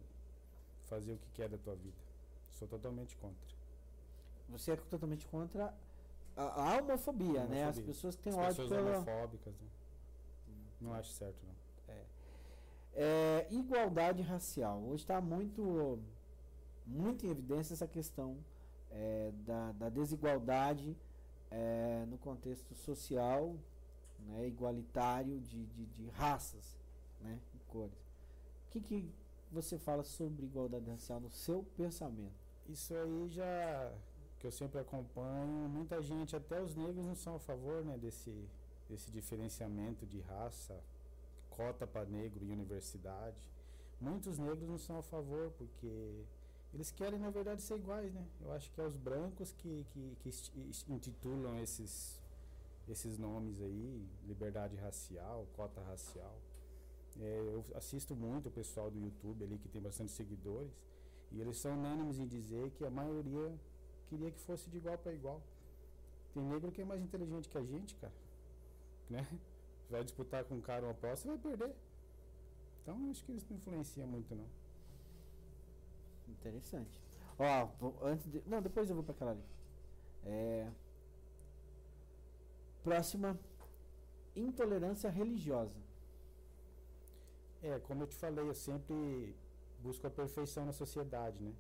fazer 0.84 1.14
o 1.14 1.18
que 1.18 1.32
quer 1.32 1.47
da 1.47 1.58
tua 1.58 1.76
vida. 1.76 1.97
Sou 2.49 2.68
totalmente 2.68 3.16
contra. 3.16 3.47
Você 4.49 4.72
é 4.72 4.76
totalmente 4.76 5.26
contra 5.28 5.74
a, 6.36 6.43
a 6.43 6.78
homofobia, 6.82 7.45
né? 7.45 7.64
As 7.64 7.78
Homofobia. 7.78 7.86
pessoas 7.86 8.16
que 8.18 8.24
têm 8.24 8.34
As 8.34 8.39
ódio 8.39 8.64
pessoas 8.64 8.70
pela 8.70 8.97
homofóbicas, 8.97 9.54
né? 9.58 9.68
Não 10.82 10.93
acho 10.93 11.12
certo, 11.12 11.38
não. 11.45 11.62
É, 12.93 13.47
igualdade 13.49 14.22
racial. 14.22 14.82
Hoje 14.84 15.04
está 15.04 15.22
muito, 15.22 15.99
muito 16.86 17.25
em 17.25 17.29
evidência 17.29 17.73
essa 17.73 17.88
questão 17.88 18.38
é, 18.89 19.32
da, 19.45 19.71
da 19.73 19.89
desigualdade 19.89 20.95
é, 21.49 22.05
no 22.07 22.17
contexto 22.17 22.73
social, 22.75 23.55
né, 24.19 24.47
igualitário 24.47 25.39
de, 25.41 25.65
de, 25.65 25.86
de 25.86 26.09
raças 26.09 26.77
né, 27.21 27.39
e 27.55 27.59
cores. 27.71 27.99
O 28.67 28.71
que, 28.71 28.82
que 28.82 29.11
você 29.51 29.77
fala 29.77 30.03
sobre 30.03 30.45
igualdade 30.45 30.89
racial 30.89 31.19
no 31.19 31.29
seu 31.29 31.63
pensamento? 31.75 32.39
Isso 32.69 32.93
aí 32.93 33.29
já 33.29 33.93
que 34.39 34.47
eu 34.47 34.51
sempre 34.51 34.79
acompanho, 34.79 35.69
muita 35.69 36.01
gente, 36.01 36.36
até 36.36 36.61
os 36.61 36.73
negros 36.75 37.05
não 37.05 37.15
são 37.15 37.36
a 37.36 37.39
favor, 37.39 37.84
né, 37.86 37.97
desse 37.97 38.32
desse 38.91 39.09
diferenciamento 39.09 40.05
de 40.05 40.19
raça, 40.19 40.77
cota 41.49 41.88
para 41.88 42.05
negro 42.05 42.43
em 42.43 42.51
universidade. 42.51 43.41
Muitos 43.99 44.38
negros 44.38 44.67
não 44.67 44.77
são 44.77 44.97
a 44.97 45.03
favor 45.03 45.51
porque 45.57 46.25
eles 46.74 46.91
querem 46.91 47.19
na 47.19 47.30
verdade 47.30 47.61
ser 47.61 47.78
iguais, 47.78 48.13
né? 48.13 48.26
Eu 48.41 48.51
acho 48.53 48.72
que 48.72 48.80
é 48.80 48.86
os 48.86 48.95
brancos 48.95 49.51
que 49.53 49.86
que, 49.91 50.17
que 50.19 50.93
intitulam 50.93 51.59
esses 51.59 52.19
esses 52.88 53.17
nomes 53.17 53.61
aí, 53.61 54.07
liberdade 54.26 54.76
racial, 54.76 55.47
cota 55.53 55.82
racial. 55.82 56.36
É, 57.19 57.39
eu 57.53 57.65
assisto 57.76 58.15
muito 58.15 58.49
o 58.49 58.51
pessoal 58.51 58.89
do 58.89 58.99
YouTube 58.99 59.43
ali 59.43 59.57
que 59.57 59.67
tem 59.69 59.82
bastante 59.82 60.11
seguidores 60.11 60.72
e 61.32 61.39
eles 61.39 61.57
são 61.57 61.74
unânimes 61.74 62.19
em 62.19 62.28
dizer 62.28 62.72
que 62.72 62.86
a 62.86 62.89
maioria 62.89 63.53
queria 64.07 64.32
que 64.32 64.39
fosse 64.39 64.69
de 64.69 64.78
igual 64.78 64.97
para 64.97 65.13
igual. 65.13 65.41
Tem 66.34 66.43
negro 66.43 66.72
que 66.72 66.82
é 66.82 66.86
mais 66.86 67.01
inteligente 67.01 67.49
que 67.49 67.57
a 67.57 67.63
gente, 67.63 67.95
cara. 67.95 68.13
Né? 69.09 69.28
Vai 69.89 70.03
disputar 70.03 70.43
com 70.45 70.55
um 70.55 70.61
cara 70.61 70.86
uma 70.86 70.91
aposta, 70.91 71.28
vai 71.28 71.38
perder. 71.38 71.76
Então 72.82 73.09
acho 73.09 73.24
que 73.24 73.34
isso 73.34 73.45
não 73.49 73.57
influencia 73.57 74.05
muito 74.05 74.34
não. 74.36 74.61
Interessante. 76.32 77.01
Ó, 77.38 77.69
antes 78.03 78.29
de, 78.29 78.41
não, 78.45 78.61
depois 78.61 78.89
eu 78.89 78.95
vou 78.95 79.03
para 79.03 79.13
aquela 79.13 79.32
ali. 79.32 79.43
É, 80.23 80.71
próxima, 82.84 83.39
intolerância 84.36 85.09
religiosa. 85.09 85.79
É, 87.61 87.79
como 87.79 88.03
eu 88.03 88.07
te 88.07 88.15
falei, 88.15 88.47
eu 88.47 88.53
sempre 88.53 89.36
busco 89.79 90.05
a 90.07 90.09
perfeição 90.09 90.65
na 90.65 90.71
sociedade, 90.71 91.43
né? 91.43 91.53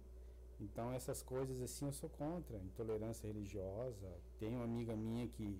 Então 0.59 0.91
essas 0.91 1.23
coisas 1.23 1.59
assim 1.61 1.85
eu 1.85 1.93
sou 1.93 2.09
contra, 2.09 2.57
intolerância 2.57 3.27
religiosa. 3.27 4.07
Tenho 4.39 4.57
uma 4.57 4.65
amiga 4.65 4.95
minha 4.95 5.27
que, 5.27 5.59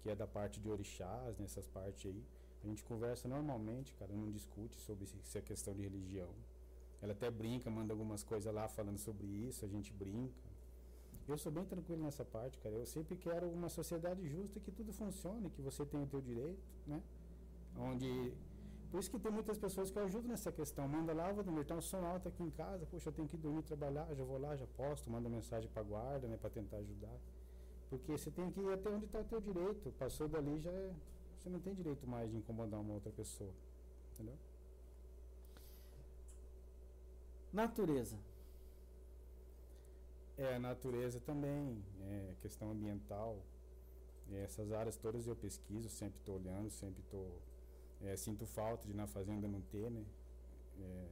que 0.00 0.10
é 0.10 0.14
da 0.14 0.26
parte 0.26 0.60
de 0.60 0.70
orixás, 0.70 1.38
nessas 1.38 1.66
partes 1.66 2.06
aí. 2.06 2.24
A 2.64 2.66
gente 2.66 2.82
conversa 2.84 3.28
normalmente, 3.28 3.94
cara, 3.94 4.12
não 4.12 4.30
discute 4.30 4.76
sobre 4.80 5.06
se 5.06 5.38
é 5.38 5.42
questão 5.42 5.74
de 5.74 5.82
religião. 5.82 6.34
Ela 7.00 7.12
até 7.12 7.30
brinca, 7.30 7.70
manda 7.70 7.92
algumas 7.92 8.22
coisas 8.22 8.52
lá 8.52 8.68
falando 8.68 8.98
sobre 8.98 9.26
isso, 9.26 9.64
a 9.64 9.68
gente 9.68 9.92
brinca. 9.92 10.48
Eu 11.28 11.36
sou 11.36 11.52
bem 11.52 11.64
tranquilo 11.64 12.02
nessa 12.02 12.24
parte, 12.24 12.58
cara. 12.58 12.74
Eu 12.74 12.86
sempre 12.86 13.14
quero 13.16 13.48
uma 13.48 13.68
sociedade 13.68 14.26
justa 14.26 14.58
que 14.58 14.70
tudo 14.70 14.92
funcione, 14.92 15.50
que 15.50 15.60
você 15.60 15.84
tenha 15.84 16.02
o 16.02 16.06
teu 16.06 16.20
direito, 16.20 16.62
né? 16.86 17.02
Onde 17.76 18.32
por 18.90 19.00
isso 19.00 19.10
que 19.10 19.18
tem 19.18 19.30
muitas 19.30 19.58
pessoas 19.58 19.90
que 19.90 19.98
eu 19.98 20.04
ajudo 20.04 20.26
nessa 20.26 20.50
questão. 20.50 20.88
Manda 20.88 21.12
lá, 21.12 21.30
Vladimir, 21.30 21.64
tá 21.66 21.74
um 21.74 21.80
som 21.80 21.98
alto 21.98 22.28
aqui 22.28 22.42
em 22.42 22.50
casa, 22.50 22.86
poxa, 22.86 23.10
eu 23.10 23.12
tenho 23.12 23.28
que 23.28 23.36
dormir 23.36 23.62
trabalhar, 23.62 24.06
já 24.14 24.24
vou 24.24 24.38
lá, 24.38 24.56
já 24.56 24.66
posto, 24.66 25.10
manda 25.10 25.28
mensagem 25.28 25.68
pra 25.70 25.82
guarda, 25.82 26.26
né, 26.26 26.38
para 26.38 26.48
tentar 26.48 26.78
ajudar. 26.78 27.16
Porque 27.90 28.10
você 28.10 28.30
tem 28.30 28.50
que 28.50 28.60
ir 28.60 28.72
até 28.72 28.88
onde 28.88 29.04
está 29.04 29.20
o 29.20 29.24
teu 29.24 29.40
direito. 29.40 29.92
Passou 29.98 30.26
dali 30.26 30.58
já 30.58 30.70
é, 30.70 30.94
você 31.38 31.50
não 31.50 31.60
tem 31.60 31.74
direito 31.74 32.06
mais 32.06 32.30
de 32.30 32.36
incomodar 32.38 32.80
uma 32.80 32.94
outra 32.94 33.12
pessoa. 33.12 33.52
Entendeu? 34.14 34.36
Natureza. 37.52 38.16
É, 40.36 40.54
a 40.54 40.58
natureza 40.58 41.20
também, 41.20 41.82
é, 42.00 42.34
questão 42.40 42.70
ambiental. 42.70 43.42
é, 44.32 44.44
essas 44.44 44.72
áreas 44.72 44.96
todas 44.96 45.26
eu 45.26 45.36
pesquiso, 45.36 45.88
sempre 45.88 46.18
estou 46.20 46.36
olhando, 46.36 46.70
sempre 46.70 47.00
estou 47.02 47.40
É, 48.02 48.16
sinto 48.16 48.46
falta 48.46 48.86
de 48.88 48.94
na 48.94 49.06
fazenda 49.08 49.48
não 49.48 49.60
ter, 49.62 49.90
né? 49.90 50.04
É, 50.80 51.08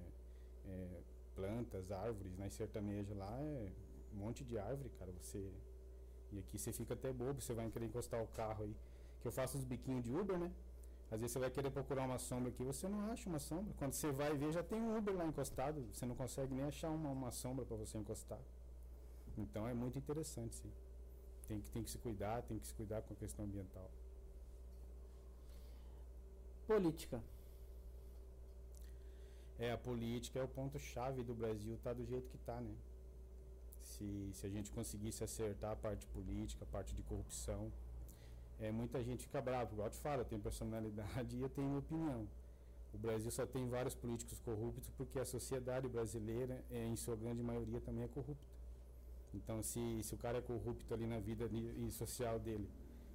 é, 0.66 1.02
plantas, 1.34 1.90
árvores, 1.92 2.36
nas 2.38 2.54
sertanejas 2.54 3.16
lá 3.16 3.38
é 3.40 3.72
um 4.14 4.18
monte 4.18 4.44
de 4.44 4.58
árvore, 4.58 4.90
cara. 4.98 5.12
Você. 5.12 5.52
E 6.32 6.38
aqui 6.40 6.58
você 6.58 6.72
fica 6.72 6.94
até 6.94 7.12
bobo, 7.12 7.40
você 7.40 7.54
vai 7.54 7.70
querer 7.70 7.86
encostar 7.86 8.22
o 8.22 8.28
carro 8.28 8.64
aí. 8.64 8.76
Que 9.20 9.28
eu 9.28 9.32
faço 9.32 9.58
uns 9.58 9.64
biquinhos 9.64 10.04
de 10.04 10.12
Uber, 10.12 10.38
né? 10.38 10.52
Às 11.10 11.20
vezes 11.20 11.32
você 11.32 11.38
vai 11.38 11.50
querer 11.50 11.70
procurar 11.70 12.04
uma 12.04 12.18
sombra 12.18 12.48
aqui, 12.48 12.64
você 12.64 12.88
não 12.88 13.00
acha 13.12 13.28
uma 13.28 13.38
sombra. 13.38 13.72
Quando 13.78 13.92
você 13.92 14.10
vai 14.10 14.36
ver, 14.36 14.50
já 14.52 14.62
tem 14.62 14.80
um 14.80 14.96
Uber 14.98 15.14
lá 15.14 15.24
encostado. 15.24 15.80
Você 15.92 16.04
não 16.04 16.16
consegue 16.16 16.52
nem 16.52 16.64
achar 16.64 16.90
uma, 16.90 17.10
uma 17.10 17.30
sombra 17.30 17.64
para 17.64 17.76
você 17.76 17.96
encostar. 17.96 18.40
Então 19.38 19.68
é 19.68 19.74
muito 19.74 19.98
interessante, 19.98 20.56
sim. 20.56 20.72
Tem 21.46 21.60
que, 21.60 21.70
tem 21.70 21.82
que 21.82 21.90
se 21.90 21.98
cuidar, 21.98 22.42
tem 22.42 22.58
que 22.58 22.66
se 22.66 22.74
cuidar 22.74 23.02
com 23.02 23.14
a 23.14 23.16
questão 23.16 23.44
ambiental. 23.44 23.88
Política. 26.66 27.22
É, 29.58 29.70
a 29.70 29.78
política 29.78 30.40
é 30.40 30.42
o 30.42 30.48
ponto-chave 30.48 31.22
do 31.22 31.34
Brasil, 31.34 31.78
tá 31.82 31.92
do 31.92 32.04
jeito 32.04 32.28
que 32.28 32.38
tá, 32.38 32.60
né? 32.60 32.74
Se, 33.82 34.30
se 34.32 34.44
a 34.44 34.50
gente 34.50 34.72
conseguisse 34.72 35.22
acertar 35.22 35.70
a 35.70 35.76
parte 35.76 36.06
política, 36.08 36.64
a 36.64 36.66
parte 36.66 36.94
de 36.94 37.02
corrupção, 37.04 37.72
é, 38.60 38.72
muita 38.72 39.02
gente 39.02 39.24
fica 39.24 39.40
brava, 39.40 39.70
igual 39.72 39.88
eu 39.88 39.92
te 39.92 39.98
falo, 39.98 40.22
eu 40.22 40.24
tenho 40.24 40.40
personalidade 40.40 41.36
e 41.36 41.42
eu 41.42 41.48
tenho 41.48 41.78
opinião. 41.78 42.26
O 42.94 42.98
Brasil 42.98 43.30
só 43.30 43.44
tem 43.44 43.68
vários 43.68 43.94
políticos 43.94 44.40
corruptos 44.40 44.90
porque 44.96 45.18
a 45.18 45.24
sociedade 45.24 45.88
brasileira, 45.88 46.64
é, 46.70 46.86
em 46.86 46.96
sua 46.96 47.14
grande 47.14 47.42
maioria, 47.42 47.80
também 47.80 48.04
é 48.04 48.08
corrupta. 48.08 48.56
Então, 49.34 49.62
se, 49.62 50.02
se 50.02 50.14
o 50.14 50.18
cara 50.18 50.38
é 50.38 50.40
corrupto 50.40 50.94
ali 50.94 51.06
na 51.06 51.18
vida 51.18 51.44
e 51.52 51.90
social 51.90 52.38
dele, 52.38 52.66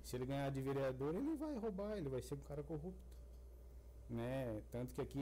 se 0.03 0.15
ele 0.15 0.25
ganhar 0.25 0.51
de 0.51 0.61
vereador, 0.61 1.15
ele 1.15 1.35
vai 1.35 1.57
roubar, 1.57 1.97
ele 1.97 2.09
vai 2.09 2.21
ser 2.21 2.35
um 2.35 2.39
cara 2.39 2.61
corrupto. 2.61 3.11
Né? 4.09 4.61
Tanto 4.71 4.93
que 4.93 5.01
aqui, 5.01 5.19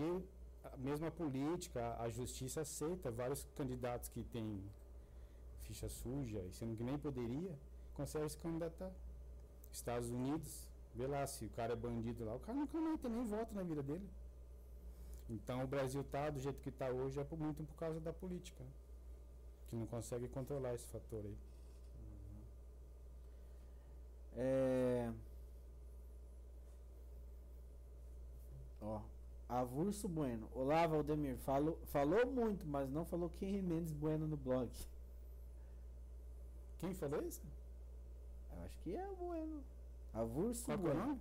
a 0.63 0.75
mesma 0.77 1.09
política, 1.09 1.95
a 1.99 2.09
justiça 2.09 2.61
aceita 2.61 3.09
vários 3.09 3.47
candidatos 3.55 4.09
que 4.09 4.23
têm 4.23 4.61
ficha 5.63 5.87
suja, 5.87 6.39
e 6.39 6.51
sendo 6.51 6.75
que 6.75 6.83
nem 6.83 6.97
poderia, 6.97 7.55
consegue 7.93 8.27
se 8.27 8.37
candidatar. 8.37 8.91
Estados 9.71 10.09
Unidos, 10.09 10.67
vê 10.95 11.07
lá, 11.07 11.25
se 11.27 11.45
o 11.45 11.49
cara 11.49 11.73
é 11.73 11.75
bandido 11.75 12.25
lá, 12.25 12.35
o 12.35 12.39
cara 12.39 12.57
nunca 12.57 12.79
vai 12.79 12.97
ter 12.97 13.09
nem 13.09 13.25
voto 13.25 13.53
na 13.53 13.63
vida 13.63 13.83
dele. 13.83 14.09
Então 15.29 15.63
o 15.63 15.67
Brasil 15.67 16.03
tá 16.03 16.29
do 16.29 16.39
jeito 16.39 16.59
que 16.61 16.69
está 16.69 16.89
hoje 16.89 17.19
é 17.19 17.23
por, 17.23 17.37
muito 17.39 17.63
por 17.63 17.75
causa 17.75 17.99
da 17.99 18.11
política. 18.11 18.63
Que 19.67 19.75
não 19.75 19.85
consegue 19.85 20.27
controlar 20.27 20.73
esse 20.73 20.87
fator 20.87 21.23
aí. 21.23 21.37
Uhum. 21.99 22.41
É... 24.37 25.13
Ó, 28.81 29.01
Avulso 29.47 30.07
Bueno. 30.07 30.49
Olá, 30.55 30.87
Valdemir. 30.87 31.37
Falou, 31.37 31.77
falou 31.85 32.25
muito, 32.25 32.65
mas 32.65 32.89
não 32.89 33.05
falou 33.05 33.29
quem 33.29 33.61
Mendes 33.61 33.93
Bueno 33.93 34.27
no 34.27 34.37
blog. 34.37 34.71
Quem 36.79 36.93
falou 36.95 37.21
isso? 37.21 37.41
Eu 38.55 38.63
acho 38.65 38.77
que 38.79 38.95
é 38.95 39.07
o 39.07 39.15
Bueno. 39.15 39.63
Avulso 40.13 40.65
Qual 40.65 40.77
Bueno. 40.77 41.19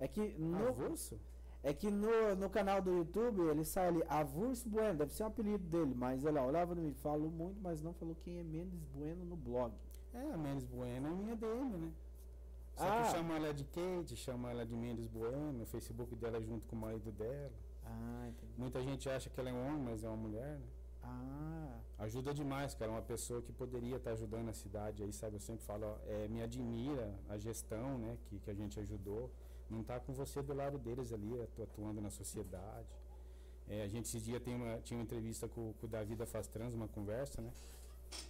É 0.00 0.08
que 0.08 0.34
no, 0.38 0.68
Avulso? 0.68 1.18
é 1.62 1.72
que 1.72 1.90
no, 1.90 2.34
no 2.36 2.50
canal 2.50 2.82
do 2.82 2.90
YouTube 2.98 3.40
ele 3.48 3.64
sai 3.64 3.88
ali 3.88 4.02
Avulso 4.08 4.68
Bueno, 4.68 4.98
deve 4.98 5.12
ser 5.12 5.22
um 5.22 5.26
apelido 5.28 5.64
dele, 5.64 5.94
mas 5.94 6.24
olha 6.24 6.40
lá, 6.40 6.46
olhava 6.46 6.74
no 6.74 6.82
vídeo, 6.82 6.96
falou 7.00 7.30
muito, 7.30 7.58
mas 7.60 7.80
não 7.82 7.92
falou 7.94 8.14
quem 8.22 8.38
é 8.38 8.42
Mendes 8.42 8.80
Bueno 8.94 9.24
no 9.24 9.36
blog. 9.36 9.72
É, 10.12 10.32
a 10.32 10.36
Mendes 10.36 10.64
Bueno 10.64 11.08
é 11.08 11.10
minha 11.10 11.36
DM, 11.36 11.76
né? 11.78 11.92
Só 12.76 12.84
Ah. 12.88 13.02
que 13.02 13.10
chama 13.12 13.36
ela 13.36 13.54
de 13.54 13.64
Kate, 13.64 14.16
chama 14.16 14.50
ela 14.50 14.66
de 14.66 14.74
Mendes 14.74 15.06
Bueno, 15.06 15.62
o 15.62 15.66
Facebook 15.66 16.14
dela 16.16 16.38
é 16.38 16.42
junto 16.42 16.66
com 16.66 16.74
o 16.76 16.78
marido 16.80 17.10
dela. 17.12 17.52
Ah, 17.84 18.26
entendi. 18.28 18.52
Muita 18.58 18.82
gente 18.82 19.08
acha 19.08 19.28
que 19.30 19.38
ela 19.38 19.50
é 19.50 19.52
um 19.52 19.66
homem, 19.66 19.82
mas 19.84 20.02
é 20.02 20.08
uma 20.08 20.16
mulher, 20.16 20.58
né? 20.58 20.66
Ah, 21.04 21.78
Ajuda 21.98 22.34
demais, 22.34 22.74
cara. 22.74 22.90
Uma 22.90 23.02
pessoa 23.02 23.40
que 23.42 23.52
poderia 23.52 23.96
estar 23.96 24.12
ajudando 24.12 24.48
a 24.48 24.52
cidade 24.52 25.02
aí, 25.02 25.12
sabe? 25.12 25.36
Eu 25.36 25.40
sempre 25.40 25.64
falo, 25.64 25.86
ó, 25.86 25.96
é, 26.06 26.28
me 26.28 26.42
admira 26.42 27.14
a 27.28 27.36
gestão, 27.38 27.98
né? 27.98 28.16
Que, 28.26 28.38
que 28.38 28.50
a 28.50 28.54
gente 28.54 28.78
ajudou. 28.80 29.30
Não 29.70 29.82
tá 29.82 29.98
com 30.00 30.12
você 30.12 30.42
do 30.42 30.52
lado 30.54 30.78
deles 30.78 31.12
ali, 31.12 31.40
atu- 31.40 31.62
atuando 31.62 32.00
na 32.00 32.10
sociedade. 32.10 32.88
É, 33.68 33.82
a 33.82 33.88
gente 33.88 34.06
esses 34.06 34.22
dias 34.22 34.42
tem 34.42 34.54
uma, 34.54 34.78
tinha 34.80 34.98
uma 34.98 35.04
entrevista 35.04 35.48
com, 35.48 35.72
com 35.74 35.86
o 35.86 35.88
Davi 35.88 36.14
da 36.14 36.26
Faz 36.26 36.46
Trans, 36.46 36.74
uma 36.74 36.88
conversa, 36.88 37.40
né? 37.40 37.50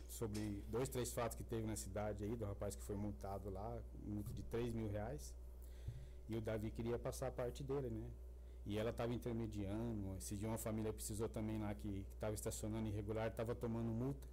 Sobre 0.08 0.62
dois, 0.70 0.88
três 0.88 1.12
fatos 1.12 1.36
que 1.36 1.42
teve 1.42 1.66
na 1.66 1.74
cidade 1.76 2.22
aí, 2.24 2.36
do 2.36 2.44
rapaz 2.44 2.76
que 2.76 2.82
foi 2.84 2.94
multado 2.96 3.50
lá, 3.50 3.78
multa 4.06 4.32
de 4.32 4.42
3 4.44 4.72
mil 4.72 4.88
reais. 4.88 5.34
E 6.28 6.36
o 6.36 6.40
Davi 6.40 6.70
queria 6.70 6.98
passar 6.98 7.26
a 7.28 7.30
parte 7.32 7.62
dele, 7.64 7.90
né? 7.90 8.06
E 8.66 8.78
ela 8.78 8.90
estava 8.90 9.12
intermediando. 9.12 10.16
Esse 10.16 10.36
dia 10.36 10.48
uma 10.48 10.58
família 10.58 10.92
precisou 10.92 11.28
também 11.28 11.58
lá 11.58 11.74
que 11.74 12.06
estava 12.14 12.34
estacionando 12.34 12.88
irregular, 12.88 13.28
estava 13.28 13.54
tomando 13.54 13.90
multa. 13.90 14.26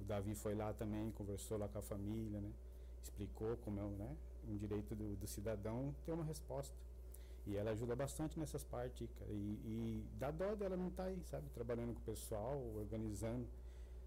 O 0.00 0.04
Davi 0.04 0.34
foi 0.34 0.54
lá 0.54 0.72
também, 0.72 1.10
conversou 1.12 1.58
lá 1.58 1.68
com 1.68 1.78
a 1.78 1.82
família, 1.82 2.40
né? 2.40 2.50
Explicou 3.02 3.56
como 3.58 3.78
é 3.78 3.82
né? 3.84 4.16
um 4.48 4.56
direito 4.56 4.94
do, 4.94 5.16
do 5.16 5.26
cidadão 5.26 5.94
ter 6.04 6.12
uma 6.12 6.24
resposta. 6.24 6.74
E 7.46 7.56
ela 7.56 7.70
ajuda 7.70 7.94
bastante 7.94 8.38
nessas 8.38 8.64
partes, 8.64 9.08
cara. 9.18 9.30
E, 9.32 9.34
e 9.34 10.06
dá 10.18 10.30
dó 10.30 10.54
dela 10.54 10.76
não 10.76 10.88
estar 10.88 11.04
aí, 11.04 11.20
sabe? 11.24 11.48
Trabalhando 11.50 11.94
com 11.94 12.00
o 12.00 12.04
pessoal, 12.04 12.60
organizando. 12.76 13.46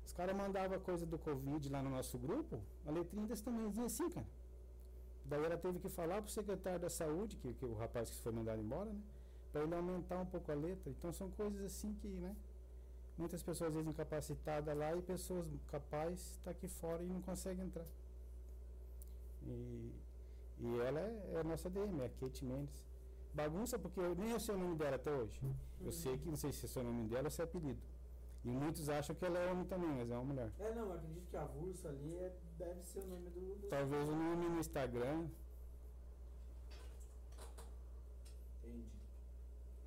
Os 0.05 0.13
caras 0.13 0.35
mandavam 0.35 0.79
coisa 0.79 1.05
do 1.05 1.17
Covid 1.17 1.67
lá 1.69 1.81
no 1.81 1.89
nosso 1.89 2.17
grupo, 2.17 2.59
a 2.85 2.91
letrinha 2.91 3.25
desse 3.25 3.43
tamanhozinho 3.43 3.85
assim, 3.85 4.09
cara. 4.09 4.27
Daí 5.25 5.43
ela 5.43 5.57
teve 5.57 5.79
que 5.79 5.89
falar 5.89 6.21
pro 6.21 6.31
secretário 6.31 6.79
da 6.79 6.89
saúde, 6.89 7.35
que, 7.37 7.53
que 7.53 7.65
o 7.65 7.73
rapaz 7.73 8.09
que 8.09 8.17
foi 8.17 8.31
mandado 8.31 8.61
embora, 8.61 8.91
né? 8.91 9.01
Para 9.55 9.63
ele 9.63 9.73
aumentar 9.73 10.19
um 10.19 10.25
pouco 10.25 10.51
a 10.51 10.55
letra. 10.55 10.89
Então 10.89 11.13
são 11.13 11.31
coisas 11.31 11.61
assim 11.61 11.93
que, 11.93 12.09
né? 12.09 12.35
Muitas 13.17 13.41
pessoas 13.41 13.69
às 13.69 13.75
vezes 13.75 13.89
incapacitadas 13.89 14.77
lá 14.77 14.93
e 14.93 15.01
pessoas 15.01 15.47
capazes 15.67 16.37
tá 16.43 16.51
aqui 16.51 16.67
fora 16.67 17.01
e 17.01 17.07
não 17.07 17.21
conseguem 17.21 17.63
entrar. 17.63 17.85
E, 19.43 19.93
e 20.59 20.79
ela 20.81 20.99
é, 20.99 21.31
é 21.35 21.39
a 21.39 21.43
nossa 21.45 21.69
DM, 21.69 22.01
é 22.01 22.05
a 22.07 22.09
Kate 22.09 22.43
Mendes. 22.43 22.83
Bagunça 23.33 23.79
porque 23.79 24.01
eu 24.01 24.13
nem 24.13 24.31
eu 24.31 24.41
sei 24.41 24.55
o 24.55 24.57
nome 24.57 24.75
dela 24.75 24.97
até 24.97 25.09
hoje. 25.09 25.39
Eu 25.79 25.93
sei 25.93 26.17
que 26.17 26.27
não 26.27 26.35
sei 26.35 26.51
se 26.51 26.77
é 26.77 26.81
o 26.81 26.83
nome 26.83 27.07
dela 27.07 27.27
ou 27.27 27.31
se 27.31 27.39
é 27.39 27.45
apelido. 27.45 27.79
E 28.43 28.49
muitos 28.49 28.89
acham 28.89 29.15
que 29.15 29.23
ela 29.23 29.39
é 29.39 29.49
homem 29.49 29.63
também, 29.63 29.89
mas 29.89 30.11
é 30.11 30.15
uma 30.15 30.25
mulher. 30.25 30.51
É, 30.59 30.75
não, 30.75 30.91
acredito 30.91 31.29
que 31.29 31.37
avulso 31.37 31.87
ali 31.87 32.13
é, 32.17 32.35
deve 32.57 32.83
ser 32.83 32.99
o 32.99 33.07
nome 33.07 33.29
do. 33.29 33.55
do... 33.55 33.67
Talvez 33.69 34.09
o 34.09 34.15
nome 34.15 34.49
no 34.49 34.59
Instagram. 34.59 35.29
Entendi. 38.65 38.89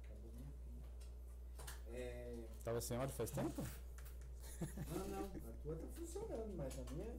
Acabou 0.05 0.33
minha 0.33 0.53
pilha. 0.65 1.88
É. 1.99 2.35
Tava 2.65 2.81
sem 2.81 2.97
áudio 2.97 3.15
faz 3.17 3.31
tempo? 3.31 3.63
Não, 4.95 5.09
não, 5.09 5.25
a 5.25 5.53
tua 5.63 5.77
tá 5.77 5.87
funcionando, 5.95 6.57
mas 6.57 6.79
a 6.79 6.83
minha. 6.93 7.15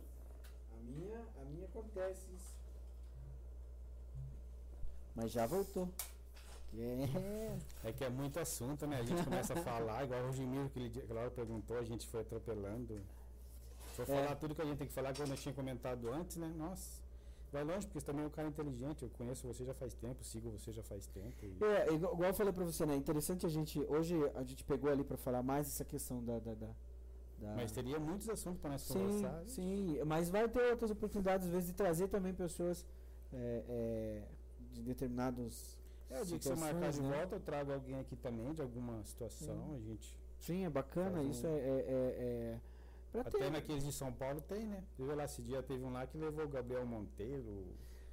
A 0.73 0.77
minha. 0.83 1.19
A 1.41 1.45
minha 1.45 1.65
acontece 1.65 2.25
isso. 2.35 2.57
Mas 5.15 5.31
já 5.31 5.45
voltou. 5.45 5.89
É. 6.77 7.89
É 7.89 7.91
que 7.91 8.03
é 8.03 8.09
muito 8.09 8.39
assunto, 8.39 8.85
né? 8.85 8.99
A 8.99 9.03
gente 9.03 9.23
começa 9.23 9.53
a 9.53 9.63
falar, 9.63 10.03
igual 10.03 10.21
o 10.21 10.27
Rogemiro, 10.27 10.69
que 10.69 10.79
ele, 10.79 11.13
hora 11.13 11.31
perguntou, 11.31 11.77
a 11.77 11.83
gente 11.83 12.05
foi 12.07 12.21
atropelando. 12.21 13.01
Foi 13.95 14.03
É. 14.03 14.07
falar 14.07 14.35
tudo 14.35 14.53
que 14.53 14.61
a 14.61 14.65
gente 14.65 14.77
tem 14.77 14.87
que 14.87 14.93
falar, 14.93 15.15
como 15.15 15.33
eu 15.33 15.37
tinha 15.37 15.53
comentado 15.53 16.09
antes, 16.13 16.37
né? 16.37 16.47
Nossa, 16.55 17.01
vai 17.51 17.63
longe, 17.63 17.85
porque 17.87 17.99
você 17.99 18.05
também 18.05 18.23
é 18.23 18.27
um 18.27 18.31
cara 18.31 18.47
inteligente. 18.47 19.03
Eu 19.03 19.09
conheço 19.09 19.47
você 19.47 19.63
já 19.65 19.73
faz 19.73 19.93
tempo, 19.93 20.23
sigo 20.23 20.49
você 20.51 20.71
já 20.71 20.83
faz 20.83 21.07
tempo. 21.07 21.35
e- 21.43 21.57
É, 21.63 21.93
igual, 21.93 22.13
igual 22.13 22.29
eu 22.29 22.33
falei 22.33 22.53
pra 22.53 22.63
você, 22.63 22.85
né? 22.85 22.95
Interessante 22.95 23.45
a 23.45 23.49
gente. 23.49 23.79
Hoje 23.89 24.15
a 24.35 24.43
gente 24.43 24.63
pegou 24.63 24.89
ali 24.89 25.03
pra 25.03 25.17
falar 25.17 25.41
mais 25.43 25.67
essa 25.67 25.83
questão 25.85 26.23
da. 26.23 26.39
da, 26.39 26.53
da- 26.53 26.67
da- 27.39 27.55
Mas 27.55 27.71
teria 27.71 27.97
muitos 27.99 28.27
assuntos 28.29 28.59
para 28.59 28.71
nós 28.71 28.81
sim, 28.81 28.93
conversar. 28.93 29.43
sim, 29.47 29.97
mas 30.05 30.29
vai 30.29 30.47
ter 30.49 30.71
outras 30.71 30.91
oportunidades, 30.91 31.47
às 31.47 31.53
vezes, 31.53 31.67
de 31.69 31.73
trazer 31.73 32.07
também 32.09 32.33
pessoas 32.33 32.85
é, 33.31 33.63
é, 33.69 34.23
de 34.73 34.81
determinados. 34.83 35.77
É, 36.09 36.21
o 36.21 36.25
dia 36.25 36.37
que 36.39 36.43
você 36.45 36.55
marcar 36.55 36.91
de 36.91 37.01
né? 37.01 37.15
volta, 37.17 37.35
eu 37.35 37.39
trago 37.39 37.71
alguém 37.71 37.99
aqui 37.99 38.15
também 38.15 38.51
de 38.53 38.61
alguma 38.61 39.03
situação. 39.05 39.55
Sim. 39.69 39.75
A 39.75 39.79
gente. 39.79 40.19
Sim, 40.39 40.65
é 40.65 40.69
bacana, 40.69 41.21
um- 41.21 41.29
isso 41.29 41.45
é. 41.45 41.49
é, 41.49 41.53
é, 41.53 41.89
é 42.57 42.59
pra 43.11 43.21
Até 43.21 43.37
ter. 43.37 43.51
naqueles 43.51 43.83
de 43.83 43.91
São 43.91 44.11
Paulo 44.11 44.41
tem, 44.41 44.65
né? 44.65 44.83
Viu 44.97 45.13
lá 45.15 45.25
esse 45.25 45.41
dia 45.41 45.61
teve 45.63 45.83
um 45.83 45.91
lá 45.91 46.05
que 46.07 46.17
levou 46.17 46.45
o 46.45 46.49
Gabriel 46.49 46.85
Monteiro. 46.85 47.65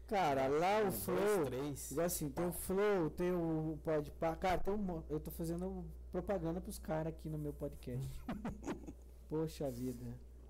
Cara, 0.06 0.46
lá 0.46 0.76
um, 0.78 0.80
o 0.80 0.90
dois, 0.90 1.04
Flow. 1.04 1.46
Igual 1.90 2.06
assim, 2.06 2.28
tem 2.30 2.46
o 2.46 2.52
Flow, 2.52 3.10
tem 3.10 3.32
o 3.32 3.78
Podpah. 3.82 4.36
Cara, 4.36 4.58
tem 4.58 4.72
um, 4.72 5.02
eu 5.10 5.18
tô 5.18 5.30
fazendo 5.30 5.84
propaganda 6.12 6.60
pros 6.60 6.78
caras 6.78 7.12
aqui 7.12 7.28
no 7.28 7.36
meu 7.38 7.52
podcast. 7.52 8.08
Poxa 9.28 9.70
vida. 9.70 10.04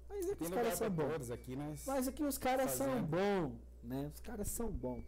Mas 0.09 0.27
é 0.27 0.29
que 0.31 0.37
Tem 0.37 0.49
os 0.49 0.55
caras 0.55 0.75
são 0.79 0.91
bons. 0.91 1.31
aqui, 1.31 1.57
né? 1.57 1.75
Mas 1.87 2.09
aqui 2.09 2.23
os 2.23 2.39
caras 2.39 2.71
são 2.73 3.03
bons, 3.03 3.53
né? 3.83 4.11
Os 4.15 4.21
caras 4.21 4.49
são 4.49 4.71
bons. 4.71 5.05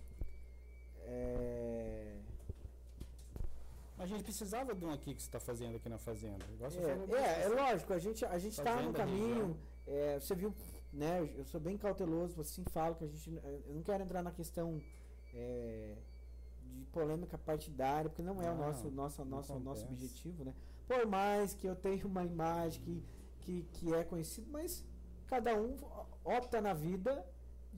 É... 1.00 2.17
A 3.98 4.06
gente 4.06 4.22
precisava 4.22 4.74
de 4.74 4.84
um 4.84 4.92
aqui 4.92 5.14
que 5.14 5.20
você 5.20 5.28
está 5.28 5.40
fazendo 5.40 5.76
aqui 5.76 5.88
na 5.88 5.98
fazenda. 5.98 6.44
É, 7.16 7.16
é, 7.16 7.42
é 7.42 7.48
lógico, 7.48 7.92
a 7.92 7.98
gente, 7.98 8.24
a 8.24 8.38
gente 8.38 8.60
tá 8.62 8.80
no 8.80 8.92
caminho. 8.92 9.58
é, 9.86 10.20
você 10.20 10.34
viu, 10.34 10.54
né? 10.92 11.28
Eu 11.36 11.44
sou 11.44 11.60
bem 11.60 11.76
cauteloso, 11.76 12.40
assim 12.40 12.62
falo 12.70 12.94
que 12.94 13.04
a 13.04 13.08
gente. 13.08 13.28
Eu 13.66 13.74
não 13.74 13.82
quero 13.82 14.02
entrar 14.04 14.22
na 14.22 14.30
questão 14.30 14.80
é, 15.34 15.96
de 16.62 16.84
polêmica 16.86 17.36
partidária, 17.36 18.08
porque 18.08 18.22
não 18.22 18.40
é 18.40 18.50
o 18.50 18.56
nosso, 18.56 18.90
nosso, 18.90 19.24
nosso, 19.24 19.58
nosso 19.58 19.84
objetivo, 19.86 20.44
né? 20.44 20.54
Por 20.86 21.04
mais 21.06 21.52
que 21.54 21.66
eu 21.66 21.74
tenha 21.74 22.06
uma 22.06 22.24
imagem 22.24 22.80
que, 22.82 23.04
que, 23.40 23.62
que 23.72 23.94
é 23.94 24.04
conhecido, 24.04 24.48
mas 24.50 24.84
cada 25.26 25.54
um 25.54 25.76
opta 26.24 26.60
na 26.60 26.72
vida 26.72 27.26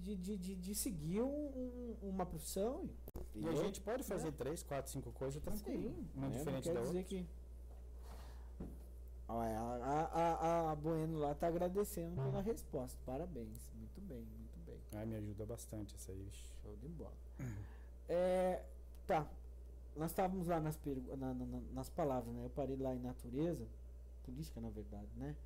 de, 0.02 0.16
de, 0.16 0.36
de, 0.36 0.54
de 0.56 0.74
seguir 0.74 1.22
um- 1.22 1.26
um- 1.28 1.96
uma 2.10 2.24
profissão. 2.26 2.88
E 3.34 3.46
a 3.46 3.50
eu- 3.52 3.56
gente 3.56 3.80
pode 3.80 4.02
fazer 4.02 4.30
né? 4.30 4.34
três, 4.36 4.62
quatro, 4.62 4.90
cinco 4.90 5.12
coisas 5.12 5.42
tranquilo. 5.42 5.90
Sim, 5.94 6.08
uma 6.14 6.28
né? 6.28 6.38
diferente 6.38 6.68
não 6.68 6.74
da 6.74 6.80
quer 6.80 6.86
dizer 6.86 6.98
outra. 6.98 7.16
que. 7.16 7.26
Olha, 9.28 9.60
a, 9.60 10.00
a, 10.02 10.70
a, 10.72 10.74
Bueno 10.74 11.18
lá 11.18 11.34
tá 11.34 11.46
agradecendo 11.46 12.16
pela 12.20 12.40
resposta. 12.42 12.98
Parabéns. 13.06 13.70
Muito 13.76 14.00
bem, 14.00 14.24
muito 14.24 14.58
bem. 14.66 14.76
Ai, 14.92 15.06
me 15.06 15.14
ajuda 15.16 15.46
bastante 15.46 15.94
essa 15.94 16.10
aí. 16.10 16.28
Show 16.62 16.76
de 16.76 16.88
bola. 16.88 17.12
É, 18.08 18.64
tá. 19.06 19.24
Nós 19.96 20.10
estávamos 20.10 20.48
lá 20.48 20.58
nas, 20.58 20.78
na- 21.16 21.34
na- 21.34 21.60
nas 21.72 21.88
palavras, 21.90 22.34
né? 22.34 22.44
Eu 22.44 22.50
parei 22.50 22.76
lá 22.76 22.92
em 22.94 22.98
natureza, 22.98 23.64
política 24.24 24.60
na 24.60 24.70
verdade, 24.70 25.08
né? 25.16 25.36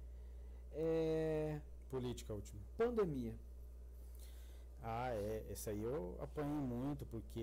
É, 0.72 1.60
Política 1.90 2.32
última. 2.32 2.60
pandemia. 2.78 3.34
Ah, 4.84 5.08
é. 5.14 5.46
Essa 5.50 5.70
aí 5.70 5.82
eu 5.82 6.16
apanhei 6.20 6.52
muito, 6.52 7.06
porque 7.06 7.42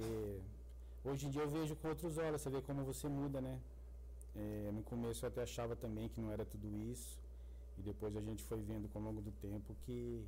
hoje 1.04 1.26
em 1.26 1.30
dia 1.32 1.42
eu 1.42 1.50
vejo 1.50 1.76
com 1.76 1.88
outros 1.88 2.18
olhos, 2.20 2.42
você 2.42 2.50
vê 2.52 2.62
como 2.62 2.84
você 2.84 3.08
muda, 3.08 3.42
né? 3.42 3.60
É, 4.36 4.70
no 4.72 4.84
começo 4.84 5.26
eu 5.26 5.30
até 5.30 5.42
achava 5.42 5.76
também 5.76 6.08
que 6.08 6.22
não 6.22 6.32
era 6.32 6.46
tudo 6.46 6.68
isso. 6.92 7.20
E 7.80 7.82
depois 7.82 8.16
a 8.16 8.22
gente 8.22 8.44
foi 8.44 8.60
vendo 8.62 8.88
com 8.90 9.00
o 9.00 9.04
longo 9.04 9.22
do 9.22 9.32
tempo 9.42 9.76
que 9.86 10.24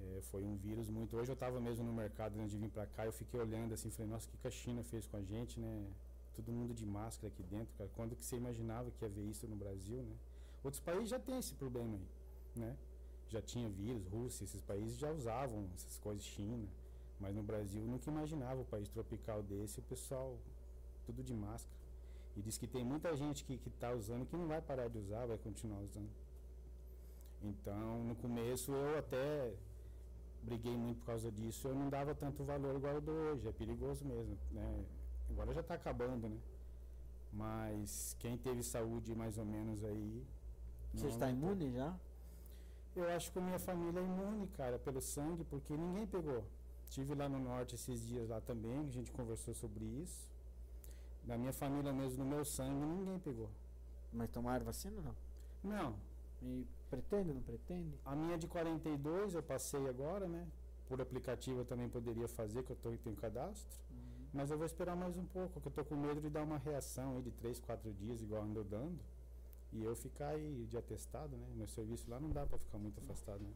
é, 0.00 0.20
foi 0.22 0.42
um 0.42 0.56
vírus 0.56 0.88
muito. 0.88 1.16
Hoje 1.16 1.30
eu 1.30 1.34
estava 1.34 1.60
mesmo 1.60 1.84
no 1.84 1.92
mercado 1.92 2.36
antes 2.40 2.50
de 2.50 2.58
vir 2.58 2.70
para 2.70 2.86
cá, 2.86 3.06
eu 3.06 3.12
fiquei 3.12 3.38
olhando 3.38 3.72
assim, 3.74 3.88
falei, 3.90 4.10
nossa, 4.10 4.26
o 4.26 4.30
que 4.32 4.38
que 4.38 4.48
a 4.48 4.50
China 4.50 4.82
fez 4.82 5.06
com 5.06 5.18
a 5.18 5.22
gente, 5.22 5.60
né? 5.60 5.86
Todo 6.34 6.52
mundo 6.52 6.74
de 6.74 6.84
máscara 6.84 7.32
aqui 7.32 7.42
dentro, 7.44 7.68
cara. 7.76 7.88
Quando 7.94 8.16
que 8.16 8.24
você 8.24 8.36
imaginava 8.36 8.90
que 8.90 9.04
ia 9.04 9.08
ver 9.08 9.22
isso 9.22 9.46
no 9.46 9.54
Brasil, 9.54 9.98
né? 9.98 10.16
Outros 10.64 10.80
países 10.80 11.08
já 11.10 11.18
têm 11.20 11.38
esse 11.38 11.54
problema 11.54 11.94
aí, 11.94 12.06
né? 12.56 12.76
Já 13.28 13.42
tinha 13.42 13.68
vírus, 13.68 14.06
Rússia, 14.06 14.44
esses 14.44 14.62
países 14.62 14.96
já 14.96 15.10
usavam 15.12 15.68
essas 15.74 15.98
coisas, 15.98 16.24
China. 16.24 16.66
Mas 17.20 17.34
no 17.34 17.42
Brasil 17.42 17.82
nunca 17.82 18.10
imaginava 18.10 18.60
o 18.60 18.64
país 18.64 18.88
tropical 18.88 19.42
desse, 19.42 19.80
o 19.80 19.82
pessoal 19.82 20.38
tudo 21.04 21.22
de 21.22 21.34
máscara. 21.34 21.76
E 22.36 22.42
diz 22.42 22.56
que 22.56 22.66
tem 22.66 22.84
muita 22.84 23.14
gente 23.16 23.44
que 23.44 23.60
está 23.66 23.92
usando 23.92 24.26
que 24.26 24.36
não 24.36 24.46
vai 24.46 24.60
parar 24.62 24.88
de 24.88 24.98
usar, 24.98 25.26
vai 25.26 25.38
continuar 25.38 25.80
usando. 25.80 26.10
Então, 27.42 28.04
no 28.04 28.14
começo 28.14 28.72
eu 28.72 28.98
até 28.98 29.54
briguei 30.42 30.76
muito 30.76 31.00
por 31.00 31.06
causa 31.06 31.30
disso, 31.32 31.66
eu 31.68 31.74
não 31.74 31.88
dava 31.88 32.14
tanto 32.14 32.44
valor 32.44 32.76
igual 32.76 32.94
eu 32.94 33.00
dou 33.00 33.14
hoje, 33.14 33.48
é 33.48 33.52
perigoso 33.52 34.04
mesmo, 34.04 34.38
né? 34.52 34.84
Agora 35.30 35.52
já 35.52 35.60
está 35.60 35.74
acabando, 35.74 36.28
né? 36.28 36.38
Mas 37.32 38.16
quem 38.18 38.36
teve 38.36 38.62
saúde 38.62 39.14
mais 39.14 39.36
ou 39.36 39.44
menos 39.44 39.84
aí. 39.84 40.24
Você 40.94 41.08
está 41.08 41.30
imune 41.30 41.72
já? 41.72 41.94
Eu 43.00 43.08
acho 43.16 43.30
que 43.32 43.38
a 43.38 43.42
minha 43.42 43.58
família 43.58 44.00
é 44.00 44.04
imune, 44.04 44.46
cara, 44.48 44.76
pelo 44.78 45.00
sangue, 45.00 45.44
porque 45.44 45.76
ninguém 45.76 46.06
pegou. 46.06 46.42
Tive 46.90 47.14
lá 47.14 47.28
no 47.28 47.38
norte 47.38 47.74
esses 47.76 48.04
dias 48.06 48.28
lá 48.28 48.40
também, 48.40 48.78
a 48.80 48.90
gente 48.90 49.12
conversou 49.12 49.54
sobre 49.54 49.84
isso. 49.84 50.28
Na 51.24 51.36
minha 51.36 51.52
família 51.52 51.92
mesmo, 51.92 52.24
no 52.24 52.30
meu 52.30 52.44
sangue, 52.44 52.84
ninguém 52.84 53.18
pegou. 53.20 53.50
Mas 54.12 54.28
tomaram 54.30 54.64
vacina 54.64 54.96
ou 54.96 55.02
não? 55.04 55.16
Não, 55.62 55.94
E 56.42 56.66
pretende 56.88 57.32
não 57.32 57.42
pretende? 57.42 57.94
a 58.04 58.16
minha 58.16 58.38
de 58.38 58.46
42 58.46 59.34
eu 59.34 59.42
passei 59.42 59.86
agora, 59.88 60.26
né? 60.26 60.46
Por 60.88 61.00
aplicativo 61.00 61.60
eu 61.60 61.64
também 61.64 61.88
poderia 61.88 62.26
fazer, 62.26 62.62
que 62.64 62.72
eu 62.72 62.76
tô, 62.76 62.90
tenho 62.96 63.14
cadastro. 63.16 63.78
Mas 64.32 64.50
eu 64.50 64.56
vou 64.56 64.66
esperar 64.66 64.96
mais 64.96 65.16
um 65.16 65.24
pouco, 65.24 65.60
que 65.60 65.68
eu 65.68 65.72
tô 65.72 65.84
com 65.84 65.94
medo 65.96 66.20
de 66.20 66.30
dar 66.30 66.42
uma 66.42 66.58
reação 66.58 67.16
aí 67.16 67.22
de 67.22 67.30
3, 67.30 67.58
4 67.60 67.92
dias, 67.92 68.20
igual 68.22 68.42
ando 68.42 68.64
dando. 68.64 68.98
E 69.72 69.82
eu 69.84 69.94
ficar 69.94 70.28
aí 70.28 70.66
de 70.68 70.76
atestado, 70.78 71.36
né? 71.36 71.46
Meu 71.54 71.68
serviço 71.68 72.10
lá 72.10 72.18
não 72.18 72.30
dá 72.30 72.46
pra 72.46 72.58
ficar 72.58 72.78
muito 72.78 72.98
afastado, 73.00 73.40
né? 73.40 73.52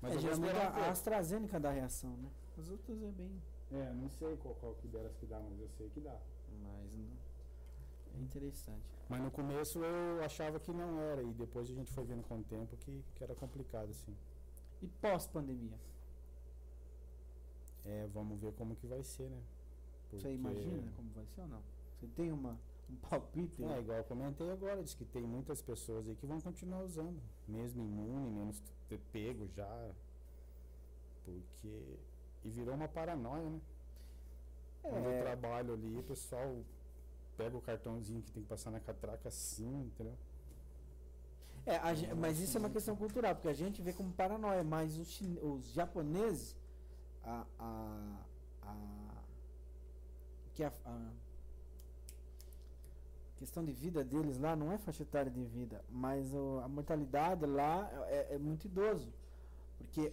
Mas 0.00 0.12
vou 0.12 0.22
geralmente 0.22 0.56
a, 0.56 0.68
a 0.68 0.90
AstraZeneca 0.90 1.58
dá 1.58 1.70
reação, 1.72 2.16
né? 2.16 2.30
As 2.56 2.68
outras 2.68 3.02
é 3.02 3.10
bem. 3.10 3.42
É, 3.72 3.92
não 3.92 4.08
sei 4.08 4.36
qual, 4.36 4.54
qual 4.54 4.74
que 4.74 4.86
delas 4.88 5.14
que 5.16 5.26
dá, 5.26 5.40
mas 5.40 5.60
eu 5.60 5.68
sei 5.76 5.88
que 5.90 6.00
dá. 6.00 6.16
Mas 6.62 6.94
não. 6.94 7.28
É 8.16 8.22
interessante. 8.22 8.82
Mas 9.08 9.20
no 9.20 9.30
começo 9.30 9.78
eu 9.82 10.22
achava 10.24 10.58
que 10.60 10.72
não 10.72 11.00
era, 11.00 11.22
e 11.22 11.32
depois 11.32 11.68
a 11.70 11.74
gente 11.74 11.92
foi 11.92 12.04
vendo 12.04 12.22
com 12.22 12.38
o 12.38 12.44
tempo 12.44 12.76
que, 12.76 13.04
que 13.14 13.24
era 13.24 13.34
complicado, 13.34 13.90
assim. 13.90 14.14
E 14.80 14.86
pós-pandemia? 14.86 15.76
É, 17.84 18.06
vamos 18.12 18.38
ver 18.40 18.52
como 18.52 18.76
que 18.76 18.86
vai 18.86 19.02
ser, 19.02 19.28
né? 19.28 19.40
Você 20.10 20.16
Porque- 20.16 20.34
imagina 20.34 20.92
como 20.96 21.10
vai 21.10 21.26
ser 21.26 21.40
ou 21.42 21.48
não? 21.48 21.62
Você 21.98 22.06
tem 22.08 22.30
uma, 22.32 22.56
um 22.90 22.96
palpite? 22.96 23.62
É, 23.62 23.80
igual 23.80 23.98
eu 23.98 24.04
comentei 24.04 24.50
agora, 24.50 24.82
diz 24.82 24.94
que 24.94 25.04
tem 25.04 25.22
muitas 25.22 25.60
pessoas 25.60 26.08
aí 26.08 26.14
que 26.16 26.26
vão 26.26 26.40
continuar 26.40 26.82
usando, 26.84 27.20
mesmo 27.46 27.82
imune, 27.84 28.30
menos 28.30 28.62
ter 28.88 28.98
pego 29.12 29.46
já. 29.48 29.90
Porque. 31.24 31.98
E 32.44 32.50
virou 32.50 32.74
uma 32.74 32.88
paranoia, 32.88 33.48
né? 33.50 33.60
Quando 34.88 35.06
eu 35.06 35.12
É, 35.12 35.18
trabalho 35.18 35.74
ali, 35.74 35.96
o 35.98 36.02
pessoal 36.02 36.64
pega 37.36 37.56
o 37.56 37.60
cartãozinho 37.62 38.22
que 38.22 38.32
tem 38.32 38.42
que 38.42 38.48
passar 38.48 38.70
na 38.70 38.80
catraca 38.80 39.28
assim, 39.28 39.82
entendeu? 39.86 40.16
é, 41.66 41.76
a 41.76 42.14
mas 42.16 42.40
isso 42.40 42.56
é 42.56 42.60
uma 42.60 42.70
questão 42.70 42.96
cultural, 42.96 43.34
porque 43.34 43.48
a 43.48 43.52
gente 43.54 43.82
vê 43.82 43.92
como 43.92 44.12
paranoia, 44.12 44.64
mas 44.64 44.96
os, 44.98 45.08
chine- 45.08 45.38
os 45.40 45.66
japoneses, 45.72 46.56
a, 47.22 47.44
a, 47.58 48.24
a, 48.62 49.22
que 50.54 50.64
a, 50.64 50.72
a 50.84 51.10
questão 53.38 53.64
de 53.64 53.72
vida 53.72 54.02
deles 54.04 54.38
lá 54.38 54.54
não 54.56 54.72
é 54.72 54.78
faixa 54.78 55.02
etária 55.02 55.30
de 55.30 55.44
vida, 55.44 55.82
mas 55.90 56.32
o- 56.34 56.60
a 56.64 56.68
mortalidade 56.68 57.46
lá 57.46 57.88
é, 58.08 58.34
é 58.34 58.38
muito 58.38 58.64
idoso. 58.66 59.08
Porque 59.78 60.12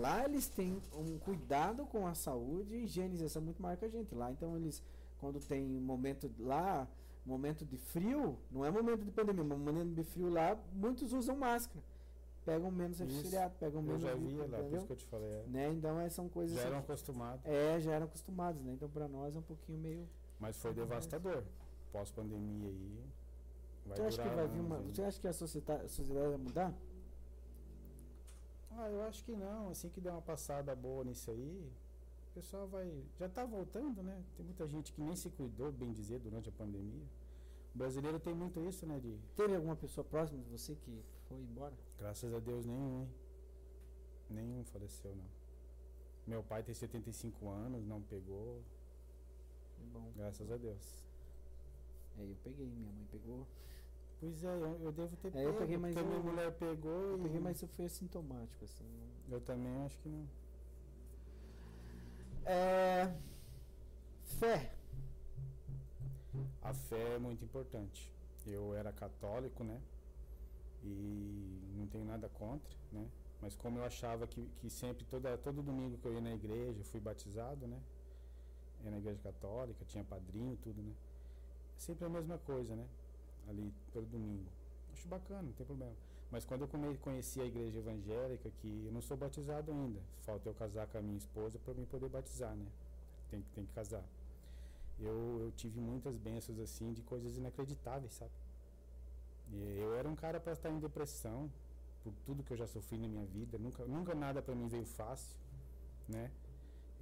lá 0.00 0.24
eles 0.24 0.48
têm 0.48 0.80
um 0.96 1.18
cuidado 1.18 1.84
com 1.86 2.06
a 2.06 2.14
saúde 2.14 2.74
e 2.74 2.84
higienização 2.84 3.42
muito 3.42 3.60
maior 3.62 3.76
que 3.76 3.84
a 3.84 3.88
gente. 3.88 4.14
Lá, 4.14 4.30
então, 4.30 4.56
eles, 4.56 4.82
quando 5.20 5.38
tem 5.40 5.62
momento 5.66 6.30
lá, 6.38 6.88
momento 7.26 7.64
de 7.64 7.76
frio, 7.76 8.36
não 8.50 8.64
é 8.64 8.70
momento 8.70 9.04
de 9.04 9.10
pandemia, 9.10 9.44
mas 9.44 9.58
momento 9.58 9.94
de 9.94 10.02
frio 10.04 10.28
lá, 10.30 10.56
muitos 10.72 11.12
usam 11.12 11.36
máscara. 11.36 11.80
Pegam 12.44 12.72
menos 12.72 12.98
resfriado, 12.98 13.54
pegam 13.60 13.80
Eu 13.82 13.86
menos. 13.86 14.02
já 14.02 14.14
gripe, 14.14 14.26
vi 14.34 14.36
lá, 14.50 14.58
por 14.58 14.72
isso 14.76 14.86
que 14.86 14.92
eu 14.92 14.96
te 14.96 15.04
falei. 15.06 15.30
é. 15.30 15.44
Né? 15.46 15.72
Então, 15.72 16.00
é, 16.00 16.08
são 16.10 16.28
coisas. 16.28 16.56
Já 16.56 16.62
eram 16.64 16.78
acostumados. 16.78 17.40
É, 17.44 17.78
já 17.80 17.92
eram 17.92 18.06
acostumados, 18.06 18.62
né? 18.64 18.72
Então, 18.72 18.88
pra 18.88 19.06
nós 19.06 19.36
é 19.36 19.38
um 19.38 19.42
pouquinho 19.42 19.78
meio. 19.78 20.08
Mas 20.40 20.56
foi 20.56 20.72
devastador. 20.74 21.44
Pós-pandemia 21.92 22.68
aí. 22.68 23.04
Vai 23.86 23.96
você 23.96 24.02
acha 24.02 24.22
que 24.22 24.28
vai 24.28 24.48
vir 24.48 24.54
anos 24.54 24.66
uma. 24.66 24.76
ainda. 24.78 24.94
Você 24.94 25.02
acha 25.02 25.20
que 25.20 25.28
a 25.28 25.32
sociedade, 25.32 25.84
a 25.84 25.88
sociedade 25.88 26.28
vai 26.28 26.38
mudar? 26.38 26.74
Ah, 28.70 28.88
eu 28.88 29.02
acho 29.02 29.24
que 29.24 29.32
não. 29.32 29.68
Assim 29.70 29.88
que 29.88 30.00
der 30.00 30.10
uma 30.10 30.22
passada 30.22 30.74
boa 30.74 31.04
nisso 31.04 31.30
aí, 31.30 31.70
o 32.30 32.34
pessoal 32.34 32.66
vai. 32.68 32.90
Já 33.18 33.28
tá 33.28 33.44
voltando, 33.44 34.02
né? 34.02 34.22
Tem 34.36 34.44
muita 34.44 34.66
gente 34.66 34.92
que 34.92 35.00
nem 35.00 35.14
se 35.14 35.28
cuidou, 35.30 35.70
bem 35.70 35.92
dizer, 35.92 36.18
durante 36.20 36.48
a 36.48 36.52
pandemia. 36.52 37.06
O 37.74 37.78
brasileiro 37.78 38.18
tem 38.20 38.34
muito 38.34 38.60
isso, 38.60 38.86
né? 38.86 38.98
De 38.98 39.18
Teve 39.36 39.54
alguma 39.54 39.76
pessoa 39.76 40.04
próxima 40.04 40.42
de 40.42 40.48
você 40.48 40.74
que 40.74 41.02
foi 41.28 41.38
embora? 41.38 41.74
graças 41.98 42.32
a 42.34 42.38
Deus 42.38 42.66
nenhum, 42.66 43.02
hein? 43.02 43.08
Nenhum 44.28 44.64
faleceu, 44.64 45.14
não. 45.14 45.42
Meu 46.26 46.42
pai 46.42 46.62
tem 46.62 46.74
75 46.74 47.48
anos, 47.48 47.84
não 47.84 48.00
pegou, 48.02 48.62
bom. 49.92 50.12
graças 50.16 50.50
a 50.50 50.56
Deus. 50.56 51.11
É, 52.18 52.22
eu 52.22 52.36
peguei, 52.44 52.66
minha 52.66 52.92
mãe 52.92 53.06
pegou. 53.10 53.46
Pois 54.20 54.44
é, 54.44 54.46
eu, 54.54 54.80
eu 54.84 54.92
devo 54.92 55.16
ter 55.16 55.34
É, 55.34 55.44
eu 55.44 55.46
pego, 55.48 55.58
peguei, 55.58 55.76
mas 55.78 55.94
porque 55.94 56.06
eu- 56.08 56.10
minha 56.10 56.32
mulher 56.32 56.52
pegou 56.52 56.92
Eu 56.92 57.18
e 57.18 57.22
peguei, 57.22 57.40
mas 57.40 57.60
eu 57.62 57.68
fui 57.68 57.84
assintomático, 57.84 58.64
assim. 58.64 58.84
eu 59.30 59.40
também 59.40 59.76
acho 59.84 59.98
que 59.98 60.08
não. 60.08 60.26
É. 62.44 63.12
Fé. 64.38 64.72
A 66.62 66.72
fé 66.72 67.14
é 67.14 67.18
muito 67.18 67.44
importante. 67.44 68.12
Eu 68.46 68.74
era 68.74 68.92
católico, 68.92 69.62
né? 69.64 69.80
E 70.84 71.72
não 71.76 71.86
tenho 71.86 72.04
nada 72.04 72.28
contra, 72.28 72.76
né? 72.90 73.08
Mas 73.40 73.56
como 73.56 73.78
eu 73.78 73.84
achava 73.84 74.26
que, 74.26 74.48
que 74.60 74.70
sempre, 74.70 75.04
toda, 75.04 75.36
todo 75.38 75.62
domingo 75.62 75.98
que 75.98 76.06
eu 76.06 76.14
ia 76.14 76.20
na 76.20 76.32
igreja, 76.32 76.80
eu 76.80 76.84
fui 76.84 77.00
batizado, 77.00 77.66
né? 77.66 77.80
Ia 78.84 78.90
na 78.90 78.98
igreja 78.98 79.20
católica, 79.22 79.84
tinha 79.84 80.04
padrinho, 80.04 80.56
tudo, 80.62 80.80
né? 80.82 80.92
Sempre 81.82 82.04
a 82.04 82.08
mesma 82.08 82.38
coisa, 82.38 82.76
né? 82.76 82.86
Ali, 83.48 83.74
todo 83.92 84.06
domingo. 84.06 84.46
Acho 84.92 85.08
bacana, 85.08 85.42
não 85.42 85.52
tem 85.52 85.66
problema. 85.66 85.92
Mas 86.30 86.44
quando 86.44 86.62
eu 86.62 86.96
conheci 86.98 87.40
a 87.40 87.44
igreja 87.44 87.80
evangélica, 87.80 88.48
que 88.60 88.84
eu 88.86 88.92
não 88.92 89.02
sou 89.02 89.16
batizado 89.16 89.72
ainda, 89.72 90.00
falta 90.20 90.48
eu 90.48 90.54
casar 90.54 90.86
com 90.86 90.98
a 90.98 91.02
minha 91.02 91.18
esposa 91.18 91.58
para 91.58 91.74
mim 91.74 91.84
poder 91.84 92.08
batizar, 92.08 92.54
né? 92.54 92.64
Tem, 93.28 93.42
tem 93.52 93.66
que 93.66 93.72
casar. 93.72 94.04
Eu, 95.00 95.40
eu 95.40 95.52
tive 95.56 95.80
muitas 95.80 96.16
bênçãos 96.16 96.60
assim 96.60 96.92
de 96.92 97.02
coisas 97.02 97.36
inacreditáveis, 97.36 98.12
sabe? 98.12 98.30
Eu 99.52 99.96
era 99.96 100.08
um 100.08 100.14
cara 100.14 100.38
para 100.38 100.52
estar 100.52 100.70
em 100.70 100.78
depressão 100.78 101.50
por 102.04 102.12
tudo 102.24 102.44
que 102.44 102.52
eu 102.52 102.56
já 102.56 102.68
sofri 102.68 102.96
na 102.96 103.08
minha 103.08 103.26
vida, 103.26 103.58
nunca, 103.58 103.84
nunca 103.86 104.14
nada 104.14 104.40
para 104.40 104.54
mim 104.54 104.68
veio 104.68 104.86
fácil, 104.86 105.36
né? 106.08 106.30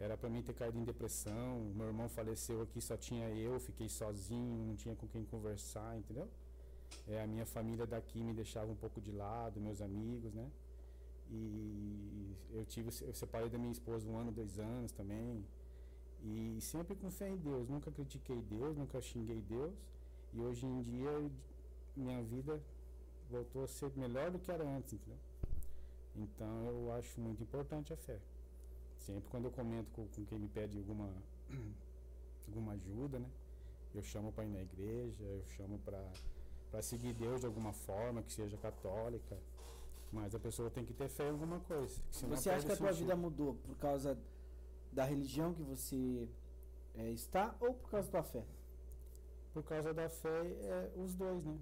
Era 0.00 0.16
para 0.16 0.30
mim 0.30 0.42
ter 0.42 0.54
caído 0.54 0.78
em 0.78 0.84
depressão. 0.84 1.72
Meu 1.76 1.88
irmão 1.88 2.08
faleceu 2.08 2.62
aqui, 2.62 2.80
só 2.80 2.96
tinha 2.96 3.28
eu, 3.28 3.60
fiquei 3.60 3.88
sozinho, 3.88 4.66
não 4.66 4.74
tinha 4.74 4.96
com 4.96 5.06
quem 5.06 5.24
conversar, 5.26 5.96
entendeu? 5.98 6.26
É, 7.06 7.22
a 7.22 7.26
minha 7.26 7.44
família 7.44 7.86
daqui 7.86 8.22
me 8.22 8.32
deixava 8.32 8.72
um 8.72 8.74
pouco 8.74 9.00
de 9.00 9.12
lado, 9.12 9.60
meus 9.60 9.80
amigos, 9.82 10.32
né? 10.32 10.50
E 11.30 12.34
eu 12.50 12.64
tive, 12.64 12.88
eu 13.02 13.14
separei 13.14 13.48
da 13.50 13.58
minha 13.58 13.70
esposa 13.70 14.08
um 14.08 14.16
ano, 14.16 14.32
dois 14.32 14.58
anos 14.58 14.90
também. 14.90 15.44
E 16.24 16.58
sempre 16.60 16.96
com 16.96 17.10
fé 17.10 17.28
em 17.28 17.36
Deus, 17.36 17.68
nunca 17.68 17.90
critiquei 17.90 18.40
Deus, 18.42 18.76
nunca 18.76 19.00
xinguei 19.00 19.40
Deus. 19.42 19.74
E 20.32 20.40
hoje 20.40 20.64
em 20.66 20.82
dia 20.82 21.30
minha 21.94 22.22
vida 22.22 22.60
voltou 23.28 23.64
a 23.64 23.66
ser 23.66 23.92
melhor 23.96 24.30
do 24.30 24.38
que 24.38 24.50
era 24.50 24.64
antes, 24.64 24.94
entendeu? 24.94 25.18
Então 26.16 26.66
eu 26.68 26.92
acho 26.92 27.20
muito 27.20 27.42
importante 27.42 27.92
a 27.92 27.96
fé. 27.96 28.18
Sempre 29.00 29.28
quando 29.30 29.46
eu 29.46 29.50
comento 29.50 29.90
com, 29.92 30.06
com 30.06 30.24
quem 30.24 30.38
me 30.38 30.48
pede 30.48 30.78
alguma 30.78 31.10
alguma 32.46 32.72
ajuda, 32.72 33.18
né? 33.18 33.28
Eu 33.94 34.02
chamo 34.02 34.32
para 34.32 34.44
ir 34.44 34.50
na 34.50 34.60
igreja, 34.60 35.24
eu 35.24 35.44
chamo 35.56 35.78
para 35.80 36.82
seguir 36.82 37.12
Deus 37.14 37.40
de 37.40 37.46
alguma 37.46 37.72
forma, 37.72 38.22
que 38.22 38.32
seja 38.32 38.56
católica. 38.56 39.36
Mas 40.12 40.34
a 40.34 40.38
pessoa 40.38 40.70
tem 40.70 40.84
que 40.84 40.92
ter 40.92 41.08
fé 41.08 41.26
em 41.28 41.30
alguma 41.30 41.60
coisa. 41.60 42.00
Você 42.10 42.50
acha 42.50 42.66
que 42.66 42.72
a 42.72 42.76
tua 42.76 42.92
vida 42.92 43.16
mudou 43.16 43.54
por 43.54 43.76
causa 43.76 44.18
da 44.92 45.04
religião 45.04 45.54
que 45.54 45.62
você 45.62 46.28
é, 46.96 47.10
está 47.10 47.54
ou 47.60 47.74
por 47.74 47.90
causa 47.90 48.10
da 48.10 48.22
fé? 48.22 48.44
Por 49.52 49.62
causa 49.64 49.92
da 49.92 50.08
fé, 50.08 50.46
é 50.46 50.92
os 50.96 51.14
dois, 51.14 51.44
né? 51.44 51.56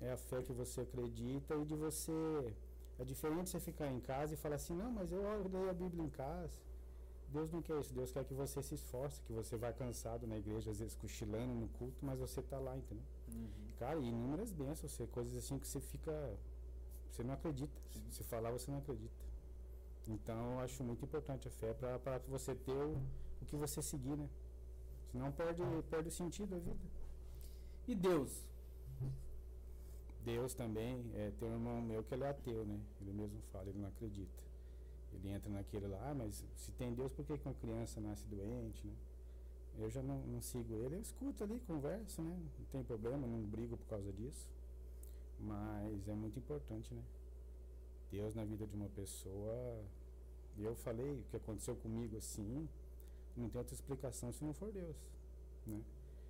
É 0.00 0.12
a 0.12 0.16
fé 0.16 0.42
que 0.42 0.52
você 0.52 0.82
acredita 0.82 1.54
e 1.54 1.64
de 1.64 1.74
você. 1.74 2.54
É 2.98 3.04
diferente 3.04 3.50
você 3.50 3.58
ficar 3.58 3.90
em 3.90 4.00
casa 4.00 4.34
e 4.34 4.36
falar 4.36 4.56
assim: 4.56 4.74
não, 4.74 4.90
mas 4.90 5.10
eu 5.10 5.20
leio 5.48 5.70
a 5.70 5.72
Bíblia 5.72 6.04
em 6.04 6.10
casa. 6.10 6.52
Deus 7.28 7.50
não 7.50 7.60
quer 7.60 7.78
isso. 7.80 7.92
Deus 7.92 8.12
quer 8.12 8.24
que 8.24 8.34
você 8.34 8.62
se 8.62 8.74
esforce, 8.74 9.20
que 9.22 9.32
você 9.32 9.56
vai 9.56 9.72
cansado 9.72 10.26
na 10.26 10.36
igreja, 10.36 10.70
às 10.70 10.78
vezes 10.78 10.94
cochilando 10.94 11.52
no 11.52 11.68
culto, 11.68 11.96
mas 12.02 12.18
você 12.18 12.40
está 12.40 12.58
lá, 12.58 12.76
entendeu? 12.76 13.04
Uhum. 13.28 13.48
Cara, 13.78 13.98
e 13.98 14.06
inúmeras 14.06 14.52
bênçãos, 14.52 14.96
coisas 15.10 15.36
assim 15.36 15.58
que 15.58 15.66
você 15.66 15.80
fica. 15.80 16.12
Você 17.10 17.24
não 17.24 17.34
acredita. 17.34 17.72
Se 18.10 18.22
falar, 18.22 18.50
você 18.52 18.70
não 18.70 18.78
acredita. 18.78 19.24
Então, 20.06 20.54
eu 20.54 20.60
acho 20.60 20.84
muito 20.84 21.04
importante 21.04 21.48
a 21.48 21.50
fé 21.50 21.72
para 21.72 22.18
você 22.28 22.54
ter 22.54 22.72
o, 22.72 23.00
o 23.40 23.46
que 23.46 23.56
você 23.56 23.80
seguir, 23.82 24.16
né? 24.16 24.28
Senão 25.10 25.32
perde, 25.32 25.62
perde 25.90 26.08
o 26.08 26.12
sentido 26.12 26.50
da 26.50 26.58
vida. 26.58 26.78
E 27.86 27.94
Deus? 27.94 28.44
Deus 30.24 30.54
também, 30.54 31.04
é, 31.14 31.30
tem 31.38 31.48
um 31.48 31.52
irmão 31.52 31.82
meu 31.82 32.02
que 32.02 32.14
ele 32.14 32.24
é 32.24 32.28
ateu, 32.28 32.64
né? 32.64 32.80
Ele 33.00 33.12
mesmo 33.12 33.40
fala, 33.52 33.68
ele 33.68 33.78
não 33.78 33.88
acredita. 33.88 34.42
Ele 35.12 35.30
entra 35.30 35.50
naquele 35.50 35.86
lá, 35.86 36.10
ah, 36.10 36.14
mas 36.14 36.42
se 36.56 36.72
tem 36.72 36.94
Deus, 36.94 37.12
por 37.12 37.24
que, 37.24 37.32
uma 37.44 37.54
criança 37.54 38.00
nasce 38.00 38.26
doente, 38.26 38.86
né? 38.86 38.94
Eu 39.78 39.90
já 39.90 40.02
não, 40.02 40.18
não 40.20 40.40
sigo 40.40 40.74
ele, 40.74 40.96
eu 40.96 41.00
escuto 41.00 41.44
ali, 41.44 41.60
converso, 41.66 42.22
né? 42.22 42.36
Não 42.58 42.66
tem 42.66 42.82
problema, 42.82 43.26
não 43.26 43.42
brigo 43.42 43.76
por 43.76 43.86
causa 43.86 44.12
disso. 44.12 44.48
Mas 45.38 46.08
é 46.08 46.14
muito 46.14 46.38
importante, 46.38 46.94
né? 46.94 47.02
Deus 48.10 48.34
na 48.34 48.44
vida 48.44 48.66
de 48.66 48.74
uma 48.74 48.88
pessoa. 48.88 49.84
Eu 50.56 50.74
falei 50.76 51.18
o 51.18 51.22
que 51.30 51.36
aconteceu 51.36 51.74
comigo 51.76 52.16
assim, 52.16 52.68
não 53.36 53.48
tem 53.48 53.58
outra 53.58 53.74
explicação 53.74 54.32
se 54.32 54.44
não 54.44 54.54
for 54.54 54.72
Deus, 54.72 54.96
né? 55.66 55.82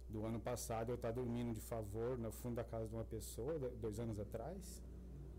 Do 0.08 0.24
ano 0.24 0.40
passado 0.40 0.90
eu 0.90 0.94
estar 0.94 1.08
tá 1.08 1.14
dormindo 1.14 1.52
de 1.52 1.60
favor 1.60 2.18
no 2.18 2.30
fundo 2.30 2.56
da 2.56 2.64
casa 2.64 2.86
de 2.88 2.94
uma 2.94 3.04
pessoa, 3.04 3.58
dois 3.80 3.98
anos 3.98 4.18
atrás, 4.18 4.82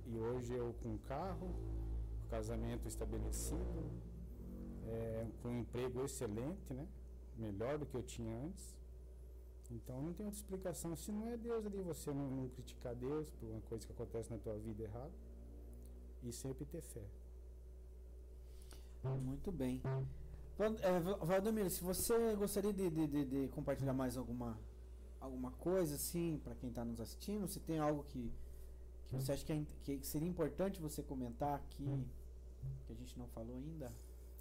e 0.07 0.17
hoje 0.17 0.53
eu 0.53 0.73
com 0.81 0.97
carro, 0.99 1.49
com 2.21 2.29
casamento 2.29 2.87
estabelecido, 2.87 3.91
é, 4.87 5.27
com 5.41 5.49
um 5.49 5.59
emprego 5.59 6.03
excelente, 6.03 6.73
né? 6.73 6.87
melhor 7.37 7.77
do 7.77 7.85
que 7.85 7.95
eu 7.95 8.03
tinha 8.03 8.33
antes. 8.45 8.75
Então 9.71 10.01
não 10.01 10.13
tem 10.13 10.25
outra 10.25 10.39
explicação. 10.39 10.95
Se 10.95 11.11
não 11.11 11.27
é 11.27 11.37
Deus 11.37 11.65
ali, 11.65 11.81
você 11.81 12.11
não, 12.13 12.29
não 12.29 12.49
criticar 12.49 12.93
Deus 12.95 13.29
por 13.31 13.49
uma 13.49 13.61
coisa 13.61 13.85
que 13.85 13.91
acontece 13.91 14.31
na 14.31 14.37
tua 14.37 14.57
vida 14.57 14.83
errada 14.83 15.13
e 16.23 16.31
sempre 16.31 16.65
ter 16.65 16.81
fé. 16.81 17.03
Muito 19.03 19.51
bem. 19.51 19.81
É, 20.57 20.99
Valdomiro, 21.25 21.69
se 21.69 21.83
você 21.83 22.33
gostaria 22.35 22.71
de, 22.71 22.89
de, 22.89 23.07
de, 23.07 23.25
de, 23.25 23.47
compartilhar 23.49 23.93
mais 23.93 24.15
alguma, 24.15 24.57
alguma 25.19 25.51
coisa, 25.51 25.95
assim, 25.95 26.39
para 26.41 26.55
quem 26.55 26.69
está 26.69 26.85
nos 26.85 27.01
assistindo, 27.01 27.45
se 27.45 27.59
tem 27.59 27.77
algo 27.77 28.05
que, 28.05 28.31
que 29.07 29.15
você 29.15 29.33
acha 29.33 29.45
que, 29.45 29.51
é, 29.51 29.65
que 29.83 30.07
seria 30.07 30.27
importante 30.27 30.79
você 30.79 31.03
comentar 31.03 31.55
aqui, 31.55 32.07
que 32.87 32.93
a 32.93 32.95
gente 32.95 33.19
não 33.19 33.27
falou 33.27 33.57
ainda? 33.57 33.91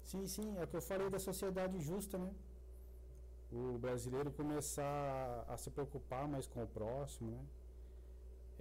Sim, 0.05 0.25
sim, 0.25 0.57
é 0.57 0.63
o 0.63 0.67
que 0.67 0.77
eu 0.77 0.81
falei 0.81 1.09
da 1.09 1.19
sociedade 1.19 1.79
justa, 1.81 2.17
né? 2.17 2.33
O 3.51 3.77
brasileiro 3.77 4.31
começar 4.31 5.45
a 5.49 5.57
se 5.57 5.69
preocupar 5.69 6.27
mais 6.29 6.47
com 6.47 6.63
o 6.63 6.67
próximo, 6.67 7.31
né? 7.31 7.45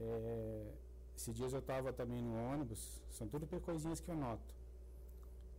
É, 0.00 0.72
esses 1.16 1.32
dias 1.32 1.52
eu 1.52 1.60
estava 1.60 1.92
também 1.92 2.20
no 2.20 2.34
ônibus, 2.34 3.00
são 3.10 3.28
tudo 3.28 3.46
coisinhas 3.60 4.00
que 4.00 4.10
eu 4.10 4.16
noto. 4.16 4.54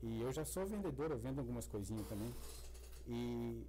E 0.06 0.22
eu 0.22 0.32
já 0.32 0.46
sou 0.46 0.66
vendedor, 0.68 1.10
eu 1.10 1.18
vendo 1.18 1.40
algumas 1.40 1.68
coisinhas 1.68 2.08
também. 2.08 2.32
E, 3.08 3.66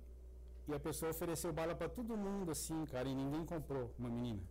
e 0.69 0.75
a 0.75 0.79
pessoa 0.79 1.11
ofereceu 1.11 1.51
bala 1.51 1.75
para 1.75 1.89
todo 1.89 2.15
mundo 2.15 2.51
assim, 2.51 2.85
cara, 2.87 3.09
e 3.09 3.15
ninguém 3.15 3.45
comprou, 3.47 3.91
uma 3.99 4.11
menina, 4.11 4.43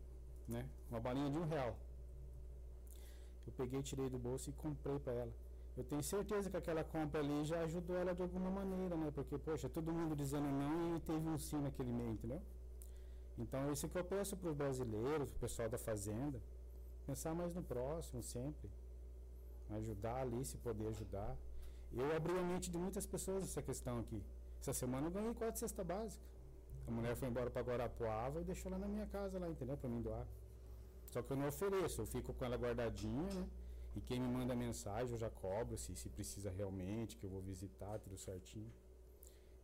né? 0.47 0.67
Uma 0.89 0.99
balinha 0.99 1.29
de 1.29 1.37
um 1.37 1.45
real. 1.45 1.75
Eu 3.45 3.53
peguei, 3.53 3.83
tirei 3.83 4.09
do 4.09 4.17
bolso 4.17 4.49
e 4.49 4.53
comprei 4.53 4.97
para 4.97 5.13
ela. 5.13 5.33
Eu 5.77 5.83
tenho 5.83 6.01
certeza 6.01 6.49
que 6.49 6.57
aquela 6.57 6.83
compra 6.83 7.19
ali 7.19 7.45
já 7.45 7.61
ajudou 7.61 7.95
ela 7.95 8.15
de 8.15 8.21
alguma 8.23 8.49
maneira, 8.49 8.95
né? 8.95 9.11
Porque, 9.13 9.37
poxa, 9.37 9.69
todo 9.69 9.93
mundo 9.93 10.15
dizendo 10.15 10.47
não 10.47 10.97
e 10.97 10.99
teve 11.01 11.29
um 11.29 11.37
sim 11.37 11.61
naquele 11.61 11.91
meio, 11.91 12.13
entendeu? 12.13 12.41
Então, 13.37 13.71
isso 13.71 13.87
que 13.87 13.97
eu 13.97 14.03
peço 14.03 14.35
para 14.35 14.49
os 14.49 14.55
brasileiros, 14.55 15.27
para 15.27 15.37
o 15.37 15.39
pessoal 15.39 15.69
da 15.69 15.77
fazenda, 15.77 16.41
pensar 17.05 17.35
mais 17.35 17.53
no 17.53 17.61
próximo 17.61 18.23
sempre. 18.23 18.69
Ajudar 19.69 20.21
ali, 20.21 20.43
se 20.45 20.57
poder 20.57 20.87
ajudar. 20.87 21.35
Eu 21.93 22.15
abri 22.15 22.37
a 22.37 22.43
mente 22.43 22.69
de 22.69 22.77
muitas 22.77 23.05
pessoas 23.05 23.43
essa 23.43 23.61
questão 23.61 23.99
aqui. 23.99 24.21
Essa 24.59 24.73
semana 24.73 25.07
eu 25.07 25.11
ganhei 25.11 25.33
quatro 25.33 25.59
cesta 25.59 25.83
básica. 25.83 26.23
A 26.87 26.91
mulher 26.91 27.15
foi 27.15 27.27
embora 27.27 27.49
para 27.49 27.61
Guarapuava 27.61 28.41
e 28.41 28.43
deixou 28.43 28.71
lá 28.71 28.77
na 28.77 28.87
minha 28.87 29.05
casa, 29.07 29.39
lá, 29.39 29.47
entendeu? 29.47 29.77
Para 29.77 29.89
mim 29.89 30.01
doar. 30.01 30.25
Só 31.05 31.21
que 31.21 31.31
eu 31.31 31.37
não 31.37 31.47
ofereço, 31.47 32.01
eu 32.01 32.05
fico 32.05 32.33
com 32.33 32.45
ela 32.45 32.57
guardadinha, 32.57 33.23
né? 33.33 33.47
E 33.95 34.01
quem 34.01 34.19
me 34.19 34.27
manda 34.27 34.53
mensagem 34.55 35.13
eu 35.13 35.17
já 35.17 35.29
cobro 35.29 35.77
se, 35.77 35.95
se 35.95 36.09
precisa 36.09 36.51
realmente, 36.51 37.15
que 37.15 37.25
eu 37.25 37.29
vou 37.29 37.41
visitar, 37.41 37.97
tudo 37.99 38.17
certinho. 38.17 38.69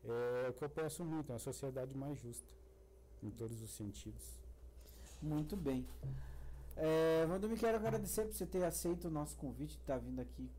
É 0.03 0.49
o 0.49 0.53
que 0.53 0.63
eu 0.63 0.69
peço 0.69 1.03
muito, 1.03 1.31
é 1.31 1.33
uma 1.33 1.39
sociedade 1.39 1.95
mais 1.95 2.17
justa, 2.17 2.53
em 3.21 3.29
todos 3.29 3.61
os 3.61 3.71
sentidos. 3.71 4.39
Muito 5.21 5.55
bem. 5.57 5.85
É, 6.77 7.27
quero 7.59 7.77
agradecer 7.77 8.25
por 8.25 8.33
você 8.33 8.45
ter 8.45 8.63
aceito 8.63 9.09
o 9.09 9.11
nosso 9.11 9.35
convite, 9.37 9.77
estar 9.77 9.95
tá 9.95 9.99
vindo 9.99 10.21
aqui 10.21 10.49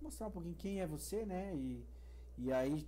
mostrar 0.00 0.28
um 0.28 0.30
pouquinho 0.30 0.54
quem 0.54 0.80
é 0.80 0.86
você, 0.86 1.24
né? 1.24 1.54
E, 1.54 1.84
e 2.38 2.52
aí 2.52 2.86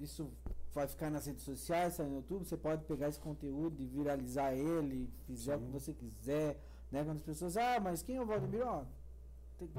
isso 0.00 0.30
vai 0.74 0.86
ficar 0.86 1.10
nas 1.10 1.26
redes 1.26 1.44
sociais, 1.44 1.96
tá 1.96 2.04
no 2.04 2.16
YouTube, 2.16 2.44
você 2.44 2.56
pode 2.56 2.84
pegar 2.84 3.08
esse 3.08 3.20
conteúdo 3.20 3.82
e 3.82 3.86
viralizar 3.86 4.54
ele, 4.54 5.12
fizer 5.26 5.56
Sim. 5.56 5.62
o 5.62 5.66
que 5.66 5.72
você 5.72 5.92
quiser, 5.92 6.58
né? 6.90 7.04
Quando 7.04 7.16
as 7.16 7.22
pessoas, 7.22 7.56
ah, 7.56 7.78
mas 7.80 8.02
quem 8.02 8.16
é 8.16 8.22
o 8.22 8.26
Valdemiro? 8.26 8.66
Ó, 8.66 8.84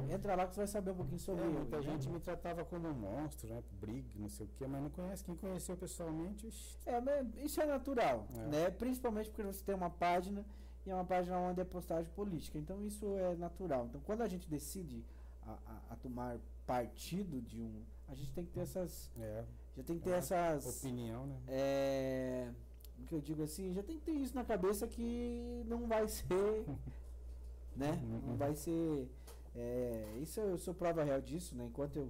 entra 0.09 0.35
lá 0.35 0.47
que 0.47 0.53
você 0.53 0.61
vai 0.61 0.67
saber 0.67 0.91
um 0.91 0.95
pouquinho 0.95 1.19
sobre 1.19 1.43
é, 1.43 1.47
ele. 1.47 1.57
Muita 1.57 1.77
né? 1.77 1.83
gente 1.83 2.09
me 2.09 2.19
tratava 2.19 2.63
como 2.63 2.87
um 2.87 2.93
monstro, 2.93 3.49
né? 3.49 3.63
Brigue, 3.79 4.17
não 4.17 4.29
sei 4.29 4.45
o 4.45 4.49
quê, 4.55 4.67
mas 4.67 4.81
não 4.81 4.89
conhece. 4.89 5.23
Quem 5.23 5.35
conheceu 5.35 5.75
pessoalmente. 5.75 6.47
É, 6.85 7.43
isso 7.43 7.61
é 7.61 7.65
natural, 7.65 8.27
é. 8.35 8.47
né? 8.47 8.71
Principalmente 8.71 9.29
porque 9.29 9.43
você 9.43 9.63
tem 9.63 9.75
uma 9.75 9.89
página 9.89 10.45
e 10.85 10.89
é 10.89 10.95
uma 10.95 11.05
página 11.05 11.37
onde 11.37 11.61
é 11.61 11.63
postagem 11.63 12.11
política. 12.13 12.57
Então 12.57 12.81
isso 12.85 13.05
é 13.17 13.35
natural. 13.35 13.85
Então 13.85 14.01
quando 14.01 14.21
a 14.21 14.27
gente 14.27 14.49
decide 14.49 15.03
a, 15.41 15.51
a, 15.51 15.93
a 15.93 15.95
tomar 15.95 16.37
partido 16.65 17.41
de 17.41 17.61
um. 17.61 17.83
A 18.07 18.15
gente 18.15 18.31
tem 18.33 18.45
que 18.45 18.51
ter 18.51 18.61
essas. 18.61 19.11
É. 19.17 19.43
Já 19.75 19.83
tem 19.83 19.97
que 19.97 20.03
ter 20.03 20.11
é 20.11 20.17
essas. 20.17 20.83
Opinião, 20.83 21.25
né? 21.25 21.37
É. 21.47 22.51
O 22.99 23.05
que 23.05 23.15
eu 23.15 23.21
digo 23.21 23.43
assim, 23.43 23.73
já 23.73 23.83
tem 23.83 23.97
que 23.97 24.05
ter 24.05 24.13
isso 24.13 24.35
na 24.35 24.43
cabeça 24.43 24.87
que 24.87 25.63
não 25.65 25.87
vai 25.87 26.07
ser. 26.07 26.65
né? 27.75 27.99
Não 28.25 28.35
vai 28.37 28.55
ser. 28.55 29.09
É, 29.55 30.17
isso 30.21 30.39
eu 30.39 30.57
sou 30.57 30.73
prova 30.73 31.03
real 31.03 31.21
disso, 31.21 31.55
né? 31.55 31.65
Enquanto 31.65 31.97
eu, 31.97 32.09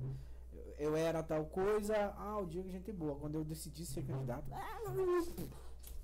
eu 0.77 0.95
era 0.95 1.21
tal 1.23 1.45
coisa, 1.45 2.13
ah, 2.17 2.37
o 2.37 2.45
Diego 2.45 2.69
é 2.69 2.71
gente 2.71 2.91
boa. 2.91 3.15
Quando 3.15 3.35
eu 3.35 3.43
decidi 3.43 3.85
ser 3.85 4.03
candidato, 4.03 4.45
ah, 4.53 4.79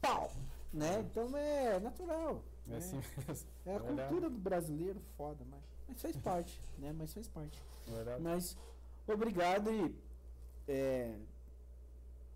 pau! 0.01 0.31
Né? 0.71 1.05
Então 1.09 1.35
é 1.35 1.79
natural. 1.79 2.43
É, 2.67 2.71
né? 2.71 2.77
assim 2.77 3.01
mesmo. 3.27 3.47
é 3.65 3.71
a 3.71 3.75
é 3.75 3.79
cultura 3.79 4.29
do 4.29 4.37
brasileiro 4.37 4.99
foda, 5.17 5.43
mas. 5.49 5.61
Mas 5.89 6.01
faz 6.01 6.15
parte, 6.17 6.61
né? 6.77 6.93
Mas 6.97 7.13
faz 7.13 7.27
parte. 7.27 7.59
Verdade. 7.87 8.21
Mas 8.21 8.57
obrigado 9.07 9.71
e 9.71 9.95
é, 10.67 11.17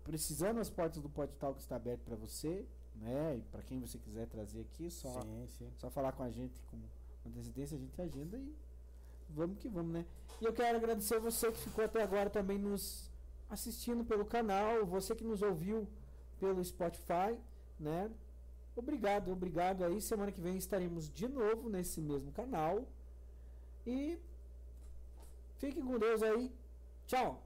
precisando 0.02 0.60
as 0.60 0.68
portas 0.68 1.00
do 1.00 1.08
Podtalk 1.08 1.60
está 1.60 1.76
aberto 1.76 2.00
para 2.00 2.16
você, 2.16 2.66
né? 2.96 3.36
E 3.38 3.42
para 3.42 3.62
quem 3.62 3.80
você 3.80 3.98
quiser 3.98 4.26
trazer 4.26 4.60
aqui, 4.62 4.90
só 4.90 5.22
sim, 5.22 5.46
sim. 5.58 5.70
só 5.76 5.88
falar 5.88 6.12
com 6.12 6.22
a 6.22 6.30
gente 6.30 6.60
com 6.70 6.76
antecedência, 7.26 7.76
a 7.76 7.80
gente 7.80 8.02
agenda 8.02 8.36
e 8.36 8.54
vamos 9.30 9.58
que 9.58 9.68
vamos, 9.68 9.92
né? 9.92 10.04
E 10.40 10.44
eu 10.44 10.52
quero 10.52 10.76
agradecer 10.76 11.18
você 11.20 11.50
que 11.50 11.58
ficou 11.58 11.84
até 11.84 12.02
agora 12.02 12.28
também 12.28 12.58
nos 12.58 13.10
assistindo 13.48 14.04
pelo 14.04 14.24
canal, 14.24 14.84
você 14.84 15.14
que 15.14 15.24
nos 15.24 15.42
ouviu 15.42 15.88
pelo 16.40 16.62
Spotify, 16.64 17.38
né? 17.78 18.10
Obrigado, 18.76 19.30
obrigado 19.30 19.84
aí. 19.84 20.00
Semana 20.00 20.32
que 20.32 20.40
vem 20.40 20.56
estaremos 20.56 21.08
de 21.08 21.28
novo 21.28 21.68
nesse 21.68 22.00
mesmo 22.00 22.32
canal. 22.32 22.84
E 23.86 24.18
fiquem 25.58 25.84
com 25.84 25.98
Deus 25.98 26.22
aí. 26.22 26.50
Tchau. 27.06 27.42